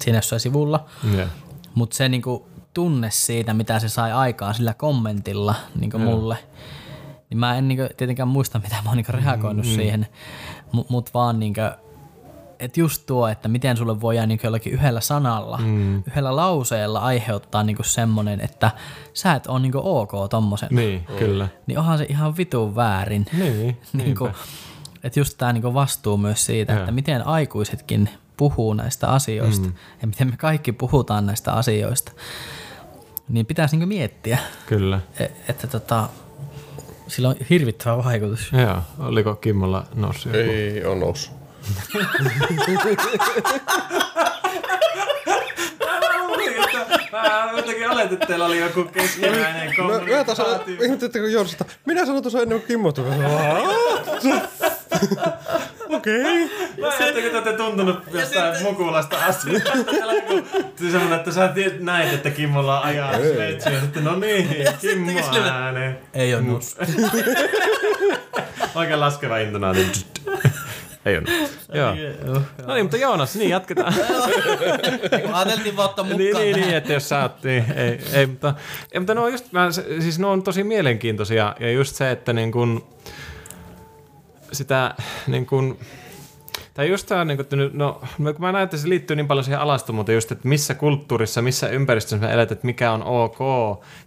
siinä 0.01 0.19
jossain 0.19 0.41
sivulla. 0.41 0.87
Yeah. 1.15 1.29
Mutta 1.75 1.97
se 1.97 2.09
niinkö 2.09 2.31
tunne 2.75 3.09
siitä, 3.11 3.55
mitä 3.55 3.79
se 3.79 3.89
sai 3.89 4.13
aikaan 4.13 4.55
sillä 4.55 4.75
kommentilla 4.75 5.55
niinkö 5.81 5.99
yeah. 5.99 6.11
mulle– 6.11 6.39
niin 7.31 7.39
mä 7.39 7.57
en 7.57 7.69
niinku 7.69 7.85
tietenkään 7.97 8.29
muista, 8.29 8.59
mitä 8.59 8.77
mä 8.85 8.91
oon 8.91 8.97
niinku 8.97 9.13
reagoinut 9.13 9.67
mm, 9.67 9.73
siihen, 9.73 10.07
mutta 10.73 10.93
mut 10.93 11.15
vaan 11.15 11.41
niinku, 11.41 11.61
että 12.59 12.81
just 12.81 13.07
tuo, 13.07 13.29
että 13.29 13.49
miten 13.49 13.77
sulle 13.77 14.01
voidaan 14.01 14.29
niinku 14.29 14.47
jollakin 14.47 14.73
yhdellä 14.73 15.01
sanalla, 15.01 15.59
mm. 15.59 15.99
yhdellä 15.99 16.37
lauseella 16.37 16.99
aiheuttaa 16.99 17.63
niinku 17.63 17.83
semmoinen, 17.83 18.41
että 18.41 18.71
sä 19.15 19.35
et 19.35 19.47
ole 19.47 19.61
niinku 19.61 19.81
ok 19.85 20.13
tommosen. 20.31 20.69
Niin, 20.73 21.05
kyllä. 21.19 21.49
Niin 21.67 21.79
onhan 21.79 21.99
se 21.99 22.07
ihan 22.09 22.37
vitun 22.37 22.77
väärin. 22.77 23.27
Niin, 23.39 23.77
niinku, 23.93 24.29
että 25.03 25.21
just 25.21 25.39
tämä 25.39 25.53
niinku 25.53 25.75
vastuu 25.75 26.17
myös 26.17 26.47
siitä, 26.47 26.73
ja. 26.73 26.79
että 26.79 26.93
miten 26.93 27.27
aikuisetkin 27.27 28.09
puhuu 28.37 28.75
näistä 28.75 29.09
asioista 29.09 29.67
mm. 29.69 29.75
ja 30.03 30.07
miten 30.09 30.31
me 30.31 30.37
kaikki 30.37 30.73
puhutaan 30.73 31.27
näistä 31.27 31.53
asioista, 31.53 32.13
niin 33.29 33.47
pitäisi 33.47 33.77
niinku 33.77 33.87
miettiä. 33.87 34.39
Kyllä. 34.67 35.01
Et, 35.21 35.33
että 35.49 35.67
tota, 35.67 36.09
sillä 37.11 37.29
on 37.29 37.37
hirvittävä 37.51 38.05
vaikutus. 38.05 38.53
Joo, 38.53 38.77
oliko 38.99 39.35
Kimmolla 39.35 39.87
noussut 39.95 40.33
joku? 40.35 40.51
Ei 40.51 40.85
on 40.85 41.01
noussut. 41.01 41.35
Mä 47.13 47.51
jotenkin 47.57 47.91
oletin, 47.91 48.13
että 48.13 48.27
teillä 48.27 48.47
oli 48.47 48.61
joku 48.61 48.85
keskinäinen 48.85 49.77
kommunikaatio. 49.77 50.17
Mä, 50.17 50.25
taas 50.25 50.61
ihmettelin, 50.69 51.07
että 51.07 51.19
kun 51.19 51.33
Jorsa, 51.33 51.65
minä 51.85 52.07
sanoin 52.07 52.23
tuossa 52.23 52.43
ennen 52.43 52.59
kuin 52.59 52.69
Kimmo 52.69 52.93
tuli. 52.93 53.09
Okei. 55.89 56.21
Okay. 56.21 56.49
Mä 56.81 56.89
ajattelin, 56.89 57.27
että 57.27 57.39
olette 57.39 57.53
tuntunut 57.53 57.99
jostain 58.13 58.55
sitten... 58.55 58.63
mukulasta 58.63 59.17
asti. 59.27 59.51
Semmoinen, 60.91 61.13
että 61.13 61.33
sä 61.33 61.49
tiedät 61.49 61.81
näin, 61.81 62.09
että 62.09 62.31
Kimmolla 62.31 62.81
on 62.81 62.87
ajaa 62.87 63.13
sveitsiä. 63.13 63.81
Sitten 63.81 64.05
no 64.05 64.17
niin, 64.17 64.49
Kimmo 64.81 65.11
ääni. 65.51 65.95
Ei 66.15 66.35
ole 66.35 66.43
noussut. 66.43 66.79
Oikein 68.75 69.01
laskeva 69.01 69.39
intonaatio. 69.39 69.85
Ei 71.05 71.17
ole. 71.17 71.25
Joo. 71.75 71.95
No 72.67 72.75
niin, 72.75 72.85
mutta 72.85 72.97
Joonas, 72.97 73.37
niin 73.37 73.51
jatketaan. 73.51 73.95
Ajateltiin 75.33 75.77
vaan 75.77 75.89
ottaa 75.89 76.05
mukaan. 76.05 76.19
Niin, 76.19 76.37
niin, 76.37 76.57
niin, 76.57 76.77
että 76.77 76.93
jos 76.93 77.09
sä 77.09 77.23
oot, 77.23 77.45
niin 77.45 77.73
ei, 77.77 78.01
ei 78.13 78.27
mutta, 78.27 78.55
ei, 78.93 79.01
mutta 79.01 79.15
ne 79.15 79.21
on 79.21 79.33
just, 79.33 79.53
mä, 79.53 79.69
siis 80.01 80.19
ne 80.19 80.27
on 80.27 80.43
tosi 80.43 80.65
mielenkiintoisia 80.65 81.57
ja 81.61 81.73
just 81.73 81.97
se, 81.97 82.11
että 82.11 82.33
niin 82.33 82.53
kun, 82.53 82.89
sitä 84.53 84.95
niin 85.27 85.47
kun, 85.47 85.79
Tai 86.81 86.89
just 86.89 87.07
tämä, 87.07 87.25
niin 87.25 87.37
kuin, 87.37 87.71
no, 87.73 88.01
no, 88.19 88.33
kun 88.33 88.41
mä 88.41 88.53
näen, 88.53 88.65
että 88.65 88.77
se 88.77 88.89
liittyy 88.89 89.17
niin 89.17 89.27
paljon 89.27 89.45
siihen 89.45 89.61
alastomuuteen, 89.61 90.15
just, 90.15 90.33
että 90.33 90.49
missä 90.49 90.75
kulttuurissa, 90.75 91.43
missä 91.43 91.69
ympäristössä 91.69 92.27
me 92.27 92.33
eletään, 92.33 92.57
että 92.57 92.67
mikä 92.67 92.93
on 92.93 93.03
ok 93.03 93.39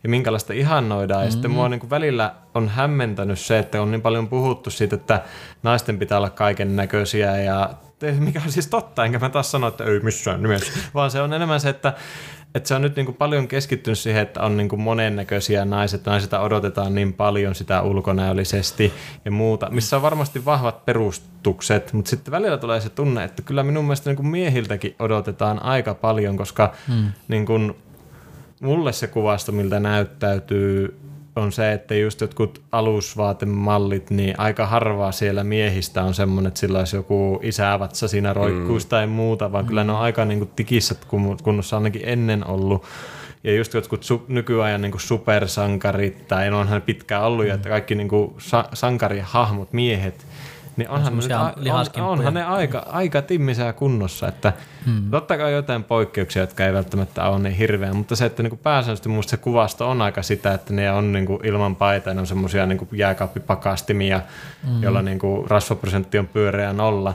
ja 0.03 0.09
minkälaista 0.09 0.53
ihannoidaan. 0.53 1.19
Mm-hmm. 1.19 1.28
Ja 1.28 1.32
sitten 1.32 1.51
mua 1.51 1.69
niin 1.69 1.80
kuin 1.80 1.89
välillä 1.89 2.34
on 2.53 2.69
hämmentänyt 2.69 3.39
se, 3.39 3.59
että 3.59 3.82
on 3.82 3.91
niin 3.91 4.01
paljon 4.01 4.28
puhuttu 4.28 4.69
siitä, 4.69 4.95
että 4.95 5.21
naisten 5.63 5.99
pitää 5.99 6.17
olla 6.17 6.30
kaiken 6.30 6.76
näköisiä 6.76 7.38
ja 7.38 7.69
mikä 8.19 8.41
on 8.45 8.51
siis 8.51 8.67
totta, 8.67 9.05
enkä 9.05 9.19
mä 9.19 9.30
taas 9.30 9.51
sano, 9.51 9.67
että 9.67 9.84
ei 9.84 9.99
missään 9.99 10.43
nimessä, 10.43 10.74
vaan 10.93 11.11
se 11.11 11.21
on 11.21 11.34
enemmän 11.34 11.59
se, 11.59 11.69
että 11.69 11.93
että 12.56 12.68
se 12.68 12.76
on 12.76 12.82
nyt 12.82 12.95
niin 12.95 13.06
kuin 13.06 13.16
paljon 13.16 13.47
keskittynyt 13.47 13.99
siihen, 13.99 14.22
että 14.22 14.41
on 14.41 14.58
niin 14.58 14.70
kuin 14.70 14.82
monennäköisiä 14.82 15.66
naiset. 15.66 16.06
Naisista 16.06 16.39
odotetaan 16.39 16.95
niin 16.95 17.14
paljon 17.14 17.56
sitä 17.56 17.82
ulkonäöllisesti 17.82 18.93
ja 19.26 19.32
muuta, 19.32 19.70
missä 19.70 19.95
on 19.95 20.01
varmasti 20.01 20.45
vahvat 20.45 20.86
perustukset, 20.86 21.93
mutta 21.93 22.10
sitten 22.10 22.32
välillä 22.32 22.58
tulee 22.58 22.82
se 22.82 22.89
tunne, 22.89 23.24
että 23.24 23.41
kyllä 23.41 23.64
minun 23.64 23.86
mielestä 23.86 24.10
niin 24.10 24.18
kuin 24.18 24.28
miehiltäkin 24.28 24.95
odotetaan 24.99 25.64
aika 25.64 25.93
paljon, 25.93 26.38
koska 26.38 26.74
hmm. 26.88 27.12
niin 27.28 27.45
kuin, 27.45 27.76
mulle 28.62 28.93
se 28.93 29.08
kuvasto, 29.08 29.51
miltä 29.51 29.80
näyttäytyy 29.80 30.99
on 31.36 31.51
se, 31.51 31.73
että 31.73 31.95
just 31.95 32.21
jotkut 32.21 32.61
alusvaatemallit, 32.71 34.09
niin 34.09 34.39
aika 34.39 34.65
harvaa 34.65 35.11
siellä 35.11 35.43
miehistä 35.43 36.03
on 36.03 36.13
semmoinen, 36.13 36.47
että 36.47 36.59
sillä 36.59 36.79
olisi 36.79 36.95
joku 36.95 37.39
isävatsa 37.43 38.07
siinä 38.07 38.34
roikkuisi 38.34 38.86
mm. 38.86 38.89
tai 38.89 39.07
muuta, 39.07 39.51
vaan 39.51 39.65
mm. 39.65 39.67
kyllä 39.67 39.84
ne 39.84 39.91
on 39.91 39.99
aika 39.99 40.25
niin 40.25 40.39
kuin 40.39 40.51
tikissä 40.55 40.95
kunnossa 41.43 41.77
ainakin 41.77 42.01
ennen 42.05 42.47
ollut. 42.47 42.84
Ja 43.43 43.55
just 43.55 43.73
jotkut 43.73 44.03
su- 44.03 44.25
nykyajan 44.27 44.81
niin 44.81 44.91
kuin 44.91 45.01
supersankarit, 45.01 46.27
tai 46.27 46.49
no 46.49 46.59
onhan 46.59 46.81
pitkään 46.81 47.23
ollut, 47.23 47.45
mm. 47.45 47.51
että 47.51 47.69
kaikki 47.69 47.95
niin 47.95 48.09
kuin 48.09 48.34
sa- 48.38 48.69
sankarihahmot, 48.73 49.73
miehet, 49.73 50.25
niin 50.78 50.89
onhan, 50.89 51.17
ne, 51.17 51.74
on, 51.74 52.09
onhan 52.09 52.34
ne 52.34 52.43
aika, 52.43 52.86
aika 52.89 53.21
timmisää 53.21 53.74
kunnossa, 53.74 54.28
että 54.28 54.53
hmm. 54.86 55.11
totta 55.11 55.38
kai 55.38 55.53
jotain 55.53 55.84
poikkeuksia, 55.84 56.43
jotka 56.43 56.65
ei 56.65 56.74
välttämättä 56.74 57.24
ole 57.30 57.39
niin 57.39 57.55
hirveä, 57.55 57.93
mutta 57.93 58.15
se, 58.15 58.26
että 58.26 58.43
niin 58.43 58.57
pääsääntöisesti 58.57 59.09
minusta 59.09 59.32
se 59.32 59.38
kuvasto 59.38 59.89
on 59.89 60.01
aika 60.01 60.21
sitä, 60.21 60.53
että 60.53 60.74
ne 60.74 60.91
on 60.91 61.11
niin 61.11 61.26
kuin 61.26 61.45
ilman 61.45 61.76
paita, 61.76 62.13
ne 62.13 62.19
on 62.19 62.28
semmoisia 62.28 62.65
niin 62.65 62.88
jääkaappipakastimia, 62.91 64.21
hmm. 64.65 64.84
joilla 64.84 65.01
niin 65.01 65.19
kuin 65.19 65.49
rasvaprosentti 65.49 66.19
on 66.19 66.28
pyöreä 66.28 66.74
nolla. 66.74 67.13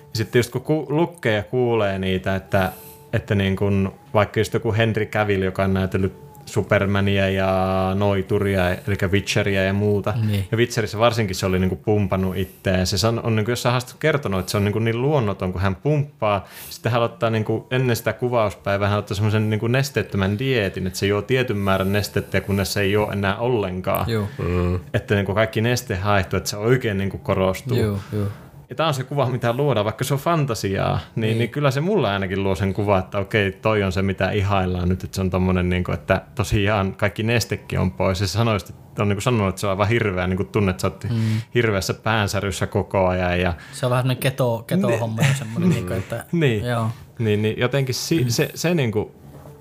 Ja 0.00 0.16
sitten 0.16 0.38
just 0.38 0.50
kun 0.50 0.62
ku, 0.62 0.86
lukee 0.88 1.36
ja 1.36 1.42
kuulee 1.42 1.98
niitä, 1.98 2.36
että, 2.36 2.72
että 3.12 3.34
niin 3.34 3.56
kuin, 3.56 3.88
vaikka 4.14 4.40
just 4.40 4.54
joku 4.54 4.74
Henry 4.74 5.06
Cavill, 5.06 5.42
joka 5.42 5.64
on 5.64 5.74
näytellyt 5.74 6.27
Supermania 6.48 7.28
ja 7.28 7.48
Noituria, 7.94 8.70
eli 8.70 8.96
Witcheria 9.10 9.64
ja 9.64 9.72
muuta. 9.72 10.14
Niin. 10.26 10.48
Ja 10.52 10.58
Witcherissä 10.58 10.98
varsinkin 10.98 11.36
se 11.36 11.46
oli 11.46 11.58
niinku 11.58 11.76
pumpannut 11.76 12.36
itseään. 12.36 12.86
Se 12.86 13.06
on 13.06 13.36
niinku 13.36 13.50
jossain 13.50 13.70
haastattelussa 13.70 14.00
kertonut, 14.00 14.40
että 14.40 14.50
se 14.50 14.56
on 14.56 14.64
niinku 14.64 14.78
niin 14.78 15.02
luonnoton, 15.02 15.52
kun 15.52 15.62
hän 15.62 15.76
pumppaa. 15.76 16.48
Sitten 16.70 16.92
hän 16.92 17.02
ottaa 17.02 17.30
niinku, 17.30 17.66
ennen 17.70 17.96
sitä 17.96 18.12
kuvauspäivää, 18.12 18.88
hän 18.88 18.98
ottaa 18.98 19.14
semmoisen 19.14 19.50
niinku 19.50 19.66
nesteettömän 19.66 20.38
dieetin, 20.38 20.86
että 20.86 20.98
se 20.98 21.06
juo 21.06 21.22
tietyn 21.22 21.56
määrän 21.56 21.92
nestettä, 21.92 22.40
kunnes 22.40 22.72
se 22.72 22.80
ei 22.80 22.92
juo 22.92 23.12
enää 23.12 23.36
ollenkaan. 23.36 24.06
Mm. 24.38 24.80
Että 24.94 25.14
niinku 25.14 25.34
kaikki 25.34 25.60
neste 25.60 25.96
haihtuu, 25.96 26.36
että 26.36 26.50
se 26.50 26.56
oikein 26.56 26.98
niinku 26.98 27.18
korostuu. 27.18 27.76
Joo, 27.76 27.98
joo. 28.12 28.26
Ja 28.70 28.76
tämä 28.76 28.86
on 28.86 28.94
se 28.94 29.04
kuva, 29.04 29.26
mitä 29.26 29.52
luodaan, 29.52 29.84
vaikka 29.84 30.04
se 30.04 30.14
on 30.14 30.20
fantasiaa, 30.20 31.00
niin, 31.14 31.20
niin. 31.20 31.38
niin 31.38 31.50
kyllä 31.50 31.70
se 31.70 31.80
mulla 31.80 32.12
ainakin 32.12 32.42
luo 32.42 32.54
sen 32.54 32.74
kuva, 32.74 32.98
että 32.98 33.18
okei, 33.18 33.52
toi 33.52 33.82
on 33.82 33.92
se, 33.92 34.02
mitä 34.02 34.30
ihaillaan 34.30 34.88
nyt, 34.88 35.04
että 35.04 35.14
se 35.14 35.20
on 35.20 35.30
tommonen, 35.30 35.68
niin 35.68 35.84
kuin, 35.84 35.94
että 35.94 36.22
tosiaan 36.34 36.94
kaikki 36.94 37.22
nestekki 37.22 37.76
on 37.76 37.90
pois. 37.90 38.20
Ja 38.20 38.26
se 38.26 38.38
että 38.56 39.02
on 39.02 39.08
niin 39.08 39.16
kuin 39.16 39.22
sanonut, 39.22 39.48
että 39.48 39.60
se 39.60 39.66
on 39.66 39.70
aivan 39.70 39.88
hirveä, 39.88 40.26
niin 40.26 40.36
kuin 40.36 40.48
tunnet, 40.48 40.74
että 40.74 40.80
sä 40.80 40.88
oot 40.88 41.04
mm. 41.04 41.40
hirveässä 41.54 41.94
päänsäryssä 41.94 42.66
koko 42.66 43.06
ajan. 43.06 43.40
Ja... 43.40 43.54
Se 43.72 43.86
on 43.86 43.90
vähän 43.90 44.02
semmoinen 44.02 44.22
keto, 44.22 44.64
keto-homma 44.66 45.22
jo 45.22 45.34
semmoinen, 45.38 45.70
niin 45.70 45.86
kuin, 45.86 45.98
että... 45.98 46.24
niin. 46.32 46.64
Joo. 46.64 46.88
Niin, 47.18 47.42
niin 47.42 47.58
jotenkin 47.58 47.94
si, 47.94 48.24
mm. 48.24 48.28
se, 48.28 48.50
se 48.54 48.74
niin 48.74 48.92
kuin, 48.92 49.08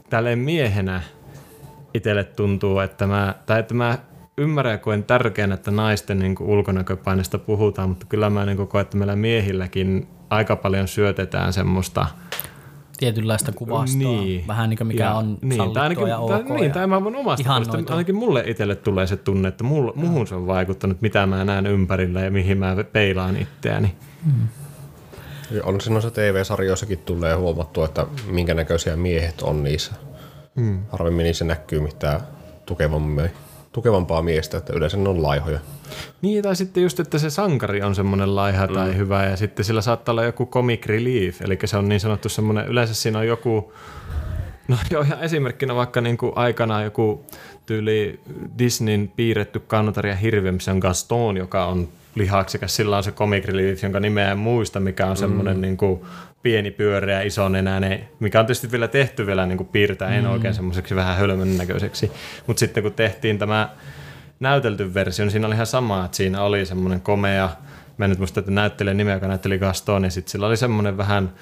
tälleen 0.09 0.39
miehenä 0.39 1.01
itselle 1.93 2.23
tuntuu, 2.23 2.79
että 2.79 3.07
mä, 3.07 3.35
tai 3.45 3.59
että 3.59 3.73
mä 3.73 3.97
ymmärrän 4.37 4.71
ja 4.71 4.77
koen 4.77 5.03
tärkeänä, 5.03 5.53
että 5.53 5.71
naisten 5.71 6.19
niin 6.19 6.35
kuin 6.35 6.49
ulkonäköpaineesta 6.49 7.37
puhutaan, 7.37 7.89
mutta 7.89 8.05
kyllä 8.05 8.29
mä 8.29 8.45
niin 8.45 8.67
koen, 8.67 8.81
että 8.81 8.97
meillä 8.97 9.15
miehilläkin 9.15 10.07
aika 10.29 10.55
paljon 10.55 10.87
syötetään 10.87 11.53
semmoista 11.53 12.05
tietynlaista 12.97 13.51
kuvastoa, 13.51 13.97
niin. 13.97 14.47
vähän 14.47 14.69
niin 14.69 14.77
kuin 14.77 14.87
mikä 14.87 15.03
ja, 15.03 15.13
on 15.13 15.37
niin, 15.41 15.57
sallittua 15.57 15.83
ainakin, 15.83 16.07
ja 16.07 16.17
ok. 16.17 16.29
Tai, 16.29 16.43
niin, 16.43 16.71
tai 16.71 16.87
mä 16.87 17.03
voin 17.03 17.15
omasta 17.15 17.43
puolesta, 17.47 17.93
ainakin 17.93 18.15
mulle 18.15 18.43
itselle 18.45 18.75
tulee 18.75 19.07
se 19.07 19.17
tunne, 19.17 19.47
että 19.47 19.63
mulle, 19.63 19.91
muhun 19.95 20.27
se 20.27 20.35
on 20.35 20.47
vaikuttanut, 20.47 21.01
mitä 21.01 21.25
mä 21.25 21.45
näen 21.45 21.67
ympärillä 21.67 22.21
ja 22.21 22.31
mihin 22.31 22.57
mä 22.57 22.75
peilaan 22.91 23.37
itseäni. 23.37 23.95
Mm. 24.25 24.47
On 25.63 25.81
se 25.81 25.89
noissa 25.89 26.11
TV-sarjoissakin 26.11 26.97
tulee 26.97 27.35
huomattua, 27.35 27.85
että 27.85 28.05
minkä 28.31 28.53
näköisiä 28.53 28.95
miehet 28.95 29.41
on 29.41 29.63
niissä. 29.63 29.93
Mm. 30.55 30.79
Harvemmin 30.89 31.23
niissä 31.23 31.45
näkyy 31.45 31.79
mitään 31.79 32.21
tukevammin 32.65 33.29
tukevampaa 33.77 34.21
miestä, 34.21 34.57
että 34.57 34.73
yleensä 34.73 34.97
ne 34.97 35.09
on 35.09 35.23
laihoja. 35.23 35.59
Niin, 36.21 36.43
tai 36.43 36.55
sitten 36.55 36.83
just, 36.83 36.99
että 36.99 37.17
se 37.17 37.29
sankari 37.29 37.81
on 37.81 37.95
semmoinen 37.95 38.35
laiha 38.35 38.67
tai 38.67 38.91
mm. 38.91 38.97
hyvä, 38.97 39.25
ja 39.25 39.37
sitten 39.37 39.65
sillä 39.65 39.81
saattaa 39.81 40.13
olla 40.13 40.23
joku 40.23 40.45
comic 40.45 40.85
relief, 40.85 41.41
eli 41.41 41.59
se 41.65 41.77
on 41.77 41.89
niin 41.89 41.99
sanottu 41.99 42.29
semmoinen, 42.29 42.67
yleensä 42.67 42.93
siinä 42.93 43.19
on 43.19 43.27
joku, 43.27 43.73
no 44.67 44.77
joo, 44.91 45.01
ihan 45.01 45.21
esimerkkinä 45.21 45.75
vaikka 45.75 46.01
niin 46.01 46.17
kuin 46.17 46.31
aikanaan 46.35 46.83
joku 46.83 47.25
tyyli 47.65 48.19
Disneyn 48.57 49.11
piirretty 49.15 49.59
kannotaria 49.59 50.15
hirviö, 50.15 50.51
missä 50.51 50.71
on 50.71 50.79
Gaston, 50.79 51.37
joka 51.37 51.65
on 51.65 51.87
lihaksikas, 52.15 52.75
sillä 52.75 52.97
on 52.97 53.03
se 53.03 53.11
comic 53.11 53.45
relief, 53.45 53.83
jonka 53.83 53.99
nimeä 53.99 54.31
en 54.31 54.37
muista, 54.37 54.79
mikä 54.79 55.07
on 55.07 55.17
semmoinen 55.17 55.55
mm. 55.55 55.61
niin 55.61 55.77
kuin 55.77 56.01
pieni 56.47 56.71
pyöreä, 56.71 57.21
iso 57.21 57.49
nenäinen, 57.49 58.09
mikä 58.19 58.39
on 58.39 58.45
tietysti 58.45 58.71
vielä 58.71 58.87
tehty 58.87 59.25
vielä 59.25 59.45
niin 59.45 59.57
kuin 59.57 59.67
piirtäen 59.67 60.23
mm. 60.23 60.29
oikein 60.29 60.53
semmoiseksi 60.53 60.95
vähän 60.95 61.17
hölmön 61.17 61.57
näköiseksi. 61.57 62.11
Mutta 62.47 62.59
sitten 62.59 62.83
kun 62.83 62.93
tehtiin 62.93 63.39
tämä 63.39 63.69
näytelty 64.39 64.93
versio, 64.93 65.25
niin 65.25 65.31
siinä 65.31 65.47
oli 65.47 65.55
ihan 65.55 65.67
sama, 65.67 66.05
että 66.05 66.17
siinä 66.17 66.41
oli 66.41 66.65
semmoinen 66.65 67.01
komea, 67.01 67.49
mä 67.97 68.05
en 68.05 68.09
nyt 68.09 68.19
muista, 68.19 68.39
että 68.39 68.51
näyttelijä 68.51 68.93
nimeä, 68.93 69.13
joka 69.13 69.27
näytteli 69.27 69.57
Gaston, 69.57 70.03
ja 70.03 70.09
sitten 70.09 70.31
sillä 70.31 70.47
oli 70.47 70.57
semmoinen 70.57 70.97
vähän 70.97 71.33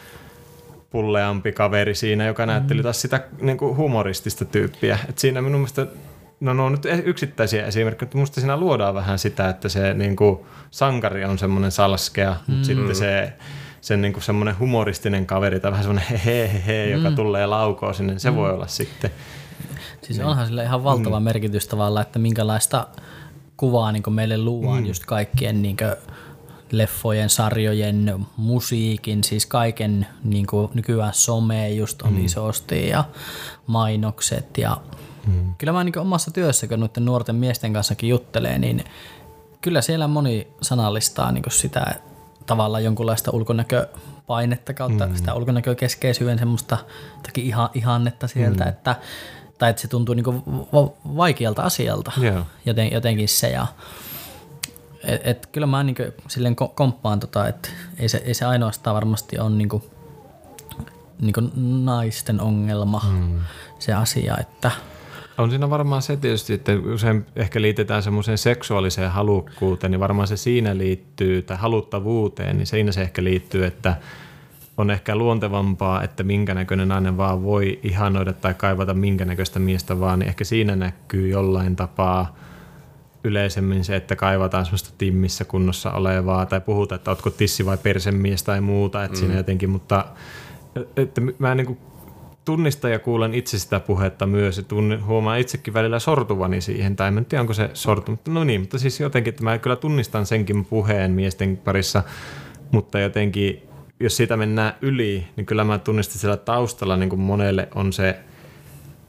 pulleampi 0.89 1.51
kaveri 1.51 1.95
siinä, 1.95 2.25
joka 2.25 2.45
mm. 2.45 2.47
näytteli 2.47 2.83
taas 2.83 3.01
sitä 3.01 3.23
niin 3.41 3.57
kuin 3.57 3.77
humoristista 3.77 4.45
tyyppiä. 4.45 4.99
Et 5.09 5.17
siinä 5.17 5.41
minun 5.41 5.59
mielestä 5.59 5.87
No, 6.39 6.53
no 6.53 6.65
on 6.65 6.71
nyt 6.71 6.85
yksittäisiä 7.05 7.65
esimerkkejä, 7.65 8.05
mutta 8.05 8.17
minusta 8.17 8.41
siinä 8.41 8.57
luodaan 8.57 8.95
vähän 8.95 9.19
sitä, 9.19 9.49
että 9.49 9.69
se 9.69 9.93
niin 9.93 10.15
kuin, 10.15 10.39
sankari 10.71 11.25
on 11.25 11.37
semmoinen 11.37 11.71
salskea, 11.71 12.35
mm. 12.47 12.53
mutta 12.53 12.65
sitten 12.65 12.95
se 12.95 13.33
sen 13.85 14.01
niin 14.01 14.13
kuin 14.13 14.23
semmoinen 14.23 14.59
humoristinen 14.59 15.25
kaveri 15.25 15.59
tai 15.59 15.71
vähän 15.71 15.83
semmoinen 15.83 16.19
hehehe, 16.19 16.85
mm. 16.85 16.91
joka 16.91 17.15
tulee 17.15 17.45
laukoo 17.45 17.93
sinne, 17.93 18.19
se 18.19 18.29
mm. 18.31 18.35
voi 18.35 18.51
olla 18.51 18.67
sitten. 18.67 19.11
Siis 20.01 20.17
niin. 20.17 20.27
onhan 20.27 20.47
sillä 20.47 20.63
ihan 20.63 20.83
valtava 20.83 21.19
mm. 21.19 21.23
merkitys 21.23 21.67
tavallaan, 21.67 22.05
että 22.05 22.19
minkälaista 22.19 22.87
kuvaa 23.57 23.91
niin 23.91 24.03
meille 24.09 24.37
luodaan 24.37 24.79
mm. 24.79 24.85
just 24.85 25.05
kaikkien 25.05 25.61
niin 25.61 25.77
leffojen, 26.71 27.29
sarjojen, 27.29 28.25
musiikin, 28.37 29.23
siis 29.23 29.45
kaiken 29.45 30.07
niin 30.23 30.47
kuin 30.47 30.71
nykyään 30.73 31.13
some 31.13 31.69
just 31.69 32.01
on 32.01 32.13
mm. 32.13 32.25
isosti 32.25 32.87
ja 32.87 33.03
mainokset 33.67 34.57
ja 34.57 34.77
mm. 35.27 35.55
kyllä 35.57 35.73
mä 35.73 35.83
niin 35.83 35.99
omassa 35.99 36.31
työssä, 36.31 36.67
kun 36.67 36.79
noiden 36.79 37.05
nuorten 37.05 37.35
miesten 37.35 37.73
kanssakin 37.73 38.09
juttelee, 38.09 38.59
niin 38.59 38.83
kyllä 39.61 39.81
siellä 39.81 40.07
moni 40.07 40.47
sanallistaa 40.61 41.31
niin 41.31 41.43
sitä, 41.49 41.95
tavallaan 42.45 42.83
jonkunlaista 42.83 43.31
ulkonäköpainetta 43.31 44.73
kautta 44.73 45.07
mm. 45.07 45.15
sitä 45.15 45.33
ulkonäkökeskeisyyden 45.33 46.39
semmoista 46.39 46.77
ihan, 47.37 47.69
ihannetta 47.73 48.27
sieltä, 48.27 48.63
mm. 48.63 48.69
että, 48.69 48.95
tai 49.57 49.69
että 49.69 49.81
se 49.81 49.87
tuntuu 49.87 50.15
niinku 50.15 50.43
vaikealta 51.17 51.61
asialta 51.61 52.11
yeah. 52.21 52.45
joten, 52.65 52.91
jotenkin 52.91 53.29
se. 53.29 53.49
Ja, 53.49 53.67
et, 55.03 55.21
et 55.23 55.45
kyllä 55.45 55.67
mä 55.67 55.83
niinku 55.83 56.03
silleen 56.27 56.55
komppaan, 56.55 57.19
tota, 57.19 57.47
että 57.47 57.69
ei 57.99 58.09
se, 58.09 58.17
ei 58.17 58.33
se 58.33 58.45
ainoastaan 58.45 58.95
varmasti 58.95 59.39
ole 59.39 59.49
niinku, 59.49 59.83
niinku 61.21 61.41
naisten 61.83 62.41
ongelma 62.41 63.01
mm. 63.09 63.39
se 63.79 63.93
asia, 63.93 64.37
että– 64.37 64.71
on 65.37 65.49
siinä 65.49 65.69
varmaan 65.69 66.01
se 66.01 66.17
tietysti, 66.17 66.53
että 66.53 66.71
usein 66.93 67.25
ehkä 67.35 67.61
liitetään 67.61 68.03
semmoiseen 68.03 68.37
seksuaaliseen 68.37 69.11
halukkuuteen, 69.11 69.91
niin 69.91 69.99
varmaan 69.99 70.27
se 70.27 70.37
siinä 70.37 70.77
liittyy, 70.77 71.41
tai 71.41 71.57
haluttavuuteen, 71.57 72.57
niin 72.57 72.67
siinä 72.67 72.91
se 72.91 73.01
ehkä 73.01 73.23
liittyy, 73.23 73.65
että 73.65 73.95
on 74.77 74.91
ehkä 74.91 75.15
luontevampaa, 75.15 76.03
että 76.03 76.23
minkä 76.23 76.53
näköinen 76.53 76.87
nainen 76.87 77.17
vaan 77.17 77.43
voi 77.43 77.79
ihanoida 77.83 78.33
tai 78.33 78.53
kaivata 78.53 78.93
minkä 78.93 79.25
näköistä 79.25 79.59
miestä 79.59 79.99
vaan, 79.99 80.19
niin 80.19 80.27
ehkä 80.27 80.43
siinä 80.43 80.75
näkyy 80.75 81.27
jollain 81.27 81.75
tapaa 81.75 82.35
yleisemmin 83.23 83.83
se, 83.83 83.95
että 83.95 84.15
kaivataan 84.15 84.65
semmoista 84.65 84.93
timmissä 84.97 85.45
kunnossa 85.45 85.91
olevaa 85.91 86.45
tai 86.45 86.61
puhutaan, 86.61 86.97
että 86.97 87.11
ootko 87.11 87.29
tissi 87.29 87.65
vai 87.65 87.77
persemies 87.77 88.43
tai 88.43 88.61
muuta, 88.61 89.03
että 89.03 89.17
mm. 89.17 89.19
siinä 89.19 89.35
jotenkin, 89.35 89.69
mutta 89.69 90.05
että 90.95 91.21
mä 91.39 91.55
niin 91.55 91.65
kuin 91.65 91.77
tunnistan 92.45 92.91
ja 92.91 92.99
kuulen 92.99 93.33
itse 93.33 93.59
sitä 93.59 93.79
puhetta 93.79 94.25
myös 94.25 94.57
ja 94.57 94.63
tunne, 94.63 94.97
huomaan 94.97 95.39
itsekin 95.39 95.73
välillä 95.73 95.99
sortuvani 95.99 96.61
siihen, 96.61 96.95
tai 96.95 97.07
en 97.07 97.25
tiedä 97.25 97.41
onko 97.41 97.53
se 97.53 97.69
sortu, 97.73 98.11
mutta 98.11 98.31
no 98.31 98.43
niin, 98.43 98.61
mutta 98.61 98.79
siis 98.79 98.99
jotenkin, 98.99 99.31
että 99.31 99.43
mä 99.43 99.57
kyllä 99.57 99.75
tunnistan 99.75 100.25
senkin 100.25 100.65
puheen 100.65 101.11
miesten 101.11 101.57
parissa, 101.57 102.03
mutta 102.71 102.99
jotenkin 102.99 103.61
jos 103.99 104.17
siitä 104.17 104.37
mennään 104.37 104.73
yli, 104.81 105.27
niin 105.35 105.45
kyllä 105.45 105.63
mä 105.63 105.79
tunnistin 105.79 106.19
siellä 106.19 106.37
taustalla 106.37 106.97
niin 106.97 107.09
kuin 107.09 107.19
monelle 107.19 107.67
on 107.75 107.93
se 107.93 108.19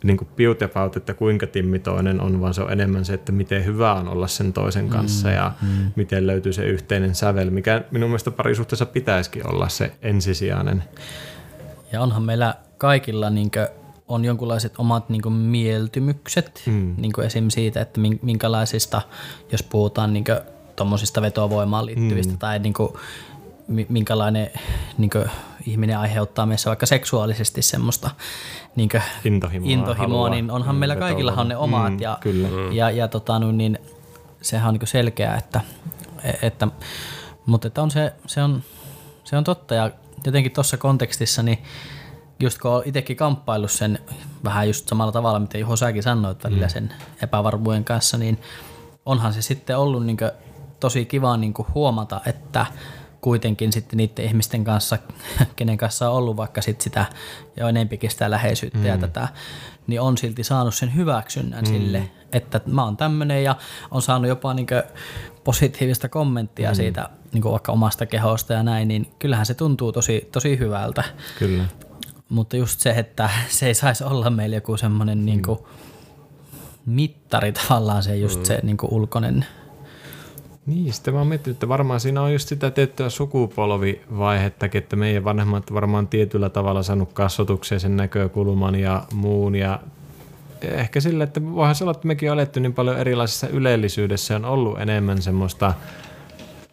niin 0.04 0.16
kuin 0.16 0.28
ja 0.60 0.68
paut, 0.68 0.96
että 0.96 1.14
kuinka 1.14 1.46
Timmi 1.46 1.78
toinen 1.78 2.20
on, 2.20 2.40
vaan 2.40 2.54
se 2.54 2.62
on 2.62 2.72
enemmän 2.72 3.04
se, 3.04 3.14
että 3.14 3.32
miten 3.32 3.64
hyvä 3.64 3.94
on 3.94 4.08
olla 4.08 4.26
sen 4.26 4.52
toisen 4.52 4.88
kanssa 4.88 5.28
mm, 5.28 5.34
ja 5.34 5.52
mm. 5.62 5.92
miten 5.96 6.26
löytyy 6.26 6.52
se 6.52 6.64
yhteinen 6.64 7.14
sävel, 7.14 7.50
mikä 7.50 7.84
minun 7.90 8.10
mielestä 8.10 8.30
parisuhteessa 8.30 8.86
pitäisikin 8.86 9.48
olla 9.48 9.68
se 9.68 9.92
ensisijainen. 10.02 10.84
Ja 11.92 12.00
onhan 12.00 12.22
meillä 12.22 12.54
kaikilla 12.78 13.30
niin 13.30 13.50
on 14.08 14.24
jonkinlaiset 14.24 14.74
omat 14.78 15.08
niin 15.08 15.32
mieltymykset, 15.32 16.62
mm. 16.66 16.94
niin 16.96 17.20
esim. 17.24 17.48
siitä, 17.48 17.80
että 17.80 18.00
minkälaisista, 18.22 19.02
jos 19.52 19.62
puhutaan 19.62 20.12
niin 20.12 20.24
tuommoisista 20.76 21.22
vetovoimaan 21.22 21.86
liittyvistä 21.86 22.32
mm. 22.32 22.38
tai 22.38 22.58
niin 22.58 22.74
kuin, 22.74 22.92
minkälainen 23.88 24.50
niin 24.98 25.10
kuin, 25.10 25.24
ihminen 25.66 25.98
aiheuttaa 25.98 26.46
meissä 26.46 26.68
vaikka 26.68 26.86
seksuaalisesti 26.86 27.62
semmoista 27.62 28.10
niin 28.76 28.88
kuin, 28.88 29.02
intohimoa, 29.24 29.70
intohimoa 29.70 30.30
niin 30.30 30.50
onhan 30.50 30.76
mm, 30.76 30.78
meillä 30.78 30.96
kaikilla 30.96 31.44
ne 31.44 31.56
omat 31.56 31.92
mm, 31.92 32.00
ja, 32.00 32.18
kyllä. 32.20 32.48
ja, 32.72 32.90
ja 32.90 33.08
tota, 33.08 33.38
niin, 33.38 33.78
sehän 34.42 34.68
on 34.68 34.74
niin 34.74 34.86
selkeää, 34.88 35.36
että, 35.36 35.60
että 36.42 36.68
mutta 37.46 37.68
että 37.68 37.82
on 37.82 37.90
se, 37.90 38.12
se, 38.26 38.42
on, 38.42 38.62
se 39.24 39.36
on 39.36 39.44
totta 39.44 39.74
ja 39.74 39.90
jotenkin 40.26 40.52
tuossa 40.52 40.76
kontekstissa 40.76 41.42
niin 41.42 41.58
just 42.40 42.58
kun 42.58 42.82
itsekin 42.84 43.16
kamppaillut 43.16 43.70
sen 43.70 43.98
vähän 44.44 44.66
just 44.66 44.88
samalla 44.88 45.12
tavalla, 45.12 45.38
mitä 45.38 45.58
Juho 45.58 45.76
säkin 45.76 46.02
sanoit 46.02 46.44
välillä 46.44 46.66
mm. 46.66 46.70
sen 46.70 46.92
epävarmuuden 47.22 47.84
kanssa, 47.84 48.18
niin 48.18 48.38
onhan 49.06 49.32
se 49.32 49.42
sitten 49.42 49.78
ollut 49.78 50.06
niin 50.06 50.18
tosi 50.80 51.04
kiva 51.04 51.36
niin 51.36 51.54
huomata, 51.74 52.20
että 52.26 52.66
kuitenkin 53.20 53.72
sitten 53.72 53.96
niiden 53.96 54.24
ihmisten 54.24 54.64
kanssa, 54.64 54.98
kenen 55.56 55.76
kanssa 55.76 56.10
on 56.10 56.16
ollut 56.16 56.36
vaikka 56.36 56.62
sit 56.62 56.80
sitä 56.80 57.06
jo 57.56 57.68
enempikin 57.68 58.10
sitä 58.10 58.30
läheisyyttä 58.30 58.78
mm. 58.78 58.86
ja 58.86 58.98
tätä, 58.98 59.28
niin 59.86 60.00
on 60.00 60.18
silti 60.18 60.44
saanut 60.44 60.74
sen 60.74 60.94
hyväksynnän 60.94 61.64
mm. 61.64 61.66
sille, 61.66 62.10
että 62.32 62.60
mä 62.66 62.84
oon 62.84 62.96
tämmöinen 62.96 63.44
ja 63.44 63.56
on 63.90 64.02
saanut 64.02 64.28
jopa 64.28 64.54
niin 64.54 64.66
positiivista 65.44 66.08
kommenttia 66.08 66.70
mm. 66.70 66.74
siitä 66.74 67.08
niin 67.32 67.44
vaikka 67.44 67.72
omasta 67.72 68.06
kehosta 68.06 68.52
ja 68.52 68.62
näin, 68.62 68.88
niin 68.88 69.10
kyllähän 69.18 69.46
se 69.46 69.54
tuntuu 69.54 69.92
tosi, 69.92 70.28
tosi 70.32 70.58
hyvältä. 70.58 71.04
Kyllä. 71.38 71.64
Mutta 72.28 72.56
just 72.56 72.80
se, 72.80 72.90
että 72.90 73.30
se 73.48 73.66
ei 73.66 73.74
saisi 73.74 74.04
olla 74.04 74.30
meillä 74.30 74.56
joku 74.56 74.76
semmoinen 74.76 75.18
mm. 75.18 75.24
niin 75.24 75.42
mittari 76.86 77.52
tavallaan 77.52 78.02
se 78.02 78.16
just 78.16 78.38
mm. 78.38 78.44
se 78.44 78.60
niin 78.62 78.76
ulkoinen– 78.82 79.46
niin, 80.66 80.92
sitten 80.92 81.14
mä 81.14 81.20
oon 81.20 81.26
miettinyt, 81.26 81.56
että 81.56 81.68
varmaan 81.68 82.00
siinä 82.00 82.22
on 82.22 82.32
just 82.32 82.48
sitä 82.48 82.70
tiettyä 82.70 83.10
sukupolvivaihettakin, 83.10 84.78
että 84.78 84.96
meidän 84.96 85.24
vanhemmat 85.24 85.74
varmaan 85.74 86.08
tietyllä 86.08 86.48
tavalla 86.48 86.82
saanut 86.82 87.12
kasvatuksen 87.12 87.80
sen 87.80 87.96
näkökulman 87.96 88.74
ja 88.74 89.02
muun 89.14 89.54
ja 89.54 89.80
ehkä 90.62 91.00
sillä, 91.00 91.24
että 91.24 91.44
voihan 91.44 91.74
se 91.74 91.84
olla, 91.84 91.90
että 91.90 92.06
mekin 92.06 92.30
on 92.30 92.38
eletty 92.38 92.60
niin 92.60 92.74
paljon 92.74 92.98
erilaisessa 92.98 93.48
ylellisyydessä 93.48 94.36
on 94.36 94.44
ollut 94.44 94.80
enemmän 94.80 95.22
semmoista 95.22 95.74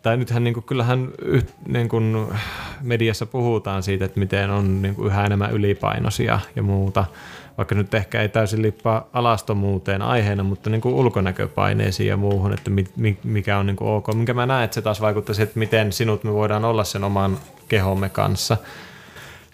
tai 0.03 0.17
nythän 0.17 0.43
niin 0.43 0.53
kuin, 0.53 0.63
kyllähän 0.63 1.11
yh, 1.21 1.45
niin 1.67 1.89
kuin 1.89 2.27
mediassa 2.81 3.25
puhutaan 3.25 3.83
siitä, 3.83 4.05
että 4.05 4.19
miten 4.19 4.49
on 4.49 4.81
niin 4.81 4.95
kuin 4.95 5.07
yhä 5.07 5.25
enemmän 5.25 5.51
ylipainoisia 5.51 6.39
ja 6.55 6.63
muuta 6.63 7.05
vaikka 7.57 7.75
nyt 7.75 7.93
ehkä 7.93 8.21
ei 8.21 8.29
täysin 8.29 8.61
lippaa 8.61 9.09
alastomuuteen 9.13 10.01
aiheena, 10.01 10.43
mutta 10.43 10.69
niin 10.69 10.81
kuin 10.81 10.95
ulkonäköpaineisiin 10.95 12.09
ja 12.09 12.17
muuhun, 12.17 12.53
että 12.53 12.71
mikä 13.23 13.57
on 13.57 13.65
niin 13.65 13.75
kuin 13.75 13.89
ok. 13.89 14.07
Minkä 14.13 14.33
mä 14.33 14.45
näen, 14.45 14.63
että 14.63 14.75
se 14.75 14.81
taas 14.81 15.01
vaikuttaisi, 15.01 15.43
että 15.43 15.59
miten 15.59 15.91
sinut 15.91 16.23
me 16.23 16.33
voidaan 16.33 16.65
olla 16.65 16.83
sen 16.83 17.03
oman 17.03 17.37
kehomme 17.67 18.09
kanssa. 18.09 18.57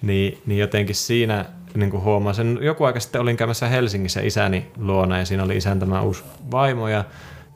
Niin, 0.02 0.42
niin 0.46 0.60
jotenkin 0.60 0.96
siinä 0.96 1.46
niin 1.76 1.92
kuin 1.92 2.04
huomasin, 2.04 2.60
joku 2.62 2.84
aika 2.84 3.00
sitten 3.00 3.22
olin 3.22 3.38
käymässä 3.38 3.68
Helsingissä 3.68 4.22
isäni 4.22 4.68
luona 4.78 5.20
ja 5.20 5.26
siinä 5.26 5.44
oli 5.44 5.58
isän 5.58 5.80
tämä 5.80 6.02
uusi 6.02 6.24
vaimo 6.52 6.88
ja, 6.88 7.04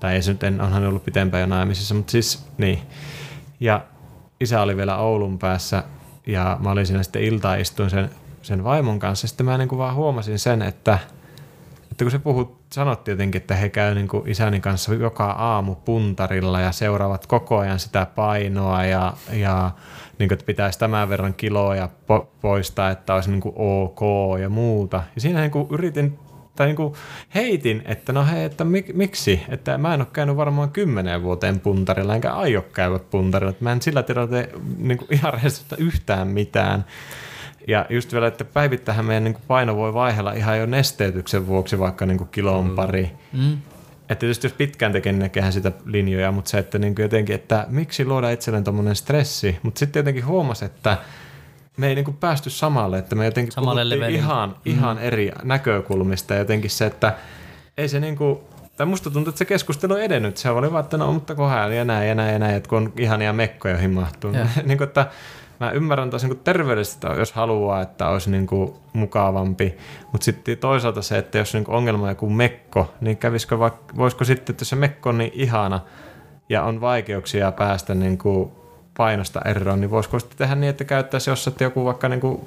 tai 0.03 0.15
ei 0.15 0.21
se 0.21 0.31
nyt, 0.31 0.43
en, 0.43 0.61
onhan 0.61 0.85
ollut 0.85 1.05
pitempään 1.05 1.41
jo 1.41 1.47
naimisissa, 1.47 1.95
mutta 1.95 2.11
siis 2.11 2.45
niin. 2.57 2.79
Ja 3.59 3.81
isä 4.39 4.61
oli 4.61 4.77
vielä 4.77 4.97
Oulun 4.97 5.39
päässä 5.39 5.83
ja 6.27 6.57
mä 6.63 6.71
olin 6.71 6.87
siinä 6.87 7.03
sitten 7.03 7.23
iltaa 7.23 7.55
istuin 7.55 7.89
sen 7.89 8.09
sen 8.41 8.63
vaimon 8.63 8.99
kanssa. 8.99 9.27
Sitten 9.27 9.45
mä 9.45 9.57
niin 9.57 9.69
kuin 9.69 9.79
vaan 9.79 9.95
huomasin 9.95 10.39
sen, 10.39 10.61
että, 10.61 10.99
että 11.91 12.05
kun 12.05 12.11
se 12.11 12.19
puhut, 12.19 12.57
sanot 12.73 13.03
tietenkin, 13.03 13.41
että 13.41 13.55
he 13.55 13.69
käy 13.69 13.95
niin 13.95 14.07
kuin 14.07 14.27
isäni 14.27 14.59
kanssa 14.59 14.93
joka 14.93 15.25
aamu 15.25 15.75
puntarilla 15.75 16.59
ja 16.59 16.71
seuraavat 16.71 17.27
koko 17.27 17.57
ajan 17.57 17.79
sitä 17.79 18.07
painoa 18.15 18.85
ja, 18.85 19.13
ja 19.31 19.71
niin 20.19 20.29
kuin, 20.29 20.33
että 20.33 20.45
pitäisi 20.45 20.79
tämän 20.79 21.09
verran 21.09 21.33
kiloja 21.33 21.89
po- 22.11 22.27
poistaa, 22.41 22.91
että 22.91 23.13
olisi 23.13 23.31
niin 23.31 23.41
kuin 23.41 23.55
ok 23.57 23.99
ja 24.41 24.49
muuta. 24.49 25.03
Ja 25.15 25.21
siinä 25.21 25.39
niin 25.39 25.51
kuin 25.51 25.67
yritin 25.71 26.19
tai 26.55 26.67
niin 26.67 26.75
kuin 26.75 26.93
heitin, 27.35 27.81
että 27.85 28.13
no 28.13 28.25
hei, 28.25 28.43
että 28.43 28.63
mik, 28.63 28.93
miksi, 28.93 29.41
että 29.49 29.77
mä 29.77 29.93
en 29.93 30.01
ole 30.01 30.07
käynyt 30.13 30.35
varmaan 30.35 30.71
kymmenen 30.71 31.23
vuoteen 31.23 31.59
puntarilla, 31.59 32.15
enkä 32.15 32.33
aio 32.33 32.61
käydä 32.61 32.99
puntarilla, 32.99 33.49
että 33.49 33.63
mä 33.63 33.71
en 33.71 33.81
sillä 33.81 34.03
tiedä 34.03 34.21
niin 34.77 34.97
kuin 34.97 35.13
ihan 35.13 35.33
yhtään 35.77 36.27
mitään. 36.27 36.85
Ja 37.67 37.85
just 37.89 38.13
vielä, 38.13 38.27
että 38.27 38.45
päivittähän 38.45 39.05
meidän 39.05 39.23
niin 39.23 39.37
paino 39.47 39.75
voi 39.75 39.93
vaihella 39.93 40.31
ihan 40.33 40.59
jo 40.59 40.65
nesteytyksen 40.65 41.47
vuoksi 41.47 41.79
vaikka 41.79 42.05
niin 42.05 42.27
kilon 42.31 42.69
mm. 42.69 42.75
pari. 42.75 43.11
Mm. 43.33 43.57
Että 44.09 44.15
tietysti 44.15 44.47
jos 44.47 44.53
pitkään 44.53 44.91
tekee, 44.91 45.11
niin 45.11 45.19
näkehän 45.19 45.53
sitä 45.53 45.71
linjoja, 45.85 46.31
mutta 46.31 46.51
se, 46.51 46.57
että 46.57 46.79
niin 46.79 46.95
jotenkin, 46.99 47.35
että 47.35 47.65
miksi 47.69 48.05
luoda 48.05 48.29
itselleen 48.29 48.63
tuommoinen 48.63 48.95
stressi, 48.95 49.57
mutta 49.63 49.79
sitten 49.79 49.99
jotenkin 49.99 50.25
huomasi, 50.25 50.65
että 50.65 50.97
me 51.77 51.87
ei 51.87 51.95
niin 51.95 52.17
päästy 52.19 52.49
samalle, 52.49 52.97
että 52.97 53.15
me 53.15 53.25
jotenkin 53.25 53.51
samalle 53.51 53.81
puhuttiin 53.81 54.15
ihan, 54.15 54.49
mm. 54.49 54.55
ihan 54.65 54.99
eri 54.99 55.31
näkökulmista 55.43 56.33
ja 56.33 56.39
jotenkin 56.39 56.69
se, 56.69 56.85
että 56.85 57.15
ei 57.77 57.87
se 57.87 57.99
niin 57.99 58.15
kuin, 58.15 58.39
tai 58.77 58.85
musta 58.85 59.09
tuntuu, 59.09 59.29
että 59.29 59.37
se 59.37 59.45
keskustelu 59.45 59.93
on 59.93 60.01
edennyt. 60.01 60.37
Se 60.37 60.49
oli 60.49 60.71
vaan, 60.71 60.83
että 60.83 60.97
no, 60.97 61.13
mutta 61.13 61.35
kohan 61.35 61.75
ja 61.75 61.85
näin 61.85 62.09
ja 62.09 62.15
näin 62.15 62.33
ja 62.33 62.39
näin, 62.39 62.55
että 62.55 62.69
kun 62.69 62.77
on 62.77 62.93
ihania 62.97 63.33
mekkoja, 63.33 63.73
joihin 63.73 63.91
mahtuu. 63.91 64.31
niin 64.65 64.77
kuin, 64.77 64.87
että 64.87 65.07
mä 65.59 65.71
ymmärrän 65.71 66.09
taas 66.09 66.23
niin 66.23 66.39
terveydestä, 66.43 67.07
jos 67.07 67.33
haluaa, 67.33 67.81
että 67.81 68.07
olisi 68.07 68.31
niin 68.31 68.47
kuin 68.47 68.73
mukavampi, 68.93 69.77
mutta 70.11 70.25
sitten 70.25 70.57
toisaalta 70.57 71.01
se, 71.01 71.17
että 71.17 71.37
jos 71.37 71.53
niin 71.53 71.63
ongelma 71.67 72.03
on 72.03 72.09
joku 72.09 72.29
mekko, 72.29 72.93
niin 73.01 73.17
kävisikö 73.17 73.59
vaikka, 73.59 73.97
voisiko 73.97 74.23
sitten, 74.23 74.53
että 74.53 74.65
se 74.65 74.75
mekko 74.75 75.09
on 75.09 75.17
niin 75.17 75.31
ihana 75.33 75.79
ja 76.49 76.63
on 76.63 76.81
vaikeuksia 76.81 77.51
päästä 77.51 77.95
niin 77.95 78.17
kuin 78.17 78.51
painosta 78.97 79.41
eroon, 79.45 79.81
niin 79.81 79.91
voisiko 79.91 80.19
sitten 80.19 80.37
tehdä 80.37 80.55
niin, 80.55 80.69
että 80.69 80.83
käyttäisi 80.83 81.29
jos 81.29 81.47
että 81.47 81.63
joku 81.63 81.85
vaikka, 81.85 82.09
niin 82.09 82.19
kuin, 82.19 82.41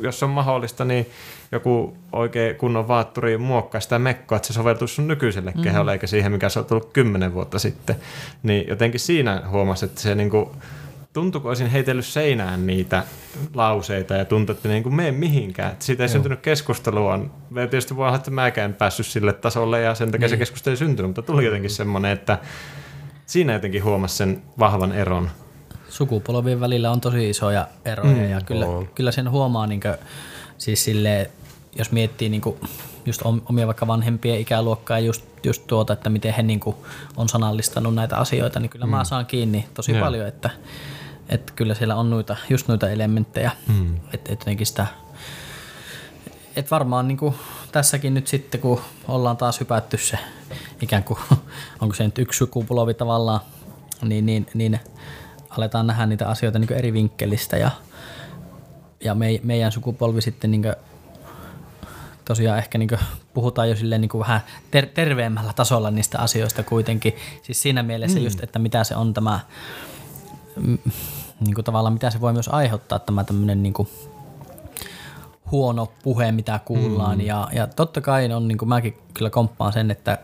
jos 0.00 0.22
on 0.22 0.30
mahdollista, 0.30 0.84
niin 0.84 1.06
joku 1.52 1.96
oikein 2.12 2.56
kunnon 2.56 2.88
vaatturi 2.88 3.38
muokkaa 3.38 3.80
sitä 3.80 3.98
mekkoa, 3.98 4.36
että 4.36 4.48
se 4.48 4.54
soveltuisi 4.54 4.94
sun 4.94 5.08
nykyiselle 5.08 5.50
mm-hmm. 5.50 5.62
keholle, 5.62 5.92
eikä 5.92 6.06
siihen, 6.06 6.32
mikä 6.32 6.48
se 6.48 6.58
on 6.58 6.64
tullut 6.64 6.92
kymmenen 6.92 7.34
vuotta 7.34 7.58
sitten. 7.58 7.96
Niin 8.42 8.68
jotenkin 8.68 9.00
siinä 9.00 9.42
huomasi, 9.50 9.84
että 9.84 10.00
se 10.00 10.14
niin 10.14 10.30
kuin, 10.30 10.50
tuntuuko 11.12 11.48
olisin 11.48 11.66
heitellyt 11.66 12.04
seinään 12.04 12.66
niitä 12.66 13.02
lauseita 13.54 14.14
ja 14.14 14.24
tuntuu, 14.24 14.54
että 14.54 14.68
ne 14.68 14.74
ei 14.74 14.80
niin 14.80 14.94
mene 14.94 15.10
mihinkään. 15.10 15.72
Että 15.72 15.84
siitä 15.84 16.02
ei 16.02 16.06
Joo. 16.08 16.12
syntynyt 16.12 16.40
keskustelua. 16.40 17.18
Ja 17.54 17.66
tietysti 17.66 17.96
voi 17.96 18.06
olla, 18.06 18.16
että 18.16 18.30
mäkään 18.30 18.74
päässyt 18.74 19.06
sille 19.06 19.32
tasolle 19.32 19.80
ja 19.80 19.94
sen 19.94 20.10
takia 20.10 20.24
niin. 20.24 20.30
se 20.30 20.36
keskustelu 20.36 20.72
ei 20.72 20.76
syntynyt, 20.76 21.08
mutta 21.08 21.22
tuli 21.22 21.44
jotenkin 21.44 21.70
semmoinen, 21.70 22.12
että 22.12 22.38
siinä 23.26 23.52
jotenkin 23.52 23.84
huomasi 23.84 24.16
sen 24.16 24.42
vahvan 24.58 24.92
eron. 24.92 25.30
Sukupolvien 25.96 26.60
välillä 26.60 26.90
on 26.90 27.00
tosi 27.00 27.30
isoja 27.30 27.68
eroja 27.84 28.16
mm, 28.16 28.30
ja 28.30 28.40
kyllä, 28.40 28.66
kyllä 28.94 29.12
sen 29.12 29.30
huomaa, 29.30 29.66
niin 29.66 29.80
kuin, 29.80 29.94
siis 30.58 30.84
sille, 30.84 31.30
jos 31.78 31.92
miettii 31.92 32.28
niin 32.28 32.40
kuin, 32.40 32.56
just 33.06 33.22
omia 33.48 33.66
vaikka 33.66 33.86
vanhempien 33.86 34.40
ikäluokkaa 34.40 34.98
ja 34.98 35.06
just, 35.06 35.24
just 35.44 35.66
tuota, 35.66 35.92
että 35.92 36.10
miten 36.10 36.34
he 36.34 36.42
niin 36.42 36.60
kuin, 36.60 36.76
on 37.16 37.28
sanallistanut 37.28 37.94
näitä 37.94 38.16
asioita, 38.16 38.60
niin 38.60 38.70
kyllä 38.70 38.86
mm. 38.86 38.90
mä 38.90 39.04
saan 39.04 39.26
kiinni 39.26 39.66
tosi 39.74 39.92
yeah. 39.92 40.04
paljon, 40.04 40.26
että 40.26 40.50
että 41.28 41.52
kyllä 41.56 41.74
siellä 41.74 41.96
on 41.96 42.10
noita, 42.10 42.36
just 42.50 42.68
noita 42.68 42.90
elementtejä, 42.90 43.50
mm. 43.68 43.96
että 43.96 44.32
et 44.32 44.40
jotenkin 44.40 44.66
sitä, 44.66 44.86
että 46.56 46.70
varmaan 46.70 47.08
niin 47.08 47.18
kuin 47.18 47.34
tässäkin 47.72 48.14
nyt 48.14 48.26
sitten, 48.26 48.60
kun 48.60 48.80
ollaan 49.08 49.36
taas 49.36 49.60
hypätty 49.60 49.96
se 49.96 50.18
ikään 50.82 51.04
kuin, 51.04 51.18
onko 51.80 51.94
se 51.94 52.04
nyt 52.04 52.18
yksi 52.18 52.38
sukupolvi 52.38 52.94
tavallaan, 52.94 53.40
niin, 54.02 54.26
niin, 54.26 54.46
niin 54.54 54.80
aletaan 55.56 55.86
nähdä 55.86 56.06
niitä 56.06 56.28
asioita 56.28 56.58
niin 56.58 56.72
eri 56.72 56.92
vinkkelistä 56.92 57.56
ja, 57.56 57.70
ja 59.00 59.14
me, 59.14 59.40
meidän 59.42 59.72
sukupolvi 59.72 60.22
sitten 60.22 60.50
niin 60.50 60.64
tosiaan 62.24 62.58
ehkä 62.58 62.78
niin 62.78 62.90
puhutaan 63.34 63.68
jo 63.68 63.76
silleen 63.76 64.00
niin 64.00 64.10
vähän 64.18 64.40
ter- 64.70 64.86
terveemmällä 64.86 65.52
tasolla 65.52 65.90
niistä 65.90 66.18
asioista 66.18 66.62
kuitenkin. 66.62 67.16
Siis 67.42 67.62
siinä 67.62 67.82
mielessä 67.82 68.18
mm. 68.18 68.24
just, 68.24 68.42
että 68.42 68.58
mitä 68.58 68.84
se 68.84 68.96
on 68.96 69.14
tämä 69.14 69.40
niin 71.40 71.64
tavallaan 71.64 71.92
mitä 71.92 72.10
se 72.10 72.20
voi 72.20 72.32
myös 72.32 72.48
aiheuttaa 72.48 72.98
tämä 72.98 73.24
tämmöinen 73.24 73.62
niin 73.62 73.74
huono 75.50 75.92
puhe, 76.02 76.32
mitä 76.32 76.60
kuullaan. 76.64 77.18
Mm. 77.18 77.24
Ja, 77.24 77.48
ja 77.52 77.66
totta 77.66 78.00
kai 78.00 78.32
on, 78.32 78.48
niin 78.48 78.58
kuin 78.58 78.68
mäkin 78.68 78.96
kyllä 79.14 79.30
komppaan 79.30 79.72
sen, 79.72 79.90
että, 79.90 80.18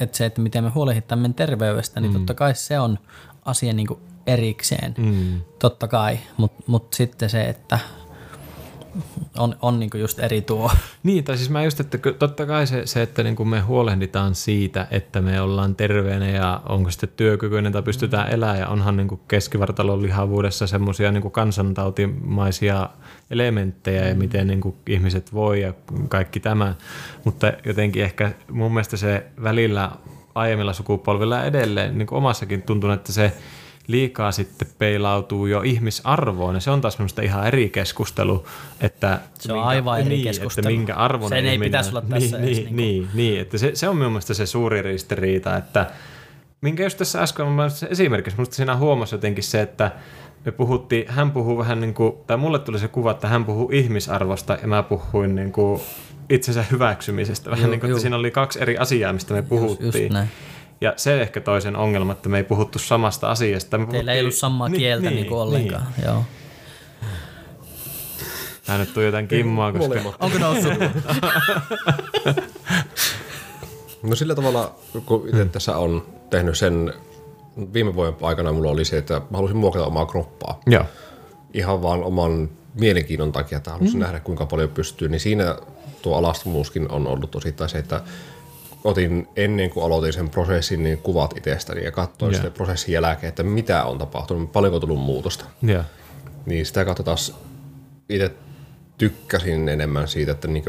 että 0.00 0.18
se, 0.18 0.26
että 0.26 0.40
miten 0.40 0.64
me 0.64 0.70
huolehditaan 0.70 1.34
terveydestä, 1.34 2.00
niin 2.00 2.12
mm. 2.12 2.18
totta 2.18 2.34
kai 2.34 2.54
se 2.54 2.80
on 2.80 2.98
asia 3.44 3.72
niin 3.72 3.86
kuin 3.86 4.00
erikseen, 4.28 4.94
Mm. 4.98 5.40
totta 5.58 5.88
kai, 5.88 6.18
mutta 6.36 6.62
mut 6.66 6.94
sitten 6.94 7.30
se, 7.30 7.42
että 7.42 7.78
on, 9.38 9.56
on 9.62 9.80
niinku 9.80 9.96
just 9.96 10.18
eri 10.18 10.40
tuo. 10.42 10.70
Niin, 11.02 11.24
tai 11.24 11.36
siis 11.36 11.50
mä 11.50 11.64
just, 11.64 11.80
että 11.80 11.98
totta 12.18 12.46
kai 12.46 12.66
se, 12.66 12.86
se 12.86 13.02
että 13.02 13.22
niin 13.22 13.36
kuin 13.36 13.48
me 13.48 13.60
huolehditaan 13.60 14.34
siitä, 14.34 14.86
että 14.90 15.20
me 15.20 15.40
ollaan 15.40 15.74
terveenä 15.76 16.28
ja 16.28 16.60
onko 16.68 16.90
sitten 16.90 17.08
työkykyinen 17.16 17.72
tai 17.72 17.82
pystytään 17.82 18.30
elämään 18.30 18.58
ja 18.58 18.68
onhan 18.68 18.96
niin 18.96 19.08
kuin 19.08 19.20
keskivartalon 19.28 20.02
lihavuudessa 20.02 20.66
semmoisia 20.66 21.12
niin 21.12 21.30
kansantautimaisia 21.30 22.88
elementtejä 23.30 24.08
ja 24.08 24.14
miten 24.14 24.46
niin 24.46 24.60
kuin 24.60 24.74
ihmiset 24.86 25.32
voi 25.34 25.60
ja 25.60 25.72
kaikki 26.08 26.40
tämä, 26.40 26.74
mutta 27.24 27.52
jotenkin 27.64 28.02
ehkä 28.02 28.32
mun 28.50 28.72
mielestä 28.72 28.96
se 28.96 29.26
välillä 29.42 29.90
aiemmilla 30.34 30.72
sukupolvilla 30.72 31.44
edelleen 31.44 31.98
niin 31.98 32.08
omassakin 32.10 32.62
tuntuu, 32.62 32.90
että 32.90 33.12
se 33.12 33.32
liikaa 33.88 34.32
sitten 34.32 34.68
peilautuu 34.78 35.46
jo 35.46 35.62
ihmisarvoon 35.62 36.54
ja 36.54 36.60
se 36.60 36.70
on 36.70 36.80
taas 36.80 36.98
minusta 36.98 37.22
ihan 37.22 37.46
eri 37.46 37.68
keskustelu, 37.70 38.46
että 38.80 39.20
Se 39.38 39.52
on 39.52 39.64
aivan 39.64 40.00
eri 40.00 40.08
niin, 40.08 40.24
keskustelu. 40.24 40.68
Että 40.68 40.78
minkä 40.78 40.94
arvon 40.94 41.28
Sen 41.28 41.46
ei 41.46 41.52
ihminen 41.54 41.70
pitäisi 41.70 41.90
olla 41.90 42.00
tässä 42.00 42.38
niin, 42.38 42.48
edes 42.48 42.56
niin, 42.56 42.76
niinku- 42.76 42.76
niin, 42.76 43.08
niin, 43.14 43.40
että 43.40 43.58
se, 43.58 43.70
se 43.74 43.88
on 43.88 43.96
minun 43.96 44.12
mielestä 44.12 44.34
se 44.34 44.46
suuri 44.46 44.82
ristiriita, 44.82 45.56
että 45.56 45.86
minkä 46.60 46.82
just 46.82 46.98
tässä 46.98 47.22
äsken 47.22 47.46
esimerkiksi, 47.90 48.36
minusta 48.36 48.56
siinä 48.56 48.76
huomasi 48.76 49.14
jotenkin 49.14 49.44
se, 49.44 49.60
että 49.62 49.90
me 50.44 50.52
puhuttiin, 50.52 51.04
hän 51.08 51.30
puhuu 51.30 51.58
vähän 51.58 51.80
niin 51.80 51.94
kuin, 51.94 52.12
tai 52.26 52.36
mulle 52.36 52.58
tuli 52.58 52.78
se 52.78 52.88
kuva, 52.88 53.10
että 53.10 53.28
hän 53.28 53.44
puhuu 53.44 53.70
ihmisarvosta 53.72 54.58
ja 54.62 54.68
mä 54.68 54.82
puhuin 54.82 55.34
niin 55.34 55.52
kuin 55.52 55.80
itsensä 56.30 56.64
hyväksymisestä. 56.70 57.50
Vähän 57.50 57.64
Juu, 57.64 57.70
niin 57.70 57.80
kuin, 57.80 57.90
että 57.90 58.00
siinä 58.00 58.16
oli 58.16 58.30
kaksi 58.30 58.62
eri 58.62 58.78
asiaa, 58.78 59.12
mistä 59.12 59.34
me 59.34 59.38
Just, 59.38 59.48
puhuttiin. 59.48 60.02
just 60.02 60.12
näin. 60.12 60.28
Ja 60.80 60.92
se 60.96 61.22
ehkä 61.22 61.40
toisen 61.40 61.76
ongelma, 61.76 62.12
että 62.12 62.28
me 62.28 62.36
ei 62.36 62.44
puhuttu 62.44 62.78
samasta 62.78 63.30
asiasta. 63.30 63.78
Me 63.78 63.86
Teillä 63.86 64.12
ei 64.12 64.20
ollut 64.20 64.34
samaa 64.34 64.70
kieltä 64.70 65.10
niin, 65.10 65.16
niin 65.16 65.26
kuin 65.26 65.40
ollenkaan. 65.40 65.86
Niin. 65.96 66.06
Joo. 66.06 66.24
Tää 68.66 68.78
nyt 68.78 68.94
tuli 68.94 69.04
jotain 69.04 69.28
kimmoa, 69.28 69.72
koska... 69.72 69.88
Molemmat. 69.88 70.14
Onko 70.20 70.38
noussut? 70.38 70.72
No 74.02 74.16
sillä 74.16 74.34
tavalla, 74.34 74.74
kun 75.06 75.28
itse 75.28 75.44
tässä 75.44 75.76
on 75.76 76.06
tehnyt 76.30 76.58
sen, 76.58 76.94
viime 77.72 77.94
vuoden 77.94 78.14
aikana 78.22 78.52
mulla 78.52 78.70
oli 78.70 78.84
se, 78.84 78.98
että 78.98 79.14
mä 79.14 79.36
halusin 79.36 79.56
muokata 79.56 79.86
omaa 79.86 80.06
kroppaa. 80.06 80.60
Joo. 80.66 80.84
Ihan 81.54 81.82
vaan 81.82 82.04
oman 82.04 82.50
mielenkiinnon 82.74 83.32
takia, 83.32 83.58
että 83.58 83.70
halusin 83.70 83.96
mm. 83.96 84.00
nähdä 84.00 84.20
kuinka 84.20 84.46
paljon 84.46 84.68
pystyy, 84.68 85.08
niin 85.08 85.20
siinä 85.20 85.56
tuo 86.02 86.16
alastomuuskin 86.16 86.90
on 86.90 87.06
ollut 87.06 87.36
osittain 87.36 87.70
se, 87.70 87.78
että 87.78 88.00
otin 88.84 89.28
ennen 89.36 89.70
kuin 89.70 89.86
aloitin 89.86 90.12
sen 90.12 90.28
prosessin, 90.28 90.82
niin 90.82 90.98
kuvat 90.98 91.36
itsestäni 91.36 91.84
ja 91.84 91.92
katsoin 91.92 92.32
Joo. 92.32 92.34
sitten 92.34 92.52
prosessin 92.52 92.92
jälkeen, 92.92 93.28
että 93.28 93.42
mitä 93.42 93.84
on 93.84 93.98
tapahtunut, 93.98 94.52
paljonko 94.52 94.76
on 94.76 94.80
tullut 94.80 95.00
muutosta. 95.00 95.44
Joo. 95.62 95.82
Niin 96.46 96.66
sitä 96.66 96.84
kautta 96.84 97.02
taas 97.02 97.34
itse 98.08 98.30
tykkäsin 98.98 99.68
enemmän 99.68 100.08
siitä, 100.08 100.32
että 100.32 100.48
niin 100.48 100.64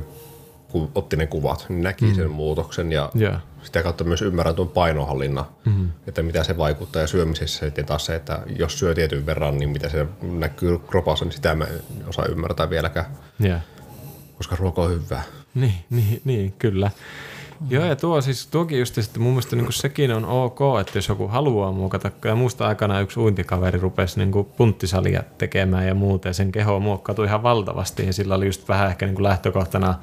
kun 0.72 0.92
otti 0.96 1.16
ne 1.16 1.28
kuvat, 1.28 1.66
niin 1.70 1.84
näki 1.84 2.06
mm. 2.06 2.16
sen 2.16 2.32
muutoksen 2.32 2.92
ja 2.92 3.12
Joo. 3.16 3.36
sitä 3.64 3.84
kautta 3.84 4.04
myös 4.04 4.22
ymmärrän 4.22 4.56
tuon 4.56 4.70
painohallinnan, 4.70 5.46
mm. 5.66 5.90
että 6.08 6.24
mitä 6.24 6.44
se 6.44 6.58
vaikuttaa 6.58 7.02
ja 7.02 7.08
syömisessä 7.08 7.66
sitten 7.66 7.86
taas 7.86 8.06
se, 8.06 8.16
että 8.16 8.40
jos 8.56 8.80
syö 8.80 8.96
tietyn 8.96 9.26
verran, 9.26 9.58
niin 9.58 9.70
mitä 9.70 9.90
se 9.90 10.06
näkyy 10.22 10.80
kropassa, 10.80 11.26
niin 11.26 11.34
sitä 11.34 11.56
mä 11.56 11.66
en 11.66 11.82
osaa 12.08 12.26
ymmärtää 12.26 12.70
vieläkään, 12.70 13.06
Joo. 13.40 13.60
koska 14.38 14.56
ruoka 14.56 14.82
on 14.82 14.92
hyvää. 14.92 15.24
Niin, 15.56 15.74
niin, 15.90 16.22
niin 16.26 16.52
kyllä. 16.60 16.92
Joo, 17.70 17.86
ja 17.86 17.96
tuo 17.96 18.22
siis, 18.22 18.48
tuokin 18.48 18.80
just, 18.80 18.98
että 18.98 19.20
mun 19.20 19.32
mielestä 19.32 19.56
niin 19.56 19.74
sekin 19.74 20.12
on 20.12 20.26
ok, 20.26 20.60
että 20.82 20.98
jos 20.98 21.08
joku 21.08 21.28
haluaa 21.28 21.72
muokata, 21.72 22.12
ja 22.24 22.36
muista 22.36 22.68
aikana 22.68 23.00
yksi 23.00 23.20
uintikaveri 23.20 23.80
rupesi 23.80 24.20
niin 24.20 24.46
punttisalia 24.58 25.24
tekemään 25.38 25.88
ja 25.88 25.96
muuta, 25.96 26.28
ja 26.28 26.34
sen 26.34 26.52
keho 26.52 26.80
muokkautui 26.80 27.26
ihan 27.26 27.44
valtavasti, 27.44 28.06
ja 28.06 28.14
sillä 28.14 28.36
oli 28.36 28.46
just 28.46 28.70
vähän 28.70 28.90
ehkä 28.90 29.06
niin 29.06 29.24
lähtökohtana 29.24 29.96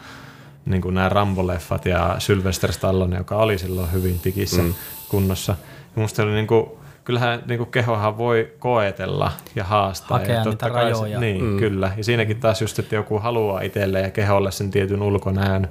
niin 0.66 0.82
kuin 0.82 0.94
nämä 0.94 1.08
Rambo-leffat 1.08 1.88
ja 1.88 2.16
Sylvester 2.18 2.72
Stallone, 2.72 3.16
joka 3.16 3.36
oli 3.36 3.58
silloin 3.58 3.92
hyvin 3.92 4.18
tikissä 4.18 4.62
mm. 4.62 4.74
kunnossa. 5.08 5.56
Ja 5.96 6.02
musta 6.02 6.22
oli 6.22 6.32
niin 6.32 6.46
kuin, 6.46 6.66
kyllähän 7.04 7.42
niin 7.46 7.58
kuin 7.58 7.70
kehohan 7.70 8.18
voi 8.18 8.52
koetella 8.58 9.32
ja 9.54 9.64
haastaa. 9.64 10.18
Hakea 10.18 10.34
ja 10.34 10.44
niitä 10.44 10.70
kai 10.70 10.84
rajoja. 10.84 11.20
Niin, 11.20 11.44
mm. 11.44 11.56
kyllä. 11.56 11.92
Ja 11.96 12.04
siinäkin 12.04 12.40
taas 12.40 12.60
just, 12.60 12.78
että 12.78 12.94
joku 12.94 13.18
haluaa 13.18 13.60
itselle 13.60 14.00
ja 14.00 14.10
keholle 14.10 14.50
sen 14.50 14.70
tietyn 14.70 15.02
ulkonäön, 15.02 15.68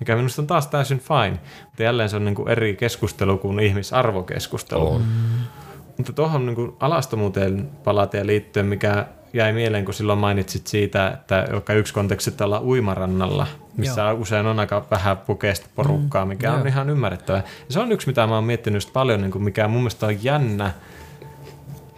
mikä 0.00 0.16
minusta 0.16 0.42
on 0.42 0.46
taas 0.46 0.66
täysin 0.66 0.98
fine. 0.98 1.38
Mutta 1.64 1.82
jälleen 1.82 2.08
se 2.08 2.16
on 2.16 2.24
niin 2.24 2.34
kuin 2.34 2.48
eri 2.48 2.76
keskustelu 2.76 3.38
kuin 3.38 3.60
ihmisarvokeskustelu. 3.60 4.94
On. 4.94 5.02
Mutta 5.96 6.12
tuohon 6.12 6.46
niin 6.46 6.72
alastomuuteen 6.80 7.70
palateen 7.84 8.26
liittyen, 8.26 8.66
mikä 8.66 9.06
jäi 9.32 9.52
mieleen, 9.52 9.84
kun 9.84 9.94
silloin 9.94 10.18
mainitsit 10.18 10.66
siitä, 10.66 11.08
että 11.08 11.46
joka 11.52 11.72
yksi 11.72 11.94
konteksti 11.94 12.30
että 12.30 12.44
ollaan 12.44 12.62
uimarannalla, 12.62 13.46
missä 13.76 14.00
Joo. 14.00 14.12
usein 14.12 14.46
on 14.46 14.60
aika 14.60 14.86
vähän 14.90 15.16
pukeista 15.16 15.68
porukkaa, 15.74 16.26
mikä 16.26 16.52
on 16.52 16.58
joo. 16.58 16.66
ihan 16.66 16.90
ymmärrettävää. 16.90 17.42
Ja 17.66 17.72
se 17.72 17.80
on 17.80 17.92
yksi, 17.92 18.06
mitä 18.06 18.26
mä 18.26 18.34
oon 18.34 18.44
miettinyt 18.44 18.76
just 18.76 18.92
paljon, 18.92 19.20
niin 19.20 19.30
kuin 19.30 19.44
mikä 19.44 19.68
mun 19.68 19.80
mielestä 19.80 20.06
on 20.06 20.24
jännä 20.24 20.72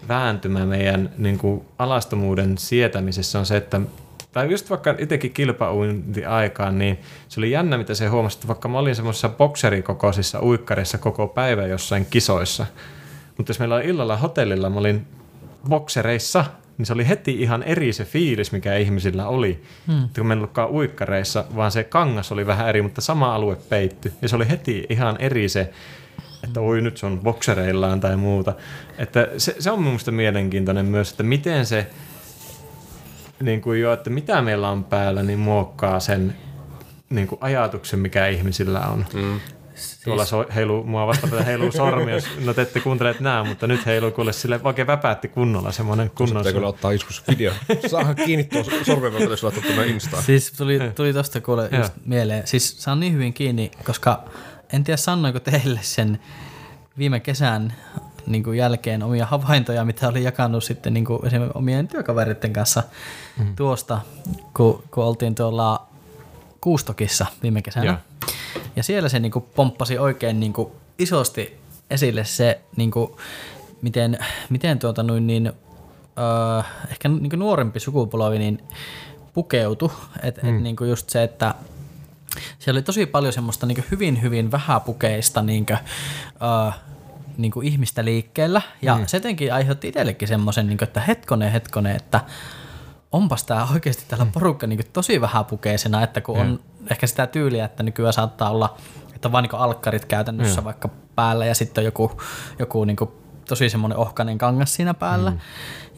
vääntymä 0.08 0.66
meidän 0.66 1.10
niin 1.18 1.38
kuin 1.38 1.64
alastomuuden 1.78 2.58
sietämisessä 2.58 3.38
on 3.38 3.46
se, 3.46 3.56
että 3.56 3.80
tai 4.32 4.50
just 4.50 4.70
vaikka 4.70 4.94
itsekin 4.98 5.30
kilpauintiaikaan, 5.30 6.78
niin 6.78 6.98
se 7.28 7.40
oli 7.40 7.50
jännä, 7.50 7.78
mitä 7.78 7.94
se 7.94 8.06
huomasi, 8.06 8.36
että 8.36 8.48
vaikka 8.48 8.68
mä 8.68 8.78
olin 8.78 8.96
semmoisessa 8.96 9.28
bokserikokoisissa 9.28 10.42
uikkareissa 10.42 10.98
koko 10.98 11.26
päivä 11.28 11.66
jossain 11.66 12.06
kisoissa, 12.10 12.66
mutta 13.36 13.50
jos 13.50 13.58
meillä 13.58 13.74
oli 13.74 13.86
illalla 13.86 14.16
hotellilla, 14.16 14.70
mä 14.70 14.78
olin 14.80 15.06
boksereissa, 15.68 16.44
niin 16.78 16.86
se 16.86 16.92
oli 16.92 17.08
heti 17.08 17.42
ihan 17.42 17.62
eri 17.62 17.92
se 17.92 18.04
fiilis, 18.04 18.52
mikä 18.52 18.76
ihmisillä 18.76 19.28
oli. 19.28 19.62
Hmm. 19.86 20.08
Kun 20.14 20.26
me 20.26 20.34
ei 20.34 20.38
ollutkaan 20.38 20.70
uikkareissa, 20.70 21.44
vaan 21.56 21.72
se 21.72 21.84
kangas 21.84 22.32
oli 22.32 22.46
vähän 22.46 22.68
eri, 22.68 22.82
mutta 22.82 23.00
sama 23.00 23.34
alue 23.34 23.56
peitty. 23.68 24.12
Ja 24.22 24.28
se 24.28 24.36
oli 24.36 24.48
heti 24.48 24.86
ihan 24.88 25.16
eri 25.18 25.48
se, 25.48 25.70
että 26.44 26.60
oi 26.60 26.80
nyt 26.80 26.96
se 26.96 27.06
on 27.06 27.20
boksereillaan 27.20 28.00
tai 28.00 28.16
muuta. 28.16 28.52
Että 28.98 29.28
se, 29.38 29.56
se 29.58 29.70
on 29.70 29.78
mun 29.78 29.84
mielestä 29.84 30.10
mielenkiintoinen 30.10 30.86
myös, 30.86 31.10
että 31.10 31.22
miten 31.22 31.66
se, 31.66 31.86
niin 33.42 33.60
kuin 33.60 33.80
jo, 33.80 33.92
että 33.92 34.10
mitä 34.10 34.42
meillä 34.42 34.70
on 34.70 34.84
päällä, 34.84 35.22
niin 35.22 35.38
muokkaa 35.38 36.00
sen 36.00 36.36
niin 37.10 37.26
kuin 37.28 37.38
ajatuksen, 37.40 37.98
mikä 37.98 38.26
ihmisillä 38.26 38.80
on. 38.80 39.06
Mm. 39.14 39.40
Tuolla 40.04 40.24
so, 40.24 40.46
heiluu, 40.54 40.84
mua 40.84 41.06
vastapäätä 41.06 41.44
heiluu 41.44 41.72
sormi, 41.72 42.10
jos 42.10 42.24
no 42.44 42.54
te 42.54 42.62
ette 42.62 42.80
kuuntele 42.80 43.16
nää, 43.20 43.44
mutta 43.44 43.66
nyt 43.66 43.86
heiluu 43.86 44.10
kuule 44.10 44.32
sille 44.32 44.60
oikein 44.64 44.86
väpäätti 44.86 45.28
kunnolla 45.28 45.72
semmoinen 45.72 46.10
kunnon 46.10 46.36
Pitää 46.36 46.52
kyllä 46.52 46.66
ottaa 46.66 46.92
joskus 46.92 47.22
video. 47.28 47.52
Saahan 47.90 48.16
kiinni 48.16 48.44
tuo 48.44 48.64
sormen, 48.82 49.30
jos 49.30 49.42
laittaa 49.42 49.64
tuonne 49.64 49.86
Instaan. 49.86 50.22
Siis 50.22 50.52
tuli, 50.52 50.80
tuli 50.94 51.12
tosta 51.12 51.40
kuule 51.40 51.68
just 51.78 51.92
mieleen. 52.04 52.46
Siis 52.46 52.82
saan 52.82 53.00
niin 53.00 53.12
hyvin 53.12 53.32
kiinni, 53.34 53.70
koska 53.84 54.24
en 54.72 54.84
tiedä 54.84 54.96
sanoinko 54.96 55.40
teille 55.40 55.80
sen 55.82 56.18
viime 56.98 57.20
kesän 57.20 57.72
niin 58.26 58.42
kuin 58.44 58.58
jälkeen 58.58 59.02
omia 59.02 59.26
havaintoja, 59.26 59.84
mitä 59.84 60.08
olin 60.08 60.22
jakanut 60.22 60.64
sitten 60.64 60.94
niin 60.94 61.04
kuin 61.04 61.26
esimerkiksi 61.26 61.58
omien 61.58 61.88
työkavereiden 61.88 62.52
kanssa 62.52 62.82
mm. 63.38 63.56
tuosta, 63.56 64.00
kun, 64.56 64.82
kun 64.90 65.04
oltiin 65.04 65.34
tuolla 65.34 65.86
Kuustokissa 66.60 67.26
viime 67.42 67.62
kesänä. 67.62 67.86
Joo. 67.86 67.96
Ja 68.76 68.82
siellä 68.82 69.08
se 69.08 69.18
niin 69.18 69.32
kuin 69.32 69.44
pomppasi 69.54 69.98
oikein 69.98 70.40
niin 70.40 70.52
kuin 70.52 70.68
isosti 70.98 71.60
esille 71.90 72.24
se, 72.24 72.60
niin 72.76 72.90
kuin, 72.90 73.10
miten, 73.82 74.18
miten 74.50 74.78
tuota 74.78 75.02
noin 75.02 75.26
niin, 75.26 75.46
öö, 75.46 76.62
ehkä 76.90 77.08
niin 77.08 77.30
kuin 77.30 77.40
nuorempi 77.40 77.80
sukupolvi 77.80 78.38
niin 78.38 78.62
pukeutu. 79.34 79.92
Et, 80.22 80.42
mm. 80.42 80.48
et 80.48 80.62
niin 80.62 80.76
kuin 80.76 80.90
just 80.90 81.10
se, 81.10 81.22
että 81.22 81.54
siellä 82.58 82.78
oli 82.78 82.82
tosi 82.82 83.06
paljon 83.06 83.32
semmoista 83.32 83.66
niin 83.66 83.84
hyvin, 83.90 84.22
hyvin 84.22 84.52
vähäpukeista 84.52 85.42
niin 85.42 85.66
kuin, 85.66 85.78
öö, 86.42 86.72
niin 87.42 87.52
kuin 87.52 87.66
ihmistä 87.66 88.04
liikkeellä. 88.04 88.62
Ja 88.82 88.96
mm. 88.96 89.06
se 89.06 89.16
jotenkin 89.16 89.54
aiheutti 89.54 89.88
itsellekin 89.88 90.28
semmoisen, 90.28 90.66
niin 90.66 90.78
kuin, 90.78 90.88
että 90.88 91.00
hetkonen, 91.00 91.52
hetkonen, 91.52 91.96
että 91.96 92.20
onpas 93.12 93.44
tämä 93.44 93.68
oikeasti 93.72 94.04
täällä 94.08 94.26
porukka 94.32 94.66
niin 94.66 94.80
tosi 94.92 95.20
vähäpukeisena, 95.20 96.02
että 96.02 96.20
kun 96.20 96.38
on 96.38 96.60
ehkä 96.90 97.06
sitä 97.06 97.26
tyyliä, 97.26 97.64
että 97.64 97.82
nykyään 97.82 98.12
saattaa 98.12 98.50
olla, 98.50 98.76
että 99.14 99.28
on 99.28 99.32
vaan 99.32 99.44
niin 99.44 99.60
alkkarit 99.60 100.04
käytännössä 100.04 100.60
Mm. 100.60 100.64
vaikka 100.64 100.88
päällä 101.14 101.46
ja 101.46 101.54
sitten 101.54 101.82
on 101.82 101.86
joku, 101.86 102.20
joku 102.58 102.84
niin 102.84 102.96
tosi 103.50 103.70
semmoinen 103.70 103.98
ohkainen 103.98 104.38
kangas 104.38 104.74
siinä 104.74 104.94
päällä. 104.94 105.30
Mm. 105.30 105.38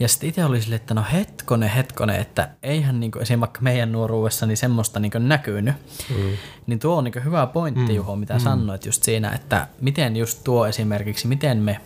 Ja 0.00 0.09
sitten 0.09 0.28
itse 0.28 0.44
oli 0.44 0.61
silleen, 0.61 0.80
että 0.80 0.94
no 0.94 1.05
hetkonen, 1.12 1.68
hetkonen, 1.68 2.20
että 2.20 2.48
eihän 2.62 3.00
niin 3.00 3.12
kuin, 3.12 3.22
esim. 3.22 3.40
vaikka 3.40 3.61
meidän 3.61 3.92
nuoruudessa 3.92 4.46
niin 4.46 4.57
semmoista 4.57 5.00
niin 5.00 5.12
näkynyt. 5.18 5.74
Mm. 6.11 6.30
Niin 6.66 6.78
tuo 6.78 6.96
on 6.96 7.05
niin 7.05 7.24
hyvä 7.24 7.46
pointti, 7.46 7.92
mm. 7.92 7.96
Juho, 7.96 8.16
mitä 8.16 8.34
mm. 8.34 8.40
sanoit 8.40 8.86
just 8.86 9.03
siinä, 9.03 9.30
että 9.30 9.66
miten 9.80 10.16
just 10.16 10.44
tuo 10.44 10.66
esimerkiksi, 10.66 11.28
miten 11.28 11.59
me 11.59 11.80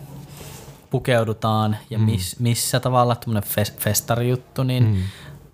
pukeudutaan 0.90 1.76
ja 1.90 1.98
miss, 1.98 2.40
missä 2.40 2.80
tavalla 2.80 3.16
tämmöinen 3.16 3.50
fes, 3.50 3.76
festarijuttu, 3.76 4.62
niin 4.62 4.84
mm. 4.84 4.96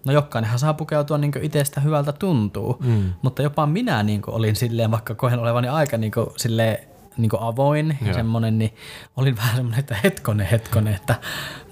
no 0.05 0.13
jokainenhan 0.13 0.59
saa 0.59 0.75
pukeutua 0.75 1.19
niin 1.19 1.33
itsestä 1.43 1.81
hyvältä 1.81 2.13
tuntuu, 2.13 2.77
mm. 2.81 3.13
mutta 3.23 3.43
jopa 3.43 3.67
minä 3.67 4.03
niin 4.03 4.23
olin 4.27 4.57
silleen, 4.57 4.91
vaikka 4.91 5.15
koen 5.15 5.39
olevani 5.39 5.69
aika 5.69 5.97
niin 5.97 6.13
silleen 6.37 6.92
niin 7.17 7.31
avoin 7.39 7.99
ja 8.01 8.07
Joo. 8.07 8.15
semmoinen, 8.15 8.59
niin 8.59 8.75
olin 9.17 9.37
vähän 9.37 9.57
semmoinen, 9.57 9.81
että 9.81 9.97
hetkonen, 10.05 10.47
hetkonen, 10.47 10.95
että 10.95 11.15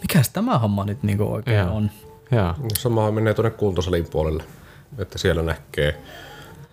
mikäs 0.01 0.29
tämä 0.29 0.59
homma 0.59 0.85
nyt 0.85 1.03
niin 1.03 1.23
oikein 1.23 1.59
Joo. 1.59 1.77
on. 1.77 1.91
Joo. 2.31 2.55
Sama 2.79 3.11
menee 3.11 3.35
tuonne 3.35 3.51
kuntosalin 3.51 4.07
puolelle, 4.11 4.45
että 4.99 5.19
siellä 5.19 5.43
näkee, 5.43 6.01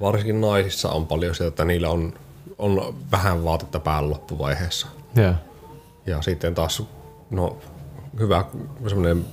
varsinkin 0.01 0.41
naisissa 0.41 0.89
on 0.89 1.07
paljon 1.07 1.36
sitä, 1.36 1.47
että 1.47 1.65
niillä 1.65 1.89
on, 1.89 2.13
on 2.57 2.95
vähän 3.11 3.43
vaatetta 3.43 3.80
päällä 3.80 4.09
loppuvaiheessa. 4.09 4.88
Joo. 5.15 5.34
Ja 6.05 6.22
sitten 6.22 6.55
taas, 6.55 6.84
no 7.30 7.57
hyvä 8.20 8.45
semmoinen 8.88 9.26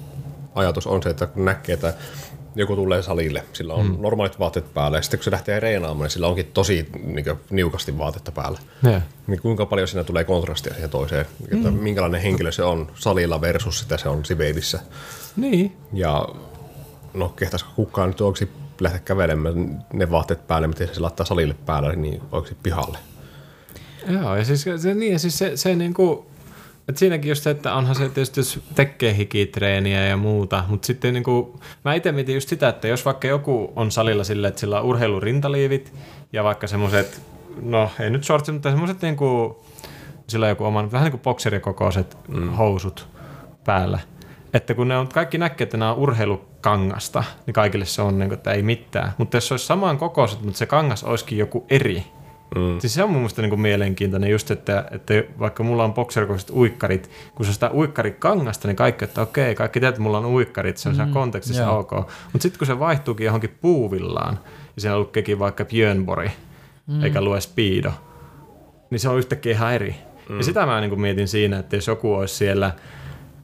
ajatus 0.54 0.86
on 0.86 1.02
se, 1.02 1.10
että 1.10 1.26
kun 1.26 1.44
näkee, 1.44 1.72
että 1.72 1.94
joku 2.54 2.76
tulee 2.76 3.02
salille, 3.02 3.44
sillä 3.52 3.74
on 3.74 3.86
mm. 3.86 3.96
normaalit 4.00 4.38
vaatteet 4.38 4.74
päällä, 4.74 4.98
ja 4.98 5.02
sitten 5.02 5.18
kun 5.18 5.24
se 5.24 5.30
lähtee 5.30 5.60
reenaamaan, 5.60 6.04
niin 6.04 6.10
sillä 6.10 6.26
onkin 6.26 6.46
tosi 6.54 6.88
niin 7.04 7.24
kuin, 7.24 7.38
niukasti 7.50 7.98
vaatetta 7.98 8.32
päällä. 8.32 8.58
Joo. 8.82 9.00
Niin 9.26 9.40
kuinka 9.40 9.66
paljon 9.66 9.88
siinä 9.88 10.04
tulee 10.04 10.24
kontrastia 10.24 10.72
siihen 10.74 10.90
toiseen, 10.90 11.26
että 11.52 11.70
Mm. 11.70 11.76
minkälainen 11.76 12.20
henkilö 12.20 12.52
se 12.52 12.62
on 12.62 12.90
salilla 12.94 13.40
versus 13.40 13.78
sitä 13.78 13.96
se 13.96 14.08
on 14.08 14.24
Sibeidissä. 14.24 14.80
Niin. 15.36 15.76
Ja 15.92 16.28
no 17.14 17.28
kehtaisiko 17.28 17.70
kukaan 17.76 18.08
nyt 18.08 18.20
oikeasti 18.20 18.50
lähteä 18.80 19.00
kävelemään 19.00 19.84
ne 19.92 20.10
vaatteet 20.10 20.46
päälle, 20.46 20.68
miten 20.68 20.94
se 20.94 21.00
laittaa 21.00 21.26
salille 21.26 21.54
päälle, 21.66 21.96
niin 21.96 22.22
oikeasti 22.32 22.58
pihalle. 22.62 22.98
Joo, 24.08 24.36
ja 24.36 24.44
siis 24.44 24.62
se, 24.62 24.94
niin, 24.94 25.12
ja 25.12 25.18
siis 25.18 25.38
se, 25.38 25.56
se 25.56 25.74
niinku, 25.74 26.26
että 26.88 26.98
siinäkin 26.98 27.28
just 27.28 27.42
se, 27.42 27.50
että 27.50 27.74
onhan 27.74 27.94
se 27.94 28.08
tietysti, 28.08 28.40
jos 28.40 28.60
tekee 28.74 29.16
hikitreeniä 29.16 30.06
ja 30.06 30.16
muuta, 30.16 30.64
mutta 30.68 30.86
sitten 30.86 31.14
niinku, 31.14 31.60
mä 31.84 31.94
itse 31.94 32.12
mietin 32.12 32.34
just 32.34 32.48
sitä, 32.48 32.68
että 32.68 32.88
jos 32.88 33.04
vaikka 33.04 33.28
joku 33.28 33.72
on 33.76 33.90
salilla 33.90 34.24
silleen, 34.24 34.48
että 34.48 34.60
sillä 34.60 34.80
on 34.80 34.86
urheilurintaliivit 34.86 35.92
ja 36.32 36.44
vaikka 36.44 36.66
semmoiset, 36.66 37.22
no 37.62 37.90
ei 38.00 38.10
nyt 38.10 38.24
shortsit, 38.24 38.54
mutta 38.54 38.70
semmoiset 38.70 39.02
niinku, 39.02 39.58
sillä 40.26 40.46
on 40.46 40.50
joku 40.50 40.64
oman, 40.64 40.92
vähän 40.92 41.04
niin 41.04 41.12
kuin 41.12 41.22
bokserikokoiset 41.22 42.16
mm. 42.28 42.50
housut 42.50 43.08
päällä. 43.64 43.98
Että 44.54 44.74
kun 44.74 44.88
ne 44.88 44.96
on, 44.96 45.08
kaikki 45.08 45.38
näkee, 45.38 45.64
että 45.64 45.76
nämä 45.76 45.92
on 45.92 45.98
urheilukangasta, 45.98 47.24
niin 47.46 47.54
kaikille 47.54 47.84
se 47.84 48.02
on, 48.02 48.18
niin 48.18 48.28
kuin, 48.28 48.36
että 48.36 48.52
ei 48.52 48.62
mitään. 48.62 49.12
Mutta 49.18 49.36
jos 49.36 49.48
se 49.48 49.54
olisi 49.54 49.66
saman 49.66 49.98
kokoiset, 49.98 50.42
mutta 50.42 50.58
se 50.58 50.66
kangas 50.66 51.04
olisikin 51.04 51.38
joku 51.38 51.66
eri, 51.70 52.04
Mm. 52.54 52.80
Siis 52.80 52.94
se 52.94 53.02
on 53.02 53.10
mun 53.10 53.18
mielestä 53.18 53.42
niin 53.42 53.50
kuin 53.50 53.60
mielenkiintoinen 53.60 54.30
just, 54.30 54.50
että, 54.50 54.84
että 54.90 55.14
vaikka 55.38 55.62
mulla 55.62 55.84
on 55.84 55.94
bokserikoiset 55.94 56.50
uikkarit, 56.50 57.10
kun 57.34 57.46
se 57.46 57.50
on 57.50 57.54
sitä 57.54 57.70
uikkarikangasta, 57.74 58.68
niin 58.68 58.76
kaikki, 58.76 59.04
että 59.04 59.22
okei, 59.22 59.54
kaikki 59.54 59.80
tietää, 59.80 59.88
että 59.88 60.00
mulla 60.00 60.18
on 60.18 60.26
uikkarit, 60.26 60.76
se 60.76 60.88
on 60.88 60.96
mm. 60.96 61.12
kontekstissa 61.12 61.62
joo. 61.62 61.78
ok. 61.78 61.92
Mutta 62.32 62.42
sitten 62.42 62.58
kun 62.58 62.66
se 62.66 62.78
vaihtuukin 62.78 63.24
johonkin 63.24 63.58
puuvillaan, 63.60 64.38
ja 64.76 64.80
siinä 64.80 64.98
lukeekin 64.98 65.38
vaikka 65.38 65.64
Björnborg, 65.64 66.30
mm. 66.86 67.04
eikä 67.04 67.20
lue 67.20 67.40
Speedo, 67.40 67.92
niin 68.90 69.00
se 69.00 69.08
on 69.08 69.18
yhtäkkiä 69.18 69.52
ihan 69.52 69.74
eri. 69.74 69.96
Mm. 70.28 70.36
Ja 70.36 70.44
sitä 70.44 70.66
mä 70.66 70.80
niin 70.80 70.90
kuin 70.90 71.00
mietin 71.00 71.28
siinä, 71.28 71.58
että 71.58 71.76
jos 71.76 71.86
joku 71.86 72.14
olisi 72.14 72.34
siellä 72.34 72.72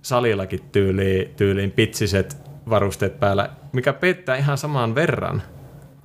salillakin 0.03 0.61
tyyliin, 0.73 1.35
tyyliin 1.37 1.71
pitsiset 1.71 2.37
varusteet 2.71 3.21
päällä, 3.21 3.51
mikä 3.73 3.93
pettää 3.93 4.37
ihan 4.37 4.59
samaan 4.59 4.95
verran, 4.95 5.43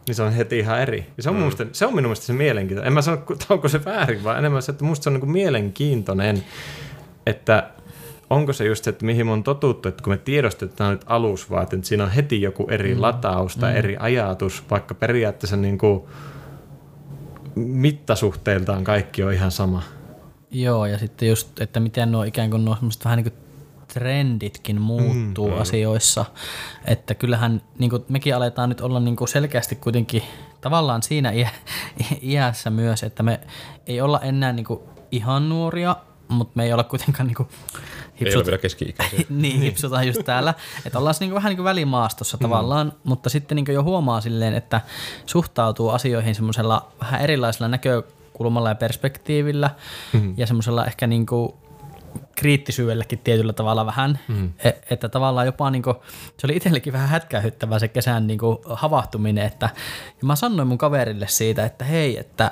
niin 0.08 0.16
se 0.16 0.24
on 0.24 0.34
heti 0.34 0.60
ihan 0.60 0.82
eri. 0.82 1.06
Ja 1.18 1.24
se 1.24 1.30
on, 1.30 1.36
mm. 1.36 1.42
musta, 1.42 1.66
se 1.72 1.86
on 1.86 1.96
minun 1.96 2.10
mielestä 2.10 2.26
se 2.26 2.34
mielenkiintoinen. 2.34 2.88
En 2.88 2.94
mä 2.94 3.02
sano, 3.02 3.18
että 3.18 3.46
onko 3.50 3.68
se 3.68 3.86
väärin, 3.86 4.24
vaan 4.24 4.38
enemmän 4.38 4.62
se, 4.62 4.72
että 4.72 4.86
musta 4.86 5.04
se 5.04 5.10
on 5.10 5.14
niin 5.20 5.32
mielenkiintoinen, 5.32 6.44
että 7.26 7.70
onko 8.30 8.54
se 8.54 8.66
just 8.66 8.84
se, 8.84 8.90
että 8.90 9.06
mihin 9.06 9.26
me 9.26 9.32
on 9.32 9.44
totuttu, 9.44 9.90
että 9.90 10.04
kun 10.04 10.14
me 10.14 10.18
tiedostetaan 10.18 10.92
nyt 10.92 11.06
alusvaat, 11.06 11.74
että 11.74 11.88
siinä 11.88 12.04
on 12.04 12.12
heti 12.12 12.42
joku 12.42 12.68
eri 12.70 12.96
mm. 12.96 13.02
lataus 13.02 13.58
tai 13.58 13.72
mm. 13.72 13.78
eri 13.78 13.98
ajatus, 14.00 14.64
vaikka 14.72 14.96
periaatteessa 14.96 15.58
niin 15.58 15.78
kuin 15.78 16.04
mittasuhteiltaan 17.56 18.84
kaikki 18.84 19.24
on 19.24 19.34
ihan 19.34 19.52
sama. 19.52 19.84
Joo, 20.52 20.86
ja 20.86 20.98
sitten 20.98 21.30
just, 21.30 21.62
että 21.62 21.80
miten 21.80 22.12
nuo 22.12 22.24
ikään 22.24 22.50
kuin 22.50 22.66
nuo 22.66 22.76
semmoiset 22.76 23.06
vähän 23.06 23.18
niin 23.18 23.32
kuin 23.32 23.45
trenditkin 23.96 24.82
muuttuu 24.82 25.52
mm, 25.52 25.62
asioissa. 25.62 26.26
Että 26.86 27.16
kyllähän 27.16 27.62
niin 27.80 27.90
kuin 27.90 28.06
mekin 28.10 28.36
aletaan 28.36 28.70
nyt 28.70 28.82
olla 28.82 29.00
niin 29.00 29.16
kuin 29.16 29.28
selkeästi 29.28 29.76
kuitenkin 29.76 30.24
tavallaan 30.62 31.04
siinä 31.04 31.32
iä, 31.32 31.50
iässä 32.22 32.70
myös, 32.70 33.04
että 33.04 33.24
me 33.24 33.40
ei 33.88 34.02
olla 34.02 34.20
enää 34.20 34.54
niin 34.54 34.66
kuin 34.66 34.80
ihan 35.12 35.50
nuoria, 35.50 35.96
mutta 36.28 36.52
me 36.56 36.64
ei 36.64 36.74
olla 36.74 36.84
kuitenkaan 36.84 37.28
niin 37.28 37.36
kuin 37.36 37.50
Ei 38.22 38.36
ole 38.36 38.46
vielä 38.46 38.58
keski-ikäisiä. 38.58 39.20
niin, 39.30 39.62
hipsutaan 39.62 40.08
just 40.08 40.24
täällä. 40.26 40.54
Että 40.86 41.00
ollaan 41.00 41.16
niinku 41.20 41.36
vähän 41.36 41.50
niin 41.50 41.58
kuin 41.58 41.64
välimaastossa 41.64 42.38
tavallaan, 42.38 42.94
mutta 43.04 43.30
sitten 43.30 43.56
niin 43.56 43.74
jo 43.74 43.84
huomaa 43.84 44.22
silleen, 44.22 44.54
että 44.54 44.82
suhtautuu 45.26 45.90
asioihin 45.90 46.36
semmoisella 46.36 46.92
vähän 47.02 47.22
erilaisella 47.22 47.68
näkökulmalla 47.68 48.70
ja 48.70 48.76
perspektiivillä 48.76 49.70
mm. 50.14 50.34
ja 50.38 50.48
semmoisella 50.48 50.86
ehkä 50.86 51.08
niin 51.08 51.26
kriittisyydelläkin 52.36 53.20
tietyllä 53.20 53.54
tavalla 53.54 53.86
vähän, 53.86 54.20
mm. 54.28 54.52
että 54.90 55.10
tavallaan 55.10 55.46
jopa 55.46 55.70
niin 55.70 55.84
kuin, 55.84 55.96
se 56.38 56.48
oli 56.48 56.56
itsellekin 56.56 56.94
vähän 56.94 57.10
hätkähyttävää 57.10 57.80
se 57.80 57.88
kesän 57.88 58.28
niin 58.28 58.40
kuin 58.40 58.58
havahtuminen, 58.70 59.46
että 59.46 59.70
ja 60.08 60.28
mä 60.28 60.36
sanoin 60.36 60.68
mun 60.68 60.78
kaverille 60.78 61.28
siitä, 61.28 61.66
että 61.66 61.86
hei, 61.86 62.18
että 62.18 62.52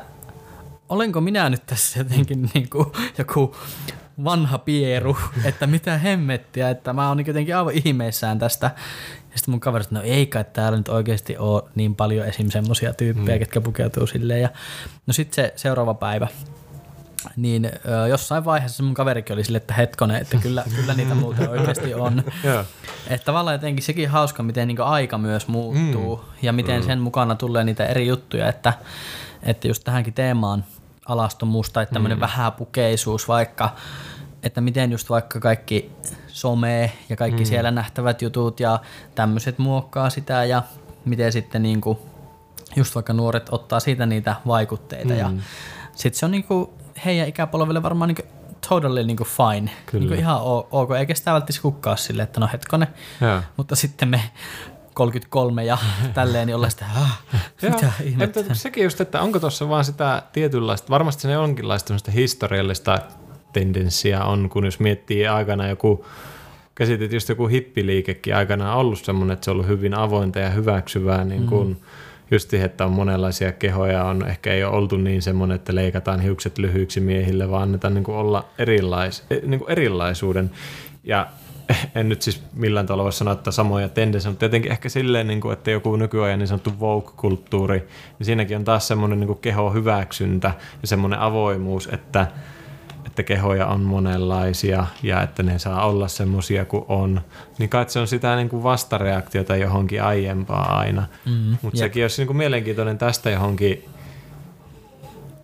olenko 0.89 1.21
minä 1.21 1.49
nyt 1.49 1.65
tässä 1.65 1.99
jotenkin 1.99 2.49
niin 2.53 2.69
kuin 2.69 2.85
joku 3.17 3.55
vanha 4.23 4.57
pieru, 4.57 5.17
että 5.45 5.67
mitä 5.67 5.97
hemmettiä, 5.97 6.69
että 6.69 6.93
mä 6.93 7.09
oon 7.09 7.25
jotenkin 7.27 7.57
aivan 7.57 7.73
ihmeissään 7.85 8.39
tästä. 8.39 8.71
Ja 9.31 9.37
sitten 9.37 9.51
mun 9.51 9.59
kaveri 9.59 9.83
sanoi, 9.83 10.03
no 10.03 10.09
ei 10.09 10.25
kai 10.25 10.45
täällä 10.53 10.77
nyt 10.77 10.89
oikeasti 10.89 11.37
ole 11.37 11.63
niin 11.75 11.95
paljon 11.95 12.27
esim. 12.27 12.49
semmosia 12.49 12.93
tyyppejä, 12.93 13.35
mm. 13.35 13.39
ketkä 13.39 13.61
pukeutuu 13.61 14.07
silleen. 14.07 14.41
Ja, 14.41 14.49
no 15.07 15.13
sitten 15.13 15.35
se 15.35 15.53
seuraava 15.55 15.93
päivä, 15.93 16.27
niin 17.35 17.65
ö, 17.65 18.07
jossain 18.07 18.45
vaiheessa 18.45 18.83
mun 18.83 18.93
kaverikin 18.93 19.33
oli 19.33 19.43
sille, 19.43 19.57
että 19.57 19.73
hetkonen, 19.73 20.21
että 20.21 20.37
kyllä, 20.37 20.63
kyllä 20.75 20.93
niitä 20.93 21.15
muuten 21.15 21.49
oikeasti 21.49 21.93
on. 21.93 22.23
Joo. 22.43 22.63
Että 23.07 23.25
tavallaan 23.25 23.55
jotenkin 23.55 23.83
sekin 23.83 24.09
hauska, 24.09 24.43
miten 24.43 24.67
niin 24.67 24.81
aika 24.81 25.17
myös 25.17 25.47
muuttuu 25.47 26.17
mm. 26.17 26.23
ja 26.41 26.53
miten 26.53 26.81
mm. 26.81 26.85
sen 26.85 26.99
mukana 26.99 27.35
tulee 27.35 27.63
niitä 27.63 27.85
eri 27.85 28.07
juttuja, 28.07 28.49
että, 28.49 28.73
että 29.43 29.67
just 29.67 29.83
tähänkin 29.83 30.13
teemaan 30.13 30.65
alastomuus 31.05 31.69
tai 31.69 31.85
tämmöinen 31.85 32.17
mm. 32.17 32.21
vähäpukeisuus 32.21 33.27
vaikka, 33.27 33.75
että 34.43 34.61
miten 34.61 34.91
just 34.91 35.09
vaikka 35.09 35.39
kaikki 35.39 35.91
some 36.27 36.91
ja 37.09 37.15
kaikki 37.15 37.43
mm. 37.43 37.45
siellä 37.45 37.71
nähtävät 37.71 38.21
jutut 38.21 38.59
ja 38.59 38.79
tämmöiset 39.15 39.57
muokkaa 39.57 40.09
sitä 40.09 40.43
ja 40.43 40.63
miten 41.05 41.31
sitten 41.31 41.63
niin 41.63 41.81
kuin 41.81 41.97
just 42.75 42.95
vaikka 42.95 43.13
nuoret 43.13 43.49
ottaa 43.51 43.79
siitä 43.79 44.05
niitä 44.05 44.35
vaikutteita 44.47 45.13
mm. 45.13 45.19
ja 45.19 45.31
sitten 45.95 46.19
se 46.19 46.25
on 46.25 46.31
niin 46.31 46.43
kuin 46.43 46.69
heidän 47.05 47.27
ikäpolvelle 47.27 47.83
varmaan 47.83 48.07
niin 48.07 48.27
totally 48.69 49.03
niin 49.03 49.17
fine, 49.17 49.71
niin 49.93 50.07
kuin 50.07 50.19
ihan 50.19 50.39
ok, 50.71 50.91
eikä 50.91 51.15
sitä 51.15 51.33
välttämättä 51.33 51.61
kukkaa 51.61 51.95
silleen, 51.95 52.23
että 52.23 52.39
no 52.39 52.49
hetkone, 52.53 52.87
Joo. 53.21 53.41
mutta 53.57 53.75
sitten 53.75 54.09
me 54.09 54.21
33 54.93 55.65
ja 55.65 55.77
tälleen, 56.13 56.47
niin 56.47 56.55
ollaan 56.55 56.71
sitä, 56.71 56.85
ah, 56.95 57.23
mitä 57.61 57.91
ihmettä. 58.03 58.39
Että 58.39 58.53
sekin 58.53 58.83
just, 58.83 59.01
että 59.01 59.21
onko 59.21 59.39
tuossa 59.39 59.69
vaan 59.69 59.85
sitä 59.85 60.23
tietynlaista, 60.33 60.89
varmasti 60.89 61.21
se 61.21 61.31
jonkinlaista 61.31 61.87
semmoista 61.87 62.11
historiallista 62.11 62.99
tendenssiä 63.53 64.23
on, 64.23 64.49
kun 64.49 64.65
jos 64.65 64.79
miettii 64.79 65.27
aikana 65.27 65.67
joku, 65.67 66.05
käsitit 66.75 67.13
just 67.13 67.29
joku 67.29 67.47
hippiliikekin 67.47 68.35
aikana 68.35 68.75
ollut 68.75 68.99
semmoinen, 68.99 69.33
että 69.33 69.45
se 69.45 69.51
on 69.51 69.55
ollut 69.55 69.67
hyvin 69.67 69.93
avointa 69.93 70.39
ja 70.39 70.49
hyväksyvää, 70.49 71.23
niin 71.23 71.47
kuin 71.47 71.67
mm. 71.67 71.75
Just 72.35 72.49
siihen, 72.49 72.65
että 72.65 72.85
on 72.85 72.91
monenlaisia 72.91 73.51
kehoja, 73.51 74.03
on 74.03 74.27
ehkä 74.27 74.53
ei 74.53 74.63
ole 74.63 74.75
oltu 74.75 74.97
niin 74.97 75.21
semmoinen, 75.21 75.55
että 75.55 75.75
leikataan 75.75 76.19
hiukset 76.19 76.57
lyhyiksi 76.57 76.99
miehille, 76.99 77.49
vaan 77.49 77.63
annetaan 77.63 77.93
niin 77.93 78.03
kuin 78.03 78.17
olla 78.17 78.45
erilais, 78.57 79.25
niin 79.45 79.59
kuin 79.59 79.71
erilaisuuden. 79.71 80.51
Ja 81.03 81.27
en 81.95 82.09
nyt 82.09 82.21
siis 82.21 82.43
millään 82.53 82.85
tavalla 82.85 83.03
voi 83.03 83.13
sanoa, 83.13 83.33
että 83.33 83.51
samoja 83.51 83.89
tendenssejä, 83.89 84.31
mutta 84.31 84.39
tietenkin 84.39 84.71
ehkä 84.71 84.89
silleen, 84.89 85.27
niin 85.27 85.41
kuin, 85.41 85.53
että 85.53 85.71
joku 85.71 85.95
nykyajan 85.95 86.39
niin 86.39 86.47
sanottu 86.47 86.73
woke-kulttuuri, 86.79 87.79
niin 88.19 88.25
siinäkin 88.25 88.57
on 88.57 88.63
taas 88.63 88.87
semmoinen 88.87 89.19
niin 89.19 89.37
keho 89.37 89.69
hyväksyntä 89.69 90.53
ja 90.81 90.87
semmoinen 90.87 91.19
avoimuus, 91.19 91.89
että, 91.91 92.27
että 93.13 93.23
kehoja 93.23 93.67
on 93.67 93.81
monenlaisia 93.81 94.85
ja 95.03 95.21
että 95.21 95.43
ne 95.43 95.59
saa 95.59 95.85
olla 95.85 96.07
semmoisia 96.07 96.65
kuin 96.65 96.85
on. 96.87 97.21
Niin 97.57 97.69
kai 97.69 97.89
se 97.89 97.99
on 97.99 98.07
sitä 98.07 98.35
niin 98.35 98.49
kuin 98.49 98.63
vastareaktiota 98.63 99.55
johonkin 99.55 100.03
aiempaa 100.03 100.77
aina. 100.79 101.03
Mm, 101.25 101.57
mutta 101.61 101.79
sekin 101.79 102.03
olisi 102.03 102.21
niin 102.21 102.27
kuin 102.27 102.37
mielenkiintoinen 102.37 102.97
tästä 102.97 103.29
johonkin 103.29 103.85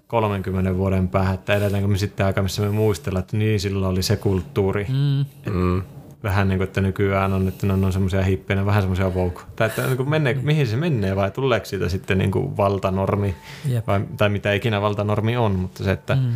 30 0.08 0.78
vuoden 0.78 1.08
päähän, 1.08 1.34
että 1.34 1.56
edetäänkö 1.56 1.88
me 1.88 1.98
sitten 1.98 2.26
aika, 2.26 2.42
missä 2.42 2.62
me 2.62 2.70
muistellaan, 2.70 3.24
että 3.24 3.38
niin 3.38 3.60
silloin 3.60 3.94
oli 3.94 4.04
se 4.04 4.16
kulttuuri. 4.16 4.86
Mm. 4.90 5.52
Mm. 5.54 5.82
Vähän 6.24 6.48
niin 6.48 6.58
kuin, 6.58 6.68
että 6.68 6.82
nykyään 6.82 7.34
on, 7.34 7.48
että 7.48 7.68
ne 7.68 7.74
on 7.74 7.94
semmoisia 7.94 8.24
hippejä, 8.24 8.66
vähän 8.66 8.82
semmoisia 8.82 9.10
woke. 9.10 9.42
Tai 9.56 9.68
että 9.68 9.86
niin 9.86 9.98
kuin 9.98 10.10
menee, 10.10 10.34
mihin 10.34 10.68
se 10.68 10.78
menee 10.78 11.16
vai 11.16 11.32
tuleeko 11.32 11.66
siitä 11.66 11.90
sitten 11.90 12.18
niin 12.18 12.32
kuin 12.32 12.58
valtanormi 12.58 13.36
Jep. 13.66 13.88
vai, 13.88 14.02
tai 14.18 14.30
mitä 14.30 14.54
ikinä 14.54 14.82
valtanormi 14.82 15.38
on, 15.38 15.52
mutta 15.52 15.84
se, 15.84 15.92
että 15.92 16.16
mm. 16.16 16.32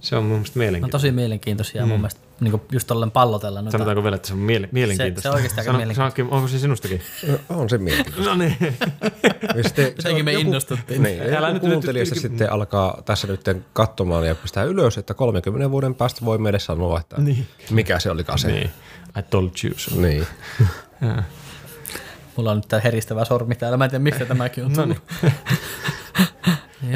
Se 0.00 0.16
on 0.16 0.22
mun 0.24 0.32
mielestä 0.32 0.58
No 0.58 0.60
mielenkiintoista. 0.60 0.98
tosi 0.98 1.12
mielenkiintoisia 1.12 1.82
mm. 1.82 1.88
mun 1.88 1.98
mielestä 2.00 2.20
niin 2.40 2.50
kuin 2.50 2.62
just 2.72 2.86
tolleen 2.86 3.10
pallotella 3.10 3.60
noita. 3.62 3.72
Sanotaanko 3.72 4.02
vielä, 4.02 4.16
että 4.16 4.28
se 4.28 4.34
on 4.34 4.40
miele- 4.40 4.68
mielenkiintoista? 4.72 5.22
se 5.22 5.28
on 5.28 5.34
oikeasti 5.34 5.60
aika 5.60 5.68
Sano- 5.72 5.78
mielenkiintoista. 5.78 6.22
sano, 6.22 6.36
Onko 6.36 6.48
se 6.48 6.58
sinustakin? 6.58 7.00
No, 7.28 7.38
on 7.48 7.70
se 7.70 7.78
mielenkiintoista. 7.78 8.30
No 8.30 8.36
niin. 8.38 8.56
Ja 9.56 9.62
sitten- 9.62 9.92
Jotenkin 9.96 10.24
me 10.24 10.32
joku- 10.32 10.46
innostuttiin. 10.46 11.02
Niin, 11.02 11.22
Älä 11.22 11.38
Älä 11.38 11.52
nyt- 11.52 11.62
nyt, 11.62 11.72
kuuntelijasta 11.72 12.14
nyt- 12.14 12.22
sitten 12.22 12.52
alkaa 12.52 13.02
tässä 13.04 13.26
nyt 13.26 13.40
katsomaan 13.72 14.26
ja 14.26 14.34
pistää 14.34 14.64
ylös, 14.64 14.98
että 14.98 15.14
30 15.14 15.70
vuoden 15.70 15.94
päästä 15.94 16.24
voi 16.24 16.38
meille 16.38 16.58
sanoa, 16.58 17.00
että 17.00 17.20
Niin. 17.20 17.46
mikä 17.70 17.98
se 17.98 18.10
olikaan 18.10 18.38
se. 18.38 18.48
niin. 18.48 18.70
I 19.18 19.22
told 19.30 19.50
you 19.64 19.74
so. 19.76 20.00
Niin. 20.00 20.26
Mulla 22.36 22.50
on 22.50 22.56
nyt 22.56 22.68
tää 22.68 22.80
heristävä 22.80 23.24
sormi 23.24 23.54
täällä. 23.54 23.76
Mä 23.76 23.84
en 23.84 23.90
tiedä, 23.90 24.02
mistä 24.02 24.24
tämäkin 24.24 24.64
on 24.64 24.72
No 24.72 24.82
tullut. 24.82 24.98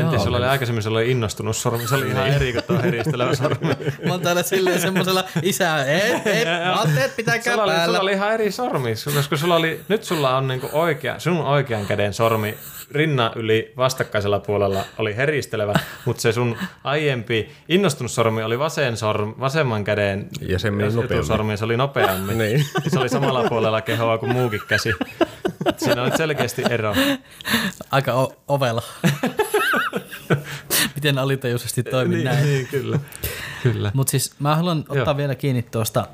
En 0.00 0.08
tiedä, 0.08 0.24
sulla 0.24 0.36
oli 0.36 0.46
aikaisemmin 0.46 0.82
sulla 0.82 0.98
oli 0.98 1.10
innostunut 1.10 1.56
sormi. 1.56 1.88
Se 1.88 1.94
oli 1.94 2.06
ihan 2.08 2.26
eri 2.26 2.52
kuin 2.52 2.64
tuo 2.64 2.82
heristelevä 2.82 3.34
sormi. 3.34 3.68
Mä 4.06 4.12
oon 4.12 4.20
täällä 4.20 4.42
silleen 4.42 4.80
semmosella 4.80 5.24
isää, 5.42 5.84
et, 5.84 6.26
et, 6.26 6.48
vaatteet 6.76 7.16
pitäkää 7.16 7.52
Sulla 7.52 7.64
oli, 7.64 7.72
päällä. 7.72 7.86
sulla 7.86 8.00
oli 8.00 8.12
ihan 8.12 8.32
eri 8.34 8.52
sormi, 8.52 8.94
koska 9.14 9.36
sulla 9.36 9.56
oli, 9.56 9.80
nyt 9.88 10.04
sulla 10.04 10.36
on 10.36 10.48
niinku 10.48 10.68
oikea, 10.72 11.18
sun 11.18 11.40
oikean 11.40 11.86
käden 11.86 12.14
sormi 12.14 12.54
rinnan 12.90 13.32
yli 13.36 13.72
vastakkaisella 13.76 14.38
puolella 14.40 14.84
oli 14.98 15.16
heristelevä, 15.16 15.72
mutta 16.04 16.22
se 16.22 16.32
sun 16.32 16.56
aiempi 16.84 17.50
innostunut 17.68 18.10
sormi 18.10 18.42
oli 18.42 18.58
vasen 18.58 18.96
sorm, 18.96 19.34
vasemman 19.40 19.84
käden 19.84 20.28
Ja 20.48 20.58
se 20.58 20.70
meni 20.70 20.92
nopeammin. 20.94 21.58
se 21.58 21.64
oli 21.64 21.76
nopeammin. 21.76 22.38
Niin. 22.38 22.64
Se 22.88 22.98
oli 22.98 23.08
samalla 23.08 23.48
puolella 23.48 23.80
kehoa 23.80 24.18
kuin 24.18 24.32
muukin 24.32 24.60
käsi. 24.68 24.92
Siinä 25.76 26.02
on 26.02 26.12
selkeästi 26.16 26.62
ero. 26.70 26.94
Aika 27.90 28.12
o- 28.14 28.32
ovela. 28.48 28.82
Miten 30.94 31.18
alitajuisesti 31.18 31.82
toimin 31.82 32.16
niin, 32.16 32.24
näin. 32.24 32.44
niin, 32.44 32.66
kyllä. 32.66 33.00
kyllä. 33.62 33.90
Mutta 33.94 34.10
siis 34.10 34.34
mä 34.38 34.56
haluan 34.56 34.78
ottaa 34.78 34.96
Joo. 34.96 35.16
vielä 35.16 35.34
kiinni 35.34 35.62
tuosta, 35.62 36.08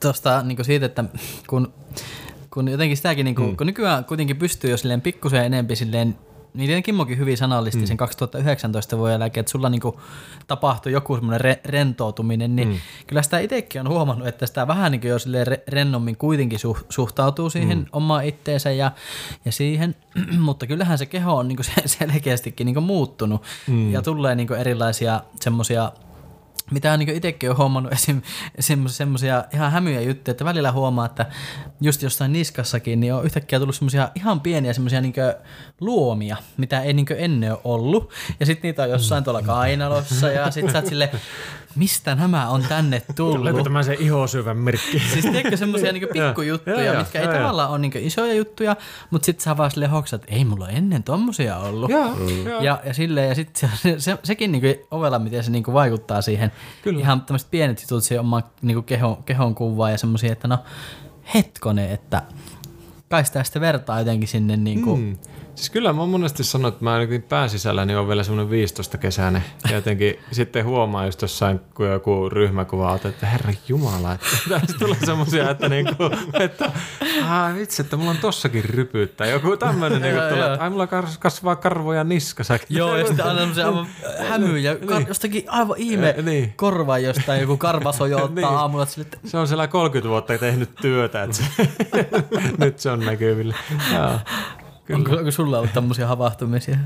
tuosta 0.00 0.42
niin 0.42 0.64
siitä, 0.64 0.86
että 0.86 1.04
kun, 1.46 1.74
kun 2.50 2.68
jotenkin 2.68 2.96
sitäkin, 2.96 3.24
niin 3.24 3.34
kuin, 3.34 3.50
mm. 3.50 3.56
kun 3.56 3.66
nykyään 3.66 4.04
kuitenkin 4.04 4.36
pystyy 4.36 4.70
jo 4.70 4.76
silleen 4.76 5.00
pikkusen 5.00 5.44
enempi 5.44 5.76
silleen, 5.76 6.18
niin 6.56 6.66
tietenkin 6.66 6.82
Kimmokin 6.82 7.18
hyvin 7.18 7.36
sanallisti 7.36 7.80
mm. 7.80 7.86
sen 7.86 7.96
2019 7.96 8.98
vuoden 8.98 9.20
jälkeen, 9.20 9.42
että 9.42 9.50
sulla 9.52 9.68
niin 9.68 9.80
kuin 9.80 9.96
tapahtui 10.46 10.92
joku 10.92 11.14
semmoinen 11.14 11.40
re- 11.40 11.60
rentoutuminen, 11.64 12.56
niin 12.56 12.68
mm. 12.68 12.74
kyllä 13.06 13.22
sitä 13.22 13.38
itsekin 13.38 13.80
on 13.80 13.88
huomannut, 13.88 14.28
että 14.28 14.46
sitä 14.46 14.66
vähän 14.66 14.92
niin 14.92 15.02
jo 15.04 15.16
re- 15.16 15.62
rennommin 15.68 16.16
kuitenkin 16.16 16.58
su- 16.58 16.84
suhtautuu 16.88 17.50
siihen 17.50 17.78
mm. 17.78 17.86
omaan 17.92 18.24
itteensä 18.24 18.70
ja, 18.70 18.92
ja 19.44 19.52
siihen, 19.52 19.96
mutta 20.38 20.66
kyllähän 20.66 20.98
se 20.98 21.06
keho 21.06 21.36
on 21.36 21.48
niin 21.48 21.56
kuin 21.56 21.66
se- 21.66 21.88
selkeästikin 21.98 22.64
niin 22.64 22.74
kuin 22.74 22.84
muuttunut 22.84 23.42
mm. 23.66 23.92
ja 23.92 24.02
tulee 24.02 24.34
niin 24.34 24.48
kuin 24.48 24.60
erilaisia 24.60 25.20
semmoisia 25.40 25.92
mitä 26.70 26.96
niin 26.96 27.08
itsekin 27.08 27.48
olen 27.48 27.58
huomannut 27.58 27.92
esim. 27.98 28.22
esim 28.54 28.88
semmoisia 28.88 29.44
ihan 29.54 29.72
hämyjä 29.72 30.00
juttuja, 30.00 30.32
että 30.32 30.44
välillä 30.44 30.72
huomaa, 30.72 31.06
että 31.06 31.26
just 31.80 32.02
jossain 32.02 32.32
niskassakin, 32.32 33.00
niin 33.00 33.14
on 33.14 33.24
yhtäkkiä 33.24 33.58
tullut 33.58 33.74
semmoisia 33.74 34.08
ihan 34.14 34.40
pieniä 34.40 34.72
semmoisia 34.72 35.00
niin 35.00 35.14
luomia, 35.80 36.36
mitä 36.56 36.80
ei 36.82 36.92
niin 36.92 37.06
ennen 37.16 37.52
ole 37.52 37.60
ollut. 37.64 38.12
Ja 38.40 38.46
sitten 38.46 38.68
niitä 38.68 38.82
on 38.82 38.90
jossain 38.90 39.24
tuolla 39.24 39.42
kainalossa 39.42 40.30
ja 40.30 40.50
sitten 40.50 40.72
sä 40.72 40.78
oot 40.78 40.86
silleen, 40.86 41.10
mistä 41.76 42.14
nämä 42.14 42.48
on 42.48 42.62
tänne 42.62 43.02
Tuleeko 43.16 43.48
tullut? 43.48 43.64
tämä 43.64 43.82
se 43.82 43.96
ihosyvän 43.98 44.56
merkki? 44.56 44.98
Siis 45.12 45.24
tiedätkö 45.24 45.56
semmoisia 45.66 45.92
niinku 45.92 46.08
pikkujuttuja, 46.12 46.76
Joo, 46.82 46.92
joo, 46.92 47.02
mitkä 47.02 47.18
ei 47.18 47.24
joo, 47.24 47.32
joo. 47.32 47.40
tavallaan 47.42 47.70
ole 47.70 47.78
niinku 47.78 47.98
isoja 48.00 48.34
juttuja, 48.34 48.76
mutta 49.10 49.26
sitten 49.26 49.44
sä 49.44 49.56
vaan 49.56 49.70
silleen 49.70 49.90
hoksat, 49.90 50.22
että 50.22 50.34
ei 50.34 50.44
mulla 50.44 50.64
ole 50.64 50.72
ennen 50.72 51.02
tommosia 51.02 51.56
ollut. 51.56 51.90
Joo, 51.90 52.16
joo. 52.46 52.60
Ja, 52.60 52.80
ja, 52.84 52.94
silleen, 52.94 53.28
ja 53.28 53.34
sitten 53.34 53.70
se, 53.70 54.00
se, 54.00 54.18
sekin 54.22 54.52
niinku 54.52 54.86
ovella, 54.90 55.18
miten 55.18 55.44
se 55.44 55.50
niinku 55.50 55.72
vaikuttaa 55.72 56.22
siihen. 56.22 56.52
Kyllä. 56.82 57.00
Ihan 57.00 57.20
tämmöiset 57.20 57.50
pienet 57.50 57.82
jutut 57.82 58.04
siihen 58.04 58.20
omaan 58.20 58.44
niinku 58.62 58.82
kehon, 58.82 59.22
kehon 59.22 59.54
kuvaan 59.54 59.92
ja 59.92 59.98
semmoisia, 59.98 60.32
että 60.32 60.48
no 60.48 60.58
hetkonen, 61.34 61.90
että 61.90 62.22
kai 63.08 63.24
sitä 63.24 63.44
sitten 63.44 63.62
vertaa 63.62 63.98
jotenkin 63.98 64.28
sinne 64.28 64.56
niinku, 64.56 64.96
mm. 64.96 65.16
Siis 65.56 65.70
kyllä 65.70 65.92
mä 65.92 66.06
monesti 66.06 66.44
sanonut, 66.44 66.74
että 66.74 66.84
mä 66.84 66.92
ainakin 66.92 67.22
pään 67.22 67.50
sisällä 67.50 67.84
niin 67.84 67.98
on 67.98 68.08
vielä 68.08 68.22
semmoinen 68.24 68.50
15 68.50 68.98
kesäinen. 68.98 69.44
Ja 69.70 69.74
jotenkin 69.74 70.18
sitten 70.32 70.64
huomaa 70.64 71.06
just 71.06 71.22
jossain, 71.22 71.60
kun 71.74 71.86
joku 71.86 72.28
ryhmäkuva 72.30 72.92
otetaan, 72.92 73.14
että 73.14 73.26
herra 73.26 73.52
jumala, 73.68 74.12
että 74.12 74.26
tässä 74.48 74.78
tulee 74.78 74.96
semmoisia, 75.04 75.50
että, 75.50 75.68
niinku, 75.68 76.04
että 76.40 76.70
ah, 77.24 77.54
vitsi, 77.54 77.82
että 77.82 77.96
mulla 77.96 78.10
on 78.10 78.16
tossakin 78.18 78.64
rypyt. 78.64 79.16
Tai 79.16 79.30
joku 79.30 79.56
tämmöinen 79.56 80.14
Joo, 80.16 80.28
tulee, 80.28 80.38
joo. 80.44 80.52
että 80.52 80.64
ai 80.64 80.70
mulla 80.70 80.86
kas- 80.86 81.18
kasvaa 81.18 81.56
karvoja 81.56 82.04
niskassa. 82.04 82.58
Joo, 82.68 82.96
ja 82.96 83.06
sitten 83.06 83.26
aina 83.26 83.38
semmoisia 83.38 83.66
aivan 83.66 83.86
hämyjä, 84.30 84.74
kar- 84.74 85.08
jostakin 85.08 85.44
aivan 85.50 85.76
ihme 85.78 86.14
Eh, 86.18 86.24
niin. 86.24 86.52
korva 86.56 86.98
jostain, 86.98 87.40
joku 87.40 87.56
karvasojo 87.56 88.16
ottaa 88.24 88.34
Niin. 88.34 88.58
aamulla, 88.58 88.82
että 88.82 88.94
sille, 88.94 89.08
Se 89.24 89.38
on 89.38 89.48
siellä 89.48 89.66
30 89.68 90.08
vuotta 90.10 90.38
tehnyt 90.38 90.70
työtä, 90.82 91.22
että 91.22 91.36
se, 91.36 91.44
nyt 92.64 92.78
se 92.78 92.90
on 92.90 93.00
näkyvillä. 93.00 93.54
Joo. 94.88 94.98
onko, 94.98 95.10
onko 95.16 95.30
sulla 95.30 95.58
ollut 95.58 95.72
tämmöisiä 95.72 96.06
havahtumisia? 96.06 96.76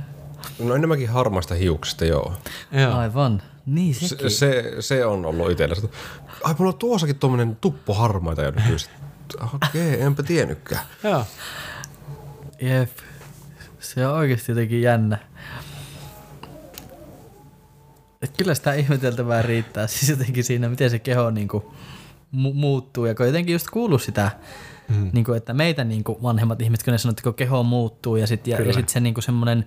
No 0.59 0.75
enemmänkin 0.75 1.09
harmaista 1.09 1.55
hiuksista, 1.55 2.05
joo. 2.05 2.35
Joo. 2.73 2.95
Aivan. 2.95 3.43
Niin 3.67 3.95
sekin. 3.95 4.31
Se, 4.31 4.37
se, 4.37 4.75
se 4.81 5.07
on 5.07 5.27
ollut 5.27 5.51
itsellä. 5.51 5.77
Ai, 6.45 6.55
mulla 6.59 6.73
on 6.73 6.79
tuossakin 6.79 7.19
tuommoinen 7.19 7.57
tuppo 7.61 7.95
harmaita 7.95 8.43
jo 8.43 8.51
nykyisin. 8.51 8.91
Okei, 9.55 10.03
enpä 10.03 10.23
tiennytkään. 10.23 10.83
Joo. 11.03 11.25
Jep. 12.61 12.91
Se 13.81 14.07
on 14.07 14.15
oikeasti 14.15 14.53
jotenkin 14.53 14.83
jännä. 14.83 15.19
Et 18.23 18.37
kyllä 18.37 18.55
sitä 18.55 18.75
ihmeteltävää 18.75 19.43
riittää 19.43 19.87
siis 19.87 20.09
jotenkin 20.09 20.45
siinä, 20.45 20.69
miten 20.69 20.91
se 20.91 20.99
keho 20.99 21.31
niinku 21.31 21.75
mu- 22.35 22.55
muuttuu. 22.55 23.07
Ja 23.07 23.15
kun 23.15 23.27
jotenkin 23.27 23.53
just 23.53 23.67
kuuluu 23.71 23.99
sitä, 23.99 24.31
mm. 24.91 25.11
niinku, 25.13 25.33
että 25.33 25.55
meitä 25.55 25.85
niinku 25.85 26.19
vanhemmat 26.23 26.63
ihmiset, 26.63 26.85
kun 26.85 26.93
ne 26.93 26.99
sanoo, 26.99 27.11
että 27.11 27.23
kun 27.23 27.35
keho 27.35 27.63
muuttuu 27.63 28.17
ja 28.17 28.27
sitten 28.27 28.51
ja, 28.51 28.61
ja 28.63 28.73
sit 28.73 28.89
se 28.89 29.01
niinku 29.01 29.21
semmoinen 29.21 29.65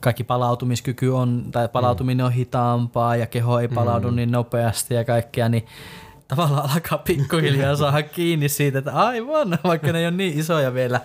kaikki 0.00 0.24
palautumiskyky 0.24 1.08
on, 1.08 1.44
tai 1.52 1.68
palautuminen 1.68 2.26
on 2.26 2.32
hitaampaa 2.32 3.16
ja 3.16 3.26
keho 3.26 3.60
ei 3.60 3.68
palaudu 3.68 4.10
mm. 4.10 4.16
niin 4.16 4.30
nopeasti 4.30 4.94
ja 4.94 5.04
kaikkea, 5.04 5.48
niin 5.48 5.66
tavallaan 6.28 6.70
alkaa 6.70 6.98
pikkuhiljaa 6.98 7.76
saada 7.76 8.02
kiinni 8.16 8.48
siitä, 8.48 8.78
että 8.78 8.92
aivan, 8.92 9.58
vaikka 9.64 9.92
ne 9.92 9.98
ei 9.98 10.06
ole 10.06 10.16
niin 10.16 10.38
isoja 10.38 10.74
vielä. 10.74 11.00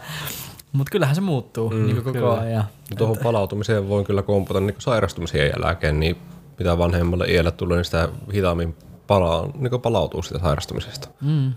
Mutta 0.71 0.91
kyllähän 0.91 1.15
se 1.15 1.21
muuttuu 1.21 1.69
mm, 1.69 1.85
niin 1.85 1.95
koko 1.95 2.11
kyllä. 2.11 2.33
ajan. 2.33 2.63
Tuohon 2.97 3.17
palautumiseen 3.23 3.89
voin 3.89 4.05
kyllä 4.05 4.21
kompata 4.21 4.59
niin 4.59 4.75
sairastumisen 4.77 5.51
jälkeen, 5.61 5.99
niin 5.99 6.17
mitä 6.59 6.77
vanhemmalle 6.77 7.25
iällä 7.27 7.51
tulee, 7.51 7.77
niin 7.77 7.85
sitä 7.85 8.09
hitaammin 8.33 8.75
palaa, 9.07 9.49
niin 9.55 9.81
palautuu 9.81 10.21
sitä 10.21 10.39
sairastumisesta. 10.39 11.09
Mm. 11.21 11.53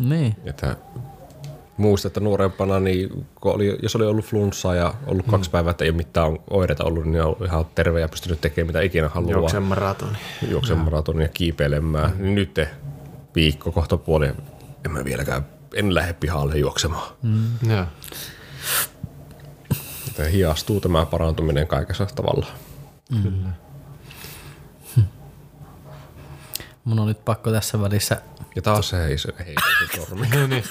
Niin. 0.00 0.36
Että 0.44 0.76
muistan, 1.76 2.08
että 2.08 2.20
nuorempana, 2.20 2.80
niin 2.80 3.26
kun 3.40 3.52
oli, 3.52 3.78
jos 3.82 3.96
oli 3.96 4.06
ollut 4.06 4.24
flunssaa 4.24 4.74
ja 4.74 4.94
ollut 5.06 5.26
kaksi 5.26 5.50
päivää, 5.50 5.70
että 5.70 5.84
ei 5.84 5.90
ole 5.90 5.96
mitään 5.96 6.38
oireita 6.50 6.84
ollut, 6.84 7.04
niin 7.04 7.22
on 7.22 7.36
ihan 7.44 7.66
terve 7.74 8.00
ja 8.00 8.08
pystynyt 8.08 8.40
tekemään 8.40 8.66
mitä 8.66 8.80
ikinä 8.80 9.08
haluaa. 9.08 9.32
Juoksen 9.32 9.62
maratoni. 9.62 10.18
Juoksen 10.48 10.78
maratonia 10.78 11.28
kiipeilemään. 11.28 12.12
Niin 12.18 12.34
nyt 12.34 12.60
viikko 13.34 13.72
kohta 13.72 13.96
puoli, 13.96 14.26
en 14.84 14.90
mä 14.90 15.04
vieläkään, 15.04 15.46
en 15.74 15.94
lähde 15.94 16.12
pihalle 16.12 16.58
juoksemaan. 16.58 17.12
Mm. 17.22 17.70
Joo. 17.70 17.84
Että 20.08 20.24
hiastuu 20.24 20.80
tämä 20.80 21.06
parantuminen 21.06 21.66
kaikessa 21.66 22.06
tavalla. 22.06 22.46
Kyllä. 23.22 23.48
Mun 26.84 26.98
on 26.98 27.08
nyt 27.08 27.24
pakko 27.24 27.50
tässä 27.50 27.80
välissä. 27.80 28.20
Ja 28.56 28.62
taas 28.62 28.88
se 28.88 29.06
ei 29.06 29.18
se, 29.18 29.32
ei, 29.46 29.54
se 29.54 29.96
sormi. 30.06 30.26
niin. 30.48 30.64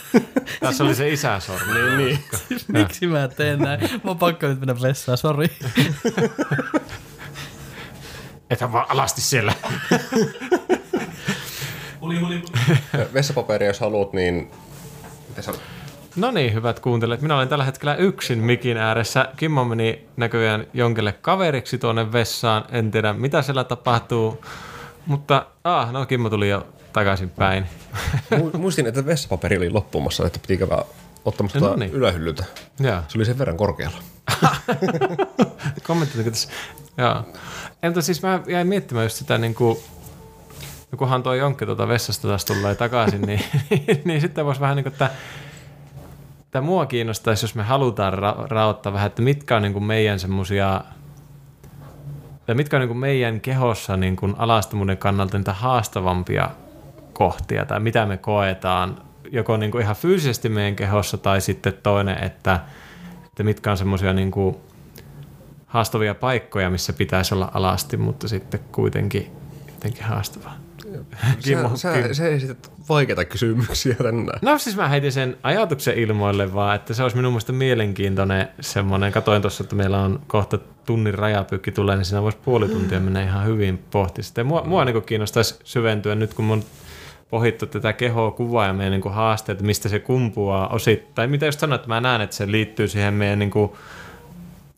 Tässä 0.59 0.83
oli 0.83 0.95
se 0.95 1.09
isäsormi. 1.09 1.73
niin, 1.73 1.97
niin. 1.97 2.19
Miksi 2.79 3.07
mä 3.07 3.27
teen 3.27 3.59
näin? 3.59 3.79
Mä 4.03 4.11
on 4.11 4.17
pakko 4.17 4.47
nyt 4.47 4.59
mennä 4.59 4.81
vessaan, 4.81 5.17
sori. 5.17 5.47
Ethän 8.49 8.71
vaan 8.73 8.85
alasti 8.89 9.21
siellä. 9.21 9.53
Vessapaperia 13.13 13.67
jos 13.67 13.79
haluat, 13.79 14.13
niin 14.13 14.51
No 16.15 16.31
niin, 16.31 16.53
hyvät 16.53 16.79
kuuntelijat. 16.79 17.21
Minä 17.21 17.35
olen 17.35 17.47
tällä 17.47 17.63
hetkellä 17.63 17.95
yksin 17.95 18.39
mikin 18.39 18.77
ääressä. 18.77 19.29
Kimmo 19.37 19.65
meni 19.65 20.07
näköjään 20.17 20.67
jonkelle 20.73 21.13
kaveriksi 21.13 21.77
tuonne 21.77 22.11
vessaan. 22.11 22.65
En 22.71 22.91
tiedä, 22.91 23.13
mitä 23.13 23.41
siellä 23.41 23.63
tapahtuu. 23.63 24.45
Mutta, 25.05 25.45
ah, 25.63 25.91
no 25.91 26.05
Kimmo 26.05 26.29
tuli 26.29 26.49
jo 26.49 26.67
takaisin 26.93 27.29
päin. 27.29 27.65
Mu- 28.35 28.57
Muistin, 28.57 28.87
että 28.87 29.05
vessapaperi 29.05 29.57
oli 29.57 29.69
loppumassa, 29.69 30.27
että 30.27 30.39
piti 30.39 30.57
käydä 30.57 30.83
ottamassa 31.25 31.59
No 31.59 31.75
niin. 31.75 31.91
ylähyllyltä. 31.91 32.43
Joo. 32.79 33.01
Se 33.07 33.17
oli 33.17 33.25
sen 33.25 33.37
verran 33.37 33.57
korkealla. 33.57 33.97
Kommentoitko 35.87 36.29
tässä? 36.31 36.49
Joo. 36.97 37.23
Entä 37.83 38.01
siis 38.01 38.21
mä 38.21 38.39
jäin 38.47 38.67
miettimään 38.67 39.05
just 39.05 39.15
sitä 39.15 39.37
niin 39.37 39.55
kuin, 39.55 39.77
no 40.91 40.97
kunhan 40.97 41.23
tuo 41.23 41.33
Jonkki 41.33 41.65
tuota 41.65 41.87
vessasta 41.87 42.27
taas 42.27 42.45
tulee 42.45 42.75
takaisin, 42.75 43.21
niin, 43.21 43.41
niin 44.05 44.21
sitten 44.21 44.45
voisi 44.45 44.61
vähän 44.61 44.75
niin 44.75 44.83
kuin, 44.83 44.93
että 44.93 45.09
tämä 46.51 46.65
mua 46.65 46.85
kiinnostaisi, 46.85 47.43
jos 47.43 47.55
me 47.55 47.63
halutaan 47.63 48.13
ra- 48.13 48.47
raottaa 48.47 48.93
vähän, 48.93 49.07
että 49.07 49.21
mitkä 49.21 49.55
on 49.55 49.61
niin 49.61 49.73
kuin 49.73 49.83
meidän 49.83 50.19
semmosia 50.19 50.81
tai 52.45 52.55
mitkä 52.55 52.77
on 52.77 52.81
niin 52.81 52.87
kuin 52.87 52.97
meidän 52.97 53.41
kehossa 53.41 53.97
niin 53.97 54.15
kuin 54.15 54.35
alastomuuden 54.37 54.97
kannalta 54.97 55.37
niitä 55.37 55.53
haastavampia 55.53 56.49
kohtia, 57.13 57.65
tai 57.65 57.79
mitä 57.79 58.05
me 58.05 58.17
koetaan, 58.17 59.01
joko 59.31 59.57
niin 59.57 59.71
kuin 59.71 59.81
ihan 59.81 59.95
fyysisesti 59.95 60.49
meidän 60.49 60.75
kehossa, 60.75 61.17
tai 61.17 61.41
sitten 61.41 61.73
toinen, 61.83 62.23
että, 62.23 62.59
että 63.25 63.43
mitkä 63.43 63.71
on 63.71 63.77
semmoisia 63.77 64.13
niin 64.13 64.31
kuin 64.31 64.55
haastavia 65.65 66.15
paikkoja, 66.15 66.69
missä 66.69 66.93
pitäisi 66.93 67.35
olla 67.35 67.51
alasti, 67.53 67.97
mutta 67.97 68.27
sitten 68.27 68.59
kuitenkin 68.71 69.31
jotenkin 69.67 70.03
haastavaa. 70.03 70.55
Kimmo, 71.43 71.77
sä, 71.77 71.93
Kim... 71.93 72.13
sä 72.13 72.27
esität 72.27 72.71
vaikeita 72.89 73.25
kysymyksiä 73.25 73.95
tänään. 73.95 74.39
No 74.41 74.57
siis 74.57 74.75
mä 74.75 74.87
heitin 74.87 75.11
sen 75.11 75.37
ajatuksen 75.43 75.97
ilmoille 75.97 76.53
vaan, 76.53 76.75
että 76.75 76.93
se 76.93 77.03
olisi 77.03 77.17
minun 77.17 77.33
mielestä 77.33 77.51
mielenkiintoinen 77.51 78.47
semmoinen. 78.61 79.11
Katoin 79.11 79.41
tuossa, 79.41 79.63
että 79.63 79.75
meillä 79.75 80.01
on 80.01 80.19
kohta 80.27 80.57
tunnin 80.85 81.13
rajapyykki 81.13 81.71
tulee, 81.71 81.95
niin 81.95 82.05
siinä 82.05 82.21
voisi 82.21 82.37
puoli 82.45 82.69
tuntia 82.69 82.99
mennä 82.99 83.23
ihan 83.23 83.45
hyvin 83.45 83.77
pohti 83.91 84.23
sitä. 84.23 84.43
Mua, 84.43 84.63
mua 84.63 84.85
niin 84.85 85.03
kiinnostaisi 85.03 85.59
syventyä 85.63 86.15
nyt, 86.15 86.33
kun 86.33 86.45
mun 86.45 86.63
pohittu 87.33 87.65
tätä 87.65 87.93
kehoa 87.93 88.31
kuvaa 88.31 88.67
ja 88.67 88.73
meidän 88.73 89.01
niin 89.01 89.13
haasteet, 89.13 89.61
mistä 89.61 89.89
se 89.89 89.99
kumpuaa 89.99 90.67
osittain. 90.67 91.29
Mitä 91.29 91.45
just 91.45 91.59
sanoit, 91.59 91.81
että 91.81 91.87
mä 91.87 92.01
näen, 92.01 92.21
että 92.21 92.35
se 92.35 92.51
liittyy 92.51 92.87
siihen 92.87 93.13
meidän 93.13 93.39
niin 93.39 93.51
kuin 93.51 93.71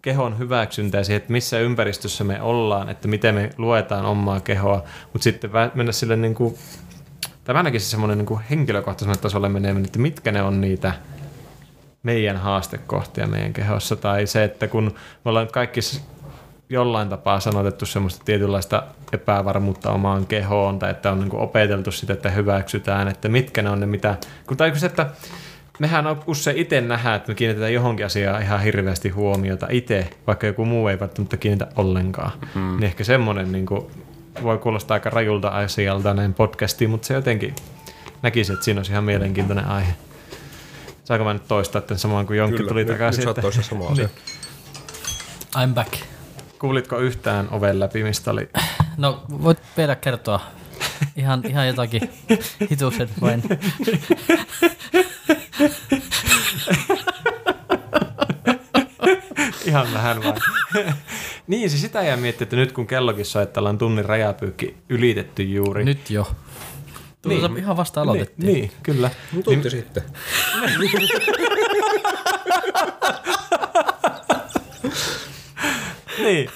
kehon 0.01 0.39
hyväksyntä 0.39 0.97
ja 0.97 1.03
siihen, 1.03 1.18
että 1.18 1.32
missä 1.32 1.60
ympäristössä 1.60 2.24
me 2.24 2.41
ollaan, 2.41 2.89
että 2.89 3.08
miten 3.08 3.36
me 3.36 3.49
luetaan 3.58 4.06
omaa 4.06 4.39
kehoa, 4.39 4.84
mutta 5.14 5.24
sitten 5.24 5.51
mennä 5.74 5.91
sille 5.91 6.16
niin 6.16 6.36
kuin, 6.36 6.56
tai 7.43 7.56
ainakin 7.56 7.82
se 7.82 7.86
semmoinen 7.86 8.18
niin 8.18 8.39
henkilökohtaiselle 8.49 9.22
tasolle 9.22 9.49
menee, 9.49 9.76
että 9.84 9.99
mitkä 9.99 10.32
ne 10.32 10.41
on 10.41 10.62
niitä 10.62 10.93
meidän 12.03 12.38
haastekohtia 12.38 13.28
meidän 13.28 13.53
kehossa, 13.53 13.95
tai 13.95 14.28
se, 14.28 14.43
että 14.43 14.68
kun 14.68 14.95
me 15.26 15.30
ollaan 15.30 15.47
kaikki 15.47 15.80
jollain 16.70 17.09
tapaa 17.09 17.39
sanotettu 17.39 17.86
semmoista 17.86 18.26
tietynlaista 18.26 18.84
epävarmuutta 19.13 19.91
omaan 19.91 20.26
kehoon, 20.26 20.80
tai 20.80 20.91
että 20.91 21.11
on 21.11 21.20
niin 21.20 21.36
opeteltu 21.36 21.91
sitä, 21.91 22.13
että 22.13 22.30
hyväksytään, 22.30 23.07
että 23.07 23.30
mitkä 23.30 23.61
ne 23.61 23.70
on 23.70 23.80
ne, 23.80 23.86
mitä, 23.86 24.18
kun 24.47 24.57
tai 24.57 24.80
se, 24.80 24.86
että 24.86 25.09
mehän 25.80 26.07
on 26.07 26.24
usein 26.28 26.57
itse 26.57 26.82
nähdä, 26.82 27.16
että 27.16 27.32
me 27.32 27.36
kiinnitetään 27.36 27.74
johonkin 27.74 28.05
asiaan 28.05 28.41
ihan 28.41 28.61
hirveästi 28.61 29.09
huomiota 29.09 29.68
itse, 29.70 30.09
vaikka 30.28 30.47
joku 30.47 30.66
muu 30.66 30.88
ei 30.88 30.99
välttämättä 30.99 31.38
kiinnitä 31.38 31.68
ollenkaan. 31.76 32.32
Mm. 32.55 32.61
Niin 32.61 32.84
ehkä 32.84 33.03
semmoinen 33.03 33.51
niin 33.51 33.66
kuin, 33.66 33.86
voi 34.43 34.57
kuulostaa 34.57 34.95
aika 34.95 35.09
rajulta 35.09 35.47
asialta 35.47 36.13
näin 36.13 36.34
podcastiin, 36.34 36.89
mutta 36.89 37.07
se 37.07 37.13
jotenkin 37.13 37.55
näkisi, 38.22 38.53
että 38.53 38.66
siinä 38.66 38.80
olisi 38.80 38.91
ihan 38.91 39.03
mielenkiintoinen 39.03 39.66
aihe. 39.66 39.93
Saanko 41.03 41.26
mä 41.26 41.34
nyt 41.34 41.47
toistaa 41.47 41.82
tämän 41.82 41.99
samaan 41.99 42.28
kuin 42.28 42.38
Jonkki 42.38 42.63
tuli 42.63 42.86
takaisin? 42.86 43.26
Nyt, 43.26 43.38
nyt 43.38 43.66
samaa 43.66 43.93
niin. 43.93 44.09
I'm 45.55 45.74
back. 45.74 46.14
Kuulitko 46.60 46.99
yhtään 46.99 47.47
oven 47.51 47.80
läpi, 47.80 48.03
mistä 48.03 48.32
oli? 48.32 48.49
No, 48.97 49.24
voit 49.43 49.58
vielä 49.78 49.95
kertoa 49.95 50.39
ihan, 51.16 51.41
ihan 51.45 51.68
jotakin 51.68 52.01
hituset 52.72 53.10
vain. 53.22 53.43
Ihan 59.66 59.88
vähän 59.93 60.24
vain. 60.24 60.36
niin, 61.47 61.70
siis 61.70 61.82
sitä 61.82 62.03
jää 62.03 62.18
miettiä, 62.18 62.45
että 62.45 62.56
nyt 62.56 62.72
kun 62.72 62.88
kellokin 62.88 63.26
soitellaan 63.26 63.78
tunnin 63.78 64.06
rajapyykki 64.06 64.78
ylitetty 64.89 65.43
juuri. 65.43 65.86
Nyt 65.86 66.10
jo. 66.10 66.28
Tuossa 67.22 67.47
niin. 67.47 67.58
ihan 67.58 67.78
vasta 67.78 68.01
aloitettiin. 68.01 68.47
Niin, 68.47 68.62
niin 68.62 68.72
kyllä. 68.84 69.10
Tunti 69.34 69.56
niin, 69.56 69.72
sitten. 69.72 70.03
niin. 76.24 76.49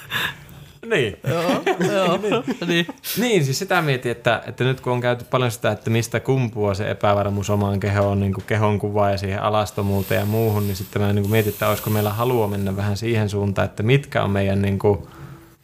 Niin. 0.85 1.17
joo, 1.27 1.63
joo. 1.93 2.17
niin. 2.17 2.43
niin. 2.67 2.87
niin, 3.17 3.45
siis 3.45 3.59
sitä 3.59 3.81
mietin, 3.81 4.11
että, 4.11 4.43
että 4.47 4.63
nyt 4.63 4.81
kun 4.81 4.93
on 4.93 5.01
käyty 5.01 5.25
paljon 5.25 5.51
sitä, 5.51 5.71
että 5.71 5.89
mistä 5.89 6.19
kumpuaa 6.19 6.73
se 6.73 6.91
epävarmuus 6.91 7.49
omaan 7.49 7.79
kehoon, 7.79 8.19
niin 8.19 8.33
kuin 8.33 8.43
kehon 8.47 8.79
kuva 8.79 9.09
ja 9.09 9.17
siihen 9.17 9.41
alastomuuteen 9.41 10.19
ja 10.19 10.25
muuhun, 10.25 10.67
niin 10.67 10.75
sitten 10.75 11.01
mä 11.01 11.13
niin 11.13 11.29
mietin, 11.29 11.53
että 11.53 11.69
olisiko 11.69 11.89
meillä 11.89 12.09
halua 12.09 12.47
mennä 12.47 12.75
vähän 12.75 12.97
siihen 12.97 13.29
suuntaan, 13.29 13.65
että 13.65 13.83
mitkä 13.83 14.23
on 14.23 14.31
meidän 14.31 14.61
niin 14.61 14.79
kuin, 14.79 14.99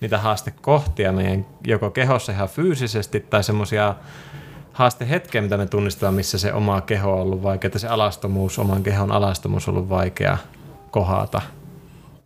niitä 0.01 0.17
haastekohtia 0.17 1.11
meidän 1.11 1.45
joko 1.67 1.91
kehossa 1.91 2.31
ihan 2.31 2.49
fyysisesti 2.49 3.19
tai 3.19 3.43
semmoisia 3.43 3.95
haastehetkiä, 4.73 5.41
mitä 5.41 5.57
me 5.57 5.65
tunnistetaan, 5.65 6.13
missä 6.13 6.37
se 6.37 6.53
oma 6.53 6.81
keho 6.81 7.13
on 7.13 7.21
ollut 7.21 7.43
vaikea, 7.43 7.67
että 7.67 7.79
se 7.79 7.87
alastomuus, 7.87 8.59
oman 8.59 8.83
kehon 8.83 9.11
alastomuus 9.11 9.67
on 9.67 9.75
ollut 9.75 9.89
vaikea 9.89 10.37
kohata. 10.91 11.41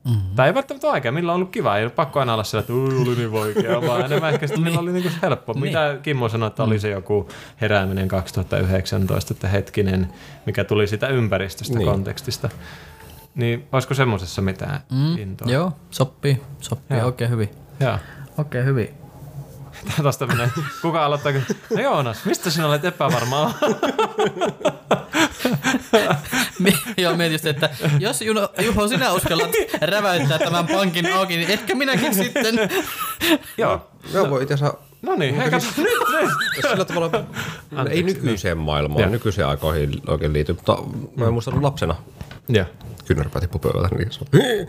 Mm-hmm. 0.10 0.36
Tai 0.36 0.48
ei 0.48 0.54
välttämättä 0.54 0.88
vaikea, 0.88 1.12
millä 1.12 1.32
on 1.32 1.36
ollut 1.36 1.50
kiva. 1.50 1.78
Ei 1.78 1.84
ole 1.84 1.92
pakko 1.92 2.20
aina 2.20 2.34
olla 2.34 2.44
sillä, 2.44 2.62
että 2.62 2.74
oli 2.74 3.16
niin 3.16 3.32
vaikea, 3.32 3.82
vaan 3.82 4.06
enemmän 4.06 4.34
ehkä 4.34 4.48
sitä, 4.48 4.60
millä 4.60 4.80
oli 4.80 4.92
niin 4.92 5.12
helppo. 5.22 5.54
niin. 5.54 5.62
Mitä 5.62 5.98
Kimmo 6.02 6.30
sanoi, 6.30 6.48
että 6.48 6.64
oli 6.64 6.80
se 6.80 6.90
joku 6.90 7.30
herääminen 7.62 8.08
2019, 8.08 9.34
että 9.34 9.48
hetkinen, 9.48 10.10
mikä 10.46 10.64
tuli 10.64 10.88
sitä 10.88 11.08
ympäristöstä, 11.08 11.78
niin. 11.78 11.88
kontekstista. 11.88 12.50
Niin 13.36 13.68
olisiko 13.72 13.94
semmoisessa 13.94 14.42
mitään 14.42 14.80
mm, 14.92 15.18
intoa? 15.18 15.52
Joo, 15.52 15.72
sopii. 15.90 16.42
Sopii 16.60 17.02
oikein 17.02 17.30
hyvin. 17.30 17.50
Joo. 17.80 17.98
Oikein 18.38 18.66
hyvin. 18.66 18.99
Tästä 20.04 20.28
menee. 20.28 20.50
Kuka 20.82 21.06
aloittaa? 21.06 21.32
No 21.76 21.82
Joonas, 21.82 22.26
mistä 22.26 22.50
sinä 22.50 22.68
olet 22.68 22.86
epävarmaa? 22.86 23.54
Joo, 26.98 27.16
mietin 27.16 27.34
just, 27.34 27.46
että 27.46 27.70
jos 28.00 28.22
Juno, 28.22 28.50
Juho, 28.62 28.88
sinä 28.88 29.14
uskallat 29.14 29.52
räväyttää 29.82 30.40
tämän 30.40 30.68
pankin 30.68 31.14
auki, 31.14 31.38
niin 31.38 31.52
ehkä 31.52 31.76
minäkin 31.76 32.16
sitten. 32.16 32.56
Joo. 33.58 33.88
Joo, 34.14 34.30
voi 34.30 34.42
itse 34.42 34.54
asiassa 34.54 34.78
No 35.02 35.16
niin, 35.16 35.36
hei 35.36 35.52
katso, 35.52 35.68
nyt, 35.78 35.88
nyt. 36.22 36.32
Sillä 36.72 36.86
tavalla, 36.86 37.24
Anteeksi, 37.76 38.00
ei 38.00 38.04
nykyiseen 38.04 38.58
niin. 38.58 38.66
maailmaan, 38.66 39.02
ja. 39.02 39.10
nykyiseen 39.10 39.48
aikoihin 39.48 40.02
oikein 40.08 40.34
liity, 40.34 40.54
mutta 40.54 40.78
mä 41.16 41.26
en 41.26 41.34
muista 41.34 41.52
lapsena. 41.62 41.96
Ja. 42.50 42.66
Kynnärpää 43.06 43.42
tippu 43.42 43.60
pöydältä, 43.60 43.96
niin, 43.96 44.68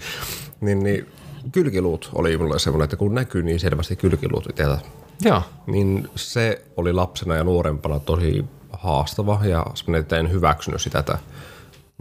niin, 0.61 0.83
niin 0.83 1.07
kylkiluut 1.53 2.11
oli 2.15 2.39
mulle 2.39 2.59
semmoinen, 2.59 2.85
että 2.85 2.97
kun 2.97 3.15
näkyy 3.15 3.43
niin 3.43 3.61
selvästi 3.61 3.97
kylkiluut 3.97 4.47
itseltä, 4.51 4.79
Joo. 5.23 5.43
niin 5.67 6.09
se 6.15 6.65
oli 6.77 6.93
lapsena 6.93 7.35
ja 7.35 7.45
nuorempana 7.45 8.01
tosi 8.01 8.45
haastava 8.73 9.41
ja 9.45 9.67
semmoinen, 9.75 10.01
että 10.01 10.17
en 10.17 10.33
hyväksynyt 10.33 10.81
sitä, 10.81 10.99
että 10.99 11.19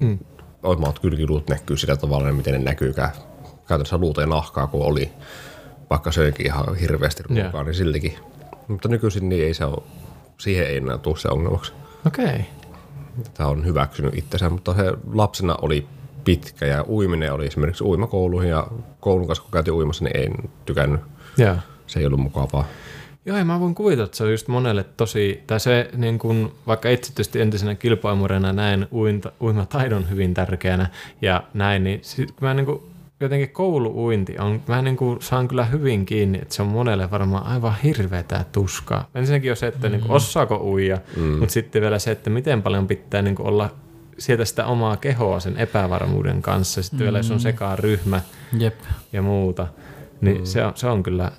mm. 0.02 0.20
omat 0.64 1.00
kylkiluut 1.00 1.50
näkyy 1.50 1.78
sillä 1.78 1.98
tavalla, 1.98 2.32
miten 2.32 2.54
ne 2.54 2.60
näkyykään 2.60 3.12
käytännössä 3.68 3.98
luuta 3.98 4.22
ja 4.22 4.28
nahkaa, 4.28 4.68
kun 4.68 4.86
oli, 4.86 5.12
vaikka 5.90 6.12
söinkin 6.12 6.46
ihan 6.46 6.76
hirveästi 6.76 7.24
ruokaa, 7.24 7.52
yeah. 7.52 7.66
niin 7.66 7.76
siltikin. 7.76 8.16
Mutta 8.68 8.90
nykyisin 8.90 9.30
niin 9.30 9.46
ei 9.46 9.54
se 9.54 9.66
ole, 9.66 9.84
siihen 10.38 10.68
ei 10.68 10.78
enää 10.78 10.98
tule 10.98 11.18
se 11.18 11.28
ongelmaksi. 11.28 11.74
Okei. 12.08 12.26
Okay. 12.26 12.42
Tämä 13.34 13.50
on 13.50 13.66
hyväksynyt 13.66 14.18
itsensä, 14.18 14.50
mutta 14.50 14.76
se 14.76 14.94
lapsena 15.14 15.56
oli 15.62 15.88
pitkä 16.30 16.66
ja 16.66 16.86
uiminen 16.90 17.34
oli 17.34 17.48
esimerkiksi 17.48 17.84
uimakouluihin 17.84 18.50
ja 18.50 18.68
koulun 19.00 19.28
kanssa 19.28 19.44
kun 19.44 19.52
käytiin 19.52 19.74
uimassa, 19.74 20.04
niin 20.04 20.18
en 20.18 20.34
tykännyt. 20.66 21.02
Yeah. 21.40 21.58
Se 21.88 22.00
ei 22.00 22.06
ollut 22.06 22.20
mukavaa. 22.20 22.68
Joo, 23.26 23.38
ja 23.38 23.46
mä 23.46 23.60
voin 23.60 23.76
kuvitella, 23.76 24.06
että 24.06 24.18
se 24.18 24.24
on 24.24 24.32
just 24.32 24.48
monelle 24.48 24.86
tosi, 24.98 25.44
tai 25.48 25.60
se 25.60 25.90
niin 25.98 26.20
kun, 26.20 26.52
vaikka 26.68 26.90
itse 26.90 27.12
tietysti 27.12 27.42
entisenä 27.42 27.76
kilpaimurena 27.76 28.54
näen 28.54 28.88
uinta, 28.92 29.32
uimataidon 29.42 30.10
hyvin 30.10 30.34
tärkeänä 30.34 30.90
ja 31.22 31.44
näin, 31.54 31.84
niin 31.84 32.00
sit, 32.04 32.42
mä 32.42 32.54
niin 32.54 32.66
kun, 32.66 32.90
jotenkin 33.20 33.50
kouluuinti 33.50 34.36
on, 34.40 34.62
mä 34.68 34.82
niin 34.82 34.98
kuin 34.98 35.22
saan 35.22 35.48
kyllä 35.48 35.66
hyvin 35.66 36.06
kiinni, 36.06 36.40
että 36.42 36.56
se 36.56 36.62
on 36.62 36.68
monelle 36.68 37.12
varmaan 37.12 37.46
aivan 37.46 37.76
hirveätä 37.84 38.46
tuskaa. 38.52 39.10
Ensinnäkin 39.16 39.52
on 39.52 39.58
se, 39.58 39.68
että 39.68 39.88
mm. 39.88 39.92
niin 39.92 40.02
kuin, 40.02 40.12
osaako 40.12 40.58
uija, 40.64 40.98
mm. 41.18 41.24
mutta 41.24 41.54
sitten 41.54 41.82
vielä 41.82 42.00
se, 42.00 42.12
että 42.12 42.30
miten 42.30 42.62
paljon 42.62 42.88
pitää 42.88 43.22
niin 43.22 43.36
kuin 43.36 43.48
olla 43.48 43.70
sieltä 44.20 44.46
sitä 44.46 44.66
omaa 44.66 44.98
kehoa 44.98 45.40
sen 45.40 45.58
epävarmuuden 45.58 46.42
kanssa. 46.42 46.84
Sitten 46.84 47.00
mm. 47.00 47.04
vielä 47.04 47.20
jos 47.20 47.32
on 47.32 47.40
sekaan 47.40 47.80
ryhmä 47.80 48.22
Jep. 48.58 48.80
ja 49.14 49.22
muuta, 49.22 49.68
niin 50.22 50.38
mm. 50.38 50.46
se, 50.46 50.66
on, 50.66 50.72
se 50.76 50.88
on 50.88 51.04
kyllä 51.04 51.32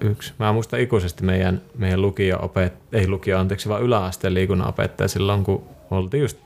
yksi. 0.00 0.32
Mä 0.38 0.52
muistan 0.52 0.80
ikuisesti 0.80 1.24
meidän, 1.24 1.60
meidän 1.78 2.02
lukio-opet, 2.02 2.72
ei 2.92 3.08
lukio, 3.08 3.38
anteeksi, 3.38 3.68
vaan 3.68 3.82
yläasteen 3.82 4.34
liikunnanopettaja 4.34 5.08
silloin, 5.08 5.44
kun 5.44 5.62
oltiin 5.90 6.20
just 6.20 6.38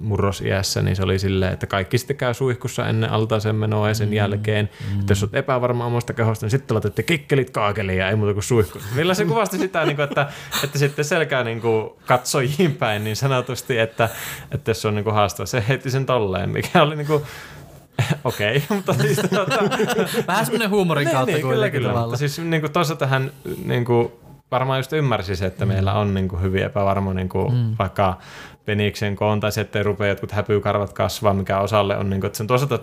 murrosiässä, 0.00 0.82
niin 0.82 0.96
se 0.96 1.02
oli 1.02 1.18
silleen, 1.18 1.52
että 1.52 1.66
kaikki 1.66 1.98
sitten 1.98 2.16
käy 2.16 2.34
suihkussa 2.34 2.88
ennen 2.88 3.10
altaaseen 3.10 3.56
menoa 3.56 3.88
ja 3.88 3.94
sen 3.94 4.08
mm, 4.08 4.12
jälkeen. 4.12 4.70
Mm. 4.92 5.00
Että 5.00 5.10
jos 5.10 5.22
olet 5.22 5.34
epävarma 5.34 5.86
omasta 5.86 6.12
kehosta, 6.12 6.46
niin 6.46 6.50
sitten 6.50 6.74
laitatte 6.74 7.02
kikkelit 7.02 7.50
kaakeliin 7.50 7.98
ja 7.98 8.08
ei 8.08 8.16
muuta 8.16 8.32
kuin 8.32 8.44
suihku. 8.44 8.78
Millä 8.94 9.14
se 9.14 9.24
kuvasti 9.24 9.58
sitä, 9.58 9.84
niin 9.84 9.96
kuin, 9.96 10.04
että, 10.04 10.28
että 10.64 10.78
sitten 10.78 11.04
selkää 11.04 11.44
niin 11.44 11.60
kuin 11.60 11.90
katsojiin 12.06 12.72
päin 12.78 13.04
niin 13.04 13.16
sanotusti, 13.16 13.78
että, 13.78 14.08
että 14.50 14.70
jos 14.70 14.84
on 14.84 14.94
niin 14.94 15.04
kuin 15.04 15.14
haastava, 15.14 15.46
se 15.46 15.64
heitti 15.68 15.90
sen 15.90 16.06
tolleen, 16.06 16.50
mikä 16.50 16.82
oli 16.82 16.96
niin 16.96 17.06
kuin, 17.06 17.22
Okei, 18.24 18.56
okay, 18.56 18.66
mutta 18.76 18.94
siis 18.94 19.20
tuota... 19.30 19.58
Vähän 20.26 20.46
semmoinen 20.46 20.70
huumorin 20.70 21.04
niin, 21.04 21.14
kautta 21.14 21.32
niin, 21.36 21.48
kyllä, 21.48 21.70
kyllä, 21.70 21.92
mutta 21.92 22.16
siis 22.16 22.38
niin 22.38 22.60
kuin 22.60 22.72
toisaalta 22.72 23.06
hän 23.06 23.30
niin 23.64 23.84
kuin, 23.84 24.12
varmaan 24.50 24.78
just 24.78 24.92
ymmärsi 24.92 25.36
se, 25.36 25.46
että 25.46 25.64
mm. 25.64 25.72
meillä 25.72 25.92
on 25.92 26.14
niin 26.14 26.28
kuin, 26.28 26.42
hyvin 26.42 26.62
epävarma 26.62 27.14
niin 27.14 27.28
kuin, 27.28 27.54
mm. 27.54 27.74
vaikka 27.78 28.18
peniksen 28.66 29.16
koon 29.16 29.40
tai 29.40 29.52
se, 29.52 29.60
ettei 29.60 29.82
rupea 29.82 30.08
jotkut 30.08 30.32
häpyykarvat 30.32 30.92
kasvaa, 30.92 31.34
mikä 31.34 31.58
osalle 31.58 31.96
on, 31.96 32.10
niin 32.10 32.20
kuin, 32.20 32.26
että 32.28 32.36
se 32.36 32.42
on 32.42 32.46
toisaalta 32.46 32.78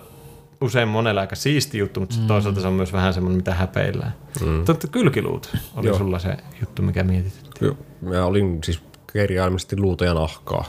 usein 0.62 0.88
monella 0.88 1.22
aika 1.22 1.36
siisti 1.36 1.78
juttu, 1.78 2.00
mutta 2.00 2.16
mm. 2.20 2.28
toisaalta 2.28 2.62
se 2.62 2.68
on 2.68 2.74
myös 2.74 2.94
vähän 2.94 3.14
semmoinen, 3.14 3.38
mitä 3.38 3.54
häpeillään. 3.54 4.14
Mm. 4.46 4.66
Totta 4.66 4.88
kylkiluut 4.88 5.56
oli 5.76 5.88
Joo. 5.88 5.98
sulla 5.98 6.20
se 6.20 6.38
juttu, 6.62 6.82
mikä 6.82 7.04
mietitytti. 7.04 7.66
Joo, 7.66 7.78
mä 8.02 8.26
olin 8.26 8.60
siis 8.64 8.82
kirjaimellisesti 9.14 9.78
luuta 9.78 10.06
ja 10.06 10.14
nahkaa. 10.14 10.66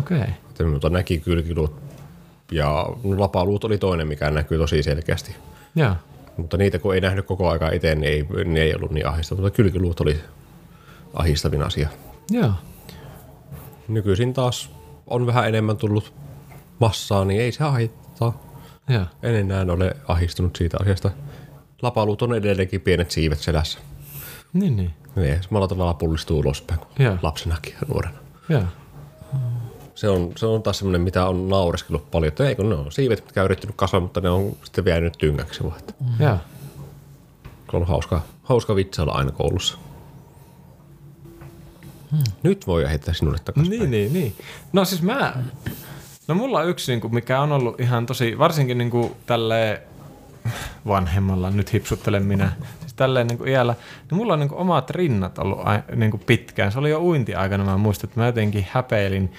Okei. 0.00 0.18
Okay. 0.54 0.66
Mutta 0.66 0.90
näki 0.90 1.18
kylkiluut 1.18 1.82
ja 2.52 2.86
lapaluut 3.16 3.64
oli 3.64 3.78
toinen, 3.78 4.08
mikä 4.08 4.30
näkyy 4.30 4.58
tosi 4.58 4.82
selkeästi. 4.82 5.36
Joo. 5.74 5.94
Mutta 6.36 6.56
niitä 6.56 6.78
kun 6.78 6.94
ei 6.94 7.00
nähnyt 7.00 7.26
koko 7.26 7.50
aikaa 7.50 7.70
itse, 7.70 7.94
niin 7.94 8.12
ei, 8.12 8.44
niin 8.44 8.56
ei 8.56 8.74
ollut 8.74 8.90
niin 8.90 9.06
ahista. 9.06 9.34
Mutta 9.34 9.50
kylkiluut 9.50 10.00
oli 10.00 10.20
ahistavin 11.14 11.62
asia. 11.62 11.88
Joo. 12.30 12.52
Nykyisin 13.92 14.32
taas 14.32 14.70
on 15.06 15.26
vähän 15.26 15.48
enemmän 15.48 15.76
tullut 15.76 16.14
massaa, 16.78 17.24
niin 17.24 17.40
ei 17.40 17.52
se 17.52 17.64
haittaa. 17.64 18.42
Joo. 18.88 19.04
En 19.22 19.34
enää 19.34 19.66
ole 19.68 19.96
ahistunut 20.08 20.56
siitä 20.56 20.76
asiasta. 20.80 21.10
Lapaluut 21.82 22.22
on 22.22 22.34
edelleenkin 22.34 22.80
pienet 22.80 23.10
siivet 23.10 23.38
selässä. 23.38 23.78
Niin, 24.52 24.76
niin. 24.76 24.94
Niin, 25.16 25.42
samalla 25.42 25.68
tavalla 25.68 25.94
pullistuu 25.94 26.38
ulospäin 26.38 26.80
kuin 26.80 27.04
Joo. 27.04 27.16
lapsenakin 27.22 27.72
ja 27.72 27.86
nuorena. 27.88 28.18
Joo. 28.48 28.62
Se 29.94 30.08
on, 30.08 30.32
se 30.36 30.46
on 30.46 30.62
taas 30.62 30.78
semmoinen, 30.78 31.00
mitä 31.00 31.26
on 31.26 31.48
naureskellut 31.48 32.10
paljon. 32.10 32.28
Että 32.28 32.48
ei 32.48 32.54
kun 32.54 32.68
ne 32.68 32.74
on 32.74 32.92
siivet, 32.92 33.24
mitkä 33.24 33.40
on 33.40 33.44
yrittänyt 33.44 33.76
kasvaa, 33.76 34.00
mutta 34.00 34.20
ne 34.20 34.30
on 34.30 34.56
sitten 34.64 34.84
jäänyt 34.86 35.18
tyngäksi 35.18 35.64
vaan. 35.64 35.78
Että 35.78 35.94
Joo. 36.18 36.36
on 37.72 37.86
hauska, 37.86 38.20
hauska 38.42 38.76
vitsailla 38.76 39.12
aina 39.12 39.30
koulussa. 39.32 39.78
Nyt 42.42 42.66
voi 42.66 42.88
heittää 42.88 43.14
sinulle 43.14 43.38
takaisin. 43.44 43.70
Niin, 43.70 43.90
niin, 43.90 44.12
niin. 44.12 44.34
No 44.72 44.84
siis 44.84 45.02
mä, 45.02 45.34
no 46.28 46.34
mulla 46.34 46.58
on 46.58 46.68
yksi, 46.68 46.92
niinku, 46.92 47.08
mikä 47.08 47.40
on 47.40 47.52
ollut 47.52 47.80
ihan 47.80 48.06
tosi, 48.06 48.38
varsinkin 48.38 48.78
niinku 48.78 49.16
tälle 49.26 49.82
vanhemmalla, 50.86 51.50
nyt 51.50 51.72
hipsuttelen 51.72 52.24
minä, 52.24 52.52
siis 52.80 52.94
tälleen 52.94 53.26
niinku 53.26 53.44
iällä, 53.44 53.74
niin 54.10 54.18
mulla 54.18 54.32
on 54.32 54.40
niinku 54.40 54.58
omat 54.58 54.90
rinnat 54.90 55.38
ollut 55.38 55.60
ai, 55.64 55.82
niinku 55.96 56.18
pitkään. 56.18 56.72
Se 56.72 56.78
oli 56.78 56.90
jo 56.90 57.00
uintiaikana, 57.00 57.64
mä 57.64 57.76
muistan, 57.76 58.08
että 58.08 58.20
mä 58.20 58.26
jotenkin 58.26 58.66
häpeilin, 58.70 59.32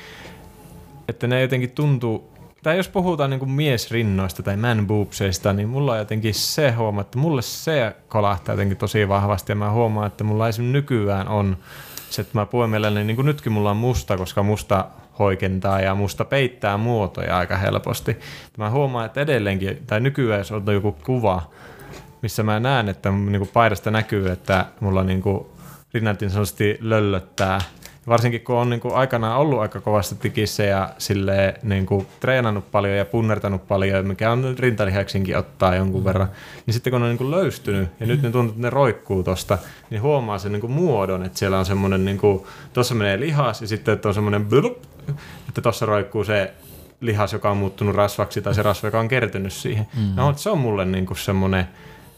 että 1.07 1.27
ne 1.27 1.41
jotenkin 1.41 1.71
tuntuu, 1.71 2.33
tai 2.63 2.77
jos 2.77 2.89
puhutaan 2.89 3.29
niinku 3.29 3.45
miesrinnoista 3.45 4.43
tai 4.43 4.57
man 4.57 4.87
boobseista, 4.87 5.53
niin 5.53 5.69
mulla 5.69 5.91
on 5.91 5.97
jotenkin 5.97 6.33
se 6.33 6.71
huoma, 6.71 7.01
että 7.01 7.17
mulle 7.17 7.41
se 7.41 7.95
kolahtaa 8.07 8.53
jotenkin 8.53 8.77
tosi 8.77 9.07
vahvasti 9.07 9.51
ja 9.51 9.55
mä 9.55 9.71
huomaan, 9.71 10.07
että 10.07 10.23
mulla 10.23 10.47
esimerkiksi 10.47 10.73
nykyään 10.73 11.27
on 11.27 11.57
että 12.21 12.37
mä 12.37 12.45
puen 12.45 12.69
mielelläni, 12.69 13.05
niin 13.05 13.15
kuin 13.15 13.25
nytkin 13.25 13.51
mulla 13.51 13.71
on 13.71 13.77
musta, 13.77 14.17
koska 14.17 14.43
musta 14.43 14.85
hoikentaa 15.19 15.81
ja 15.81 15.95
musta 15.95 16.25
peittää 16.25 16.77
muotoja 16.77 17.37
aika 17.37 17.57
helposti. 17.57 18.17
Mä 18.57 18.69
huomaan, 18.69 19.05
että 19.05 19.21
edelleenkin, 19.21 19.83
tai 19.87 19.99
nykyään 19.99 20.39
jos 20.39 20.51
on 20.51 20.73
joku 20.73 20.91
kuva, 20.91 21.41
missä 22.21 22.43
mä 22.43 22.59
näen, 22.59 22.89
että 22.89 23.11
niin 23.11 23.39
kuin 23.39 23.49
paidasta 23.53 23.91
näkyy, 23.91 24.31
että 24.31 24.65
mulla 24.79 25.03
niin 25.03 25.21
kuin 25.21 25.45
rinnat 25.93 26.21
niin 26.21 26.31
sanotusti 26.31 26.77
löllöttää. 26.81 27.61
Varsinkin 28.07 28.41
kun 28.41 28.55
on 28.55 28.69
niin 28.69 28.79
kuin 28.79 28.95
aikanaan 28.95 29.37
ollut 29.37 29.59
aika 29.59 29.81
kovasti 29.81 30.15
tikissä 30.15 30.63
ja 30.63 30.89
silleen, 30.97 31.53
niin 31.63 31.85
kuin 31.85 32.07
treenannut 32.19 32.71
paljon 32.71 32.97
ja 32.97 33.05
punnertanut 33.05 33.67
paljon, 33.67 34.07
mikä 34.07 34.31
on 34.31 34.55
rintalihaksinkin 34.59 35.37
ottaa 35.37 35.75
jonkun 35.75 36.05
verran, 36.05 36.27
niin 36.65 36.73
sitten 36.73 36.91
kun 36.91 37.01
ne 37.01 37.05
on 37.05 37.09
niin 37.09 37.17
kuin 37.17 37.31
löystynyt 37.31 37.89
ja 37.99 38.05
nyt 38.05 38.21
ne 38.21 38.31
tuntuu, 38.31 38.51
että 38.51 38.61
ne 38.61 38.69
roikkuu 38.69 39.23
tosta, 39.23 39.57
niin 39.89 40.01
huomaa 40.01 40.37
sen 40.37 40.51
niin 40.51 40.61
kuin 40.61 40.73
muodon, 40.73 41.25
että 41.25 41.39
siellä 41.39 41.59
on 41.59 41.65
semmoinen, 41.65 42.05
niin 42.05 42.17
kuin, 42.17 42.43
tuossa 42.73 42.95
menee 42.95 43.19
lihas 43.19 43.61
ja 43.61 43.67
sitten 43.67 43.93
että 43.93 44.07
on 44.07 44.13
semmoinen 44.13 44.45
blup, 44.45 44.77
että 45.47 45.61
tuossa 45.61 45.85
roikkuu 45.85 46.23
se 46.23 46.53
lihas, 47.01 47.33
joka 47.33 47.51
on 47.51 47.57
muuttunut 47.57 47.95
rasvaksi 47.95 48.41
tai 48.41 48.53
se 48.53 48.61
rasva, 48.63 48.87
joka 48.87 48.99
on 48.99 49.07
kertynyt 49.07 49.53
siihen. 49.53 49.87
Mm. 49.97 50.15
No, 50.15 50.33
se 50.35 50.49
on 50.49 50.57
mulle 50.57 50.85
niin 50.85 51.05
kuin 51.05 51.17
semmoinen 51.17 51.67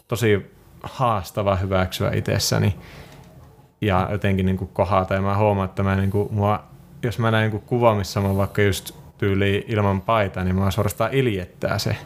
tosi 0.07 0.45
haastava 0.83 1.55
hyväksyä 1.55 2.11
itsessäni 2.13 2.75
ja 3.81 4.07
jotenkin 4.11 4.45
niin 4.45 4.57
kuin 4.57 4.69
kohata. 4.73 5.13
Ja 5.13 5.21
mä 5.21 5.37
huomaan, 5.37 5.69
että 5.69 5.83
mä 5.83 5.95
niin 5.95 6.11
kuin, 6.11 6.27
mua, 6.31 6.63
jos 7.03 7.19
mä 7.19 7.31
näen 7.31 7.51
niin 7.51 7.61
kuva, 7.61 7.95
missä 7.95 8.21
mä 8.21 8.37
vaikka 8.37 8.61
just 8.61 8.91
tyyli 9.17 9.65
ilman 9.67 10.01
paita, 10.01 10.43
niin 10.43 10.55
mä 10.55 10.71
suorastaan 10.71 11.13
iljettää 11.13 11.77
se 11.77 11.97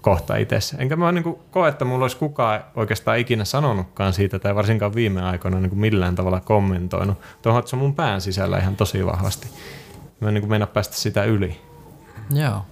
kohta 0.00 0.36
itsessä. 0.36 0.76
Enkä 0.78 0.96
mä 0.96 1.12
niin 1.12 1.24
kuin 1.24 1.38
koe, 1.50 1.68
että 1.68 1.84
mulla 1.84 2.04
olisi 2.04 2.16
kukaan 2.16 2.64
oikeastaan 2.76 3.18
ikinä 3.18 3.44
sanonutkaan 3.44 4.12
siitä, 4.12 4.38
tai 4.38 4.54
varsinkaan 4.54 4.94
viime 4.94 5.22
aikoina 5.22 5.60
niin 5.60 5.70
kuin 5.70 5.80
millään 5.80 6.14
tavalla 6.14 6.40
kommentoinut. 6.40 7.18
Tuohon, 7.42 7.66
se 7.66 7.76
on 7.76 7.82
mun 7.82 7.94
pään 7.94 8.20
sisällä 8.20 8.58
ihan 8.58 8.76
tosi 8.76 9.06
vahvasti. 9.06 9.48
Mä 10.20 10.28
en 10.28 10.34
niin 10.34 10.48
mennä 10.48 10.66
päästä 10.66 10.96
sitä 10.96 11.24
yli. 11.24 11.60
Joo. 12.30 12.64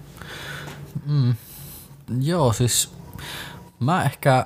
Mm. 1.05 1.35
Joo, 2.21 2.53
siis 2.53 2.95
mä 3.79 4.03
ehkä 4.03 4.45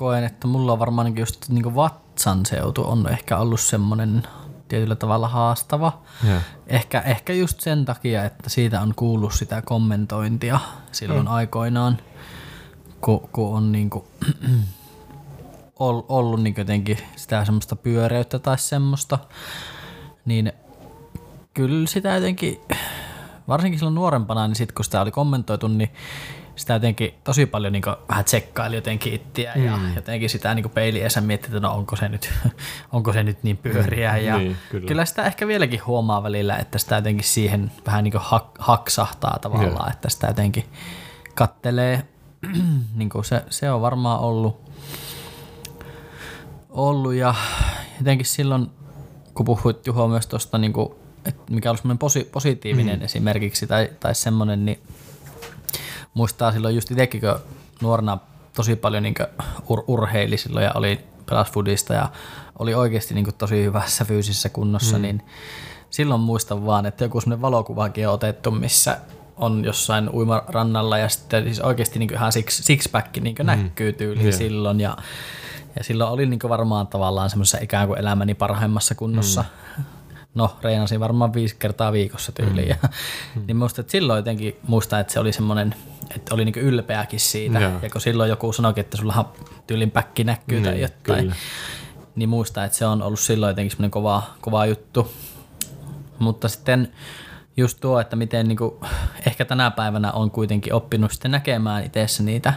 koen, 0.00 0.24
että 0.24 0.46
mulla 0.46 0.72
on 0.72 0.78
varmaan 0.78 1.04
niinku 1.04 1.20
just 1.20 1.48
niin 1.48 1.74
vatsan 1.74 2.46
seutu 2.46 2.84
on 2.86 3.08
ehkä 3.08 3.38
ollut 3.38 3.60
semmoinen 3.60 4.22
tietyllä 4.68 4.96
tavalla 4.96 5.28
haastava. 5.28 6.02
Yeah. 6.26 6.42
Ehkä, 6.66 7.00
ehkä 7.00 7.32
just 7.32 7.60
sen 7.60 7.84
takia, 7.84 8.24
että 8.24 8.50
siitä 8.50 8.80
on 8.80 8.92
kuullut 8.96 9.34
sitä 9.34 9.62
kommentointia 9.62 10.60
silloin 10.92 11.26
mm. 11.26 11.32
aikoinaan, 11.32 11.98
kun, 13.00 13.28
kun 13.32 13.56
on 13.56 13.72
niinku 13.72 14.08
ollut 16.08 16.42
niin 16.42 16.54
jotenkin 16.58 16.98
sitä 17.16 17.44
semmoista 17.44 17.76
pyöreyttä 17.76 18.38
tai 18.38 18.58
semmoista, 18.58 19.18
niin 20.24 20.52
kyllä 21.54 21.86
sitä 21.86 22.14
jotenkin, 22.14 22.60
varsinkin 23.48 23.78
silloin 23.78 23.94
nuorempana, 23.94 24.48
niin 24.48 24.56
sitten 24.56 24.74
kun 24.74 24.84
sitä 24.84 25.00
oli 25.00 25.10
kommentoitu, 25.10 25.68
niin 25.68 25.92
sitä 26.60 26.72
jotenkin 26.72 27.14
tosi 27.24 27.46
paljon 27.46 27.72
niin 27.72 27.82
vähän 28.08 28.24
tsekkaili 28.24 28.76
jotenkin 28.76 29.14
ittiä 29.14 29.52
mm. 29.54 29.64
ja 29.64 29.78
jotenkin 29.96 30.30
sitä 30.30 30.54
niin 30.54 30.70
peiliässä 30.70 31.20
mietti, 31.20 31.46
että 31.46 31.60
no 31.60 31.74
onko 31.74 31.96
se 31.96 32.08
nyt, 32.08 32.30
onko 32.92 33.12
se 33.12 33.22
nyt 33.22 33.42
niin 33.42 33.56
pyöriä. 33.56 34.16
Ja 34.16 34.38
Niin, 34.38 34.56
kyllä. 34.70 34.88
kyllä. 34.88 35.04
sitä 35.04 35.24
ehkä 35.24 35.46
vieläkin 35.46 35.86
huomaa 35.86 36.22
välillä, 36.22 36.56
että 36.56 36.78
sitä 36.78 36.96
jotenkin 36.96 37.24
siihen 37.24 37.72
vähän 37.86 38.04
niin 38.04 38.14
hak, 38.16 38.58
haksahtaa 38.58 39.38
tavallaan, 39.40 39.72
Joo. 39.72 39.90
että 39.90 40.10
sitä 40.10 40.26
jotenkin 40.26 40.64
kattelee. 41.34 42.02
niin 42.96 43.10
se, 43.24 43.44
se 43.50 43.70
on 43.70 43.80
varmaan 43.80 44.20
ollut, 44.20 44.60
ollut 46.70 47.14
ja 47.14 47.34
jotenkin 47.98 48.26
silloin, 48.26 48.70
kun 49.34 49.46
puhuit 49.46 49.86
Juho 49.86 50.08
myös 50.08 50.26
tuosta, 50.26 50.58
niin 50.58 50.72
kuin, 50.72 50.88
että 51.24 51.52
mikä 51.52 51.70
on 51.70 51.76
semmoinen 51.76 51.98
posi, 51.98 52.24
positiivinen 52.32 52.98
mm. 52.98 53.04
esimerkiksi 53.04 53.66
tai, 53.66 53.90
tai 54.00 54.14
semmoinen, 54.14 54.64
niin 54.64 54.80
muistaa 56.14 56.52
silloin 56.52 56.74
just 56.74 56.90
itsekin, 56.90 57.20
kun 57.20 57.34
nuorena 57.80 58.18
tosi 58.56 58.76
paljon 58.76 59.02
niin 59.02 59.14
ur- 59.58 59.84
urheili 59.86 60.36
silloin 60.36 60.64
ja 60.64 60.72
oli 60.74 61.00
pelasfudista 61.26 61.94
ja 61.94 62.08
oli 62.58 62.74
oikeasti 62.74 63.14
niin 63.14 63.34
tosi 63.38 63.64
hyvässä 63.64 64.04
fyysisessä 64.04 64.48
kunnossa, 64.48 64.96
mm. 64.96 65.02
niin 65.02 65.22
silloin 65.90 66.20
muistan 66.20 66.66
vaan, 66.66 66.86
että 66.86 67.04
joku 67.04 67.20
semmoinen 67.20 67.42
valokuvakin 67.42 68.08
on 68.08 68.14
otettu, 68.14 68.50
missä 68.50 68.98
on 69.36 69.64
jossain 69.64 70.10
uimarannalla 70.10 70.98
ja 70.98 71.08
sitten 71.08 71.44
siis 71.44 71.60
oikeasti 71.60 71.98
niin 71.98 72.14
ihan 72.14 72.32
six, 72.32 72.60
six-pack 72.60 73.20
niin 73.20 73.36
mm. 73.38 73.46
näkyy 73.46 73.92
tyyliin 73.92 74.26
yeah. 74.26 74.38
silloin 74.38 74.80
ja, 74.80 74.96
ja 75.76 75.84
silloin 75.84 76.10
oli 76.10 76.26
niin 76.26 76.40
varmaan 76.48 76.86
tavallaan 76.86 77.30
semmoisessa 77.30 77.58
ikään 77.62 77.86
kuin 77.86 77.98
elämäni 77.98 78.34
parhaimmassa 78.34 78.94
kunnossa. 78.94 79.44
Mm. 79.78 79.84
No, 80.34 80.56
reenasin 80.62 81.00
varmaan 81.00 81.34
viisi 81.34 81.56
kertaa 81.58 81.92
viikossa 81.92 82.32
tyyliin. 82.32 82.68
Mm. 82.68 82.78
Ja, 82.82 82.88
niin 83.46 83.56
muistan, 83.56 83.80
että 83.82 83.90
silloin 83.90 84.18
jotenkin 84.18 84.56
muistan, 84.66 85.00
että 85.00 85.12
se 85.12 85.20
oli 85.20 85.32
semmoinen, 85.32 85.74
että 86.16 86.34
oli 86.34 86.44
niin 86.44 86.54
ylpeäkin 86.58 87.20
siitä. 87.20 87.60
Joo. 87.60 87.72
Ja 87.82 87.90
kun 87.90 88.00
silloin 88.00 88.30
joku 88.30 88.52
sanoikin, 88.52 88.80
että 88.80 88.96
sulla 88.96 89.32
tyylin 89.66 89.90
päkki 89.90 90.24
näkyy 90.24 90.60
tai 90.60 90.72
Niin, 90.72 90.82
jotain, 90.82 91.20
kyllä. 91.20 91.34
niin 92.16 92.28
muistan, 92.28 92.64
että 92.64 92.78
se 92.78 92.86
on 92.86 93.02
ollut 93.02 93.20
silloin 93.20 93.50
jotenkin 93.50 93.70
semmoinen 93.70 93.90
kova, 93.90 94.22
kova 94.40 94.66
juttu. 94.66 95.12
Mutta 96.18 96.48
sitten 96.48 96.92
just 97.56 97.78
tuo, 97.80 98.00
että 98.00 98.16
miten 98.16 98.48
niin 98.48 98.58
kuin, 98.58 98.74
ehkä 99.26 99.44
tänä 99.44 99.70
päivänä 99.70 100.12
on 100.12 100.30
kuitenkin 100.30 100.74
oppinut 100.74 101.12
sitten 101.12 101.30
näkemään 101.30 101.84
itse 101.84 102.22
niitä, 102.22 102.54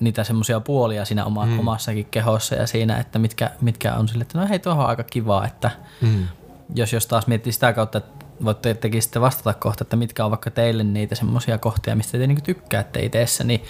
niitä 0.00 0.24
semmoisia 0.24 0.60
puolia 0.60 1.04
siinä 1.04 1.24
oma, 1.24 1.46
mm. 1.46 1.58
omassakin 1.58 2.06
kehossa 2.10 2.54
ja 2.54 2.66
siinä, 2.66 2.96
että 2.98 3.18
mitkä, 3.18 3.50
mitkä 3.60 3.94
on 3.94 4.08
sille, 4.08 4.22
että 4.22 4.40
no 4.40 4.48
hei, 4.48 4.58
tuohon 4.58 4.84
on 4.84 4.90
aika 4.90 5.02
kiva, 5.02 5.44
että 5.44 5.70
Mm. 6.00 6.28
jos, 6.74 6.92
jos 6.92 7.06
taas 7.06 7.26
miettii 7.26 7.52
sitä 7.52 7.72
kautta, 7.72 7.98
että 7.98 8.24
voitte 8.44 8.74
tekin 8.74 9.02
sitten 9.02 9.22
vastata 9.22 9.54
kohta, 9.54 9.84
että 9.84 9.96
mitkä 9.96 10.24
on 10.24 10.30
vaikka 10.30 10.50
teille 10.50 10.84
niitä 10.84 11.14
semmoisia 11.14 11.58
kohtia, 11.58 11.96
mistä 11.96 12.18
te 12.18 12.26
niinku 12.26 12.42
tykkäätte 12.44 13.00
itseessä, 13.00 13.44
niin, 13.44 13.64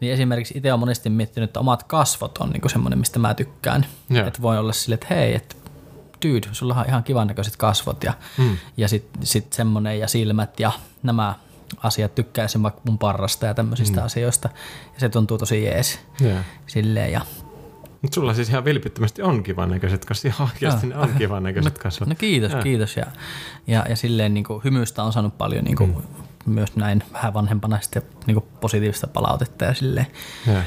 niin 0.00 0.12
esimerkiksi 0.12 0.54
itse 0.56 0.72
olen 0.72 0.80
monesti 0.80 1.10
miettinyt, 1.10 1.50
että 1.50 1.60
omat 1.60 1.82
kasvot 1.82 2.38
on 2.38 2.50
niinku 2.50 2.68
semmoinen, 2.68 2.98
mistä 2.98 3.18
mä 3.18 3.34
tykkään. 3.34 3.86
Joo. 4.10 4.26
Että 4.26 4.42
voi 4.42 4.58
olla 4.58 4.72
silleen, 4.72 5.00
että 5.02 5.14
hei, 5.14 5.34
että 5.34 5.56
dude, 6.26 6.48
sulla 6.52 6.74
on 6.74 6.86
ihan 6.88 7.04
kivan 7.04 7.26
näköiset 7.26 7.56
kasvot 7.56 8.04
ja, 8.04 8.12
mm. 8.38 8.56
ja 8.76 8.88
sitten 8.88 9.26
sit 9.26 9.52
semmoinen 9.52 9.98
ja 9.98 10.08
silmät 10.08 10.60
ja 10.60 10.72
nämä 11.02 11.34
asiat 11.82 12.14
tykkäisin 12.14 12.62
vaikka 12.62 12.80
mun 12.86 12.98
parrasta 12.98 13.46
ja 13.46 13.54
tämmöisistä 13.54 14.00
mm. 14.00 14.06
asioista. 14.06 14.48
Ja 14.94 15.00
se 15.00 15.08
tuntuu 15.08 15.38
tosi 15.38 15.64
jees 15.64 16.00
Yeah. 16.22 16.44
silleen 16.66 17.12
ja 17.12 17.20
Mutta 18.02 18.14
sulla 18.14 18.34
siis 18.34 18.48
ihan 18.48 18.64
vilpittömästi 18.64 19.22
on 19.22 19.42
kivan 19.42 19.70
näköiset 19.70 20.04
kasvot. 20.04 20.32
Ihan 20.32 20.48
oikeasti 20.52 20.86
ne 20.86 20.96
on 20.96 21.10
kivan 21.18 21.42
näköiset 21.42 21.78
kasvot. 21.78 22.08
No 22.08 22.14
kiitos, 22.14 22.52
Joo. 22.52 22.62
kiitos. 22.62 22.96
Ja, 22.96 23.06
ja, 23.66 23.86
ja 23.88 23.96
silleen 23.96 24.34
niin 24.34 24.44
kuin 24.44 24.64
hymystä 24.64 25.02
on 25.02 25.12
saanut 25.12 25.38
paljon 25.38 25.64
niin 25.64 25.76
kuin, 25.76 25.90
mm. 26.46 26.52
myös 26.52 26.76
näin 26.76 27.02
vähän 27.12 27.34
vanhempana 27.34 27.78
sitten 27.80 28.02
niin 28.26 28.42
positiivista 28.60 29.06
palautetta 29.06 29.64
ja 29.64 29.74
silleen. 29.74 30.06
Ja. 30.46 30.62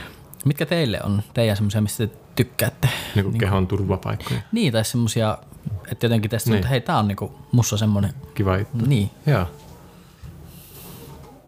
Mitkä 0.46 0.66
teille 0.66 1.00
on 1.04 1.24
teidän 1.34 1.58
semmoisia, 1.58 1.82
mistä 1.82 2.08
te 2.08 2.14
tykkäätte? 2.36 2.90
Niin 3.16 3.26
kuin 3.26 3.38
kehon 3.38 3.68
turvapaikkoja. 3.68 4.42
Niin, 4.52 4.74
tai 4.74 4.86
semmoisia, 4.86 5.38
että 5.92 6.06
jotenkin 6.06 6.32
tästä, 6.32 6.50
niin. 6.50 6.54
Niin. 6.54 6.58
että 6.60 6.70
hei, 6.70 6.82
tää 6.82 6.98
on 6.98 7.08
niinku 7.08 7.36
mussa 7.52 7.78
semmoinen, 7.78 8.14
Kiva 8.34 8.58
juttu. 8.58 8.86
niin. 8.86 9.10
Joo. 9.26 9.48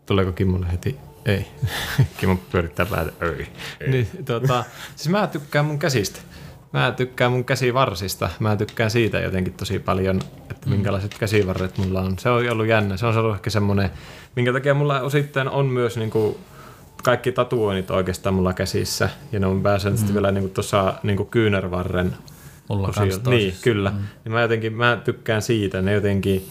Tuleeko 0.05 0.31
Kimmolle 0.31 0.67
heti? 0.71 0.97
Ei. 1.25 1.47
Kimmo 2.17 2.39
pyörittää 2.51 2.85
päätä. 2.85 3.11
Ei. 3.21 3.47
Niin, 3.87 4.07
tota, 4.25 4.63
siis 4.95 5.09
mä 5.09 5.27
tykkään 5.27 5.65
mun 5.65 5.79
käsistä. 5.79 6.19
Mä 6.73 6.91
tykkään 6.91 7.31
mun 7.31 7.45
käsivarsista. 7.45 8.29
Mä 8.39 8.55
tykkään 8.55 8.91
siitä 8.91 9.19
jotenkin 9.19 9.53
tosi 9.53 9.79
paljon, 9.79 10.21
että 10.51 10.69
minkälaiset 10.69 11.17
käsivarret 11.19 11.77
mulla 11.77 12.01
on. 12.01 12.19
Se 12.19 12.29
on 12.29 12.49
ollut 12.49 12.67
jännä. 12.67 12.97
Se 12.97 13.05
on 13.05 13.17
ollut 13.17 13.35
ehkä 13.35 13.49
semmoinen, 13.49 13.89
minkä 14.35 14.53
takia 14.53 14.73
mulla 14.73 15.01
osittain 15.01 15.49
on 15.49 15.65
myös 15.65 15.97
niinku 15.97 16.39
kaikki 17.03 17.31
tatuoinnit 17.31 17.91
oikeastaan 17.91 18.35
mulla 18.35 18.53
käsissä. 18.53 19.09
Ja 19.31 19.39
ne 19.39 19.47
on 19.47 19.63
pääsääntöisesti 19.63 20.11
mm. 20.11 20.13
vielä 20.13 20.31
niinku 20.31 20.49
tuossa 20.49 20.93
niinku 21.03 21.25
kyynärvarren 21.25 22.15
Mulla 22.69 22.91
Niin, 23.29 23.53
kyllä. 23.61 23.89
Mm. 23.89 23.97
Niin 24.23 24.31
mä 24.31 24.41
jotenkin, 24.41 24.73
mä 24.73 24.97
tykkään 25.03 25.41
siitä. 25.41 25.81
Ne 25.81 25.93
jotenkin, 25.93 26.47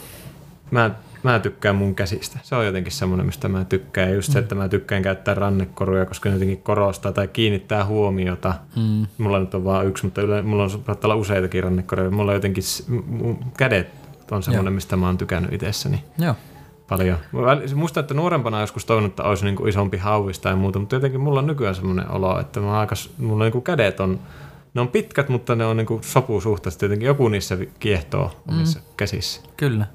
mä, 0.70 0.90
mä 1.23 1.39
tykkään 1.39 1.77
mun 1.77 1.94
käsistä. 1.94 2.39
Se 2.43 2.55
on 2.55 2.66
jotenkin 2.66 2.93
semmoinen, 2.93 3.27
mistä 3.27 3.49
mä 3.49 3.65
tykkään. 3.65 4.09
Ja 4.09 4.15
just 4.15 4.28
Mm. 4.28 4.32
se, 4.32 4.39
että 4.39 4.55
mä 4.55 4.69
tykkään 4.69 5.03
käyttää 5.03 5.35
rannekoruja, 5.35 6.07
koska 6.07 6.28
ne 6.28 6.35
jotenkin 6.35 6.62
korostaa 6.62 7.12
tai 7.12 7.28
kiinnittää 7.28 7.85
huomiota. 7.85 8.55
Mm. 8.77 9.07
Mulla 9.19 9.39
nyt 9.39 9.55
on 9.55 9.65
vaan 9.65 9.86
yksi, 9.86 10.05
mutta 10.05 10.23
yle, 10.23 10.43
mulla 10.43 10.62
on 10.62 10.70
saattaa 10.70 10.97
olla 11.05 11.15
useitakin 11.15 11.62
rannekoruja. 11.65 12.11
Mulla 12.11 12.31
on 12.31 12.36
jotenkin, 12.36 12.65
mun 13.07 13.39
kädet 13.59 13.89
on 14.31 14.43
semmoinen, 14.43 14.70
Joo. 14.70 14.74
mistä 14.74 14.97
mä 14.97 15.07
oon 15.07 15.19
tykännyt 15.19 15.53
itsessäni 15.53 16.05
Joo. 16.19 16.35
paljon. 16.89 17.19
Musta, 17.74 18.01
että 18.01 18.15
nuorempana 18.15 18.61
joskus 18.61 18.85
toivonut, 18.85 19.12
että 19.12 19.23
olisi 19.23 19.44
niin 19.44 19.57
kuin 19.57 19.69
isompi 19.69 19.97
hauvis 19.97 20.39
tai 20.39 20.57
muuta, 20.57 20.78
mutta 20.78 20.94
jotenkin 20.97 21.20
mulla 21.20 21.39
on 21.40 21.47
nykyään 21.47 21.74
semmoinen 21.74 22.11
olo, 22.11 22.40
että 22.40 22.61
mä 22.61 22.81
aika, 22.81 22.94
mulla 23.19 23.44
niin 23.44 23.53
kuin 23.53 23.65
kädet 23.65 24.01
on, 24.01 24.20
ne 24.74 24.81
on 24.81 24.89
pitkät, 24.89 25.28
mutta 25.28 25.55
ne 25.55 25.66
on 25.66 25.77
niin 25.77 25.86
kuin 25.86 26.03
sopusuhteisesti. 26.03 26.85
Jotenkin 26.85 27.07
joku 27.07 27.28
niissä 27.28 27.59
kiehtoo 27.81 28.31
omissa 28.49 28.78
mm. 28.78 28.85
käsissä. 28.97 29.40
Kyllä. 29.57 29.86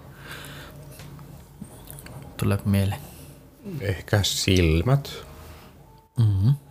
Tuleeko 2.38 2.70
mieleen? 2.70 3.02
Ehkä 3.82 4.20
silmät. 4.24 5.12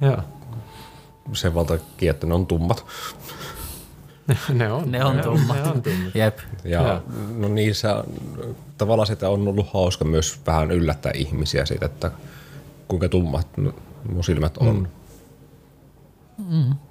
Joo. 0.01 0.19
Sen 1.33 1.55
valtakin, 1.55 2.11
että 2.11 2.27
ne 2.27 2.35
on 2.35 2.47
tummat. 2.47 2.87
ne 4.55 4.73
on. 4.73 4.93
Ne 4.93 5.05
on 5.05 5.19
tummat. 5.19 5.57
Ne 5.57 5.63
on 5.63 5.83
tummat. 5.83 6.15
Jep. 6.15 6.39
Ja 6.65 6.83
Joo. 6.83 7.03
no 7.37 7.49
niissä 7.49 8.05
tavallaan 8.79 9.07
sitä 9.07 9.29
on 9.29 9.49
ollut 9.49 9.73
hauska 9.73 10.05
myös 10.05 10.41
vähän 10.47 10.71
yllättää 10.71 11.13
ihmisiä 11.15 11.67
siitä, 11.67 11.87
että 11.87 12.11
kuinka 12.89 13.09
tummat 13.09 13.49
mun 14.09 14.25
silmät 14.25 14.57
on. 14.57 14.77
Mm. 14.77 14.87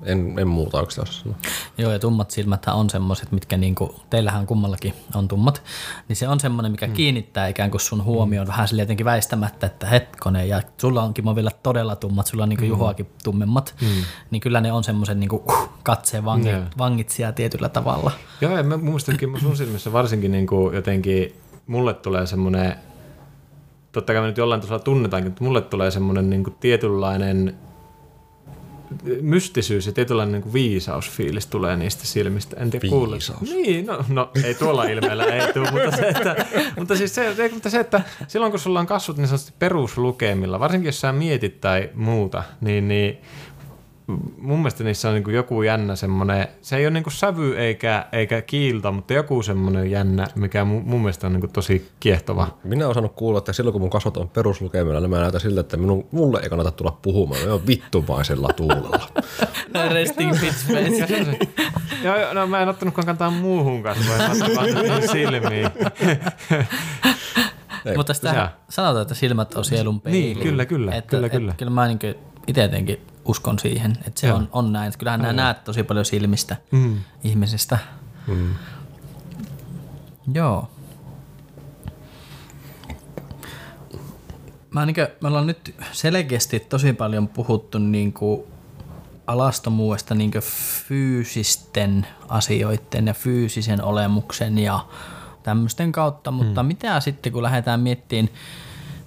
En, 0.03 0.39
en 0.39 0.47
muuta 0.47 0.77
oikeastaan 0.77 1.07
sanoa. 1.07 1.37
Joo, 1.77 1.91
ja 1.91 1.99
tummat 1.99 2.31
silmät 2.31 2.65
on 2.67 2.89
semmoiset, 2.89 3.31
mitkä 3.31 3.57
niinku, 3.57 3.95
teillähän 4.09 4.47
kummallakin 4.47 4.93
on 5.15 5.27
tummat, 5.27 5.63
niin 6.07 6.15
se 6.15 6.27
on 6.27 6.39
semmoinen, 6.39 6.71
mikä 6.71 6.87
mm. 6.87 6.93
kiinnittää 6.93 7.47
ikään 7.47 7.71
kuin 7.71 7.81
sun 7.81 8.03
huomioon 8.03 8.47
mm. 8.47 8.51
vähän 8.51 8.67
sille 8.67 8.81
jotenkin 8.81 9.05
väistämättä, 9.05 9.67
että 9.67 9.87
hetkonen, 9.87 10.49
ja 10.49 10.61
sulla 10.77 11.03
onkin 11.03 11.25
mä 11.25 11.35
vielä 11.35 11.51
todella 11.63 11.95
tummat, 11.95 12.27
sulla 12.27 12.43
on 12.43 12.49
niinku 12.49 12.65
mm. 12.65 12.69
Juhoakin 12.69 13.09
tummemmat, 13.23 13.75
mm. 13.81 13.87
niin 14.31 14.41
kyllä 14.41 14.61
ne 14.61 14.71
on 14.71 14.83
semmoisen 14.83 15.19
niinku, 15.19 15.35
uh, 15.35 15.69
katseen 15.83 16.25
vangi, 16.25 16.49
Joo. 16.49 16.61
vangitsija 16.77 17.31
tietyllä 17.31 17.69
tavalla. 17.69 18.11
Joo, 18.41 18.57
ja 18.57 18.63
mä 18.63 18.77
muistankin 18.77 19.39
sun 19.39 19.57
silmissä 19.57 19.93
varsinkin 19.93 20.31
niin 20.31 20.47
kuin 20.47 20.75
jotenkin, 20.75 21.35
mulle 21.67 21.93
tulee 21.93 22.25
semmoinen, 22.25 22.75
totta 23.91 24.13
kai 24.13 24.21
me 24.21 24.27
nyt 24.27 24.37
jollain 24.37 24.61
tasolla 24.61 24.79
tunnetaankin, 24.79 25.31
mutta 25.31 25.43
mulle 25.43 25.61
tulee 25.61 25.91
semmoinen 25.91 26.29
niin 26.29 26.43
kuin 26.43 26.55
tietynlainen 26.59 27.57
mystisyys 29.21 29.85
ja 29.85 29.91
tietynlainen 29.91 30.33
niin 30.33 30.43
kuin 30.43 30.53
viisausfiilis 30.53 31.47
tulee 31.47 31.77
niistä 31.77 32.05
silmistä. 32.05 32.55
En 32.59 32.71
tiedä. 32.71 32.87
Viisaus. 33.11 33.41
Niin, 33.41 33.85
no, 33.85 34.05
no, 34.07 34.31
ei 34.43 34.55
tuolla 34.55 34.83
ilmeellä 34.83 35.25
ei 35.25 35.53
tule, 35.53 35.71
mutta 35.71 35.97
se, 35.97 36.07
että, 36.07 36.45
mutta 36.77 36.95
siis 36.95 37.15
se, 37.15 37.35
ei, 37.37 37.49
mutta 37.51 37.69
se, 37.69 37.79
että 37.79 38.01
silloin 38.27 38.51
kun 38.51 38.59
sulla 38.59 38.79
on 38.79 38.87
kasvut 38.87 39.17
niin 39.17 39.27
sanotusti 39.27 39.53
peruslukemilla, 39.59 40.59
varsinkin 40.59 40.87
jos 40.87 41.01
sä 41.01 41.11
mietit 41.11 41.61
tai 41.61 41.89
muuta, 41.93 42.43
niin, 42.61 42.87
niin 42.87 43.17
mun 44.37 44.59
mielestä 44.59 44.83
niissä 44.83 45.07
on 45.07 45.13
niin 45.13 45.23
kuin 45.23 45.35
joku 45.35 45.61
jännä 45.61 45.95
semmoinen, 45.95 46.47
se 46.61 46.77
ei 46.77 46.85
ole 46.85 46.93
niin 46.93 47.03
kuin 47.03 47.13
sävy 47.13 47.57
eikä, 47.57 48.05
eikä 48.11 48.41
kiilto, 48.41 48.91
mutta 48.91 49.13
joku 49.13 49.41
semmoinen 49.43 49.91
jännä, 49.91 50.27
mikä 50.35 50.65
mun, 50.65 50.83
mun 50.85 51.01
mielestä 51.01 51.27
on 51.27 51.33
niin 51.33 51.41
kuin 51.41 51.51
tosi 51.51 51.91
kiehtova. 51.99 52.47
Minä 52.63 52.85
olen 52.85 52.91
osannut 52.91 53.13
kuulla, 53.15 53.37
että 53.37 53.53
silloin 53.53 53.71
kun 53.71 53.81
mun 53.81 53.89
kasvot 53.89 54.17
on 54.17 54.29
peruslukemilla, 54.29 54.99
niin 54.99 55.09
mä 55.09 55.19
näytän 55.19 55.41
siltä, 55.41 55.61
että 55.61 55.77
minun, 55.77 56.07
mulle 56.11 56.39
ei 56.43 56.49
kannata 56.49 56.71
tulla 56.71 56.97
puhumaan. 57.01 57.41
Mä 57.45 57.51
oon 57.51 57.67
vittumaisella 57.67 58.49
tuulella. 58.55 59.07
Resting 59.93 60.31
bitch 60.31 60.67
face. 60.67 61.37
Joo, 62.03 62.19
joo, 62.19 62.33
no 62.33 62.47
mä 62.47 62.61
en 62.61 62.69
ottanutkaan 62.69 63.05
kantaa 63.05 63.31
muuhun 63.31 63.83
kasvoihin, 63.83 64.55
mä 64.55 64.81
niihin 64.81 65.09
silmiin. 65.11 65.69
Ei, 67.85 67.97
Mutta 67.97 68.13
sitä 68.13 68.49
sanotaan, 68.69 69.01
että 69.01 69.15
silmät 69.15 69.53
on 69.53 69.65
sielun 69.65 70.01
peili. 70.01 70.19
Niin, 70.19 70.39
kyllä, 70.39 70.65
kyllä, 70.65 70.95
että, 70.95 71.09
kyllä, 71.09 71.25
että, 71.25 71.37
kyllä. 71.37 71.53
kyllä 71.57 71.71
mä 71.71 71.87
niin 71.87 71.99
itse 72.47 72.61
jotenkin 72.61 73.14
uskon 73.25 73.59
siihen, 73.59 73.97
että 74.07 74.21
se 74.21 74.27
Joo. 74.27 74.37
on, 74.37 74.49
on 74.51 74.73
näin. 74.73 74.87
Että 74.87 74.97
Kyllähän 74.97 75.21
nämä 75.21 75.33
näet 75.33 75.63
tosi 75.63 75.83
paljon 75.83 76.05
silmistä 76.05 76.55
Mm. 76.71 76.99
ihmisistä. 77.23 77.77
Mm. 78.27 78.53
Joo. 80.33 80.69
Mä 84.69 84.85
niin 84.85 84.95
kuin, 84.95 85.07
me 85.21 85.27
ollaan 85.27 85.47
nyt 85.47 85.75
selkeästi 85.91 86.59
tosi 86.59 86.93
paljon 86.93 87.27
puhuttu 87.27 87.77
niin 87.77 88.13
kuin 88.13 88.41
alastomuudesta 89.27 90.15
niin 90.15 90.31
kuin 90.31 90.43
fyysisten 90.87 92.07
asioiden 92.29 93.07
ja 93.07 93.13
fyysisen 93.13 93.83
olemuksen 93.83 94.57
ja 94.57 94.85
tämmöisten 95.43 95.91
kautta, 95.91 96.31
mutta 96.31 96.63
mm. 96.63 96.67
mitä 96.67 96.99
sitten 96.99 97.31
kun 97.33 97.43
lähdetään 97.43 97.79
miettimään 97.79 98.29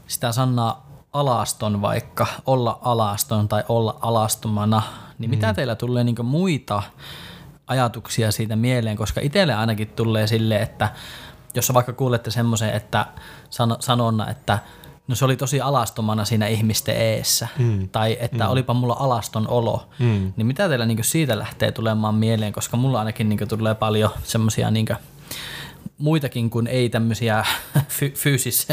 sitä 0.07 0.33
sanaa 0.33 0.88
alaston 1.13 1.83
vaikka, 1.83 2.27
olla 2.47 2.79
alaston 2.83 3.49
tai 3.49 3.65
olla 3.69 3.99
alastomana, 4.01 4.83
niin 5.19 5.31
mitä 5.31 5.55
teillä 5.55 5.75
tulee 5.75 6.05
niin 6.05 6.27
muita 6.27 6.83
ajatuksia 7.67 8.33
siitä 8.33 8.57
mieleen, 8.57 8.97
koska 8.97 9.21
itselle 9.21 9.55
ainakin 9.55 9.89
tulee 9.89 10.27
silleen, 10.27 10.63
että 10.63 10.89
jos 11.55 11.75
vaikka 11.75 11.93
kuulette 11.93 12.31
semmoisen, 12.31 12.71
että 12.71 13.07
san, 13.51 13.77
sanonna, 13.81 14.31
että 14.31 14.59
no 15.09 15.15
se 15.15 15.25
oli 15.25 15.37
tosi 15.37 15.61
alastomana 15.61 16.25
siinä 16.25 16.47
ihmisten 16.47 16.97
eessä, 16.97 17.49
mm. 17.59 17.89
tai 17.89 18.17
että 18.21 18.45
mm. 18.45 18.51
olipa 18.51 18.75
mulla 18.75 18.97
alaston 18.99 19.49
olo, 19.49 19.89
mm. 19.99 20.33
niin 20.37 20.47
mitä 20.47 20.69
teillä 20.69 20.87
niin 20.87 21.05
siitä 21.05 21.39
lähtee 21.39 21.73
tulemaan 21.73 22.15
mieleen, 22.15 22.53
koska 22.53 22.77
mulla 22.77 22.99
ainakin 22.99 23.29
niin 23.29 23.49
tulee 23.49 23.75
paljon 23.75 24.11
semmoisia 24.23 24.71
niin 24.71 24.87
muitakin 25.99 26.51
kuin 26.51 26.67
ei 26.67 26.89
tämmöisiä 26.89 27.45
fy- 27.89 28.13
fyysis 28.15 28.69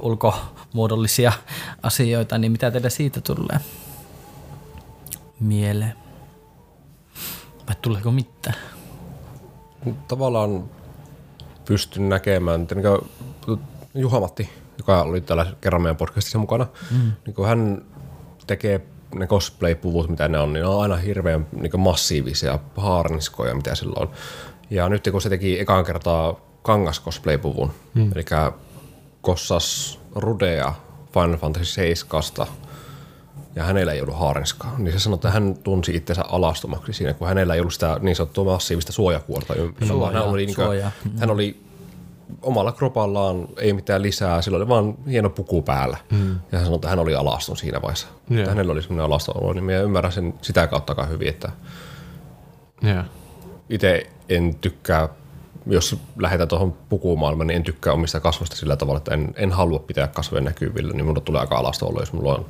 ulkomuodollisia 0.00 1.32
asioita, 1.82 2.38
niin 2.38 2.52
mitä 2.52 2.70
teille 2.70 2.90
siitä 2.90 3.20
tulee 3.20 3.60
mieleen? 5.40 5.94
Vai 7.66 7.76
tuleeko 7.82 8.10
mitään? 8.10 8.56
Tavallaan 10.08 10.64
pystyn 11.64 12.08
näkemään, 12.08 12.62
että 12.62 12.74
niin 12.74 12.84
Juha-Matti, 13.94 14.48
joka 14.78 15.02
oli 15.02 15.20
täällä 15.20 15.46
kerran 15.60 15.82
meidän 15.82 15.96
podcastissa 15.96 16.38
mukana, 16.38 16.66
mm. 16.90 17.12
niin 17.26 17.34
kuin 17.34 17.48
hän 17.48 17.82
tekee 18.46 18.86
ne 19.14 19.26
cosplay-puvut, 19.26 20.08
mitä 20.08 20.28
ne 20.28 20.38
on, 20.38 20.52
niin 20.52 20.62
ne 20.62 20.66
on 20.68 20.82
aina 20.82 20.96
hirveän 20.96 21.46
niin 21.52 21.80
massiivisia 21.80 22.58
haarniskoja, 22.76 23.54
mitä 23.54 23.74
sillä 23.74 23.94
on. 23.96 24.10
Ja 24.70 24.88
nyt 24.88 25.08
kun 25.12 25.22
se 25.22 25.28
teki 25.28 25.60
ekaan 25.60 25.84
kertaa 25.84 26.40
kangas 26.62 27.02
cosplay-puvun, 27.02 27.70
mm. 27.94 28.12
eli 28.14 28.24
kossas 29.20 30.00
Rudea 30.14 30.74
Final 31.12 31.36
Fantasy 31.36 31.64
7 31.64 32.22
ja 33.54 33.64
hänellä 33.64 33.92
ei 33.92 34.00
ollut 34.00 34.18
haarniskaa, 34.18 34.74
niin 34.78 34.92
se 34.92 34.98
sanoi, 34.98 35.14
että 35.14 35.30
hän 35.30 35.54
tunsi 35.54 35.96
itsensä 35.96 36.24
alastomaksi 36.28 36.92
siinä, 36.92 37.12
kun 37.12 37.28
hänellä 37.28 37.54
ei 37.54 37.60
ollut 37.60 37.72
sitä 37.72 37.98
niin 38.00 38.16
sanottua 38.16 38.44
massiivista 38.44 38.92
suojakuorta 38.92 39.54
ympärillä. 39.54 39.92
Suojaa, 39.92 40.12
hän, 40.12 40.22
oli, 40.22 40.46
niin 40.46 40.56
kuin, 40.56 40.82
hän 41.18 41.30
oli 41.30 41.60
omalla 42.42 42.72
kropallaan, 42.72 43.48
ei 43.56 43.72
mitään 43.72 44.02
lisää, 44.02 44.42
sillä 44.42 44.56
oli 44.56 44.68
vaan 44.68 44.94
hieno 45.10 45.30
puku 45.30 45.62
päällä. 45.62 45.96
Mm. 46.10 46.30
Ja 46.52 46.58
hän 46.58 46.64
sanoi, 46.64 46.74
että 46.74 46.88
hän 46.88 46.98
oli 46.98 47.14
alaston 47.14 47.56
siinä 47.56 47.82
vaiheessa. 47.82 48.06
Yeah. 48.30 48.48
Hänellä 48.48 48.72
oli 48.72 48.82
semmoinen 48.82 49.04
alaston 49.04 49.42
olo, 49.42 49.52
niin 49.52 49.64
minä 49.64 49.80
ymmärrän 49.80 50.12
sen 50.12 50.34
sitä 50.42 50.66
kautta 50.66 50.92
aika 50.92 51.06
hyvin, 51.06 51.28
että 51.28 51.52
Joo. 52.82 53.04
itse 53.70 54.10
en 54.30 54.54
tykkää, 54.54 55.08
jos 55.66 55.96
lähdetään 56.18 56.48
tuohon 56.48 56.72
pukumaailmaan, 56.88 57.46
niin 57.46 57.56
en 57.56 57.62
tykkää 57.62 57.92
omista 57.92 58.20
kasvoista 58.20 58.56
sillä 58.56 58.76
tavalla, 58.76 58.98
että 58.98 59.14
en, 59.14 59.34
en 59.36 59.52
halua 59.52 59.78
pitää 59.78 60.06
kasvoja 60.06 60.42
näkyvillä, 60.42 60.92
niin 60.92 61.04
minulla 61.04 61.20
tulee 61.20 61.40
aika 61.40 61.56
alasta 61.56 61.86
olo, 61.86 62.00
jos 62.00 62.12
mulla 62.12 62.34
on 62.34 62.46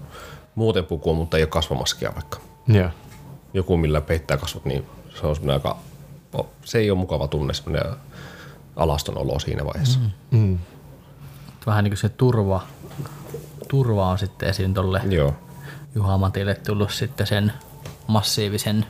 muuten 0.55 0.85
pukua, 0.85 1.15
mutta 1.15 1.37
ei 1.37 1.43
ole 1.43 1.49
kasvomaskia 1.49 2.15
vaikka. 2.15 2.39
Joo. 2.69 2.91
Joku, 3.55 3.77
millä 3.77 4.01
peittää 4.01 4.37
kasvot, 4.37 4.65
niin 4.65 4.87
se 5.21 5.27
on 5.27 5.37
semmoinen 5.37 5.55
aika, 5.55 5.77
se 6.65 6.79
ei 6.79 6.91
ole 6.91 6.99
mukava 6.99 7.29
tunne, 7.29 7.55
semmoinen 7.55 7.93
alaston 8.77 9.19
olo 9.19 9.39
siinä 9.39 9.65
vaiheessa. 9.65 9.99
Mm. 9.99 10.39
Mm. 10.39 10.59
Vähän 11.67 11.85
niin 11.85 11.93
kuin 11.93 11.99
se 11.99 12.09
turva 12.09 12.63
turva 13.71 14.09
on 14.09 14.19
sitten 14.19 14.49
esim. 14.49 14.75
tolle 14.75 15.01
Joo. 15.09 15.35
Juha 15.95 16.19
Matille 16.19 16.55
tullut 16.55 16.93
sitten 16.93 17.27
sen 17.27 17.53
massiivisen 18.07 18.87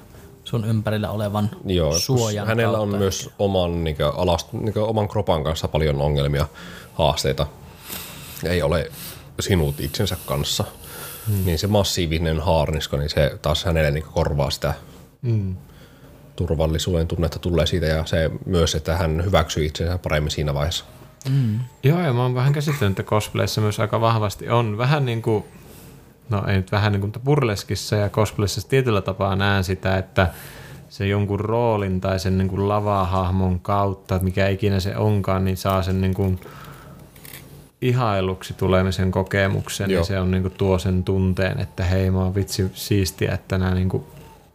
sun 0.50 0.64
ympärillä 0.64 1.10
olevan 1.10 1.50
Joo, 1.64 1.98
suojan 1.98 2.46
hänellä 2.46 2.78
on 2.78 2.88
kautta. 2.88 2.96
myös 2.98 3.30
oman, 3.38 3.84
niin 3.84 3.96
alast, 4.16 4.52
niin 4.52 4.78
oman 4.78 5.08
kropan 5.08 5.44
kanssa 5.44 5.68
paljon 5.68 6.00
ongelmia, 6.00 6.46
haasteita. 6.94 7.46
Ei 8.44 8.62
ole 8.62 8.90
sinut 9.40 9.80
itsensä 9.80 10.16
kanssa. 10.26 10.64
Hmm. 11.28 11.44
Niin 11.44 11.58
se 11.58 11.66
massiivinen 11.66 12.40
haarnisko, 12.40 12.96
niin 12.96 13.10
se 13.10 13.38
taas 13.42 13.64
hänelle 13.64 13.90
niin 13.90 14.04
korvaa 14.12 14.50
sitä 14.50 14.74
Mm. 15.22 15.56
turvallisuuden 16.36 17.06
tunnetta 17.06 17.38
tulee 17.38 17.66
siitä 17.66 17.86
ja 17.86 18.04
se 18.06 18.30
myös, 18.46 18.74
että 18.74 18.96
hän 18.96 19.24
hyväksyy 19.24 19.66
itsensä 19.66 19.98
paremmin 19.98 20.30
siinä 20.30 20.54
vaiheessa. 20.54 20.84
Joo, 21.82 22.00
ja 22.00 22.12
mä 22.12 22.22
oon 22.22 22.34
vähän 22.34 22.52
käsittänyt, 22.52 22.98
että 22.98 23.10
cosplayissa 23.10 23.60
myös 23.60 23.80
aika 23.80 24.00
vahvasti 24.00 24.48
on 24.48 24.78
vähän 24.78 25.06
niin 25.06 25.22
kuin, 25.22 25.44
no 26.30 26.44
ei 26.46 26.56
nyt 26.56 26.72
vähän 26.72 26.92
niin 26.92 27.00
kuin, 27.00 27.12
burleskissa 27.24 27.96
ja 27.96 28.08
cosplayissa 28.08 28.68
tietyllä 28.68 29.00
tapaa 29.00 29.36
näen 29.36 29.64
sitä, 29.64 29.98
että 29.98 30.28
se 30.88 31.06
jonkun 31.06 31.40
roolin 31.40 32.00
tai 32.00 32.18
sen 32.20 32.38
niin 32.38 32.48
kuin 32.48 32.68
lavahahmon 32.68 33.60
kautta, 33.60 34.14
että 34.14 34.24
mikä 34.24 34.48
ikinä 34.48 34.80
se 34.80 34.96
onkaan, 34.96 35.44
niin 35.44 35.56
saa 35.56 35.82
sen 35.82 36.00
niin 36.00 36.14
kuin 36.14 36.40
ihailuksi 37.82 38.54
tulemisen 38.54 39.10
kokemuksen 39.10 39.90
Joo. 39.90 40.00
ja 40.00 40.04
se 40.04 40.20
on 40.20 40.30
niin 40.30 40.42
kuin 40.42 40.54
tuo 40.58 40.78
sen 40.78 41.04
tunteen, 41.04 41.60
että 41.60 41.84
hei 41.84 42.10
mä 42.10 42.18
oon 42.18 42.34
vitsi 42.34 42.70
siistiä, 42.74 43.34
että 43.34 43.58
nämä 43.58 43.74
niin 43.74 43.88
kuin 43.88 44.04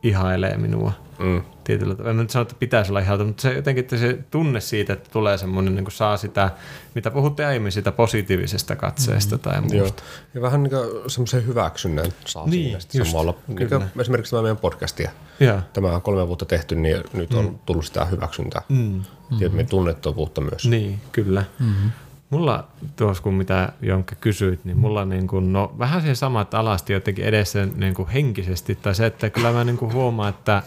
ihailee 0.04 0.58
minua 0.58 0.92
Mm. 1.20 1.42
Tietyllä 1.66 1.96
tavalla. 1.96 2.12
En 2.12 2.18
nyt 2.18 2.30
sano, 2.30 2.42
että 2.42 2.56
pitäisi 2.60 2.92
olla 2.92 3.00
ihalta, 3.00 3.24
mutta 3.24 3.42
se 3.42 3.54
jotenkin 3.54 3.84
että 3.84 3.98
se 3.98 4.20
tunne 4.32 4.60
siitä, 4.60 4.94
että 4.94 5.10
tulee 5.12 5.38
semmoinen, 5.38 5.76
niin 5.76 5.86
kuin 5.86 5.94
saa 5.94 6.18
sitä, 6.18 6.52
mitä 6.96 7.12
puhutte 7.12 7.46
aiemmin, 7.46 7.72
sitä 7.72 7.92
positiivisesta 7.92 8.76
katseesta 8.76 9.38
tai 9.38 9.62
muusta. 9.62 9.78
Joo. 9.78 9.94
Ja 10.34 10.42
vähän 10.42 10.64
niin 10.64 10.74
semmoisen 11.08 11.48
hyväksynnän 11.48 12.14
saa 12.26 12.46
Niin, 12.46 12.64
siinä 12.64 12.80
sitten 12.80 13.00
just, 13.00 13.12
samalla. 13.12 13.36
Niin 13.48 13.70
kyllä. 13.70 13.88
esimerkiksi 14.00 14.32
tämä 14.32 14.42
meidän 14.42 14.58
podcastia. 14.58 15.12
Joo. 15.40 15.60
Tämä 15.74 15.96
on 15.96 16.02
kolme 16.02 16.28
vuotta 16.28 16.46
tehty, 16.46 16.76
niin 16.76 17.04
nyt 17.14 17.34
on 17.34 17.60
tullut 17.66 17.86
sitä 17.86 18.06
hyväksyntää. 18.06 18.62
Mm. 18.70 19.02
Tietenkin 19.38 19.68
tunnettavuutta 19.68 20.42
myös. 20.42 20.68
Niin, 20.68 21.00
kyllä. 21.12 21.44
Mm-hmm. 21.60 21.92
Mulla 22.30 22.68
tuossa, 22.96 23.24
kun 23.24 23.34
mitä 23.34 23.74
Jonkka 23.82 24.16
kysyit, 24.16 24.66
niin 24.66 24.78
mulla 24.78 25.06
niin 25.06 25.28
kuin, 25.28 25.54
no, 25.54 25.76
vähän 25.80 26.02
se 26.02 26.16
sama, 26.16 26.42
että 26.42 26.60
alasti 26.60 26.94
jotenkin 26.94 27.26
edessä 27.26 27.68
niin 27.76 27.94
kuin 27.94 28.08
henkisesti, 28.08 28.76
tai 28.76 28.96
se, 28.96 29.06
että 29.06 29.30
kyllä 29.30 29.52
mä 29.52 29.64
niin 29.64 29.78
kuin 29.78 29.94
huomaan, 29.94 30.30
että, 30.30 30.64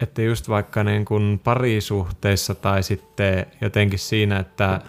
että 0.00 0.22
just 0.22 0.48
vaikka 0.48 0.84
niin 0.84 1.04
kuin 1.04 1.40
parisuhteissa 1.44 2.54
tai 2.54 2.82
sitten 2.82 3.46
jotenkin 3.60 3.98
siinä, 3.98 4.38
että, 4.38 4.80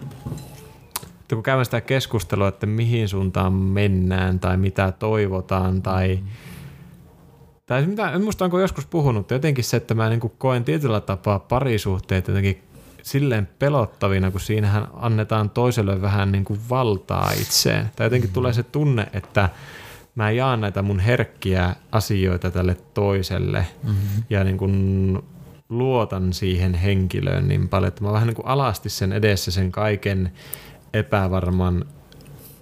että 1.21 1.35
kun 1.35 1.43
käydään 1.43 1.65
sitä 1.65 1.81
keskustelua, 1.81 2.47
että 2.47 2.65
mihin 2.65 3.09
suuntaan 3.09 3.53
mennään 3.53 4.39
tai 4.39 4.57
mitä 4.57 4.91
toivotaan 4.91 5.81
tai 5.81 6.19
tai 7.65 7.85
mitä, 7.85 8.11
en 8.11 8.21
muista 8.23 8.45
onko 8.45 8.59
joskus 8.59 8.85
puhunut, 8.85 9.31
jotenkin 9.31 9.63
se, 9.63 9.77
että 9.77 9.93
mä 9.93 10.09
niin 10.09 10.31
koen 10.37 10.63
tietyllä 10.63 11.01
tapaa 11.01 11.39
parisuhteet 11.39 12.27
jotenkin 12.27 12.63
silleen 13.03 13.49
pelottavina, 13.59 14.31
kun 14.31 14.41
siinähän 14.41 14.87
annetaan 14.93 15.49
toiselle 15.49 16.01
vähän 16.01 16.31
niin 16.31 16.45
kuin 16.45 16.59
valtaa 16.69 17.31
itseen. 17.31 17.89
Tai 17.95 18.05
jotenkin 18.05 18.31
tulee 18.33 18.53
se 18.53 18.63
tunne, 18.63 19.07
että 19.13 19.49
mä 20.15 20.31
jaan 20.31 20.61
näitä 20.61 20.81
mun 20.81 20.99
herkkiä 20.99 21.75
asioita 21.91 22.51
tälle 22.51 22.77
toiselle 22.93 23.65
mm-hmm. 23.83 24.23
ja 24.29 24.43
niin 24.43 24.57
kuin 24.57 25.19
luotan 25.69 26.33
siihen 26.33 26.73
henkilöön 26.73 27.47
niin 27.47 27.69
paljon, 27.69 27.87
että 27.87 28.03
mä 28.03 28.11
vähän 28.13 28.27
niin 28.27 28.35
kuin 28.35 28.47
alasti 28.47 28.89
sen 28.89 29.13
edessä 29.13 29.51
sen 29.51 29.71
kaiken 29.71 30.31
epävarman 30.93 31.85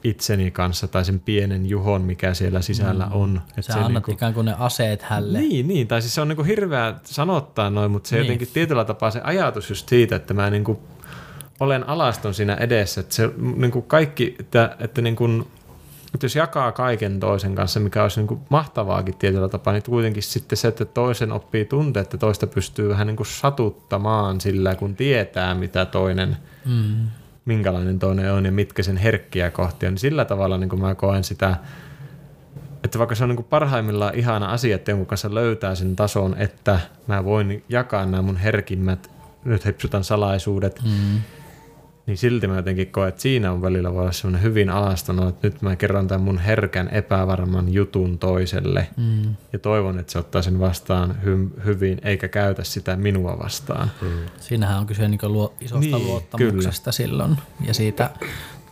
itseni 0.03 0.51
kanssa 0.51 0.87
tai 0.87 1.05
sen 1.05 1.19
pienen 1.19 1.65
juhon, 1.65 2.01
mikä 2.01 2.33
siellä 2.33 2.61
sisällä 2.61 3.05
on. 3.05 3.41
Että 3.49 3.61
Sä 3.61 3.73
annat 3.73 3.91
niinku- 3.93 4.11
ikään 4.11 4.33
kuin 4.33 4.45
ne 4.45 4.55
aseet 4.59 5.01
hälle. 5.01 5.39
niin, 5.39 5.67
niin, 5.67 5.87
tai 5.87 6.01
siis 6.01 6.15
se 6.15 6.21
on 6.21 6.27
niinku 6.27 6.43
hirveä 6.43 6.93
sanottaa 7.03 7.69
noin, 7.69 7.91
mutta 7.91 8.09
se 8.09 8.15
Niin. 8.15 8.21
niin. 8.21 8.27
jotenkin 8.27 8.53
tietyllä 8.53 8.85
tapaa 8.85 9.11
se 9.11 9.21
ajatus 9.23 9.69
just 9.69 9.89
siitä, 9.89 10.15
että 10.15 10.33
mä 10.33 10.49
niinku 10.49 10.79
olen 11.59 11.89
alaston 11.89 12.33
siinä 12.33 12.55
edessä, 12.55 13.01
että 13.01 13.15
se 13.15 13.29
niinku 13.55 13.81
kaikki, 13.81 14.35
että, 14.39 14.75
että, 14.79 15.01
niinku, 15.01 15.27
että 16.13 16.25
jos 16.25 16.35
jakaa 16.35 16.71
kaiken 16.71 17.19
toisen 17.19 17.55
kanssa, 17.55 17.79
mikä 17.79 18.03
olisi 18.03 18.19
niinku 18.19 18.39
mahtavaakin 18.49 19.15
tietyllä 19.15 19.49
tapaa, 19.49 19.73
niin 19.73 19.83
kuitenkin 19.83 20.23
sitten 20.23 20.57
se, 20.57 20.67
että 20.67 20.85
toisen 20.85 21.31
oppii 21.31 21.65
tuntea, 21.65 22.01
että 22.01 22.17
toista 22.17 22.47
pystyy 22.47 22.89
vähän 22.89 23.07
niinku 23.07 23.23
satuttamaan 23.23 24.41
sillä, 24.41 24.75
kun 24.75 24.95
tietää, 24.95 25.55
mitä 25.55 25.85
toinen, 25.85 26.37
Mm. 26.65 27.07
minkälainen 27.45 27.99
toinen 27.99 28.33
on 28.33 28.45
ja 28.45 28.51
mitkä 28.51 28.83
sen 28.83 28.97
herkkiä 28.97 29.51
kohtia, 29.51 29.89
niin 29.89 29.97
sillä 29.97 30.25
tavalla 30.25 30.57
niin 30.57 30.79
mä 30.79 30.95
koen 30.95 31.23
sitä, 31.23 31.55
että 32.83 32.99
vaikka 32.99 33.15
se 33.15 33.23
on 33.23 33.29
niin 33.29 33.43
parhaimmillaan 33.43 34.15
ihana 34.15 34.45
asia, 34.51 34.75
että 34.75 34.91
jonkun 34.91 35.07
kanssa 35.07 35.33
löytää 35.33 35.75
sen 35.75 35.95
tason, 35.95 36.35
että 36.37 36.79
mä 37.07 37.23
voin 37.25 37.63
jakaa 37.69 38.05
nämä 38.05 38.21
mun 38.21 38.37
herkimmät, 38.37 39.11
nyt 39.45 39.65
hipsutan 39.65 40.03
salaisuudet, 40.03 40.81
Mm. 40.83 41.19
Niin 42.05 42.17
silti 42.17 42.47
mä 42.47 42.55
jotenkin 42.55 42.87
koen, 42.91 43.09
että 43.09 43.21
siinä 43.21 43.51
on 43.51 43.61
välillä 43.61 43.93
voi 43.93 44.01
olla 44.01 44.11
semmoinen 44.11 44.41
hyvin 44.43 44.69
alastunut, 44.69 45.27
että 45.29 45.47
nyt 45.47 45.61
mä 45.61 45.75
kerron 45.75 46.07
tämän 46.07 46.21
mun 46.21 46.37
herkän 46.37 46.89
epävarman 46.89 47.73
jutun 47.73 48.19
toiselle 48.19 48.87
Mm. 48.97 49.35
ja 49.53 49.59
toivon, 49.59 49.99
että 49.99 50.11
se 50.11 50.19
ottaa 50.19 50.41
sen 50.41 50.59
vastaan 50.59 51.15
hy- 51.25 51.65
hyvin 51.65 52.01
eikä 52.03 52.27
käytä 52.27 52.63
sitä 52.63 52.95
minua 52.95 53.39
vastaan. 53.39 53.91
Mm. 54.01 54.07
Siinähän 54.39 54.79
on 54.79 54.85
kyse 54.87 55.07
niinku 55.07 55.29
luo, 55.29 55.53
isosta 55.61 55.79
Niin, 55.79 55.91
niin, 55.95 56.07
luottamuksesta 56.07 56.83
kyllä. 56.83 56.91
silloin. 56.91 57.37
Ja 57.67 57.73
siitä 57.73 58.09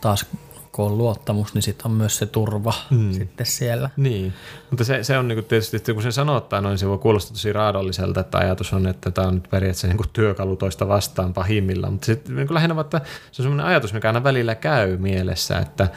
taas 0.00 0.26
kun 0.72 0.86
on 0.86 0.98
luottamus, 0.98 1.54
niin 1.54 1.62
sitten 1.62 1.86
on 1.86 1.92
myös 1.92 2.16
se 2.16 2.26
turva 2.26 2.74
Mm. 2.90 2.98
mm. 2.98 3.12
sitten 3.12 3.46
siellä. 3.46 3.90
Niin, 3.96 4.32
mutta 4.70 4.84
se, 4.84 5.04
se 5.04 5.18
on 5.18 5.28
niinku 5.28 5.42
tietysti, 5.42 5.76
että 5.76 5.94
kun 5.94 6.02
se 6.02 6.12
sanottaa 6.12 6.60
noin, 6.60 6.78
se 6.78 6.88
voi 6.88 6.98
kuulostaa 6.98 7.32
tosi 7.32 7.52
raadolliselta, 7.52 8.20
että 8.20 8.38
ajatus 8.38 8.72
on, 8.72 8.86
että 8.86 9.10
tämä 9.10 9.28
on 9.28 9.34
nyt 9.34 9.48
periaatteessa 9.50 9.86
niinku 9.86 10.04
työkalu 10.12 10.56
toista 10.56 10.88
vastaan 10.88 11.34
pahimmillaan, 11.34 11.92
mutta 11.92 12.06
sitten 12.06 12.36
niinku 12.36 12.54
lähinnä 12.54 12.80
että 12.80 13.00
se 13.32 13.42
on 13.42 13.44
semmoinen 13.44 13.66
ajatus, 13.66 13.92
mikä 13.92 14.08
aina 14.08 14.24
välillä 14.24 14.54
käy 14.54 14.96
mielessä, 14.96 15.58
että 15.58 15.88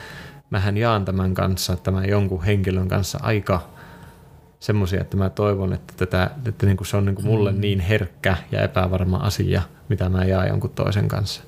mähän 0.49 0.77
jaan 0.77 1.05
tämän 1.05 1.33
kanssa, 1.33 1.75
tämän 1.75 2.09
jonkun 2.09 2.43
henkilön 2.43 2.87
kanssa 2.87 3.19
aika 3.21 3.69
semmoisia, 4.59 5.01
että 5.01 5.17
mä 5.17 5.29
toivon, 5.29 5.73
että, 5.73 5.93
tätä, 5.97 6.31
että 6.45 6.65
niinku 6.65 6.83
se 6.83 6.97
on 6.97 7.05
niinku 7.05 7.21
mulle 7.21 7.51
niin 7.51 7.79
herkkä 7.79 8.37
ja 8.51 8.61
epävarma 8.61 9.17
asia, 9.17 9.61
mitä 9.89 10.09
mä 10.09 10.25
jaan 10.25 10.47
jonkun 10.47 10.69
toisen 10.69 11.07
kanssa. 11.07 11.43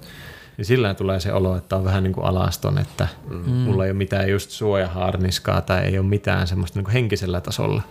Niin 0.58 0.66
sillä 0.66 0.94
tulee 0.94 1.20
se 1.20 1.34
olo, 1.34 1.56
että 1.58 1.76
on 1.76 1.84
vähän 1.84 2.04
niin 2.04 2.14
kuin 2.14 2.26
alaston, 2.26 2.78
että 2.78 3.08
mm. 3.30 3.52
mulla 3.52 3.86
ei 3.86 3.92
ole 3.92 3.98
mitään 3.98 4.30
just 4.30 4.50
suojaharniskaa 4.50 5.62
tai 5.62 5.80
ei 5.82 6.00
ole 6.00 6.08
mitään 6.08 6.48
semmoista 6.48 6.80
niin 6.80 6.86
kuin 6.86 6.94
henkisellä 6.94 7.42
tasolla. 7.42 7.82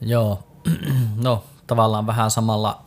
Joo, 0.00 0.42
no 1.24 1.44
tavallaan 1.66 2.06
vähän 2.06 2.30
samalla 2.30 2.82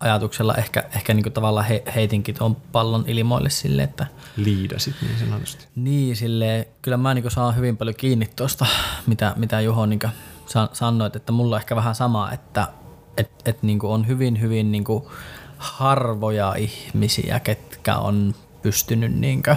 ajatuksella 0.00 0.54
ehkä, 0.54 0.84
ehkä 0.94 1.14
niinku 1.14 1.30
tavallaan 1.30 1.66
he, 1.66 1.82
heitinkin 1.94 2.34
tuon 2.34 2.56
pallon 2.56 3.04
ilmoille 3.06 3.50
sille, 3.50 3.82
että 3.82 4.06
Liidasit 4.36 4.94
niin 5.02 5.18
sanotusti. 5.18 5.66
niin 5.76 6.16
sille 6.16 6.68
kyllä 6.82 6.96
mä 6.96 7.14
niinku 7.14 7.30
saan 7.30 7.56
hyvin 7.56 7.76
paljon 7.76 7.96
kiinni 7.96 8.30
tuosta, 8.36 8.66
mitä, 9.06 9.32
mitä 9.36 9.60
Juho 9.60 9.86
niinku 9.86 10.06
sa- 10.46 10.68
sanoit, 10.72 11.16
että 11.16 11.32
mulla 11.32 11.56
on 11.56 11.60
ehkä 11.60 11.76
vähän 11.76 11.94
sama, 11.94 12.32
että 12.32 12.68
et, 13.16 13.30
et 13.44 13.62
niinku 13.62 13.92
on 13.92 14.06
hyvin 14.06 14.40
hyvin 14.40 14.72
niinku 14.72 15.10
harvoja 15.58 16.54
ihmisiä, 16.54 17.40
ketkä 17.40 17.96
on 17.96 18.34
pystynyt 18.62 19.14
niinku 19.14 19.50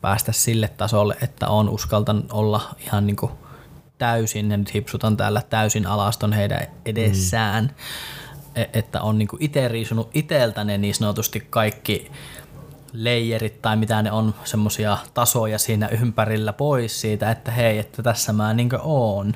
päästä 0.00 0.32
sille 0.32 0.68
tasolle, 0.68 1.16
että 1.22 1.48
on 1.48 1.68
uskaltanut 1.68 2.32
olla 2.32 2.74
ihan 2.86 3.06
niinku 3.06 3.30
täysin, 3.98 4.50
ja 4.50 4.56
nyt 4.56 4.74
hipsutan 4.74 5.16
täällä 5.16 5.42
täysin 5.50 5.86
alaston 5.86 6.32
heidän 6.32 6.60
edessään, 6.84 7.64
mm. 7.64 8.64
että 8.72 9.02
on 9.02 9.18
niinku 9.18 9.36
itse 9.40 9.68
riisunut 9.68 10.10
iteltä 10.14 10.64
ne 10.64 10.78
niin 10.78 10.94
sanotusti 10.94 11.46
kaikki 11.50 12.10
leijerit 12.92 13.62
tai 13.62 13.76
mitä 13.76 14.02
ne 14.02 14.12
on, 14.12 14.34
semmoisia 14.44 14.98
tasoja 15.14 15.58
siinä 15.58 15.88
ympärillä 15.88 16.52
pois 16.52 17.00
siitä, 17.00 17.30
että 17.30 17.50
hei, 17.50 17.78
että 17.78 18.02
tässä 18.02 18.32
mä 18.32 18.54
niinkö 18.54 18.78
oon 18.82 19.32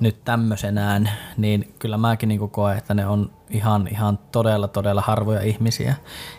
nyt 0.00 0.24
tämmöisenään, 0.24 1.10
niin 1.36 1.74
kyllä 1.78 1.96
mäkin 1.98 2.28
niinku 2.28 2.48
koen, 2.48 2.78
että 2.78 2.94
ne 2.94 3.06
on 3.06 3.30
ihan, 3.50 3.88
ihan 3.88 4.18
todella, 4.32 4.68
todella 4.68 5.00
harvoja 5.00 5.40
ihmisiä, 5.40 5.94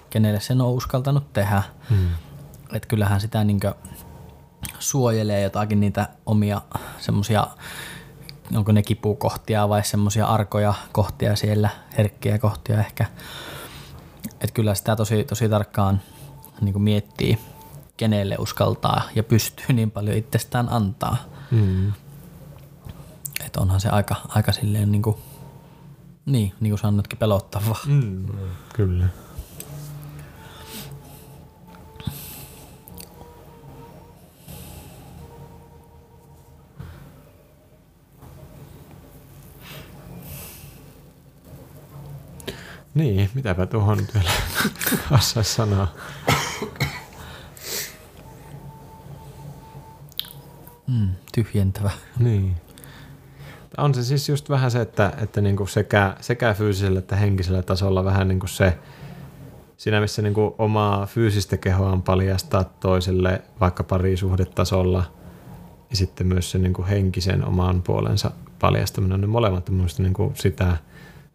kenelle 0.09 0.39
sen 0.39 0.61
on 0.61 0.71
uskaltanut 0.71 1.33
tehdä. 1.33 1.63
Hmm. 1.89 2.09
Että 2.73 2.87
kyllähän 2.87 3.21
sitä 3.21 3.43
niinkö 3.43 3.73
suojelee 4.79 5.41
jotakin 5.41 5.79
niitä 5.79 6.09
omia 6.25 6.61
semmoisia, 6.99 7.47
onko 8.55 8.71
ne 8.71 8.83
kipukohtia 8.83 9.69
vai 9.69 9.83
semmoisia 9.83 10.25
arkoja 10.25 10.73
kohtia 10.91 11.35
siellä, 11.35 11.69
herkkiä 11.97 12.39
kohtia 12.39 12.79
ehkä. 12.79 13.05
Että 14.31 14.53
kyllä 14.53 14.75
sitä 14.75 14.95
tosi, 14.95 15.23
tosi 15.23 15.49
tarkkaan 15.49 16.01
niin 16.61 16.81
miettii, 16.81 17.39
kenelle 17.97 18.35
uskaltaa 18.39 19.01
ja 19.15 19.23
pystyy 19.23 19.65
niin 19.73 19.91
paljon 19.91 20.17
itsestään 20.17 20.69
antaa. 20.69 21.17
Mm. 21.51 21.93
Että 23.45 23.61
onhan 23.61 23.81
se 23.81 23.89
aika, 23.89 24.15
aika 24.27 24.51
silleen 24.51 24.91
niin 24.91 25.01
kuin, 25.01 25.15
niin, 26.25 26.53
niin 26.59 26.71
kuin 26.71 26.79
sanoitkin, 26.79 27.19
pelottavaa. 27.19 27.79
Mm. 27.85 28.25
Kyllä. 28.73 29.05
Niin, 42.99 43.29
mitäpä 43.33 43.65
tuohon 43.65 43.97
nyt 43.97 44.13
vielä 44.13 44.29
osaisi 45.17 45.53
sanoa. 45.53 45.87
Mm, 50.87 51.09
tyhjentävä. 51.31 51.91
Niin. 52.19 52.55
On 53.77 53.95
se 53.95 54.03
siis 54.03 54.29
just 54.29 54.49
vähän 54.49 54.71
se, 54.71 54.81
että, 54.81 55.13
että 55.21 55.41
niinku 55.41 55.67
sekä, 55.67 56.15
sekä 56.21 56.53
fyysisellä 56.53 56.99
että 56.99 57.15
henkisellä 57.15 57.61
tasolla 57.61 58.03
vähän 58.03 58.27
niinku 58.27 58.47
se, 58.47 58.77
siinä 59.77 60.01
missä 60.01 60.21
niinku 60.21 60.55
omaa 60.57 61.05
fyysistä 61.05 61.57
kehoaan 61.57 62.01
paljastaa 62.01 62.63
toiselle 62.63 63.41
vaikka 63.59 63.83
parisuhdetasolla 63.83 65.03
ja 65.89 65.95
sitten 65.95 66.27
myös 66.27 66.51
se 66.51 66.57
niinku 66.57 66.85
henkisen 66.89 67.45
oman 67.45 67.81
puolensa 67.81 68.31
paljastaminen, 68.59 69.21
ne 69.21 69.27
molemmat 69.27 69.69
on 69.69 69.87
niinku 69.97 70.31
sitä 70.35 70.77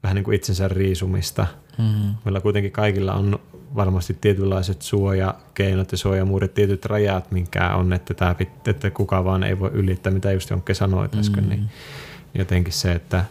vähän 0.05 0.15
niin 0.15 0.25
kuin 0.25 0.35
itsensä 0.35 0.69
riisumista. 0.69 1.47
Mm. 1.79 2.15
Meillä 2.25 2.41
kuitenkin 2.41 2.73
kaikilla 2.73 3.15
on 3.15 3.39
varmasti 3.77 4.17
tietynlaiset 4.21 4.83
suojakeinot 4.83 5.93
ja 5.93 5.99
suojamuudet, 5.99 6.55
tietyt 6.55 6.85
rajat, 6.85 7.31
minkä 7.31 7.75
on, 7.75 7.93
että, 7.93 8.15
tämä, 8.15 8.35
että 8.67 8.91
kuka 8.91 9.25
vaan 9.25 9.43
ei 9.43 9.59
voi 9.59 9.71
ylittää, 9.73 10.13
mitä 10.13 10.33
just 10.33 10.51
Jonkke 10.51 10.73
äsken, 11.19 11.45
mm. 11.45 11.51
niin 11.51 11.71
jotenkin 12.35 12.73
se, 12.73 12.93
että 12.93 13.25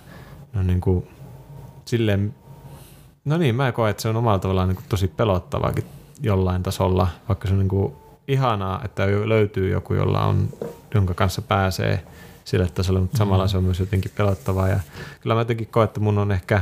no 0.53 0.63
niin 0.63 0.81
kuin, 0.81 1.07
silleen, 1.85 2.35
no 3.25 3.37
niin, 3.37 3.55
mä 3.55 3.71
koen, 3.71 3.91
että 3.91 4.01
se 4.01 4.09
on 4.09 4.15
omalla 4.15 4.39
tavallaan 4.39 4.67
niin 4.67 4.75
kuin 4.75 4.85
tosi 4.89 5.07
pelottavaakin 5.07 5.85
jollain 6.21 6.63
tasolla, 6.63 7.07
vaikka 7.27 7.47
se 7.47 7.53
on 7.53 7.59
niin 7.59 7.69
kuin 7.69 7.93
ihanaa, 8.27 8.81
että 8.85 9.07
löytyy 9.25 9.69
joku, 9.69 9.93
jolla 9.93 10.25
on, 10.25 10.49
jonka 10.93 11.13
kanssa 11.13 11.41
pääsee 11.41 12.03
sille 12.43 12.67
tasolle, 12.73 12.99
mutta 12.99 13.17
samalla 13.17 13.43
mm. 13.43 13.49
se 13.49 13.57
on 13.57 13.63
myös 13.63 13.79
jotenkin 13.79 14.11
pelottavaa 14.17 14.67
ja 14.67 14.79
kyllä 15.21 15.33
mä 15.33 15.41
jotenkin 15.41 15.67
koen, 15.67 15.85
että 15.85 15.99
mun 15.99 16.17
on 16.17 16.31
ehkä 16.31 16.61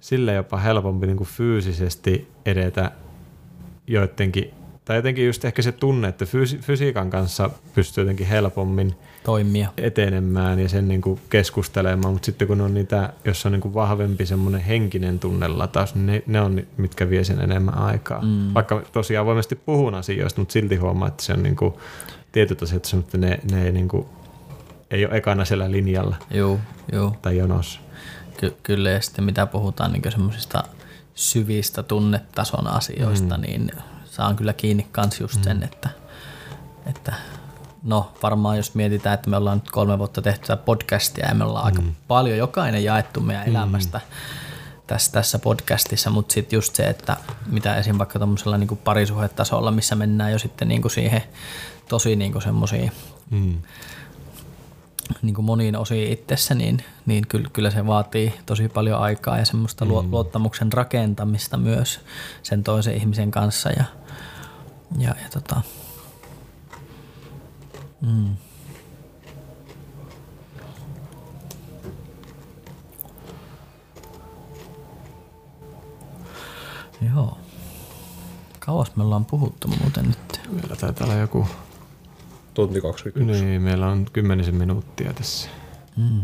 sille 0.00 0.34
jopa 0.34 0.56
helpompi 0.56 1.06
niin 1.06 1.16
kuin 1.16 1.28
fyysisesti 1.28 2.28
edetä 2.46 2.90
joidenkin 3.86 4.54
tai 4.88 4.96
jotenkin 4.96 5.26
just 5.26 5.44
ehkä 5.44 5.62
se 5.62 5.72
tunne, 5.72 6.08
että 6.08 6.24
fysi- 6.24 6.58
fysiikan 6.60 7.10
kanssa 7.10 7.50
pystyy 7.74 8.02
jotenkin 8.02 8.26
helpommin 8.26 8.94
toimia 9.24 9.68
etenemään 9.76 10.58
ja 10.58 10.68
sen 10.68 10.88
niin 10.88 11.00
kuin 11.00 11.20
keskustelemaan, 11.30 12.12
mutta 12.12 12.26
sitten 12.26 12.48
kun 12.48 12.60
on 12.60 12.74
niitä, 12.74 13.12
jos 13.24 13.46
on 13.46 13.52
niin 13.52 13.60
kuin 13.60 13.74
vahvempi 13.74 14.26
semmoinen 14.26 14.60
henkinen 14.60 15.18
tunnelataus, 15.18 15.94
niin 15.94 16.06
ne, 16.06 16.22
ne 16.26 16.40
on 16.40 16.62
mitkä 16.76 17.10
vie 17.10 17.24
sen 17.24 17.40
enemmän 17.40 17.78
aikaa. 17.78 18.22
Mm. 18.22 18.54
Vaikka 18.54 18.82
tosiaan 18.92 19.26
voimasti 19.26 19.56
puhun 19.56 19.94
asioista, 19.94 20.40
mutta 20.40 20.52
silti 20.52 20.76
huomaa, 20.76 21.08
että 21.08 21.22
se 21.22 21.32
on 21.32 21.42
niin 21.42 21.56
kuin, 21.56 21.74
tietyt 22.38 22.62
asiat, 22.62 22.86
että 22.94 23.18
ne, 23.18 23.38
ne 23.50 23.64
ei, 23.64 23.72
niin 23.72 23.88
kuin, 23.88 24.06
ei 24.90 25.06
ole 25.06 25.16
ekana 25.16 25.44
siellä 25.44 25.70
linjalla 25.70 26.16
joo, 26.30 26.58
joo. 26.92 27.16
tai 27.22 27.36
jonossa. 27.36 27.80
Ky- 28.36 28.56
kyllä 28.62 28.90
ja 28.90 29.00
sitten 29.00 29.24
mitä 29.24 29.46
puhutaan 29.46 29.92
niin 29.92 30.12
semmoisista 30.12 30.64
syvistä 31.14 31.82
tunnetason 31.82 32.66
asioista, 32.66 33.36
mm. 33.36 33.40
niin 33.40 33.70
saan 34.04 34.36
kyllä 34.36 34.52
kiinni 34.52 34.86
kans 34.92 35.20
just 35.20 35.44
sen, 35.44 35.56
mm. 35.56 35.62
että, 35.62 35.88
että 36.86 37.12
no 37.82 38.12
varmaan 38.22 38.56
jos 38.56 38.74
mietitään, 38.74 39.14
että 39.14 39.30
me 39.30 39.36
ollaan 39.36 39.58
nyt 39.58 39.70
kolme 39.70 39.98
vuotta 39.98 40.22
tehty 40.22 40.46
tätä 40.46 40.62
podcastia 40.62 41.28
ja 41.28 41.34
me 41.34 41.44
ollaan 41.44 41.72
mm. 41.72 41.78
aika 41.78 41.92
paljon 42.08 42.38
jokainen 42.38 42.84
jaettu 42.84 43.20
meidän 43.20 43.44
mm. 43.44 43.50
elämästä 43.50 44.00
tässä, 44.86 45.12
tässä 45.12 45.38
podcastissa, 45.38 46.10
mutta 46.10 46.32
sitten 46.32 46.56
just 46.56 46.74
se, 46.74 46.82
että 46.82 47.16
mitä 47.46 47.76
esim. 47.76 47.98
vaikka 47.98 48.18
tuommoisella 48.18 48.58
niin 48.58 48.80
parisuhetasolla, 48.84 49.70
missä 49.70 49.94
mennään 49.94 50.32
jo 50.32 50.38
sitten 50.38 50.68
niin 50.68 50.82
kuin 50.82 50.92
siihen 50.92 51.22
tosi 51.88 52.16
niin 52.16 52.42
semmoisiin 52.42 52.92
mm. 53.30 53.54
niin 55.22 55.34
kuin 55.34 55.44
moniin 55.44 55.76
osiin 55.76 56.12
itsessä, 56.12 56.54
niin, 56.54 56.84
niin 57.06 57.26
kyllä, 57.26 57.48
kyllä 57.52 57.70
se 57.70 57.86
vaatii 57.86 58.34
tosi 58.46 58.68
paljon 58.68 59.00
aikaa 59.00 59.38
ja 59.38 59.44
semmoista 59.44 59.84
mm. 59.84 59.90
luottamuksen 59.90 60.72
rakentamista 60.72 61.56
myös 61.56 62.00
sen 62.42 62.64
toisen 62.64 62.94
ihmisen 62.94 63.30
kanssa 63.30 63.70
ja, 63.70 63.84
ja, 64.98 65.14
ja 65.22 65.28
tota, 65.32 65.60
mm. 68.00 68.36
Joo. 77.14 77.38
Kauas 78.58 78.96
me 78.96 79.02
ollaan 79.02 79.24
puhuttu 79.24 79.68
muuten 79.68 80.04
nyt. 80.04 80.40
Meillä 80.50 80.76
taitaa 80.76 81.06
olla 81.06 81.16
joku... 81.16 81.46
Tunti 82.58 82.80
21. 82.80 83.44
Niin, 83.44 83.62
meillä 83.62 83.86
on 83.86 84.06
kymmenisen 84.12 84.54
minuuttia 84.54 85.12
tässä. 85.12 85.48
Mm. 85.96 86.20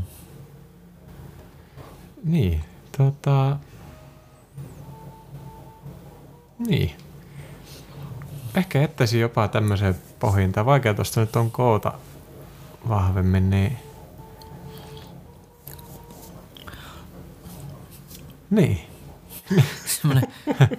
Niin, 2.24 2.65
tota... 2.98 3.56
Niin. 6.66 6.90
Ehkä 8.55 8.82
ettäisin 8.82 9.20
jopa 9.20 9.48
tämmöiseen 9.48 9.94
pohjintaan. 10.19 10.66
Vaikea 10.66 10.94
tuosta 10.94 11.20
nyt 11.20 11.36
on 11.36 11.51
koota 11.51 11.93
vahvemmin, 12.89 13.51
niin... 13.51 13.78
Niin. 18.51 18.81
Semmoinen 19.86 20.32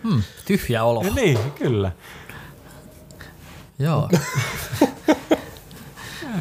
hmm, 0.03 0.23
tyhjä 0.45 0.84
olo. 0.84 1.03
Ja 1.03 1.14
niin, 1.14 1.40
kyllä. 1.52 1.91
Joo. 3.80 4.10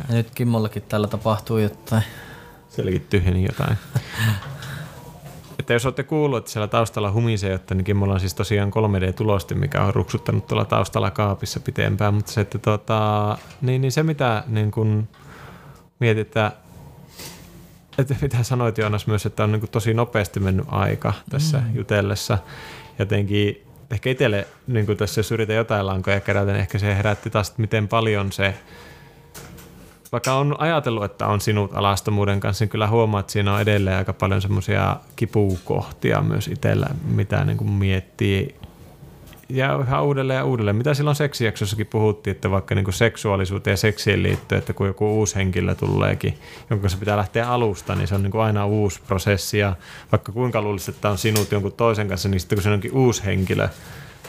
ja 0.08 0.14
nyt 0.14 0.30
Kimmollakin 0.30 0.82
tällä 0.82 1.08
tapahtuu 1.08 1.58
jotain. 1.58 2.02
Sielläkin 2.68 3.06
tyhjeni 3.10 3.44
jotain. 3.44 3.78
että 5.58 5.72
jos 5.72 5.86
olette 5.86 6.02
kuullut, 6.02 6.38
että 6.38 6.50
siellä 6.50 6.68
taustalla 6.68 7.12
humisee 7.12 7.52
jotta, 7.52 7.74
niin 7.74 7.84
Kimmolla 7.84 8.14
on 8.14 8.20
siis 8.20 8.34
tosiaan 8.34 8.70
3D-tulosti, 8.70 9.54
mikä 9.54 9.82
on 9.82 9.94
ruksuttanut 9.94 10.46
tuolla 10.46 10.64
taustalla 10.64 11.10
kaapissa 11.10 11.60
pitempään. 11.60 12.14
Mutta 12.14 12.32
se, 12.32 12.40
että 12.40 12.58
tota, 12.58 13.38
niin, 13.62 13.80
niin 13.80 13.92
se 13.92 14.02
mitä 14.02 14.44
niin 14.46 14.70
kun 14.70 15.08
mietitään, 15.98 16.52
että 17.98 18.14
mitä 18.22 18.42
sanoit 18.42 18.78
Joonas 18.78 19.06
myös, 19.06 19.26
että 19.26 19.44
on 19.44 19.52
niin 19.52 19.68
tosi 19.70 19.94
nopeasti 19.94 20.40
mennyt 20.40 20.66
aika 20.68 21.12
tässä 21.30 21.58
mm. 21.58 21.76
jutellessa. 21.76 22.38
Jotenkin 22.98 23.66
ehkä 23.90 24.10
itselle, 24.10 24.46
niin 24.66 24.96
tässä 24.96 25.18
jos 25.18 25.32
yritän 25.32 25.56
jotain 25.56 25.86
lankoja 25.86 26.20
kerätä, 26.20 26.52
niin 26.52 26.60
ehkä 26.60 26.78
se 26.78 26.96
herätti 26.96 27.30
taas, 27.30 27.48
että 27.48 27.60
miten 27.60 27.88
paljon 27.88 28.32
se, 28.32 28.54
vaikka 30.14 30.34
on 30.34 30.60
ajatellut, 30.60 31.04
että 31.04 31.26
on 31.26 31.40
sinut 31.40 31.70
alastomuuden 31.74 32.40
kanssa, 32.40 32.62
niin 32.62 32.70
kyllä 32.70 32.86
huomaa, 32.86 33.20
että 33.20 33.32
siinä 33.32 33.54
on 33.54 33.60
edelleen 33.60 33.96
aika 33.96 34.12
paljon 34.12 34.42
semmoisia 34.42 34.96
kipukohtia 35.16 36.22
myös 36.22 36.48
itsellä, 36.48 36.86
mitä 37.04 37.44
niin 37.44 37.56
kuin 37.56 37.70
miettii 37.70 38.54
ja 39.48 39.78
yhä 39.80 40.00
uudelleen 40.00 40.36
ja 40.36 40.44
uudelleen. 40.44 40.76
Mitä 40.76 40.94
silloin 40.94 41.16
seksijaksossakin 41.16 41.86
puhuttiin, 41.86 42.34
että 42.34 42.50
vaikka 42.50 42.74
niin 42.74 42.84
kuin 42.84 42.94
seksuaalisuuteen 42.94 43.72
ja 43.72 43.76
seksiin 43.76 44.22
liittyen, 44.22 44.58
että 44.58 44.72
kun 44.72 44.86
joku 44.86 45.18
uusi 45.18 45.34
henkilö 45.34 45.74
tuleekin, 45.74 46.38
jonka 46.70 46.82
kanssa 46.82 46.98
pitää 46.98 47.16
lähteä 47.16 47.48
alusta, 47.48 47.94
niin 47.94 48.08
se 48.08 48.14
on 48.14 48.22
niin 48.22 48.30
kuin 48.30 48.42
aina 48.42 48.66
uusi 48.66 49.00
prosessi. 49.06 49.58
Ja 49.58 49.76
vaikka 50.12 50.32
kuinka 50.32 50.62
luulisi, 50.62 50.90
että 50.90 51.10
on 51.10 51.18
sinut 51.18 51.52
jonkun 51.52 51.72
toisen 51.72 52.08
kanssa, 52.08 52.28
niin 52.28 52.40
sitten 52.40 52.56
kun 52.56 52.62
se 52.62 52.70
onkin 52.70 52.92
uusi 52.92 53.24
henkilö, 53.24 53.68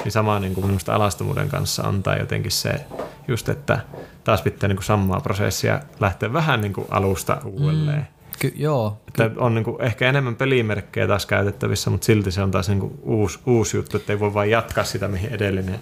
niin 0.04 0.12
sama 0.12 0.40
niin 0.40 0.54
kuin 0.54 0.68
minusta 0.68 0.96
alastomuuden 0.96 1.50
kanssa 1.50 1.88
on 1.88 2.04
tai 2.04 2.20
jotenkin 2.20 2.52
se 2.52 2.86
just, 3.28 3.50
että 3.50 3.80
taas 4.24 4.42
pitää 4.42 4.68
niin 4.68 4.78
kuin 4.78 4.86
samaa 4.86 5.20
prosessia 5.20 5.80
lähteä 6.00 6.34
vähän 6.34 6.62
niin 6.62 6.74
kuin 6.74 6.88
alusta 6.90 7.38
uudelleen. 7.46 7.98
Mm. 7.98 8.06
Ky- 8.40 8.54
joo. 8.56 9.02
Että 9.08 9.30
ky- 9.30 9.36
on 9.40 9.56
niin 9.56 9.64
kuin 9.64 9.82
ehkä 9.82 10.10
enemmän 10.10 10.36
pelimerkkejä 10.36 11.08
taas 11.08 11.26
käytettävissä, 11.26 11.90
mutta 11.90 12.06
silti 12.06 12.32
se 12.32 12.42
on 12.42 12.52
taas 12.52 12.70
niin 12.70 12.80
kuin 12.80 13.00
uusi, 13.04 13.40
uusi 13.46 13.78
juttu, 13.78 13.98
että 13.98 14.14
ei 14.14 14.20
voi 14.20 14.34
vain 14.34 14.52
jatkaa 14.52 14.84
sitä, 14.84 15.08
mihin 15.08 15.30
edellinen. 15.30 15.80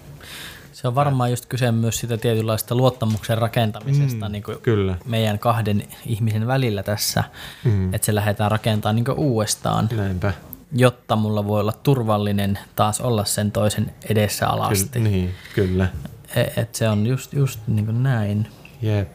Se 0.72 0.88
on 0.88 0.94
varmaan 0.94 1.30
just 1.30 1.46
kyse 1.46 1.72
myös 1.72 2.00
sitä 2.00 2.16
tietynlaista 2.16 2.74
luottamuksen 2.74 3.38
rakentamisesta 3.38 4.28
mm, 4.28 4.32
niin 4.32 4.42
kuin 4.42 4.58
kyllä. 4.62 4.96
meidän 5.04 5.38
kahden 5.38 5.82
ihmisen 6.06 6.46
välillä 6.46 6.82
tässä, 6.82 7.24
mm. 7.64 7.94
että 7.94 8.06
se 8.06 8.14
lähdetään 8.14 8.50
rakentamaan 8.50 8.96
niin 8.96 9.10
uudestaan. 9.10 9.88
Näinpä. 9.96 10.32
Jotta 10.76 11.16
mulla 11.16 11.46
voi 11.46 11.60
olla 11.60 11.72
turvallinen 11.72 12.58
taas 12.76 13.00
olla 13.00 13.24
sen 13.24 13.52
toisen 13.52 13.94
edessä 14.08 14.48
alasti. 14.48 14.88
Kyllä, 14.88 15.08
niin, 15.08 15.34
kyllä. 15.54 15.88
Et, 16.36 16.58
et 16.58 16.74
se 16.74 16.88
on 16.88 17.06
just, 17.06 17.32
just 17.32 17.60
niin 17.66 17.84
kuin 17.86 18.02
näin. 18.02 18.48
Jep. 18.82 19.08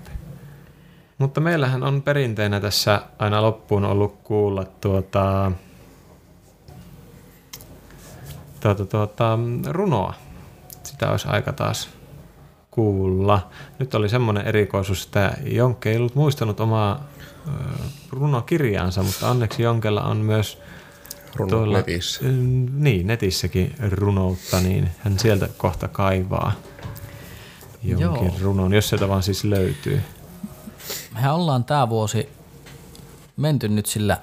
Mutta 1.17 1.41
meillähän 1.41 1.83
on 1.83 2.01
perinteenä 2.01 2.59
tässä 2.59 3.01
aina 3.19 3.41
loppuun 3.41 3.85
ollut 3.85 4.19
kuulla 4.23 4.65
tuota, 4.81 5.51
tuota, 8.59 8.85
tuota, 8.85 9.39
runoa. 9.67 10.13
Sitä 10.83 11.11
olisi 11.11 11.27
aika 11.27 11.53
taas 11.53 11.89
kuulla. 12.71 13.49
Nyt 13.79 13.95
oli 13.95 14.09
semmoinen 14.09 14.47
erikoisuus, 14.47 15.05
että 15.05 15.37
Jonkke 15.43 15.89
ei 15.89 15.97
ollut 15.97 16.15
muistanut 16.15 16.59
omaa 16.59 17.07
runokirjaansa, 18.09 19.03
mutta 19.03 19.29
onneksi 19.29 19.63
Jonkella 19.63 20.01
on 20.01 20.17
myös 20.17 20.61
Runo 21.35 21.49
tuolla, 21.49 21.77
netissä. 21.77 22.21
Niin, 22.73 23.07
netissäkin 23.07 23.75
runoutta, 23.91 24.59
niin 24.59 24.89
hän 24.97 25.19
sieltä 25.19 25.49
kohta 25.57 25.87
kaivaa 25.87 26.51
jonkin 27.83 28.27
Joo. 28.27 28.35
runon, 28.41 28.73
jos 28.73 28.89
sieltä 28.89 29.09
vaan 29.09 29.23
siis 29.23 29.43
löytyy 29.43 30.01
me 31.21 31.31
ollaan 31.31 31.63
tämä 31.63 31.89
vuosi 31.89 32.29
menty 33.37 33.67
nyt 33.67 33.85
sillä 33.85 34.17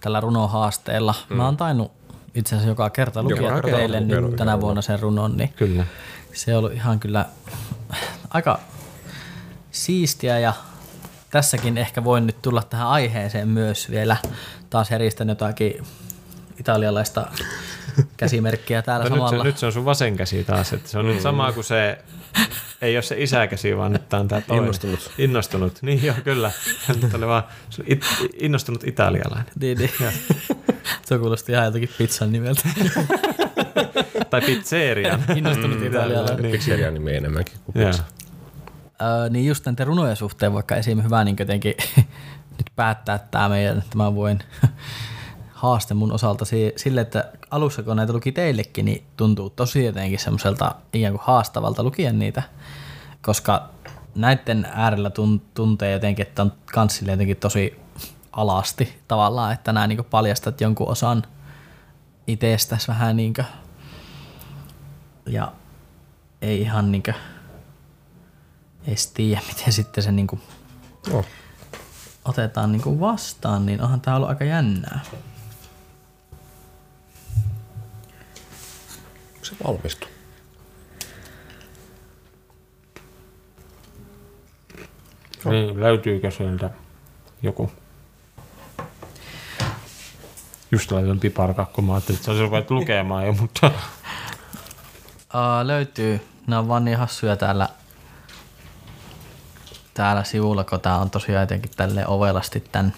tällä 0.00 0.20
runohaasteella. 0.20 1.14
Mm. 1.30 1.36
Mä 1.36 1.44
oon 1.44 1.56
tainnut 1.56 1.92
itse 2.34 2.54
asiassa 2.54 2.70
joka 2.70 2.90
kerta 2.90 3.22
lukea 3.22 3.52
kerta 3.52 3.76
teille 3.76 3.96
olen 3.96 4.08
nyt 4.08 4.16
lukenut 4.16 4.36
tänä 4.36 4.50
yhden 4.52 4.60
vuonna 4.60 4.82
sen 4.82 5.00
runon, 5.00 5.36
niin 5.36 5.52
Kyllä. 5.56 5.86
se 6.32 6.52
on 6.52 6.58
ollut 6.58 6.72
ihan 6.72 7.00
kyllä 7.00 7.26
aika 8.30 8.60
siistiä 9.70 10.38
ja 10.38 10.52
tässäkin 11.30 11.78
ehkä 11.78 12.04
voin 12.04 12.26
nyt 12.26 12.42
tulla 12.42 12.62
tähän 12.62 12.88
aiheeseen 12.88 13.48
myös 13.48 13.90
vielä 13.90 14.16
taas 14.70 14.90
heristän 14.90 15.28
jotakin 15.28 15.82
italialaista 16.60 17.26
käsimerkkiä 18.16 18.82
täällä 18.82 19.04
Mutta 19.04 19.14
nyt, 19.16 19.26
se, 19.26 19.30
samalla. 19.30 19.44
nyt 19.44 19.58
se 19.58 19.66
on 19.66 19.72
sun 19.72 19.84
vasen 19.84 20.16
käsi 20.16 20.44
taas. 20.44 20.72
Että 20.72 20.88
se 20.88 20.98
on 20.98 21.06
nyt 21.06 21.20
sama 21.20 21.52
kuin 21.52 21.64
se, 21.64 21.98
ei 22.82 22.96
ole 22.96 23.02
se 23.02 23.22
isäkäsi, 23.22 23.76
vaan 23.76 23.92
nyt 23.92 24.08
tää 24.08 24.20
on 24.20 24.28
tää 24.28 24.40
toinen. 24.40 24.64
Innostunut. 24.64 25.10
Innostunut. 25.18 25.82
Niin 25.82 26.04
joo, 26.04 26.16
kyllä. 26.24 26.50
Nyt 27.02 27.14
oli 27.14 27.26
vaan 27.26 27.42
se 27.70 27.82
on 27.82 27.86
it, 27.88 28.04
innostunut 28.34 28.84
italialainen. 28.84 29.52
Niin, 29.60 29.78
niin. 29.78 29.90
se 31.06 31.18
kuulosti 31.18 31.52
ihan 31.52 31.64
jotakin 31.64 31.88
pizzan 31.98 32.32
nimeltä. 32.32 32.68
Tai 34.30 34.40
pizzerian. 34.40 35.24
Innostunut 35.36 35.82
italialainen. 35.82 36.42
Niin, 36.42 36.52
Pizzeria 36.52 36.90
nimi 36.90 37.16
enemmänkin 37.16 37.54
kuin 37.64 37.86
pizza. 37.86 38.02
Öö, 39.02 39.28
niin 39.30 39.46
just 39.46 39.66
näiden 39.66 39.86
runojen 39.86 40.16
suhteen 40.16 40.52
vaikka 40.52 40.76
esim. 40.76 41.02
hyvä 41.02 41.24
niin 41.24 41.36
jotenkin 41.38 41.74
nyt 42.58 42.70
päättää 42.76 43.18
tämä 43.18 43.48
meidän 43.48 43.84
tämän 43.90 44.14
vuoden 44.14 44.38
haaste 45.64 45.94
mun 45.94 46.12
osalta 46.12 46.44
si- 46.44 46.72
sille, 46.76 47.00
että 47.00 47.32
alussa 47.50 47.82
kun 47.82 47.96
näitä 47.96 48.12
luki 48.12 48.32
teillekin, 48.32 48.84
niin 48.84 49.04
tuntuu 49.16 49.50
tosi 49.50 49.84
jotenkin 49.84 50.18
semmoiselta 50.18 50.74
ikään 50.92 51.12
kuin 51.12 51.22
haastavalta 51.24 51.82
lukea 51.82 52.12
niitä, 52.12 52.42
koska 53.22 53.68
näiden 54.14 54.68
äärellä 54.72 55.08
tun- 55.08 55.40
tuntee 55.54 55.92
jotenkin, 55.92 56.26
että 56.26 56.42
on 56.42 56.52
kans 56.74 57.02
jotenkin 57.02 57.36
tosi 57.36 57.80
alasti 58.32 58.98
tavallaan, 59.08 59.52
että 59.52 59.72
nämä 59.72 59.86
niin 59.86 60.04
paljastat 60.04 60.60
jonkun 60.60 60.88
osan 60.88 61.22
itsestäsi 62.26 62.88
vähän 62.88 63.16
niin 63.16 63.34
kuin, 63.34 63.46
ja 65.26 65.52
ei 66.42 66.60
ihan 66.60 66.92
niin 66.92 67.02
kuin, 67.02 67.14
edes 68.86 69.06
tiedä, 69.06 69.40
miten 69.48 69.72
sitten 69.72 70.04
se 70.04 70.12
niinku 70.12 70.38
No, 71.12 71.24
otetaan 72.24 72.72
niinku 72.72 73.00
vastaan, 73.00 73.66
niin 73.66 73.82
onhan 73.82 74.00
tää 74.00 74.16
ollut 74.16 74.28
aika 74.28 74.44
jännää. 74.44 75.00
Se 79.44 79.54
valmistui. 79.66 80.08
Niin, 85.44 85.80
löytyykö 85.80 86.30
sieltä 86.30 86.70
joku? 87.42 87.72
Just 90.70 90.92
laitan 90.92 91.20
piparkakku, 91.20 91.82
mä 91.82 91.94
ajattelin, 91.94 92.18
että 92.18 92.34
sä 92.34 92.44
olisit 92.44 92.70
lukemaan 92.70 93.26
jo, 93.26 93.32
mutta 93.32 93.70
Uh, 95.34 95.66
löytyy, 95.66 96.28
ne 96.46 96.58
on 96.58 96.68
vaan 96.68 96.84
niin 96.84 96.98
hassuja 96.98 97.36
täällä, 97.36 97.68
täällä 99.94 100.24
sivulla, 100.24 100.64
kun 100.64 100.80
tää 100.80 100.98
on 100.98 101.10
tosiaan 101.10 101.42
jotenkin 101.42 101.70
tälleen 101.76 102.08
ovelasti 102.08 102.60
tän. 102.60 102.94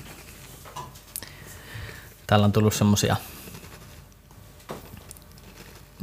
Täällä 2.27 2.45
on 2.45 2.53
tullut 2.53 2.75
semmosia 2.75 3.17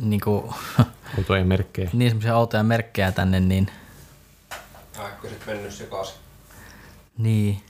niinku, 0.09 0.53
outoja 1.17 1.45
merkkejä. 1.45 1.89
niin 1.93 2.11
semmosia 2.11 2.37
outoja 2.37 2.63
merkkejä 2.63 3.11
tänne, 3.11 3.39
niin 3.39 3.71
Ääkköset 4.99 5.45
mennyt 5.45 5.73
sekaisin. 5.73 6.15
Niin. 7.17 7.61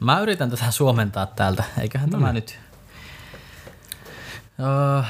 Mä 0.00 0.20
yritän 0.20 0.50
tätä 0.50 0.70
suomentaa 0.70 1.26
täältä, 1.26 1.64
eiköhän 1.80 2.10
tämä 2.10 2.32
nyt... 2.32 2.58
Öö, 4.60 5.02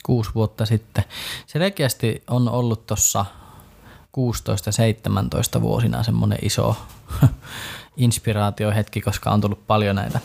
kuusi 0.07 0.31
vuotta 0.35 0.67
sitten. 0.67 1.05
Selkeästi 1.47 2.23
on 2.27 2.49
ollut 2.49 2.87
tuossa 2.87 3.25
16-17 5.59 5.61
vuosina 5.61 6.03
semmoinen 6.03 6.39
iso 6.43 6.77
inspiraatiohetki, 7.97 9.01
koska 9.01 9.31
on 9.31 9.41
tullut 9.41 9.67
paljon 9.67 9.97
näitä, 9.97 10.21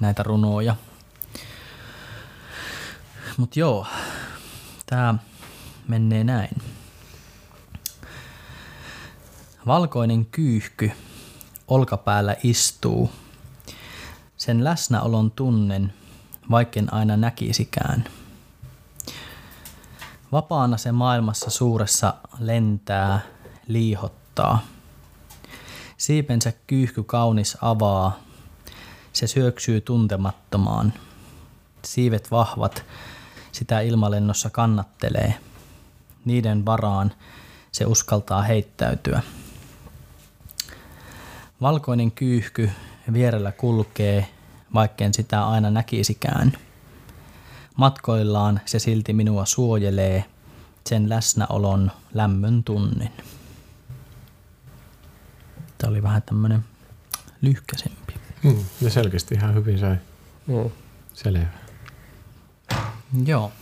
näitä 0.00 0.22
runoja. 0.22 0.76
Mutta 3.36 3.58
joo, 3.58 3.86
tämä 4.86 5.14
menee 5.88 6.24
näin. 6.24 6.62
Valkoinen 9.66 10.26
kyyhky 10.26 10.90
olkapäällä 11.68 12.36
istuu. 12.42 13.10
Sen 14.42 14.64
läsnäolon 14.64 15.30
tunnen, 15.30 15.92
vaikken 16.50 16.94
aina 16.94 17.16
näkisikään. 17.16 18.04
Vapaana 20.32 20.76
se 20.76 20.92
maailmassa 20.92 21.50
suuressa 21.50 22.14
lentää, 22.38 23.20
liihottaa. 23.66 24.62
Siipensä 25.96 26.52
kyyhky 26.66 27.02
kaunis 27.02 27.56
avaa, 27.60 28.18
se 29.12 29.26
syöksyy 29.26 29.80
tuntemattomaan. 29.80 30.92
Siivet 31.84 32.30
vahvat, 32.30 32.84
sitä 33.52 33.80
ilmalennossa 33.80 34.50
kannattelee. 34.50 35.34
Niiden 36.24 36.64
varaan 36.64 37.12
se 37.72 37.86
uskaltaa 37.86 38.42
heittäytyä. 38.42 39.22
Valkoinen 41.60 42.12
kyyhky 42.12 42.70
vierellä 43.12 43.52
kulkee, 43.52 44.28
vaikken 44.74 45.14
sitä 45.14 45.46
aina 45.48 45.70
näkisikään. 45.70 46.52
Matkoillaan 47.76 48.60
se 48.66 48.78
silti 48.78 49.12
minua 49.12 49.44
suojelee, 49.46 50.24
sen 50.86 51.08
läsnäolon 51.08 51.90
lämmön 52.14 52.64
tunnen. 52.64 53.10
Tämä 55.78 55.90
oli 55.90 56.02
vähän 56.02 56.22
tämmönen 56.22 56.64
lyhkäsempi. 57.42 58.14
Hmm, 58.42 58.64
ja 58.80 58.90
selkeästi 58.90 59.34
ihan 59.34 59.54
hyvin 59.54 59.78
sai 59.78 59.96
Mm. 60.46 60.70
selvä. 61.14 61.46
Joo. 63.26 63.52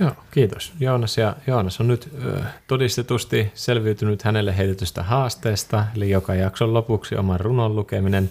Joo, 0.00 0.10
kiitos. 0.30 0.72
Joonas, 0.80 1.18
ja 1.18 1.36
Joonas 1.46 1.80
on 1.80 1.88
nyt 1.88 2.08
ö, 2.24 2.40
todistetusti 2.66 3.50
selviytynyt 3.54 4.22
hänelle 4.22 4.56
heitetystä 4.56 5.02
haasteesta, 5.02 5.84
eli 5.96 6.10
joka 6.10 6.34
jakson 6.34 6.74
lopuksi 6.74 7.16
oman 7.16 7.40
runon 7.40 7.76
lukeminen. 7.76 8.30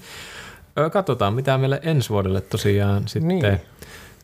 Ö, 0.80 0.90
katsotaan, 0.90 1.34
mitä 1.34 1.58
meille 1.58 1.80
ensi 1.84 2.10
vuodelle 2.10 2.42
tosiaan 2.42 3.08
sitten 3.08 3.28
Niin. 3.28 3.62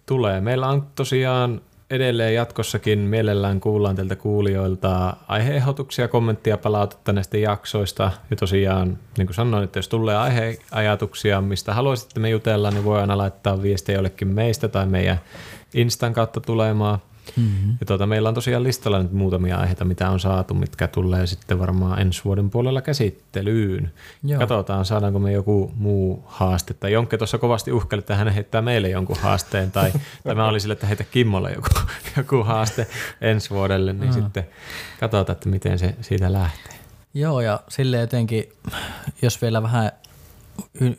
tulee. 0.05 0.41
Meillä 0.41 0.67
on 0.67 0.87
tosiaan 0.95 1.61
edelleen 1.89 2.35
jatkossakin 2.35 2.99
mielellään 2.99 3.59
kuullaan 3.59 3.95
teiltä 3.95 4.15
kuulijoilta 4.15 5.13
aiheehdotuksia, 5.27 6.07
kommenttia, 6.07 6.57
palautetta 6.57 7.13
näistä 7.13 7.37
jaksoista. 7.37 8.11
Ja 8.29 8.35
tosiaan, 8.35 8.97
niin 9.17 9.27
kuin 9.27 9.35
sanoin, 9.35 9.63
että 9.63 9.79
jos 9.79 9.87
tulee 9.87 10.15
aiheajatuksia, 10.17 11.41
mistä 11.41 11.73
haluaisitte 11.73 12.19
me 12.19 12.29
jutella, 12.29 12.71
niin 12.71 12.83
voi 12.83 12.99
aina 13.01 13.17
laittaa 13.17 13.61
viestiä 13.61 13.95
jollekin 13.95 14.27
meistä 14.27 14.67
tai 14.67 14.85
meidän 14.85 15.19
Instan 15.73 16.13
kautta 16.13 16.39
tulemaan. 16.41 16.99
Mm-hmm. 17.35 17.77
Ja 17.79 17.85
tuota, 17.85 18.07
meillä 18.07 18.29
on 18.29 18.35
tosiaan 18.35 18.63
listalla 18.63 19.03
nyt 19.03 19.11
muutamia 19.11 19.57
aiheita, 19.57 19.85
mitä 19.85 20.09
on 20.09 20.19
saatu, 20.19 20.53
mitkä 20.53 20.87
tulee 20.87 21.27
sitten 21.27 21.59
varmaan 21.59 22.01
ensi 22.01 22.21
vuoden 22.25 22.49
puolella 22.49 22.81
käsittelyyn. 22.81 23.91
Joo. 24.23 24.39
Katsotaan, 24.39 24.85
saadaanko 24.85 25.19
me 25.19 25.31
joku 25.31 25.71
muu 25.75 26.23
haaste. 26.27 26.73
Tai 26.73 26.91
Jonkke 26.91 27.17
tuossa 27.17 27.37
kovasti 27.37 27.71
uhkeli, 27.71 27.99
että 27.99 28.15
hän 28.15 28.29
heittää 28.29 28.61
meille 28.61 28.89
jonkun 28.89 29.17
haasteen. 29.21 29.71
Tai, 29.71 29.91
tai 30.23 30.35
mä 30.35 30.47
olin 30.47 30.61
sille, 30.61 30.73
että 30.73 30.87
heitä 30.87 31.03
Kimmolle 31.03 31.51
joku, 31.51 31.69
joku 32.17 32.43
haaste 32.43 32.87
ensi 33.21 33.49
vuodelle. 33.49 33.93
Niin 33.93 34.13
sitten 34.13 34.47
katsotaan, 34.99 35.35
että 35.35 35.49
miten 35.49 35.79
se 35.79 35.95
siitä 36.01 36.33
lähtee. 36.33 36.79
Joo, 37.13 37.41
ja 37.41 37.59
sille 37.69 37.97
jotenkin, 37.97 38.43
jos 39.21 39.41
vielä 39.41 39.63
vähän 39.63 39.91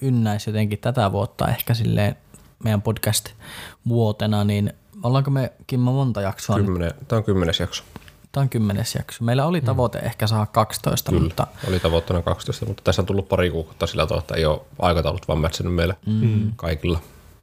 ynnäisi 0.01 0.51
jotenkin 0.51 0.78
tätä 0.78 1.12
vuotta 1.12 1.48
ehkä 1.48 1.74
silleen 1.74 2.16
meidän 2.65 2.82
podcast-vuotena, 2.82 4.44
niin 4.44 4.73
ollaanko 5.02 5.31
me 5.31 5.52
Kimmo 5.66 5.93
monta 5.93 6.20
jaksoa 6.20 6.56
nyt? 6.56 6.66
Kymmenen, 6.66 6.93
tämä 7.09 7.18
on 7.18 7.24
kymmenes 7.24 7.60
jakso. 7.60 7.85
Tämä 8.32 8.43
on 8.43 8.48
kymmenes 8.48 8.94
jakso. 8.94 9.24
Meillä 9.24 9.47
oli 9.47 9.60
tavoite 9.60 9.98
mm. 9.98 10.06
ehkä 10.06 10.27
saada 10.27 10.47
12, 10.47 11.10
Kyllä. 11.10 11.24
mutta 11.24 11.47
Oli 11.68 11.81
tavoitteena 11.81 12.22
12, 12.22 12.66
mutta 12.66 12.82
tässä 12.85 13.02
on 13.02 13.06
tullut 13.06 13.28
pari 13.28 13.51
kuukautta 13.51 13.86
sillä 13.86 14.06
tavalla, 14.06 14.22
että 14.22 14.35
ei 14.35 14.44
ole 14.44 14.60
aikataulut 14.78 15.28
vaan 15.28 15.40
mätsinyt 15.40 15.74
meille 15.74 15.97
mm. 16.06 16.52
kaikilla. 16.56 17.01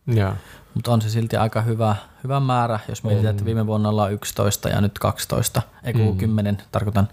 Joo. 0.08 0.34
Mutta 0.74 0.92
on 0.92 1.02
se 1.02 1.10
silti 1.10 1.36
aika 1.36 1.62
hyvä, 1.62 1.96
hyvä 2.24 2.40
määrä, 2.40 2.80
jos 2.88 3.04
mietitään, 3.04 3.32
että 3.32 3.46
viime 3.46 3.68
vuonna 3.68 3.90
ollaan 3.90 4.14
11 4.14 4.70
ja 4.70 4.82
nyt 4.82 5.00
12, 5.00 5.62
ei 5.84 5.94
kun 5.94 6.02
mm. 6.02 6.18
10 6.18 6.58
tarkoitan, 6.72 7.08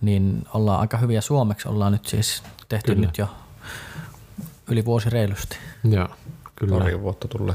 niin 0.00 0.44
ollaan 0.54 0.80
aika 0.80 0.96
hyviä 0.96 1.20
suomeksi. 1.20 1.68
Ollaan 1.68 1.92
nyt 1.92 2.06
siis 2.06 2.42
tehty 2.68 2.94
Kyllä. 2.94 3.06
nyt 3.06 3.18
jo 3.18 3.28
yli 4.70 4.84
vuosi 4.84 5.10
reilusti. 5.10 5.56
Joo, 5.84 6.08
kyllä. 6.56 6.78
Pari 6.78 7.00
vuotta 7.00 7.28
tulee. 7.28 7.54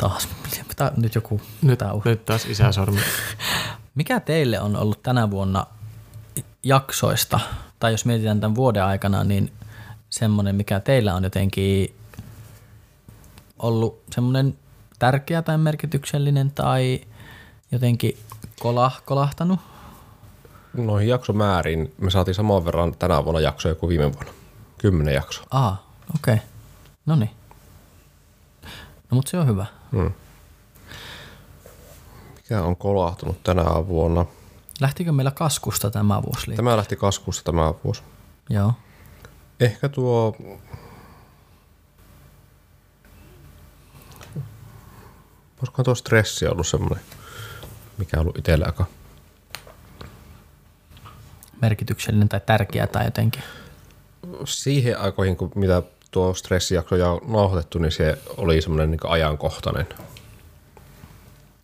Taas. 0.00 0.28
Tää, 0.76 0.92
nyt 0.96 1.14
joku 1.14 1.40
Nyt, 1.62 1.80
nyt 2.04 2.24
taas 2.24 2.46
isäsormi. 2.46 3.00
Mikä 3.94 4.20
teille 4.20 4.60
on 4.60 4.76
ollut 4.76 5.02
tänä 5.02 5.30
vuonna 5.30 5.66
jaksoista, 6.62 7.40
tai 7.78 7.92
jos 7.92 8.04
mietitään 8.04 8.40
tämän 8.40 8.54
vuoden 8.54 8.84
aikana, 8.84 9.24
niin 9.24 9.52
semmoinen, 10.10 10.56
mikä 10.56 10.80
teillä 10.80 11.14
on 11.14 11.24
jotenkin 11.24 11.94
ollut 13.58 14.02
semmoinen 14.10 14.58
tärkeä 14.98 15.42
tai 15.42 15.58
merkityksellinen 15.58 16.50
tai 16.50 17.00
jotenkin 17.72 18.16
kola, 18.60 18.92
kolahtanut? 19.04 19.60
Noihin 20.74 21.08
jaksomääriin 21.08 21.94
me 21.98 22.10
saatiin 22.10 22.34
saman 22.34 22.64
verran 22.64 22.94
tänä 22.94 23.24
vuonna 23.24 23.40
jaksoja 23.40 23.74
kuin 23.74 23.88
viime 23.88 24.12
vuonna. 24.12 24.32
Kymmenen 24.78 25.14
jaksoa. 25.14 25.46
Aa, 25.50 25.86
okei. 26.14 26.34
Okay. 26.34 26.46
No 27.06 27.16
niin. 27.16 27.30
No 29.10 29.14
mutta 29.14 29.30
se 29.30 29.38
on 29.38 29.46
hyvä. 29.46 29.66
Hmm. 29.92 30.12
Mikä 32.36 32.62
on 32.62 32.76
kolahtunut 32.76 33.42
tänä 33.42 33.64
vuonna? 33.64 34.26
Lähtikö 34.80 35.12
meillä 35.12 35.30
kaskusta 35.30 35.90
tämä 35.90 36.22
vuosi 36.22 36.48
liikaa? 36.48 36.64
Tämä 36.64 36.76
lähti 36.76 36.96
kasvusta 36.96 37.44
tämä 37.44 37.74
vuosi. 37.84 38.02
Joo. 38.50 38.72
Ehkä 39.60 39.88
tuo... 39.88 40.36
Olisikohan 45.58 45.84
tuo 45.84 45.94
stressi 45.94 46.46
ollut 46.46 46.66
semmoinen, 46.66 47.04
mikä 47.98 48.16
on 48.16 48.20
ollut 48.20 48.38
itsellä 48.38 48.66
aika... 48.66 48.84
Merkityksellinen 51.62 52.28
tai 52.28 52.40
tärkeä 52.46 52.86
tai 52.86 53.04
jotenkin. 53.04 53.42
Siihen 54.44 54.98
aikoihin, 54.98 55.36
kun 55.36 55.52
mitä 55.54 55.82
tuo 56.10 56.34
stressijakso 56.34 56.94
on 57.12 57.20
nauhoitettu, 57.32 57.78
niin 57.78 57.92
se 57.92 58.18
oli 58.36 58.62
semmoinen 58.62 58.90
niin 58.90 59.00
ajankohtainen 59.08 59.86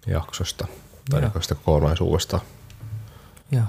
jaksosta 0.06 0.66
tai 1.10 1.20
Joo. 1.22 1.30
niin 1.34 1.56
kokonaisuudesta. 1.64 2.40
Joo. 3.52 3.64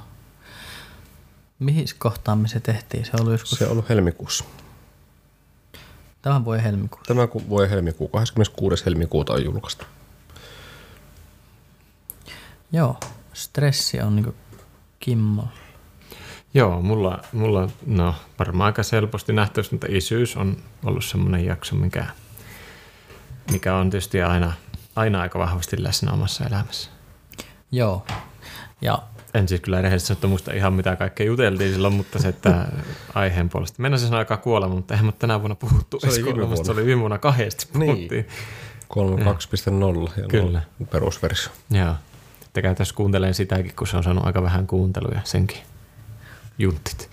Mihin 1.59 1.85
kohtaan 1.97 2.37
me 2.37 2.47
se 2.47 2.59
tehtiin? 2.59 3.05
Se 3.05 3.11
oli 3.21 3.31
joskus 3.31 3.49
Se 3.59 3.65
on 3.65 3.71
ollut 3.71 3.89
helmikuussa. 3.89 4.43
tämän 6.21 6.45
vuoden 6.45 6.63
helmikuussa. 6.63 7.07
Tämä 7.07 7.27
ku- 7.27 7.49
voi 7.49 7.69
helmikuu, 7.69 8.07
26. 8.07 8.85
helmikuuta 8.85 9.33
on 9.33 9.43
julkaistu. 9.45 9.85
Joo. 12.71 12.97
Stressi 13.33 14.01
on 14.01 14.15
niinku 14.15 14.35
Kimmo. 14.99 15.47
Joo, 16.53 16.81
mulla, 16.81 17.19
mulla 17.33 17.69
no, 17.85 18.15
varmaan 18.39 18.65
aika 18.65 18.81
helposti 18.91 19.33
nähtävissä, 19.33 19.73
mutta 19.73 19.87
isyys 19.89 20.37
on 20.37 20.57
ollut 20.85 21.05
semmoinen 21.05 21.45
jakso, 21.45 21.75
mikä, 21.75 22.05
mikä 23.51 23.75
on 23.75 23.89
tietysti 23.89 24.21
aina, 24.21 24.53
aina 24.95 25.21
aika 25.21 25.39
vahvasti 25.39 25.83
läsnä 25.83 26.11
omassa 26.11 26.45
elämässä. 26.45 26.89
Joo. 27.71 28.05
Ja 28.81 28.99
En 29.33 29.47
siis 29.47 29.61
kyllä 29.61 29.81
rehellisesti 29.81 30.07
sanoa, 30.07 30.17
että 30.17 30.27
muista 30.27 30.53
ihan 30.53 30.73
mitä 30.73 30.95
kaikkea 30.95 31.25
juteltiin 31.25 31.73
silloin, 31.73 31.93
mutta 31.93 32.19
se, 32.19 32.27
että 32.27 32.65
aiheen 33.15 33.49
puolesta. 33.49 33.81
Mennään 33.81 33.99
sen 34.01 34.13
aika 34.13 34.37
kuolema, 34.37 34.75
mutta 34.75 34.93
eihän 34.93 35.05
me 35.05 35.11
tänä 35.11 35.39
vuonna 35.41 35.55
puhuttu. 35.55 35.99
Se 35.99 36.07
oli 36.07 36.23
viime 36.25 36.47
vuonna. 36.47 36.63
Se 36.63 36.71
oli 36.71 36.85
viime 36.85 36.99
vuonna 36.99 37.17
kahdesti 37.17 37.67
Niin. 37.77 37.95
puhuttiin. 37.95 38.27
32.0 40.07 40.21
ja 40.21 40.27
Kyllä. 40.27 40.61
perusversio. 40.91 41.51
Joo. 41.71 41.95
Että 42.45 42.61
käytäisiin 42.61 42.95
kuuntelemaan 42.95 43.33
sitäkin, 43.33 43.75
kun 43.75 43.87
se 43.87 43.97
on 43.97 44.03
saanut 44.03 44.25
aika 44.25 44.41
vähän 44.43 44.67
kuunteluja, 44.67 45.21
senkin 45.23 45.57
junttit. 46.59 47.09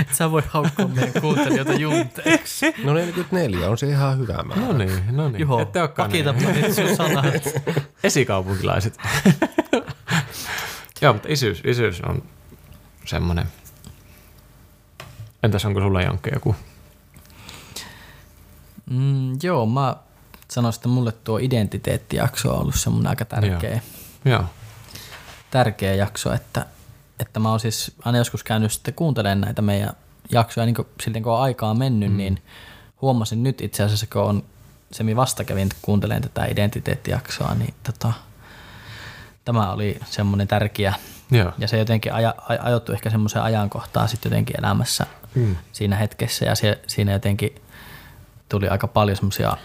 et 0.00 0.08
sä 0.16 0.30
voi 0.30 0.42
haukkua 0.48 0.88
meidän 0.88 1.22
kuuntelijoita 1.22 1.72
junteeksi. 1.72 2.74
No 2.84 2.94
44 2.94 3.70
on 3.70 3.78
se 3.78 3.88
ihan 3.88 4.18
hyvä 4.18 4.42
määrä. 4.42 4.62
No 4.62 4.72
niin, 4.72 5.02
no 5.10 5.28
niin. 5.28 5.40
Juho, 5.40 5.60
Ette 5.60 5.80
olekaan 5.80 6.10
pakita 6.10 6.32
niin. 6.32 6.60
nyt 6.60 6.74
sun 6.74 6.96
sanat. 6.96 7.34
Esikaupunkilaiset. 8.04 8.98
Joo, 11.02 11.12
mutta 11.12 11.28
isyys, 11.28 11.62
isyys 11.64 12.00
on 12.00 12.22
semmoinen. 13.04 13.46
Entäs 15.42 15.64
onko 15.64 15.80
sulla 15.80 16.02
Jankke 16.02 16.30
joku? 16.34 16.56
Mm, 18.90 19.38
joo, 19.42 19.66
mä 19.66 19.96
sanoisin, 20.50 20.78
että 20.78 20.88
mulle 20.88 21.12
tuo 21.12 21.38
identiteettijakso 21.38 22.54
on 22.54 22.60
ollut 22.60 22.74
semmoinen 22.74 23.10
aika 23.10 23.24
tärkeä, 23.24 23.80
Joo. 24.24 24.44
tärkeä 25.50 25.94
jakso, 25.94 26.32
että, 26.32 26.66
että 27.20 27.40
mä 27.40 27.50
oon 27.50 27.60
siis 27.60 27.92
aina 28.04 28.18
joskus 28.18 28.44
käynyt 28.44 28.72
sitten 28.72 28.94
kuuntelemaan 28.94 29.40
näitä 29.40 29.62
meidän 29.62 29.92
jaksoja, 30.32 30.66
niin 30.66 30.74
kuin, 30.74 30.88
silti 31.02 31.20
kun 31.20 31.32
on 31.32 31.40
aikaa 31.42 31.74
mennyt, 31.74 32.10
mm. 32.10 32.16
niin 32.16 32.42
huomasin 33.02 33.42
nyt 33.42 33.60
itse 33.60 33.82
asiassa, 33.82 34.06
kun 34.12 34.22
on 34.22 34.42
Semi 34.92 35.16
vasta 35.16 35.44
kävin 35.44 35.68
kuuntelemaan 35.82 36.22
tätä 36.22 36.44
identiteettijaksoa, 36.44 37.54
niin 37.54 37.74
tota, 37.82 38.12
tämä 39.44 39.72
oli 39.72 40.00
semmoinen 40.10 40.48
tärkeä 40.48 40.94
Joo. 41.30 41.52
ja 41.58 41.68
se 41.68 41.78
jotenkin 41.78 42.12
aja, 42.14 42.34
aj- 42.38 42.62
ajoittu 42.66 42.92
ehkä 42.92 43.10
semmoiseen 43.10 43.44
ajankohtaan 43.44 44.08
sitten 44.08 44.30
jotenkin 44.30 44.56
elämässä 44.58 45.06
Mm. 45.34 45.56
siinä 45.72 45.96
hetkessä 45.96 46.44
ja 46.44 46.54
se, 46.54 46.80
siinä 46.86 47.12
jotenkin 47.12 47.54
tuli 48.48 48.68
aika 48.68 48.86
paljon 48.86 49.16
semmoisia 49.16 49.56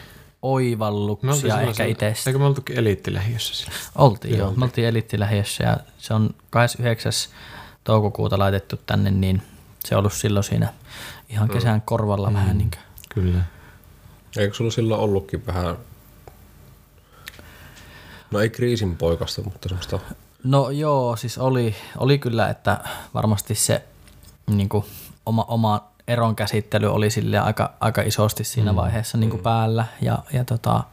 oivalluksia 0.42 1.56
oltiin 1.56 1.70
ehkä 1.70 1.86
itsestä. 1.86 2.30
Eikö 2.30 2.40
me 2.40 2.46
oltukin 2.46 2.78
eliittilähiössä 2.78 3.56
sillä? 3.56 3.74
Oltiin 3.96 4.38
joo, 4.38 4.52
me 4.52 4.66
oltiin 4.66 4.88
elittilähiössä 4.88 5.64
ja 5.64 5.78
se 5.98 6.14
on 6.14 6.30
29. 6.50 7.12
toukokuuta 7.84 8.40
laitettu 8.40 8.78
tänne, 8.86 9.12
niin 9.12 9.42
se 9.86 9.96
on 9.96 10.00
ollut 10.00 10.14
silloin 10.14 10.44
siinä 10.44 10.74
ihan 11.30 11.50
kesän 11.50 11.82
korvalla 11.82 12.30
mm. 12.30 12.36
vähän 12.36 12.58
niin 12.58 12.72
kuin. 12.72 12.84
Kyllä. 13.10 13.44
Eikö 14.38 14.54
sulla 14.54 14.72
silloin 14.72 15.02
ollutkin 15.02 15.46
vähän, 15.46 15.78
no 18.32 18.40
ei 18.40 18.50
kriisin 18.50 18.98
poikasta, 18.98 19.42
mutta 19.42 19.70
semmoista, 19.70 20.00
No 20.44 20.70
joo, 20.70 21.16
siis 21.16 21.38
oli, 21.38 21.76
oli 21.98 22.20
kyllä, 22.20 22.50
että 22.50 22.80
varmasti 23.14 23.56
se 23.56 23.84
niin 24.48 24.70
kuin, 24.70 24.86
oma, 25.26 25.46
oma 25.48 25.91
eron 26.12 26.36
käsittely 26.36 26.88
oli 26.88 27.10
sille 27.10 27.40
aika, 27.40 27.74
aika 27.80 28.02
isosti 28.02 28.44
siinä 28.44 28.76
vaiheessa 28.76 29.18
niin 29.18 29.30
kuin 29.30 29.44
päällä. 29.44 29.86
Ja, 30.02 30.20
ja 30.34 30.46
tota, 30.46 30.84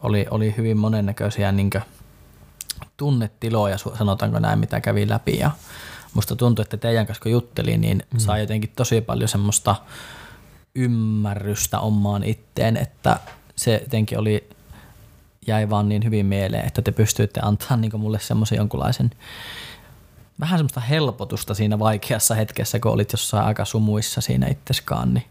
oli, 0.00 0.26
oli 0.30 0.54
hyvin 0.56 0.76
monennäköisiä 0.76 1.52
niin 1.52 1.70
kuin, 1.70 1.82
tunnetiloja, 2.96 3.78
sanotaanko 3.78 4.38
näin, 4.38 4.58
mitä 4.58 4.80
kävi 4.80 5.08
läpi. 5.08 5.38
Ja 5.38 5.50
musta 6.14 6.36
tuntui, 6.36 6.62
että 6.62 6.76
teidän 6.76 7.06
kanssa 7.06 7.22
kun 7.22 7.32
juttelin, 7.32 7.80
niin 7.80 8.02
mm. 8.12 8.18
sai 8.18 8.40
jotenkin 8.40 8.72
tosi 8.76 9.00
paljon 9.00 9.28
semmoista 9.28 9.76
ymmärrystä 10.74 11.80
omaan 11.80 12.24
itteen, 12.24 12.76
että 12.76 13.20
se 13.56 13.80
jotenkin 13.82 14.18
oli, 14.18 14.50
jäi 15.46 15.70
vaan 15.70 15.88
niin 15.88 16.04
hyvin 16.04 16.26
mieleen, 16.26 16.66
että 16.66 16.82
te 16.82 16.92
pystyitte 16.92 17.40
antaa 17.42 17.76
niin 17.76 18.00
mulle 18.00 18.18
semmoisen 18.20 18.56
jonkunlaisen 18.56 19.10
vähän 20.40 20.58
semmoista 20.58 20.80
helpotusta 20.80 21.54
siinä 21.54 21.78
vaikeassa 21.78 22.34
hetkessä, 22.34 22.80
kun 22.80 22.92
olit 22.92 23.12
jossain 23.12 23.46
aika 23.46 23.64
sumuissa 23.64 24.20
siinä 24.20 24.46
itseskaan, 24.46 25.14
niin 25.14 25.24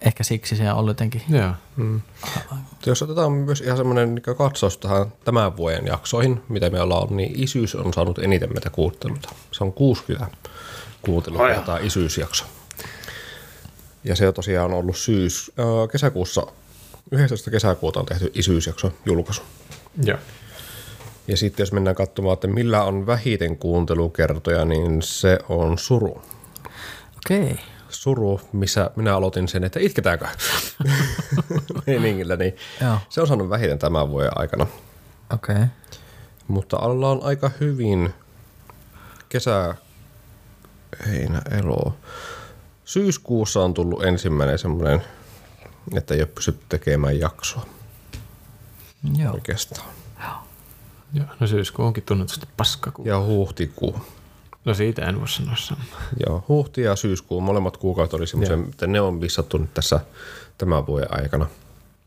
ehkä 0.00 0.24
siksi 0.24 0.56
se 0.56 0.72
on 0.72 0.78
ollut 0.78 0.90
jotenkin, 0.90 1.22
Joo. 1.28 1.52
jos 2.86 3.02
otetaan 3.02 3.32
myös 3.32 3.60
ihan 3.60 3.76
semmoinen 3.76 4.14
niin 4.14 4.36
katsaus 4.36 4.78
tähän 4.78 5.12
tämän 5.24 5.56
vuoden 5.56 5.86
jaksoihin, 5.86 6.42
mitä 6.48 6.70
me 6.70 6.80
ollaan 6.80 7.02
ollut, 7.02 7.16
niin 7.16 7.42
isyys 7.42 7.74
on 7.74 7.92
saanut 7.94 8.18
eniten 8.18 8.52
meitä 8.52 8.70
kuunteluita. 8.70 9.28
Se 9.52 9.64
on 9.64 9.72
60 9.72 10.36
kuuntelua 11.02 11.54
tämä 11.66 11.78
isyysjakso. 11.78 12.44
Ja 14.04 14.16
se 14.16 14.28
on 14.28 14.34
tosiaan 14.34 14.74
ollut 14.74 14.96
syys, 14.96 15.52
kesäkuussa, 15.92 16.46
19. 17.10 17.50
kesäkuuta 17.50 18.00
on 18.00 18.06
tehty 18.06 18.30
isyysjakso 18.34 18.92
julkaisu. 19.06 19.42
Joo. 20.02 20.18
Ja 21.28 21.36
sitten 21.36 21.62
jos 21.64 21.72
mennään 21.72 21.96
katsomaan, 21.96 22.34
että 22.34 22.46
millä 22.46 22.82
on 22.84 23.06
vähiten 23.06 23.56
kuuntelukertoja, 23.58 24.64
niin 24.64 25.02
se 25.02 25.38
on 25.48 25.78
suru. 25.78 26.22
okei, 27.16 27.58
Suru, 27.88 28.40
missä 28.52 28.90
minä 28.96 29.16
aloitin 29.16 29.48
sen, 29.48 29.64
että 29.64 29.80
itketäänkö 29.80 30.26
meiningillä, 31.86 32.36
niin 32.36 32.56
Joo. 32.80 32.98
se 33.08 33.20
on 33.20 33.26
saanut 33.26 33.50
vähiten 33.50 33.78
tämän 33.78 34.08
vuoden 34.10 34.30
aikana. 34.38 34.66
okei, 35.32 35.64
Mutta 36.48 36.78
ollaan 36.78 37.18
aika 37.22 37.50
hyvin 37.60 38.14
kesä, 39.28 39.74
heinä, 41.06 41.42
elo. 41.50 41.96
Syyskuussa 42.84 43.60
on 43.64 43.74
tullut 43.74 44.04
ensimmäinen 44.04 44.58
semmoinen, 44.58 45.02
että 45.96 46.14
ei 46.14 46.20
ole 46.20 46.28
pystytty 46.34 46.66
tekemään 46.68 47.20
jaksoa 47.20 47.66
joo, 49.18 49.32
oikeastaan. 49.34 49.86
Joo. 51.14 51.26
No 51.40 51.46
syyskuu 51.46 51.86
onkin 51.86 52.02
tunnetusti 52.02 52.46
paskakuu. 52.56 53.04
Ja 53.04 53.20
huhtikuu. 53.20 53.96
No 54.64 54.74
siitä 54.74 55.06
en 55.06 55.20
voi 55.20 55.28
sanoa 55.28 55.56
samaa. 55.56 55.84
Joo, 56.26 56.44
huhti 56.48 56.82
ja 56.82 56.96
syyskuu, 56.96 57.40
molemmat 57.40 57.76
kuukaudet 57.76 58.14
oli 58.14 58.26
semmoisia, 58.26 58.58
että 58.70 58.86
ne 58.86 59.00
on 59.00 59.14
missattu 59.14 59.58
nyt 59.58 59.74
tässä 59.74 60.00
tämän 60.58 60.86
vuoden 60.86 61.08
aikana. 61.20 61.46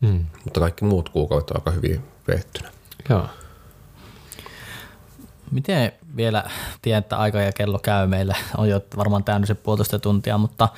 Mm. 0.00 0.26
Mutta 0.44 0.60
kaikki 0.60 0.84
muut 0.84 1.08
kuukaudet 1.08 1.50
on 1.50 1.56
aika 1.56 1.70
hyvin 1.70 2.00
veettynä. 2.28 2.70
Joo. 3.08 3.26
Miten 5.50 5.92
vielä 6.16 6.44
tiedän, 6.82 6.98
että 6.98 7.16
aika 7.16 7.40
ja 7.40 7.52
kello 7.52 7.78
käy 7.78 8.06
meillä, 8.06 8.34
on 8.56 8.68
jo 8.68 8.80
varmaan 8.96 9.24
täynnä 9.24 9.46
se 9.46 9.54
puolitoista 9.54 9.98
tuntia, 9.98 10.38
mutta 10.38 10.68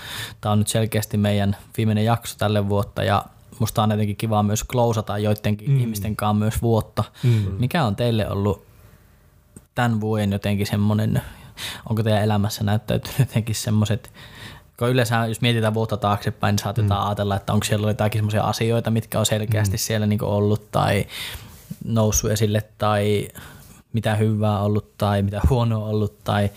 tämä 0.40 0.52
on 0.52 0.58
nyt 0.58 0.68
selkeästi 0.68 1.16
meidän 1.16 1.56
viimeinen 1.76 2.04
jakso 2.04 2.34
tälle 2.38 2.68
vuotta 2.68 3.04
ja 3.04 3.24
musta 3.62 3.82
on 3.82 3.90
jotenkin 3.90 4.16
kiva 4.16 4.43
myös 4.43 4.64
klousata 4.64 5.18
joidenkin 5.18 5.70
mm. 5.70 5.80
ihmisten 5.80 6.16
kanssa 6.16 6.39
myös 6.39 6.62
vuotta. 6.62 7.05
Mm. 7.22 7.47
Mikä 7.59 7.84
on 7.84 7.97
teille 7.97 8.28
ollut 8.28 8.66
tämän 9.74 10.01
vuoden 10.01 10.32
jotenkin 10.32 10.66
semmoinen, 10.66 11.22
onko 11.89 12.02
teidän 12.02 12.22
elämässä 12.22 12.64
näyttäytynyt 12.64 13.18
jotenkin 13.18 13.55
semmoiset, 13.55 14.12
kun 14.78 14.90
yleensä 14.90 15.26
jos 15.26 15.40
mietitään 15.40 15.74
vuotta 15.74 15.97
taaksepäin, 15.97 16.52
niin 16.52 16.62
saatetaan 16.62 17.01
mm. 17.01 17.06
ajatella, 17.06 17.36
että 17.36 17.52
onko 17.52 17.64
siellä 17.64 17.90
jotakin 17.90 18.18
semmoisia 18.18 18.43
asioita, 18.43 18.90
mitkä 18.90 19.18
on 19.18 19.26
selkeästi 19.26 19.76
mm. 19.76 19.78
siellä 19.78 20.06
niin 20.06 20.24
ollut 20.24 20.70
tai 20.70 21.06
noussut 21.84 22.30
esille 22.30 22.62
tai 22.78 23.28
mitä 23.93 24.14
hyvää 24.14 24.60
ollut 24.60 24.98
tai 24.98 25.22
mitä 25.22 25.40
huonoa 25.51 25.86
ollut 25.86 26.24
tai 26.24 26.51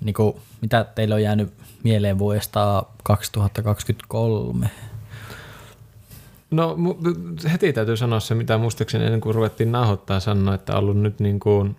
niin 0.00 0.14
kuin, 0.14 0.36
mitä 0.60 0.84
teillä 0.84 1.14
on 1.14 1.22
jäänyt 1.22 1.52
mieleen 1.82 2.18
vuodesta 2.18 2.82
2023? 3.02 4.70
No 6.50 6.76
heti 7.52 7.72
täytyy 7.72 7.96
sanoa 7.96 8.20
se, 8.20 8.34
mitä 8.34 8.58
muistaakseni 8.58 9.04
ennen 9.04 9.20
kuin 9.20 9.34
ruvettiin 9.34 9.72
nauhoittaa 9.72 10.20
sanoa, 10.20 10.54
että 10.54 10.72
on 10.72 10.78
ollut 10.78 10.96
nyt 10.96 11.20
niin 11.20 11.40
kuin 11.40 11.76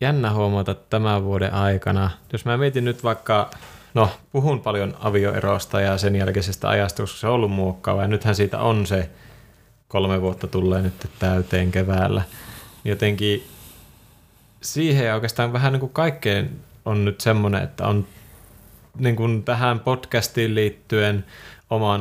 jännä 0.00 0.32
huomata 0.32 0.74
tämän 0.74 1.24
vuoden 1.24 1.54
aikana. 1.54 2.10
Jos 2.32 2.44
mä 2.44 2.56
mietin 2.56 2.84
nyt 2.84 3.04
vaikka, 3.04 3.50
no 3.94 4.10
puhun 4.32 4.60
paljon 4.60 4.96
avioerosta 5.00 5.80
ja 5.80 5.98
sen 5.98 6.16
jälkeisestä 6.16 6.68
ajasta, 6.68 7.02
koska 7.02 7.18
se 7.18 7.26
on 7.26 7.32
ollut 7.32 7.50
muokkaava 7.50 8.02
ja 8.02 8.08
nythän 8.08 8.34
siitä 8.34 8.58
on 8.58 8.86
se 8.86 9.10
kolme 9.88 10.20
vuotta 10.20 10.46
tulee 10.46 10.82
nyt 10.82 11.10
täyteen 11.18 11.72
keväällä. 11.72 12.22
Jotenkin 12.84 13.44
siihen 14.60 15.06
ja 15.06 15.14
oikeastaan 15.14 15.52
vähän 15.52 15.72
niin 15.72 15.80
kuin 15.80 15.92
kaikkeen 15.92 16.50
on 16.84 17.04
nyt 17.04 17.20
semmoinen, 17.20 17.62
että 17.62 17.86
on 17.86 18.06
niin 18.98 19.16
kuin 19.16 19.42
tähän 19.42 19.80
podcastiin 19.80 20.54
liittyen, 20.54 21.24
omaan 21.70 22.00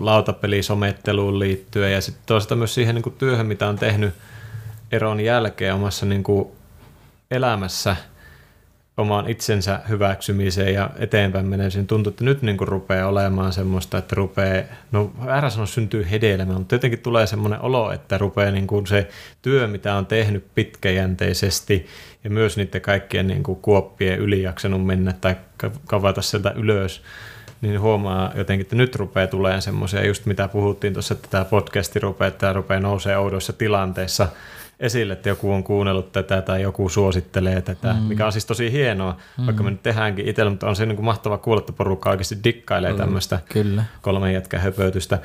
lautapelisometteluun 0.00 1.38
liittyen 1.38 1.92
ja 1.92 2.00
sitten 2.00 2.22
toisaalta 2.26 2.56
myös 2.56 2.74
siihen 2.74 2.94
niin 2.94 3.02
kuin 3.02 3.14
työhön, 3.18 3.46
mitä 3.46 3.68
on 3.68 3.76
tehnyt 3.76 4.14
eron 4.92 5.20
jälkeen 5.20 5.74
omassa 5.74 6.06
niin 6.06 6.22
kuin 6.22 6.48
elämässä– 7.30 7.96
omaan 8.96 9.28
itsensä 9.28 9.80
hyväksymiseen 9.88 10.74
ja 10.74 10.90
eteenpäin 10.98 11.46
menemisen. 11.46 11.86
Tuntuu, 11.86 12.10
että 12.10 12.24
nyt 12.24 12.42
niin 12.42 12.56
kuin 12.56 12.68
rupeaa 12.68 13.08
olemaan 13.08 13.52
semmoista, 13.52 13.98
että 13.98 14.14
rupeaa, 14.14 14.62
no 14.92 15.12
väärä 15.26 15.50
sanoa 15.50 15.66
syntyy 15.66 16.06
hedelmä, 16.10 16.52
mutta 16.52 16.74
jotenkin 16.74 16.98
tulee 16.98 17.26
semmoinen 17.26 17.60
olo, 17.60 17.92
että 17.92 18.18
rupeaa 18.18 18.50
niin 18.50 18.66
kuin 18.66 18.86
se 18.86 19.08
työ, 19.42 19.66
mitä 19.66 19.94
on 19.94 20.06
tehnyt 20.06 20.46
pitkäjänteisesti 20.54 21.86
ja 22.24 22.30
myös 22.30 22.56
niiden 22.56 22.80
kaikkien 22.80 23.26
niin 23.26 23.42
kuin 23.42 23.58
kuoppien 23.62 24.18
ylijaksanut 24.18 24.86
mennä 24.86 25.14
tai 25.20 25.36
kavata 25.86 26.22
sieltä 26.22 26.50
ylös, 26.50 27.02
niin 27.64 27.80
huomaa 27.80 28.32
jotenkin, 28.34 28.64
että 28.64 28.76
nyt 28.76 28.96
rupeaa 28.96 29.26
tulemaan 29.26 29.62
semmoisia, 29.62 30.06
just 30.06 30.26
mitä 30.26 30.48
puhuttiin 30.48 30.92
tuossa, 30.92 31.14
että 31.14 31.28
tämä 31.30 31.44
podcasti 31.44 31.98
rupeaa, 31.98 32.28
että 32.28 32.38
tämä 32.38 32.52
rupeaa 32.52 32.80
nousee 32.80 33.16
oudoissa 33.18 33.52
tilanteissa– 33.52 34.28
esille, 34.80 35.12
että 35.12 35.28
joku 35.28 35.52
on 35.52 35.64
kuunnellut 35.64 36.12
tätä 36.12 36.42
tai 36.42 36.62
joku 36.62 36.88
suosittelee 36.88 37.62
tätä, 37.62 37.92
mm. 37.92 38.02
mikä 38.02 38.26
on 38.26 38.32
siis 38.32 38.46
tosi 38.46 38.72
hienoa, 38.72 39.16
mm. 39.38 39.46
vaikka 39.46 39.62
me 39.62 39.70
nyt 39.70 39.82
tehdäänkin 39.82 40.28
itsellä, 40.28 40.50
mutta 40.50 40.68
on 40.68 40.76
se 40.76 40.86
niin 40.86 40.96
kuin 40.96 41.06
mahtava 41.06 41.38
kuulla, 41.38 41.60
että 41.60 41.72
porukka 41.72 42.10
oikeasti 42.10 42.38
dikkailee 42.44 42.92
mm. 42.92 42.98
tämmöistä 42.98 43.38
Kyllä. 43.52 43.84
kolmen 44.02 44.34
jätkän 44.34 44.60
höpötystä. 44.60 45.18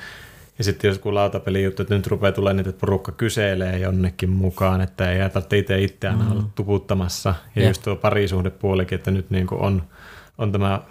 Ja 0.57 0.63
sitten 0.63 0.87
jos 0.87 0.99
kun 0.99 1.15
lautapeli 1.15 1.63
juttu, 1.63 1.81
että 1.81 1.95
nyt 1.95 2.07
rupeaa 2.07 2.31
tulemaan 2.31 2.57
niitä, 2.57 2.69
että 2.69 2.79
porukka 2.79 3.11
kyselee 3.11 3.79
jonnekin 3.79 4.29
mukaan, 4.29 4.81
että 4.81 5.11
ei 5.11 5.29
tarvitse 5.29 5.57
itse 5.57 5.81
itseään 5.81 6.19
mm. 6.19 6.31
olla 6.31 6.43
tuputtamassa. 6.55 7.35
Ja, 7.55 7.61
ja 7.61 7.67
just 7.67 7.83
tuo 7.83 7.95
parisuhdepuolikin, 7.95 8.95
että 8.95 9.11
nyt 9.11 9.29
niin 9.29 9.47
kuin 9.47 9.61
on, 9.61 9.83
on 10.37 10.51
tämä 10.51 10.81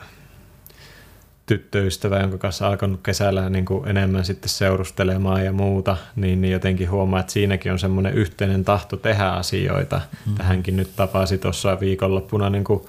tyttöystävä, 1.48 2.20
jonka 2.20 2.38
kanssa 2.38 2.66
alkanut 2.66 3.00
kesällä 3.02 3.50
niin 3.50 3.64
kuin 3.64 3.88
enemmän 3.88 4.24
sitten 4.24 4.48
seurustelemaan 4.48 5.44
ja 5.44 5.52
muuta, 5.52 5.96
niin, 6.16 6.40
niin 6.40 6.52
jotenkin 6.52 6.90
huomaa, 6.90 7.20
että 7.20 7.32
siinäkin 7.32 7.72
on 7.72 7.78
semmoinen 7.78 8.14
yhteinen 8.14 8.64
tahto 8.64 8.96
tehdä 8.96 9.28
asioita. 9.28 10.00
Mm. 10.26 10.34
Tähänkin 10.34 10.76
nyt 10.76 10.96
tapasi 10.96 11.38
tuossa 11.38 11.80
viikonloppuna 11.80 12.50
niin 12.50 12.64
kuin 12.64 12.82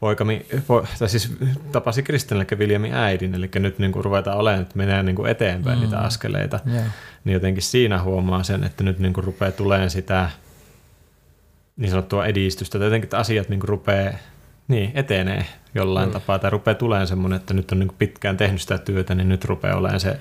poikami, 0.00 0.46
po, 0.66 0.86
tai 0.98 1.08
siis 1.08 1.32
tapasi 1.72 2.02
Kristin, 2.02 2.36
eli 2.36 2.58
Viljamin 2.58 2.94
äidin, 2.94 3.34
eli 3.34 3.50
nyt 3.54 3.78
niin 3.78 3.92
kuin 3.92 4.04
ruvetaan 4.04 4.38
olemaan, 4.38 4.62
että 4.62 4.76
menee 4.76 5.02
niin 5.02 5.16
kuin 5.16 5.30
eteenpäin 5.30 5.78
mm. 5.78 5.82
niitä 5.82 5.98
askeleita. 5.98 6.60
Yeah. 6.72 6.86
Niin 7.24 7.34
jotenkin 7.34 7.62
siinä 7.62 8.02
huomaa 8.02 8.42
sen, 8.42 8.64
että 8.64 8.84
nyt 8.84 8.98
niin 8.98 9.12
kuin 9.12 9.24
rupeaa 9.24 9.52
tulemaan 9.52 9.90
sitä 9.90 10.30
niin 11.76 11.90
sanottua 11.90 12.26
edistystä, 12.26 12.78
tai 12.78 12.86
jotenkin 12.86 13.06
että 13.06 13.18
asiat 13.18 13.48
niin 13.48 13.60
kuin 13.60 13.68
rupeaa 13.68 14.12
niin, 14.68 14.92
etenee 14.94 15.46
jollain 15.74 16.08
mm. 16.08 16.12
tapaa 16.12 16.38
tai 16.38 16.50
rupeaa 16.50 16.74
tulemaan 16.74 17.06
semmoinen, 17.06 17.36
että 17.36 17.54
nyt 17.54 17.72
on 17.72 17.78
niin 17.78 17.92
pitkään 17.98 18.36
tehnyt 18.36 18.60
sitä 18.60 18.78
työtä, 18.78 19.14
niin 19.14 19.28
nyt 19.28 19.44
rupeaa 19.44 19.76
olemaan 19.76 20.00
se 20.00 20.20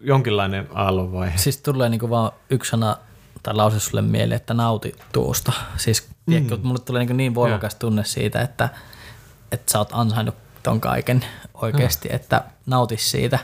jonkinlainen 0.00 0.68
aallonvaihe. 0.74 1.38
Siis 1.38 1.58
tulee 1.58 1.88
niin 1.88 2.10
vaan 2.10 2.32
yksi 2.50 2.70
sana 2.70 2.96
tai 3.42 3.54
lause 3.54 3.80
sulle 3.80 4.02
mieleen, 4.02 4.36
että 4.36 4.54
nauti 4.54 4.94
tuosta. 5.12 5.52
Siis 5.76 6.08
mm. 6.08 6.32
tiedätkö, 6.32 6.58
mulle 6.62 6.78
tulee 6.78 7.04
niin, 7.04 7.16
niin 7.16 7.34
voimakas 7.34 7.74
tunne 7.74 8.04
siitä, 8.04 8.40
että, 8.42 8.68
että 9.52 9.72
sä 9.72 9.78
oot 9.78 9.88
ansainnut 9.92 10.34
ton 10.62 10.80
kaiken 10.80 11.24
oikeasti, 11.54 12.08
mm. 12.08 12.14
että 12.14 12.44
nautis 12.66 13.10
siitä 13.10 13.38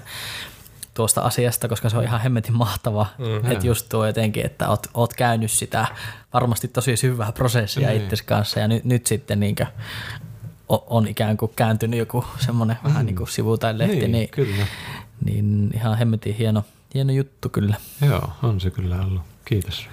tuosta 0.96 1.20
asiasta, 1.20 1.68
koska 1.68 1.88
se 1.88 1.96
on 1.96 2.04
ihan 2.04 2.20
hemmetin 2.20 2.56
mahtava. 2.56 3.06
Mm, 3.18 3.50
että 3.50 3.66
just 3.66 3.88
tuo 3.88 4.06
jotenkin, 4.06 4.46
että 4.46 4.68
oot, 4.68 4.86
oot 4.94 5.14
käynyt 5.14 5.50
sitä 5.50 5.86
varmasti 6.32 6.68
tosi 6.68 6.96
syvää 6.96 7.32
prosessia 7.32 7.88
mm. 7.88 7.96
itsesi 7.96 8.24
kanssa 8.24 8.60
ja 8.60 8.68
nyt, 8.68 8.84
nyt 8.84 9.06
sitten 9.06 9.40
niinkö 9.40 9.66
on 10.68 11.08
ikään 11.08 11.36
kuin 11.36 11.52
kääntynyt 11.56 11.98
joku 11.98 12.24
semmoinen 12.38 12.76
mm. 12.82 12.88
vähän 12.88 13.06
niin 13.06 13.16
kuin 13.16 13.28
sivu 13.28 13.58
tai 13.58 13.78
lehti, 13.78 13.96
niin, 13.96 14.12
niin, 14.12 14.28
kyllä. 14.28 14.66
niin 15.24 15.70
ihan 15.74 15.98
hemmetin 15.98 16.34
hieno, 16.34 16.64
hieno 16.94 17.12
juttu 17.12 17.48
kyllä. 17.48 17.76
Joo, 18.06 18.30
on 18.42 18.60
se 18.60 18.70
kyllä 18.70 19.00
ollut. 19.00 19.22
Kiitos. 19.44 19.88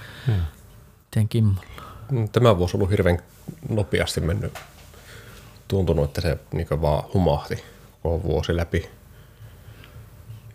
Tien 1.11 1.29
Kimmolla. 1.29 1.67
Mm, 2.11 2.29
tämä 2.29 2.57
vuosi 2.57 2.77
on 2.77 2.79
ollut 2.79 2.91
hirveän 2.91 3.19
nopeasti 3.69 4.21
mennyt. 4.21 4.53
Tuntunut, 5.67 6.05
että 6.05 6.21
se 6.21 6.37
niin 6.53 6.67
vaan 6.81 7.03
humahti 7.13 7.63
koko 8.03 8.23
vuosi 8.23 8.55
läpi. 8.57 8.89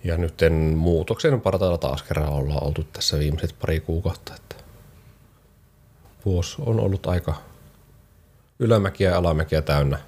Ja 0.04 0.18
nyt 0.18 0.34
muutoksen 0.76 1.40
partailla 1.40 1.78
taas 1.78 2.02
kerran 2.02 2.28
ollaan 2.28 2.64
oltu 2.64 2.84
tässä 2.92 3.18
viimeiset 3.18 3.56
pari 3.60 3.80
kuukautta. 3.80 4.34
Että 4.34 4.54
vuosi 6.24 6.56
on 6.66 6.80
ollut 6.80 7.06
aika 7.06 7.34
ylämäkiä 8.58 9.10
ja 9.10 9.18
alamäkiä 9.18 9.62
täynnä. 9.62 9.98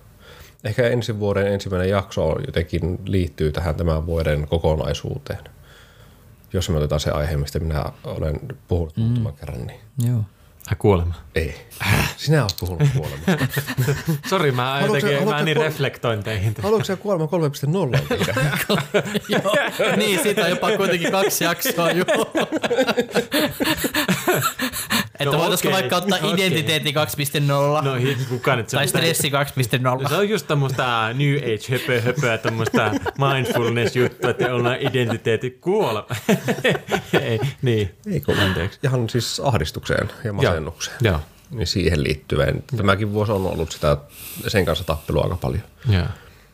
Ehkä 0.64 0.88
ensi 0.88 1.18
vuoden 1.18 1.46
ensimmäinen 1.46 1.88
jakso 1.88 2.38
jotenkin 2.46 2.98
liittyy 3.04 3.52
tähän 3.52 3.74
tämän 3.74 4.06
vuoden 4.06 4.46
kokonaisuuteen. 4.48 5.44
Jos 6.52 6.68
me 6.68 6.76
otetaan 6.76 7.00
se 7.00 7.10
aihe, 7.10 7.36
mistä 7.36 7.58
minä 7.58 7.84
olen 8.04 8.40
puhunut 8.68 8.96
mm. 8.96 9.02
muutaman 9.02 9.34
kerran. 9.34 9.66
Niin. 9.66 9.80
Joo. 10.08 10.24
Ai 10.70 10.76
kuolema? 10.78 11.14
Ei. 11.34 11.66
Sinä 12.16 12.42
olet 12.42 12.56
puhunut 12.60 12.88
kuolemasta. 12.96 13.46
Sori, 14.30 14.52
mä 14.52 14.70
haluatko, 14.70 14.96
jotenkin, 14.96 15.28
mä 15.28 15.42
niin 15.42 15.56
kuol... 15.56 15.66
reflektoin 15.66 16.22
teihin. 16.22 16.54
Haluatko 16.62 16.84
sä 16.84 16.96
kuolema 16.96 17.26
3.0 17.26 17.30
Joo, 19.32 19.56
niin 19.96 20.22
siitä 20.22 20.44
on 20.44 20.50
jopa 20.50 20.76
kuitenkin 20.76 21.12
kaksi 21.12 21.44
jaksoa, 21.44 21.90
joo. 21.90 22.06
Että 25.20 25.36
no, 25.36 25.38
voitaisiko 25.38 25.68
okay. 25.68 25.80
vaikka 25.80 25.96
ottaa 25.96 26.18
no, 26.28 26.34
identiteetti 26.34 26.92
2.0 26.92 27.84
no, 27.84 27.92
kuka 28.28 28.56
nyt 28.56 28.66
tai 28.66 28.88
stressi 28.88 29.30
2.0. 29.30 30.02
No, 30.02 30.08
se 30.08 30.14
on 30.14 30.28
just 30.28 30.46
tämmöistä 30.46 31.14
New 31.14 31.36
Age 31.36 31.72
höpö 31.72 32.00
höpöä, 32.00 32.38
tämmöistä 32.38 32.90
mindfulness 33.18 33.96
juttua, 33.96 34.30
että 34.30 34.54
ollaan 34.54 34.76
identiteetti 34.80 35.50
kuolla. 35.50 36.06
Ei, 37.22 37.40
niin. 37.62 37.90
Ei 38.06 38.20
kun 38.20 38.38
anteeksi. 38.38 38.78
Ihan 38.82 39.08
siis 39.08 39.40
ahdistukseen 39.44 40.10
ja 40.24 40.32
masennukseen. 40.32 40.96
Joo. 41.00 41.20
Niin 41.50 41.66
siihen 41.66 42.02
liittyvän. 42.02 42.62
Tämäkin 42.76 43.12
vuosi 43.12 43.32
on 43.32 43.46
ollut 43.46 43.72
sitä, 43.72 43.96
sen 44.48 44.64
kanssa 44.64 44.84
tappelua 44.84 45.22
aika 45.22 45.36
paljon. 45.36 45.62
Joo. 45.88 46.06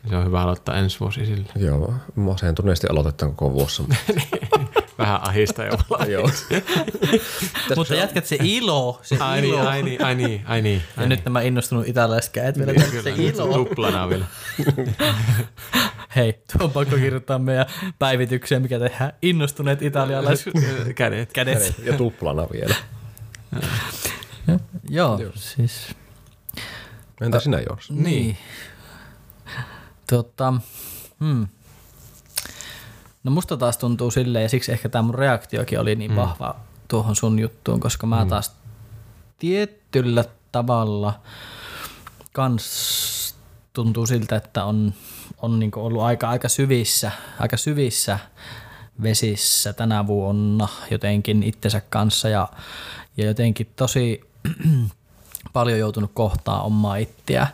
Se 0.09 0.15
on 0.15 0.25
hyvä 0.25 0.41
aloittaa 0.41 0.75
ensi 0.75 0.99
vuosi 0.99 1.25
sille. 1.25 1.49
Joo, 1.55 1.93
masentuneesti 2.15 2.87
aloitetaan 2.89 3.35
koko 3.35 3.53
vuosi. 3.53 3.83
Vähän 4.97 5.27
ahista 5.27 5.63
jo. 5.63 5.73
Joo. 6.07 6.29
Mutta 7.75 7.95
jätkät 7.95 8.25
se 8.25 8.37
ilo. 8.43 8.99
Se 9.03 9.17
ai, 9.19 9.49
ilo. 9.49 9.57
Niin, 9.57 9.67
ai 9.67 9.83
niin, 9.83 10.03
ai 10.03 10.15
niin, 10.15 10.43
ai 10.45 10.61
niin. 10.61 10.81
Ja 10.97 11.03
ai 11.03 11.09
nyt 11.09 11.25
nämä 11.25 11.41
innostunut 11.41 11.87
italialaiset 11.87 12.31
kädet 12.31 12.57
vielä 12.57 12.71
niin, 12.73 13.03
se 13.03 13.13
ilo. 13.17 13.53
Tuplana 13.53 14.09
vielä. 14.09 14.25
Hei, 16.15 16.33
tuo 16.33 16.65
on 16.65 16.71
pakko 16.71 16.95
kirjoittaa 16.95 17.39
meidän 17.39 17.65
päivitykseen, 17.99 18.61
mikä 18.61 18.79
tehdään. 18.79 19.13
Innostuneet 19.21 19.81
italialaiset 19.81 20.53
kädet. 20.95 21.33
kädet. 21.33 21.75
Ja 21.83 21.93
tuplana 21.93 22.47
vielä. 22.51 22.75
Joo, 24.89 25.19
siis... 25.35 25.95
Entä 27.21 27.39
sinä, 27.39 27.59
Jors? 27.69 27.91
Niin. 27.91 28.37
Tota, 30.09 30.53
hmm. 31.19 31.47
No 33.23 33.31
musta 33.31 33.57
taas 33.57 33.77
tuntuu 33.77 34.11
silleen, 34.11 34.43
ja 34.43 34.49
siksi 34.49 34.71
ehkä 34.71 34.89
tämä 34.89 35.01
mun 35.01 35.15
reaktiokin 35.15 35.79
oli 35.79 35.95
niin 35.95 36.11
mm. 36.11 36.15
vahva 36.17 36.55
tuohon 36.87 37.15
sun 37.15 37.39
juttuun, 37.39 37.79
koska 37.79 38.07
mä 38.07 38.23
mm. 38.23 38.29
taas 38.29 38.55
tietyllä 39.39 40.25
tavalla 40.51 41.19
kans 42.33 43.35
tuntuu 43.73 44.05
siltä, 44.05 44.35
että 44.35 44.63
on, 44.63 44.93
on 45.41 45.59
niin 45.59 45.71
ollut 45.75 46.01
aika, 46.01 46.29
aika 46.29 46.49
syvissä, 46.49 47.11
aika 47.39 47.57
syvissä 47.57 48.19
vesissä 49.03 49.73
tänä 49.73 50.07
vuonna 50.07 50.67
jotenkin 50.91 51.43
itsensä 51.43 51.81
kanssa 51.89 52.29
ja, 52.29 52.49
ja 53.17 53.25
jotenkin 53.25 53.67
tosi 53.75 54.21
paljon 55.53 55.79
joutunut 55.79 56.11
kohtaa 56.13 56.61
omaa 56.61 56.95
ittiä. 56.95 57.47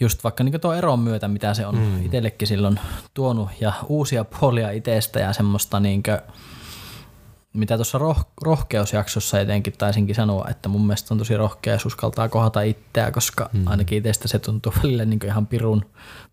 Just 0.00 0.24
vaikka 0.24 0.44
niin 0.44 0.60
tuo 0.60 0.72
eron 0.72 1.00
myötä, 1.00 1.28
mitä 1.28 1.54
se 1.54 1.66
on 1.66 1.78
mm. 1.78 2.04
itsellekin 2.04 2.48
silloin 2.48 2.80
tuonut 3.14 3.48
ja 3.60 3.72
uusia 3.88 4.24
puolia 4.24 4.70
itsestä 4.70 5.20
ja 5.20 5.32
semmoista 5.32 5.80
niin 5.80 6.02
kuin, 6.02 6.18
mitä 7.52 7.76
tuossa 7.76 7.98
roh- 7.98 8.24
rohkeusjaksossa 8.42 9.40
etenkin 9.40 9.72
taisinkin 9.78 10.14
sanoa, 10.14 10.48
että 10.50 10.68
mun 10.68 10.86
mielestä 10.86 11.14
on 11.14 11.18
tosi 11.18 11.36
rohkea 11.36 11.78
uskaltaa 11.86 12.28
kohdata 12.28 12.62
itseä, 12.62 13.10
koska 13.10 13.50
mm. 13.52 13.66
ainakin 13.66 13.98
itsestä 13.98 14.28
se 14.28 14.38
tuntuu 14.38 14.72
välillä 14.82 15.04
niin 15.04 15.20
ihan 15.24 15.46
pirun, 15.46 15.84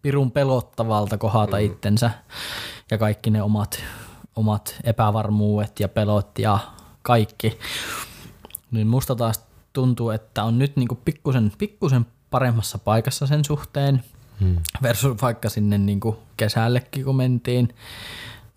pirun 0.01 0.31
pelottavalta 0.31 1.17
kohdata 1.17 1.57
mm. 1.57 1.63
itsensä 1.63 2.11
ja 2.91 2.97
kaikki 2.97 3.29
ne 3.29 3.41
omat, 3.41 3.83
omat 4.35 4.75
epävarmuudet 4.83 5.79
ja 5.79 5.89
pelot 5.89 6.39
ja 6.39 6.59
kaikki. 7.01 7.59
Niin 8.71 8.87
musta 8.87 9.15
taas 9.15 9.45
tuntuu, 9.73 10.09
että 10.09 10.43
on 10.43 10.59
nyt 10.59 10.75
niin 10.75 10.87
pikkusen, 11.05 11.51
pikkusen 11.57 12.05
paremmassa 12.35 12.77
paikassa 12.77 13.27
sen 13.27 13.45
suhteen 13.45 14.03
hmm. 14.39 14.57
versus 14.81 15.21
vaikka 15.21 15.49
sinne 15.49 15.77
niin 15.77 15.99
kesällekin 16.37 17.05
kun 17.05 17.15
mentiin 17.15 17.75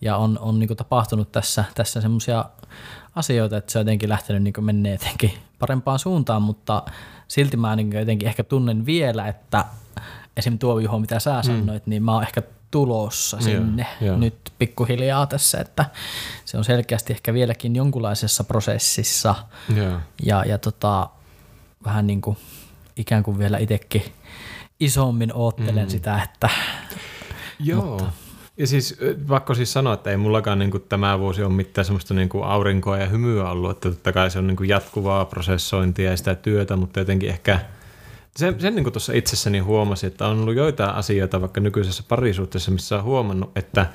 ja 0.00 0.16
on, 0.16 0.38
on 0.38 0.58
niin 0.58 0.76
tapahtunut 0.76 1.32
tässä, 1.32 1.64
tässä 1.74 2.00
semmoisia 2.00 2.44
asioita, 3.14 3.56
että 3.56 3.72
se 3.72 3.78
on 3.78 3.80
jotenkin 3.80 4.08
lähtenyt 4.08 4.42
niin 4.42 4.64
menee 4.64 4.92
jotenkin 4.92 5.32
parempaan 5.58 5.98
suuntaan, 5.98 6.42
mutta 6.42 6.82
silti 7.28 7.56
mä 7.56 7.76
niin 7.76 7.92
jotenkin 7.92 8.28
ehkä 8.28 8.44
tunnen 8.44 8.86
vielä, 8.86 9.28
että 9.28 9.64
esim. 10.36 10.58
tuo 10.58 10.78
Juho, 10.78 10.98
mitä 10.98 11.18
sä 11.18 11.36
mm. 11.36 11.42
sanoit, 11.42 11.86
mm. 11.86 11.90
niin 11.90 12.02
mä 12.02 12.14
oon 12.14 12.22
ehkä 12.22 12.42
tulossa 12.70 13.40
sinne 13.40 13.82
yeah, 13.82 14.02
yeah. 14.02 14.18
nyt 14.18 14.52
pikkuhiljaa 14.58 15.26
tässä, 15.26 15.60
että 15.60 15.84
se 16.44 16.58
on 16.58 16.64
selkeästi 16.64 17.12
ehkä 17.12 17.32
vieläkin 17.34 17.76
jonkunlaisessa 17.76 18.44
prosessissa 18.44 19.34
yeah. 19.76 20.00
ja, 20.22 20.44
ja 20.44 20.58
tota, 20.58 21.08
vähän 21.84 22.06
niin 22.06 22.20
kuin 22.20 22.36
ikään 22.98 23.22
kuin 23.22 23.38
vielä 23.38 23.58
itsekin 23.58 24.02
isommin 24.80 25.34
oottelen 25.34 25.84
mm. 25.84 25.90
sitä, 25.90 26.22
että 26.22 26.50
Joo. 27.60 27.84
Mutta, 27.84 28.12
ja 28.56 28.66
siis 28.66 28.98
pakko 29.28 29.54
siis 29.54 29.72
sanoa, 29.72 29.94
että 29.94 30.10
ei 30.10 30.16
mullakaan 30.16 30.58
niin 30.58 30.70
kuin, 30.70 30.84
tämä 30.88 31.18
vuosi 31.18 31.42
ole 31.42 31.52
mitään 31.52 31.84
semmoista 31.84 32.14
niin 32.14 32.28
kuin 32.28 32.44
aurinkoa 32.44 32.98
ja 32.98 33.06
hymyä 33.06 33.50
ollut, 33.50 33.70
että 33.70 33.90
totta 33.90 34.12
kai 34.12 34.30
se 34.30 34.38
on 34.38 34.46
niin 34.46 34.56
kuin, 34.56 34.68
jatkuvaa 34.68 35.24
prosessointia 35.24 36.10
ja 36.10 36.16
sitä 36.16 36.34
työtä, 36.34 36.76
mutta 36.76 36.98
jotenkin 36.98 37.28
ehkä 37.28 37.60
sen, 38.36 38.60
sen 38.60 38.74
niin 38.74 38.84
kuin 38.84 38.92
tuossa 38.92 39.12
itsessäni 39.12 39.58
huomasin, 39.58 40.06
että 40.06 40.26
on 40.26 40.38
ollut 40.38 40.54
joitain 40.54 40.94
asioita 40.94 41.40
vaikka 41.40 41.60
nykyisessä 41.60 42.02
parisuhteessa, 42.08 42.70
missä 42.70 42.96
on 42.96 43.04
huomannut, 43.04 43.50
että 43.56 43.86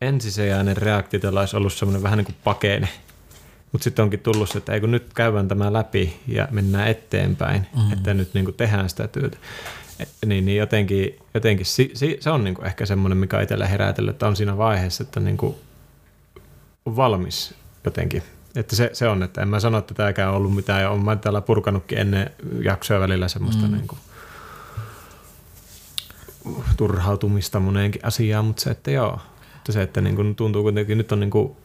ensisijainen 0.00 0.76
reaktio 0.76 1.20
olisi 1.40 1.56
ollut 1.56 1.72
semmoinen 1.72 2.02
vähän 2.02 2.16
niin 2.16 2.26
kuin 2.26 2.36
pakene. 2.44 2.88
Mutta 3.72 3.84
sitten 3.84 4.02
onkin 4.02 4.20
tullut 4.20 4.50
se, 4.50 4.58
että 4.58 4.72
ei 4.72 4.80
kun 4.80 4.90
nyt 4.90 5.14
käydään 5.14 5.48
tämä 5.48 5.72
läpi 5.72 6.20
ja 6.28 6.48
mennään 6.50 6.88
eteenpäin, 6.88 7.66
mm. 7.76 7.92
että 7.92 8.14
nyt 8.14 8.34
niin 8.34 8.44
kuin 8.44 8.54
tehdään 8.54 8.88
sitä 8.88 9.08
työtä 9.08 9.38
niin, 10.26 10.44
niin 10.44 10.58
jotenkin, 10.58 11.18
jotenkin 11.34 11.66
si, 11.66 11.90
si, 11.94 12.16
se 12.20 12.30
on 12.30 12.44
niin 12.44 12.54
kuin 12.54 12.66
ehkä 12.66 12.86
semmoinen, 12.86 13.18
mikä 13.18 13.40
itsellä 13.40 13.66
herätellyt, 13.66 14.10
että 14.10 14.28
on 14.28 14.36
siinä 14.36 14.56
vaiheessa, 14.56 15.02
että 15.02 15.20
niin 15.20 15.36
kuin 15.36 15.54
on 16.84 16.96
valmis 16.96 17.54
jotenkin. 17.84 18.22
Että 18.54 18.76
se, 18.76 18.90
se 18.92 19.08
on, 19.08 19.22
että 19.22 19.42
en 19.42 19.48
mä 19.48 19.60
sano, 19.60 19.78
että 19.78 19.94
tämäkään 19.94 20.30
on 20.30 20.36
ollut 20.36 20.54
mitään, 20.54 20.82
ja 20.82 20.90
olen 20.90 21.04
mä 21.04 21.16
täällä 21.16 21.40
purkanutkin 21.40 21.98
ennen 21.98 22.30
jaksoja 22.62 23.00
välillä 23.00 23.28
semmoista 23.28 23.66
mm. 23.66 23.72
niin 23.72 23.88
kuin, 23.88 23.98
turhautumista 26.76 27.60
moneenkin 27.60 28.04
asiaan, 28.04 28.44
mutta 28.44 28.62
se, 28.62 28.70
että 28.70 28.90
joo, 28.90 29.20
että 29.56 29.72
se, 29.72 29.82
että 29.82 30.00
niin 30.00 30.16
kuin 30.16 30.34
tuntuu 30.36 30.62
kuitenkin, 30.62 30.98
nyt 30.98 31.12
on 31.12 31.20
niin 31.20 31.30
kuin 31.30 31.56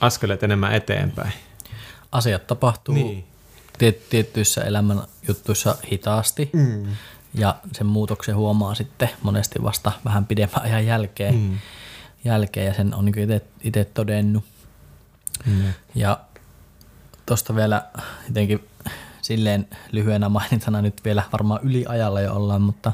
askeleet 0.00 0.42
enemmän 0.42 0.72
eteenpäin. 0.72 1.32
Asiat 2.12 2.46
tapahtuu 2.46 2.94
niin. 2.94 3.24
tiettyissä 4.10 4.60
elämän 4.60 5.02
juttuissa 5.28 5.76
hitaasti, 5.92 6.50
mm 6.52 6.86
ja 7.34 7.56
sen 7.72 7.86
muutoksen 7.86 8.36
huomaa 8.36 8.74
sitten 8.74 9.10
monesti 9.22 9.62
vasta 9.62 9.92
vähän 10.04 10.26
pidemmän 10.26 10.62
ajan 10.62 10.86
jälkeen, 10.86 11.34
mm. 11.34 11.58
jälkeen 12.24 12.66
ja 12.66 12.74
sen 12.74 12.94
on 12.94 13.04
niin 13.04 13.40
itse 13.60 13.84
todennut. 13.84 14.44
Mm. 15.46 15.72
Ja 15.94 16.20
tuosta 17.26 17.56
vielä 17.56 17.82
jotenkin 18.28 18.68
silleen 19.22 19.68
lyhyenä 19.92 20.28
mainintana 20.28 20.82
nyt 20.82 21.04
vielä 21.04 21.22
varmaan 21.32 21.60
yliajalla 21.62 22.20
jo 22.20 22.34
ollaan, 22.34 22.62
mutta, 22.62 22.92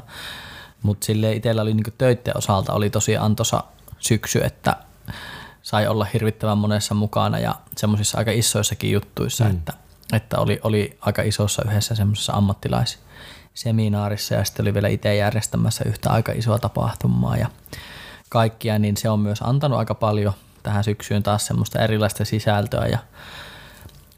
mutta 0.83 1.05
silleen 1.05 1.37
itsellä 1.37 1.61
oli 1.61 1.73
niin 1.73 1.93
töiden 1.97 2.37
osalta 2.37 2.73
oli 2.73 2.89
tosi 2.89 3.17
antosa 3.17 3.63
syksy, 3.99 4.41
että 4.43 4.75
sai 5.67 5.87
olla 5.87 6.05
hirvittävän 6.13 6.57
monessa 6.57 6.93
mukana 6.93 7.39
ja 7.39 7.55
semmoisissa 7.77 8.17
aika 8.17 8.31
isoissakin 8.31 8.91
juttuissa, 8.91 9.43
mm. 9.43 9.51
että, 9.51 9.73
että 10.13 10.39
oli, 10.39 10.59
oli 10.63 10.97
aika 11.01 11.21
isossa 11.21 11.63
yhdessä 11.67 11.95
semmoisessa 11.95 12.33
ammattilais- 12.33 12.97
seminaarissa 13.53 14.35
ja 14.35 14.43
sitten 14.43 14.63
oli 14.63 14.73
vielä 14.73 14.87
itse 14.87 15.15
järjestämässä 15.15 15.83
yhtä 15.87 16.09
aika 16.09 16.31
isoa 16.31 16.59
tapahtumaa 16.59 17.37
ja 17.37 17.47
kaikkia, 18.29 18.79
niin 18.79 18.97
se 18.97 19.09
on 19.09 19.19
myös 19.19 19.41
antanut 19.41 19.79
aika 19.79 19.95
paljon 19.95 20.33
tähän 20.63 20.83
syksyyn 20.83 21.23
taas 21.23 21.47
semmoista 21.47 21.79
erilaista 21.79 22.25
sisältöä 22.25 22.85
ja 22.85 22.99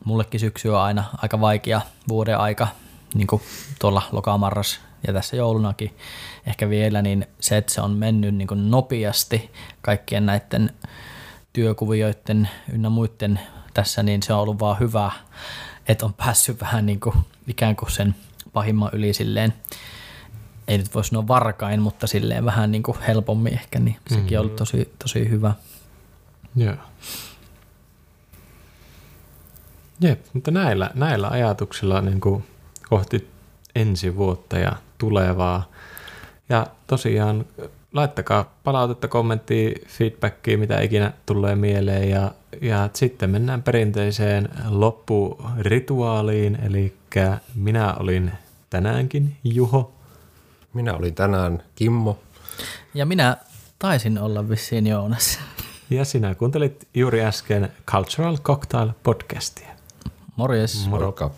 mullekin 0.06 0.40
syksy 0.40 0.70
on 0.70 0.80
aina 0.80 1.04
aika 1.18 1.42
vaikea 1.42 1.82
vuoden 2.08 2.38
aika, 2.38 2.68
niin 3.14 3.28
kuin 3.28 3.42
tuolla 3.80 4.02
lokamarras 4.12 4.80
ja 5.08 5.14
tässä 5.14 5.36
joulunakin 5.36 5.98
ehkä 6.48 6.70
vielä, 6.70 7.02
niin 7.02 7.28
se, 7.40 7.58
että 7.58 7.74
se 7.74 7.82
on 7.82 7.92
mennyt 7.92 8.36
niin 8.36 8.48
kuin 8.48 8.72
nopeasti 8.72 9.52
kaikkien 9.82 10.26
näiden 10.26 10.74
työkuvioiden 11.54 12.50
ynnä 12.74 12.90
muiden 12.90 13.40
tässä, 13.74 14.04
niin 14.04 14.24
se 14.24 14.34
on 14.34 14.40
ollut 14.40 14.60
vaan 14.60 14.80
hyvä, 14.80 15.12
että 15.88 16.06
on 16.06 16.14
päässyt 16.14 16.62
vähän 16.62 16.86
niin 16.86 17.00
kuin 17.00 17.16
ikään 17.48 17.76
kuin 17.76 17.92
sen– 17.92 18.16
pahimman 18.54 18.90
yli 18.94 19.14
silleen, 19.14 19.54
ei 20.68 20.78
nyt 20.78 20.96
voi 20.96 21.04
sanoa 21.04 21.28
varkain, 21.28 21.82
mutta 21.82 22.08
silleen 22.08 22.46
vähän 22.46 22.72
niin 22.72 22.84
kuin 22.84 22.98
helpommin 23.08 23.54
ehkä, 23.54 23.80
niin 23.80 23.98
sekin 24.08 24.24
mm-hmm. 24.24 24.36
on 24.36 24.42
ollut 24.42 24.56
tosi, 24.56 24.94
tosi 25.00 25.30
hyvä. 25.30 25.54
Joo. 26.56 26.76
Jep, 30.02 30.26
mutta 30.34 30.52
näillä, 30.52 30.92
näillä 30.94 31.28
ajatuksilla 31.28 32.02
niin 32.02 32.22
kuin 32.22 32.44
kohti 32.90 33.30
ensi 33.76 34.16
vuotta 34.16 34.58
ja 34.58 34.72
tulevaa. 34.98 35.70
Ja 36.50 36.68
tosiaan 36.88 37.46
laittakaa 37.94 38.54
palautetta, 38.64 39.08
kommenttia, 39.08 39.76
feedbackia, 39.88 40.58
mitä 40.58 40.82
ikinä 40.82 41.14
tulee 41.26 41.56
mieleen. 41.56 42.10
Ja, 42.10 42.32
ja 42.62 42.90
sitten 42.94 43.30
mennään 43.30 43.64
perinteiseen 43.64 44.50
loppurituaaliin, 44.70 46.56
eli 46.56 46.94
minä 47.56 47.94
olin 47.94 48.32
tänäänkin 48.70 49.36
Juho. 49.44 49.92
Minä 50.74 50.94
olin 50.94 51.16
tänään 51.16 51.64
Kimmo. 51.76 52.20
Ja 52.94 53.06
minä 53.06 53.38
taisin 53.80 54.20
olla 54.20 54.50
vissiin 54.50 54.88
Joonas. 54.88 55.40
Ja 55.90 56.06
sinä 56.06 56.36
kuuntelit 56.36 56.88
juuri 56.94 57.22
äsken 57.22 57.70
Cultural 57.88 58.38
Cocktail 58.38 58.90
podcastia. 59.04 59.70
Morjes. 60.36 60.88
Moroka. 60.88 61.32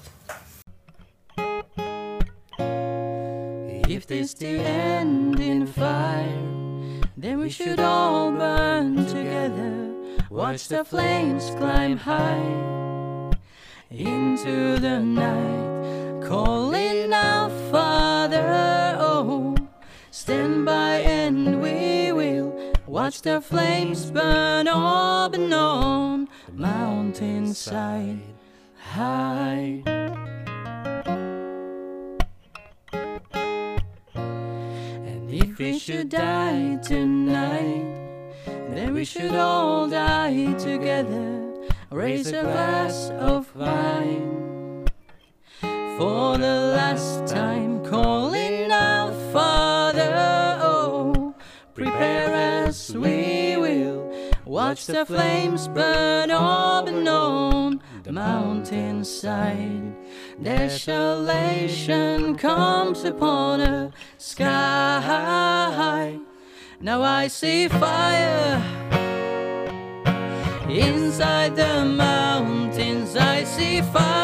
If 3.94 4.08
this 4.08 4.34
the 4.34 4.48
end 4.48 5.42
in 5.42 5.68
fire, 5.68 7.02
then 7.18 7.40
we 7.40 7.50
should 7.50 7.78
all 7.78 8.32
burn 8.32 9.06
together. 9.06 9.94
Watch 10.30 10.70
the 10.70 10.86
flames 10.86 11.52
climb 11.58 11.98
high 11.98 13.36
into 13.90 14.80
the 14.80 15.00
night, 15.02 16.26
calling 16.26 17.12
out, 17.12 17.52
Father, 17.70 18.96
oh, 18.98 19.58
stand 20.10 20.64
by 20.66 21.00
and 21.00 21.62
we 21.62 22.14
will 22.14 22.74
watch 22.88 23.22
the 23.22 23.42
flames 23.42 24.10
burn 24.10 24.70
on 24.70 25.32
the 25.34 26.28
mountainside. 26.54 28.22
Hide. 28.94 30.31
We 35.62 35.78
should 35.78 36.10
die 36.10 36.76
tonight, 36.82 37.86
then 38.72 38.96
we 38.96 39.06
should 39.06 39.36
all 39.36 39.88
die 39.88 40.54
together. 40.54 41.54
Raise 41.92 42.30
a 42.30 42.42
glass 42.42 43.12
of 43.12 43.56
wine 43.56 44.88
for 45.62 46.40
the 46.40 46.74
last 46.76 47.28
time, 47.28 47.86
calling 47.86 48.72
out, 48.72 49.14
Father. 49.32 50.60
Oh, 50.64 51.36
prepare 51.76 52.66
as 52.66 52.98
we 52.98 53.56
will 53.56 53.91
watch 54.52 54.86
the 54.86 55.06
flames 55.06 55.70
burn 55.70 56.30
up 56.30 56.86
and 56.86 57.08
on 57.08 57.82
the 58.04 58.12
mountainside. 58.12 59.96
Desolation 60.44 62.36
comes 62.36 63.06
upon 63.06 63.60
the 63.60 63.94
sky. 64.18 66.20
Now 66.82 67.02
I 67.02 67.28
see 67.28 67.70
fire 67.70 68.62
inside 70.70 71.56
the 71.56 71.86
mountains. 71.86 73.16
I 73.16 73.46
see 73.46 73.82
fire. 73.82 74.21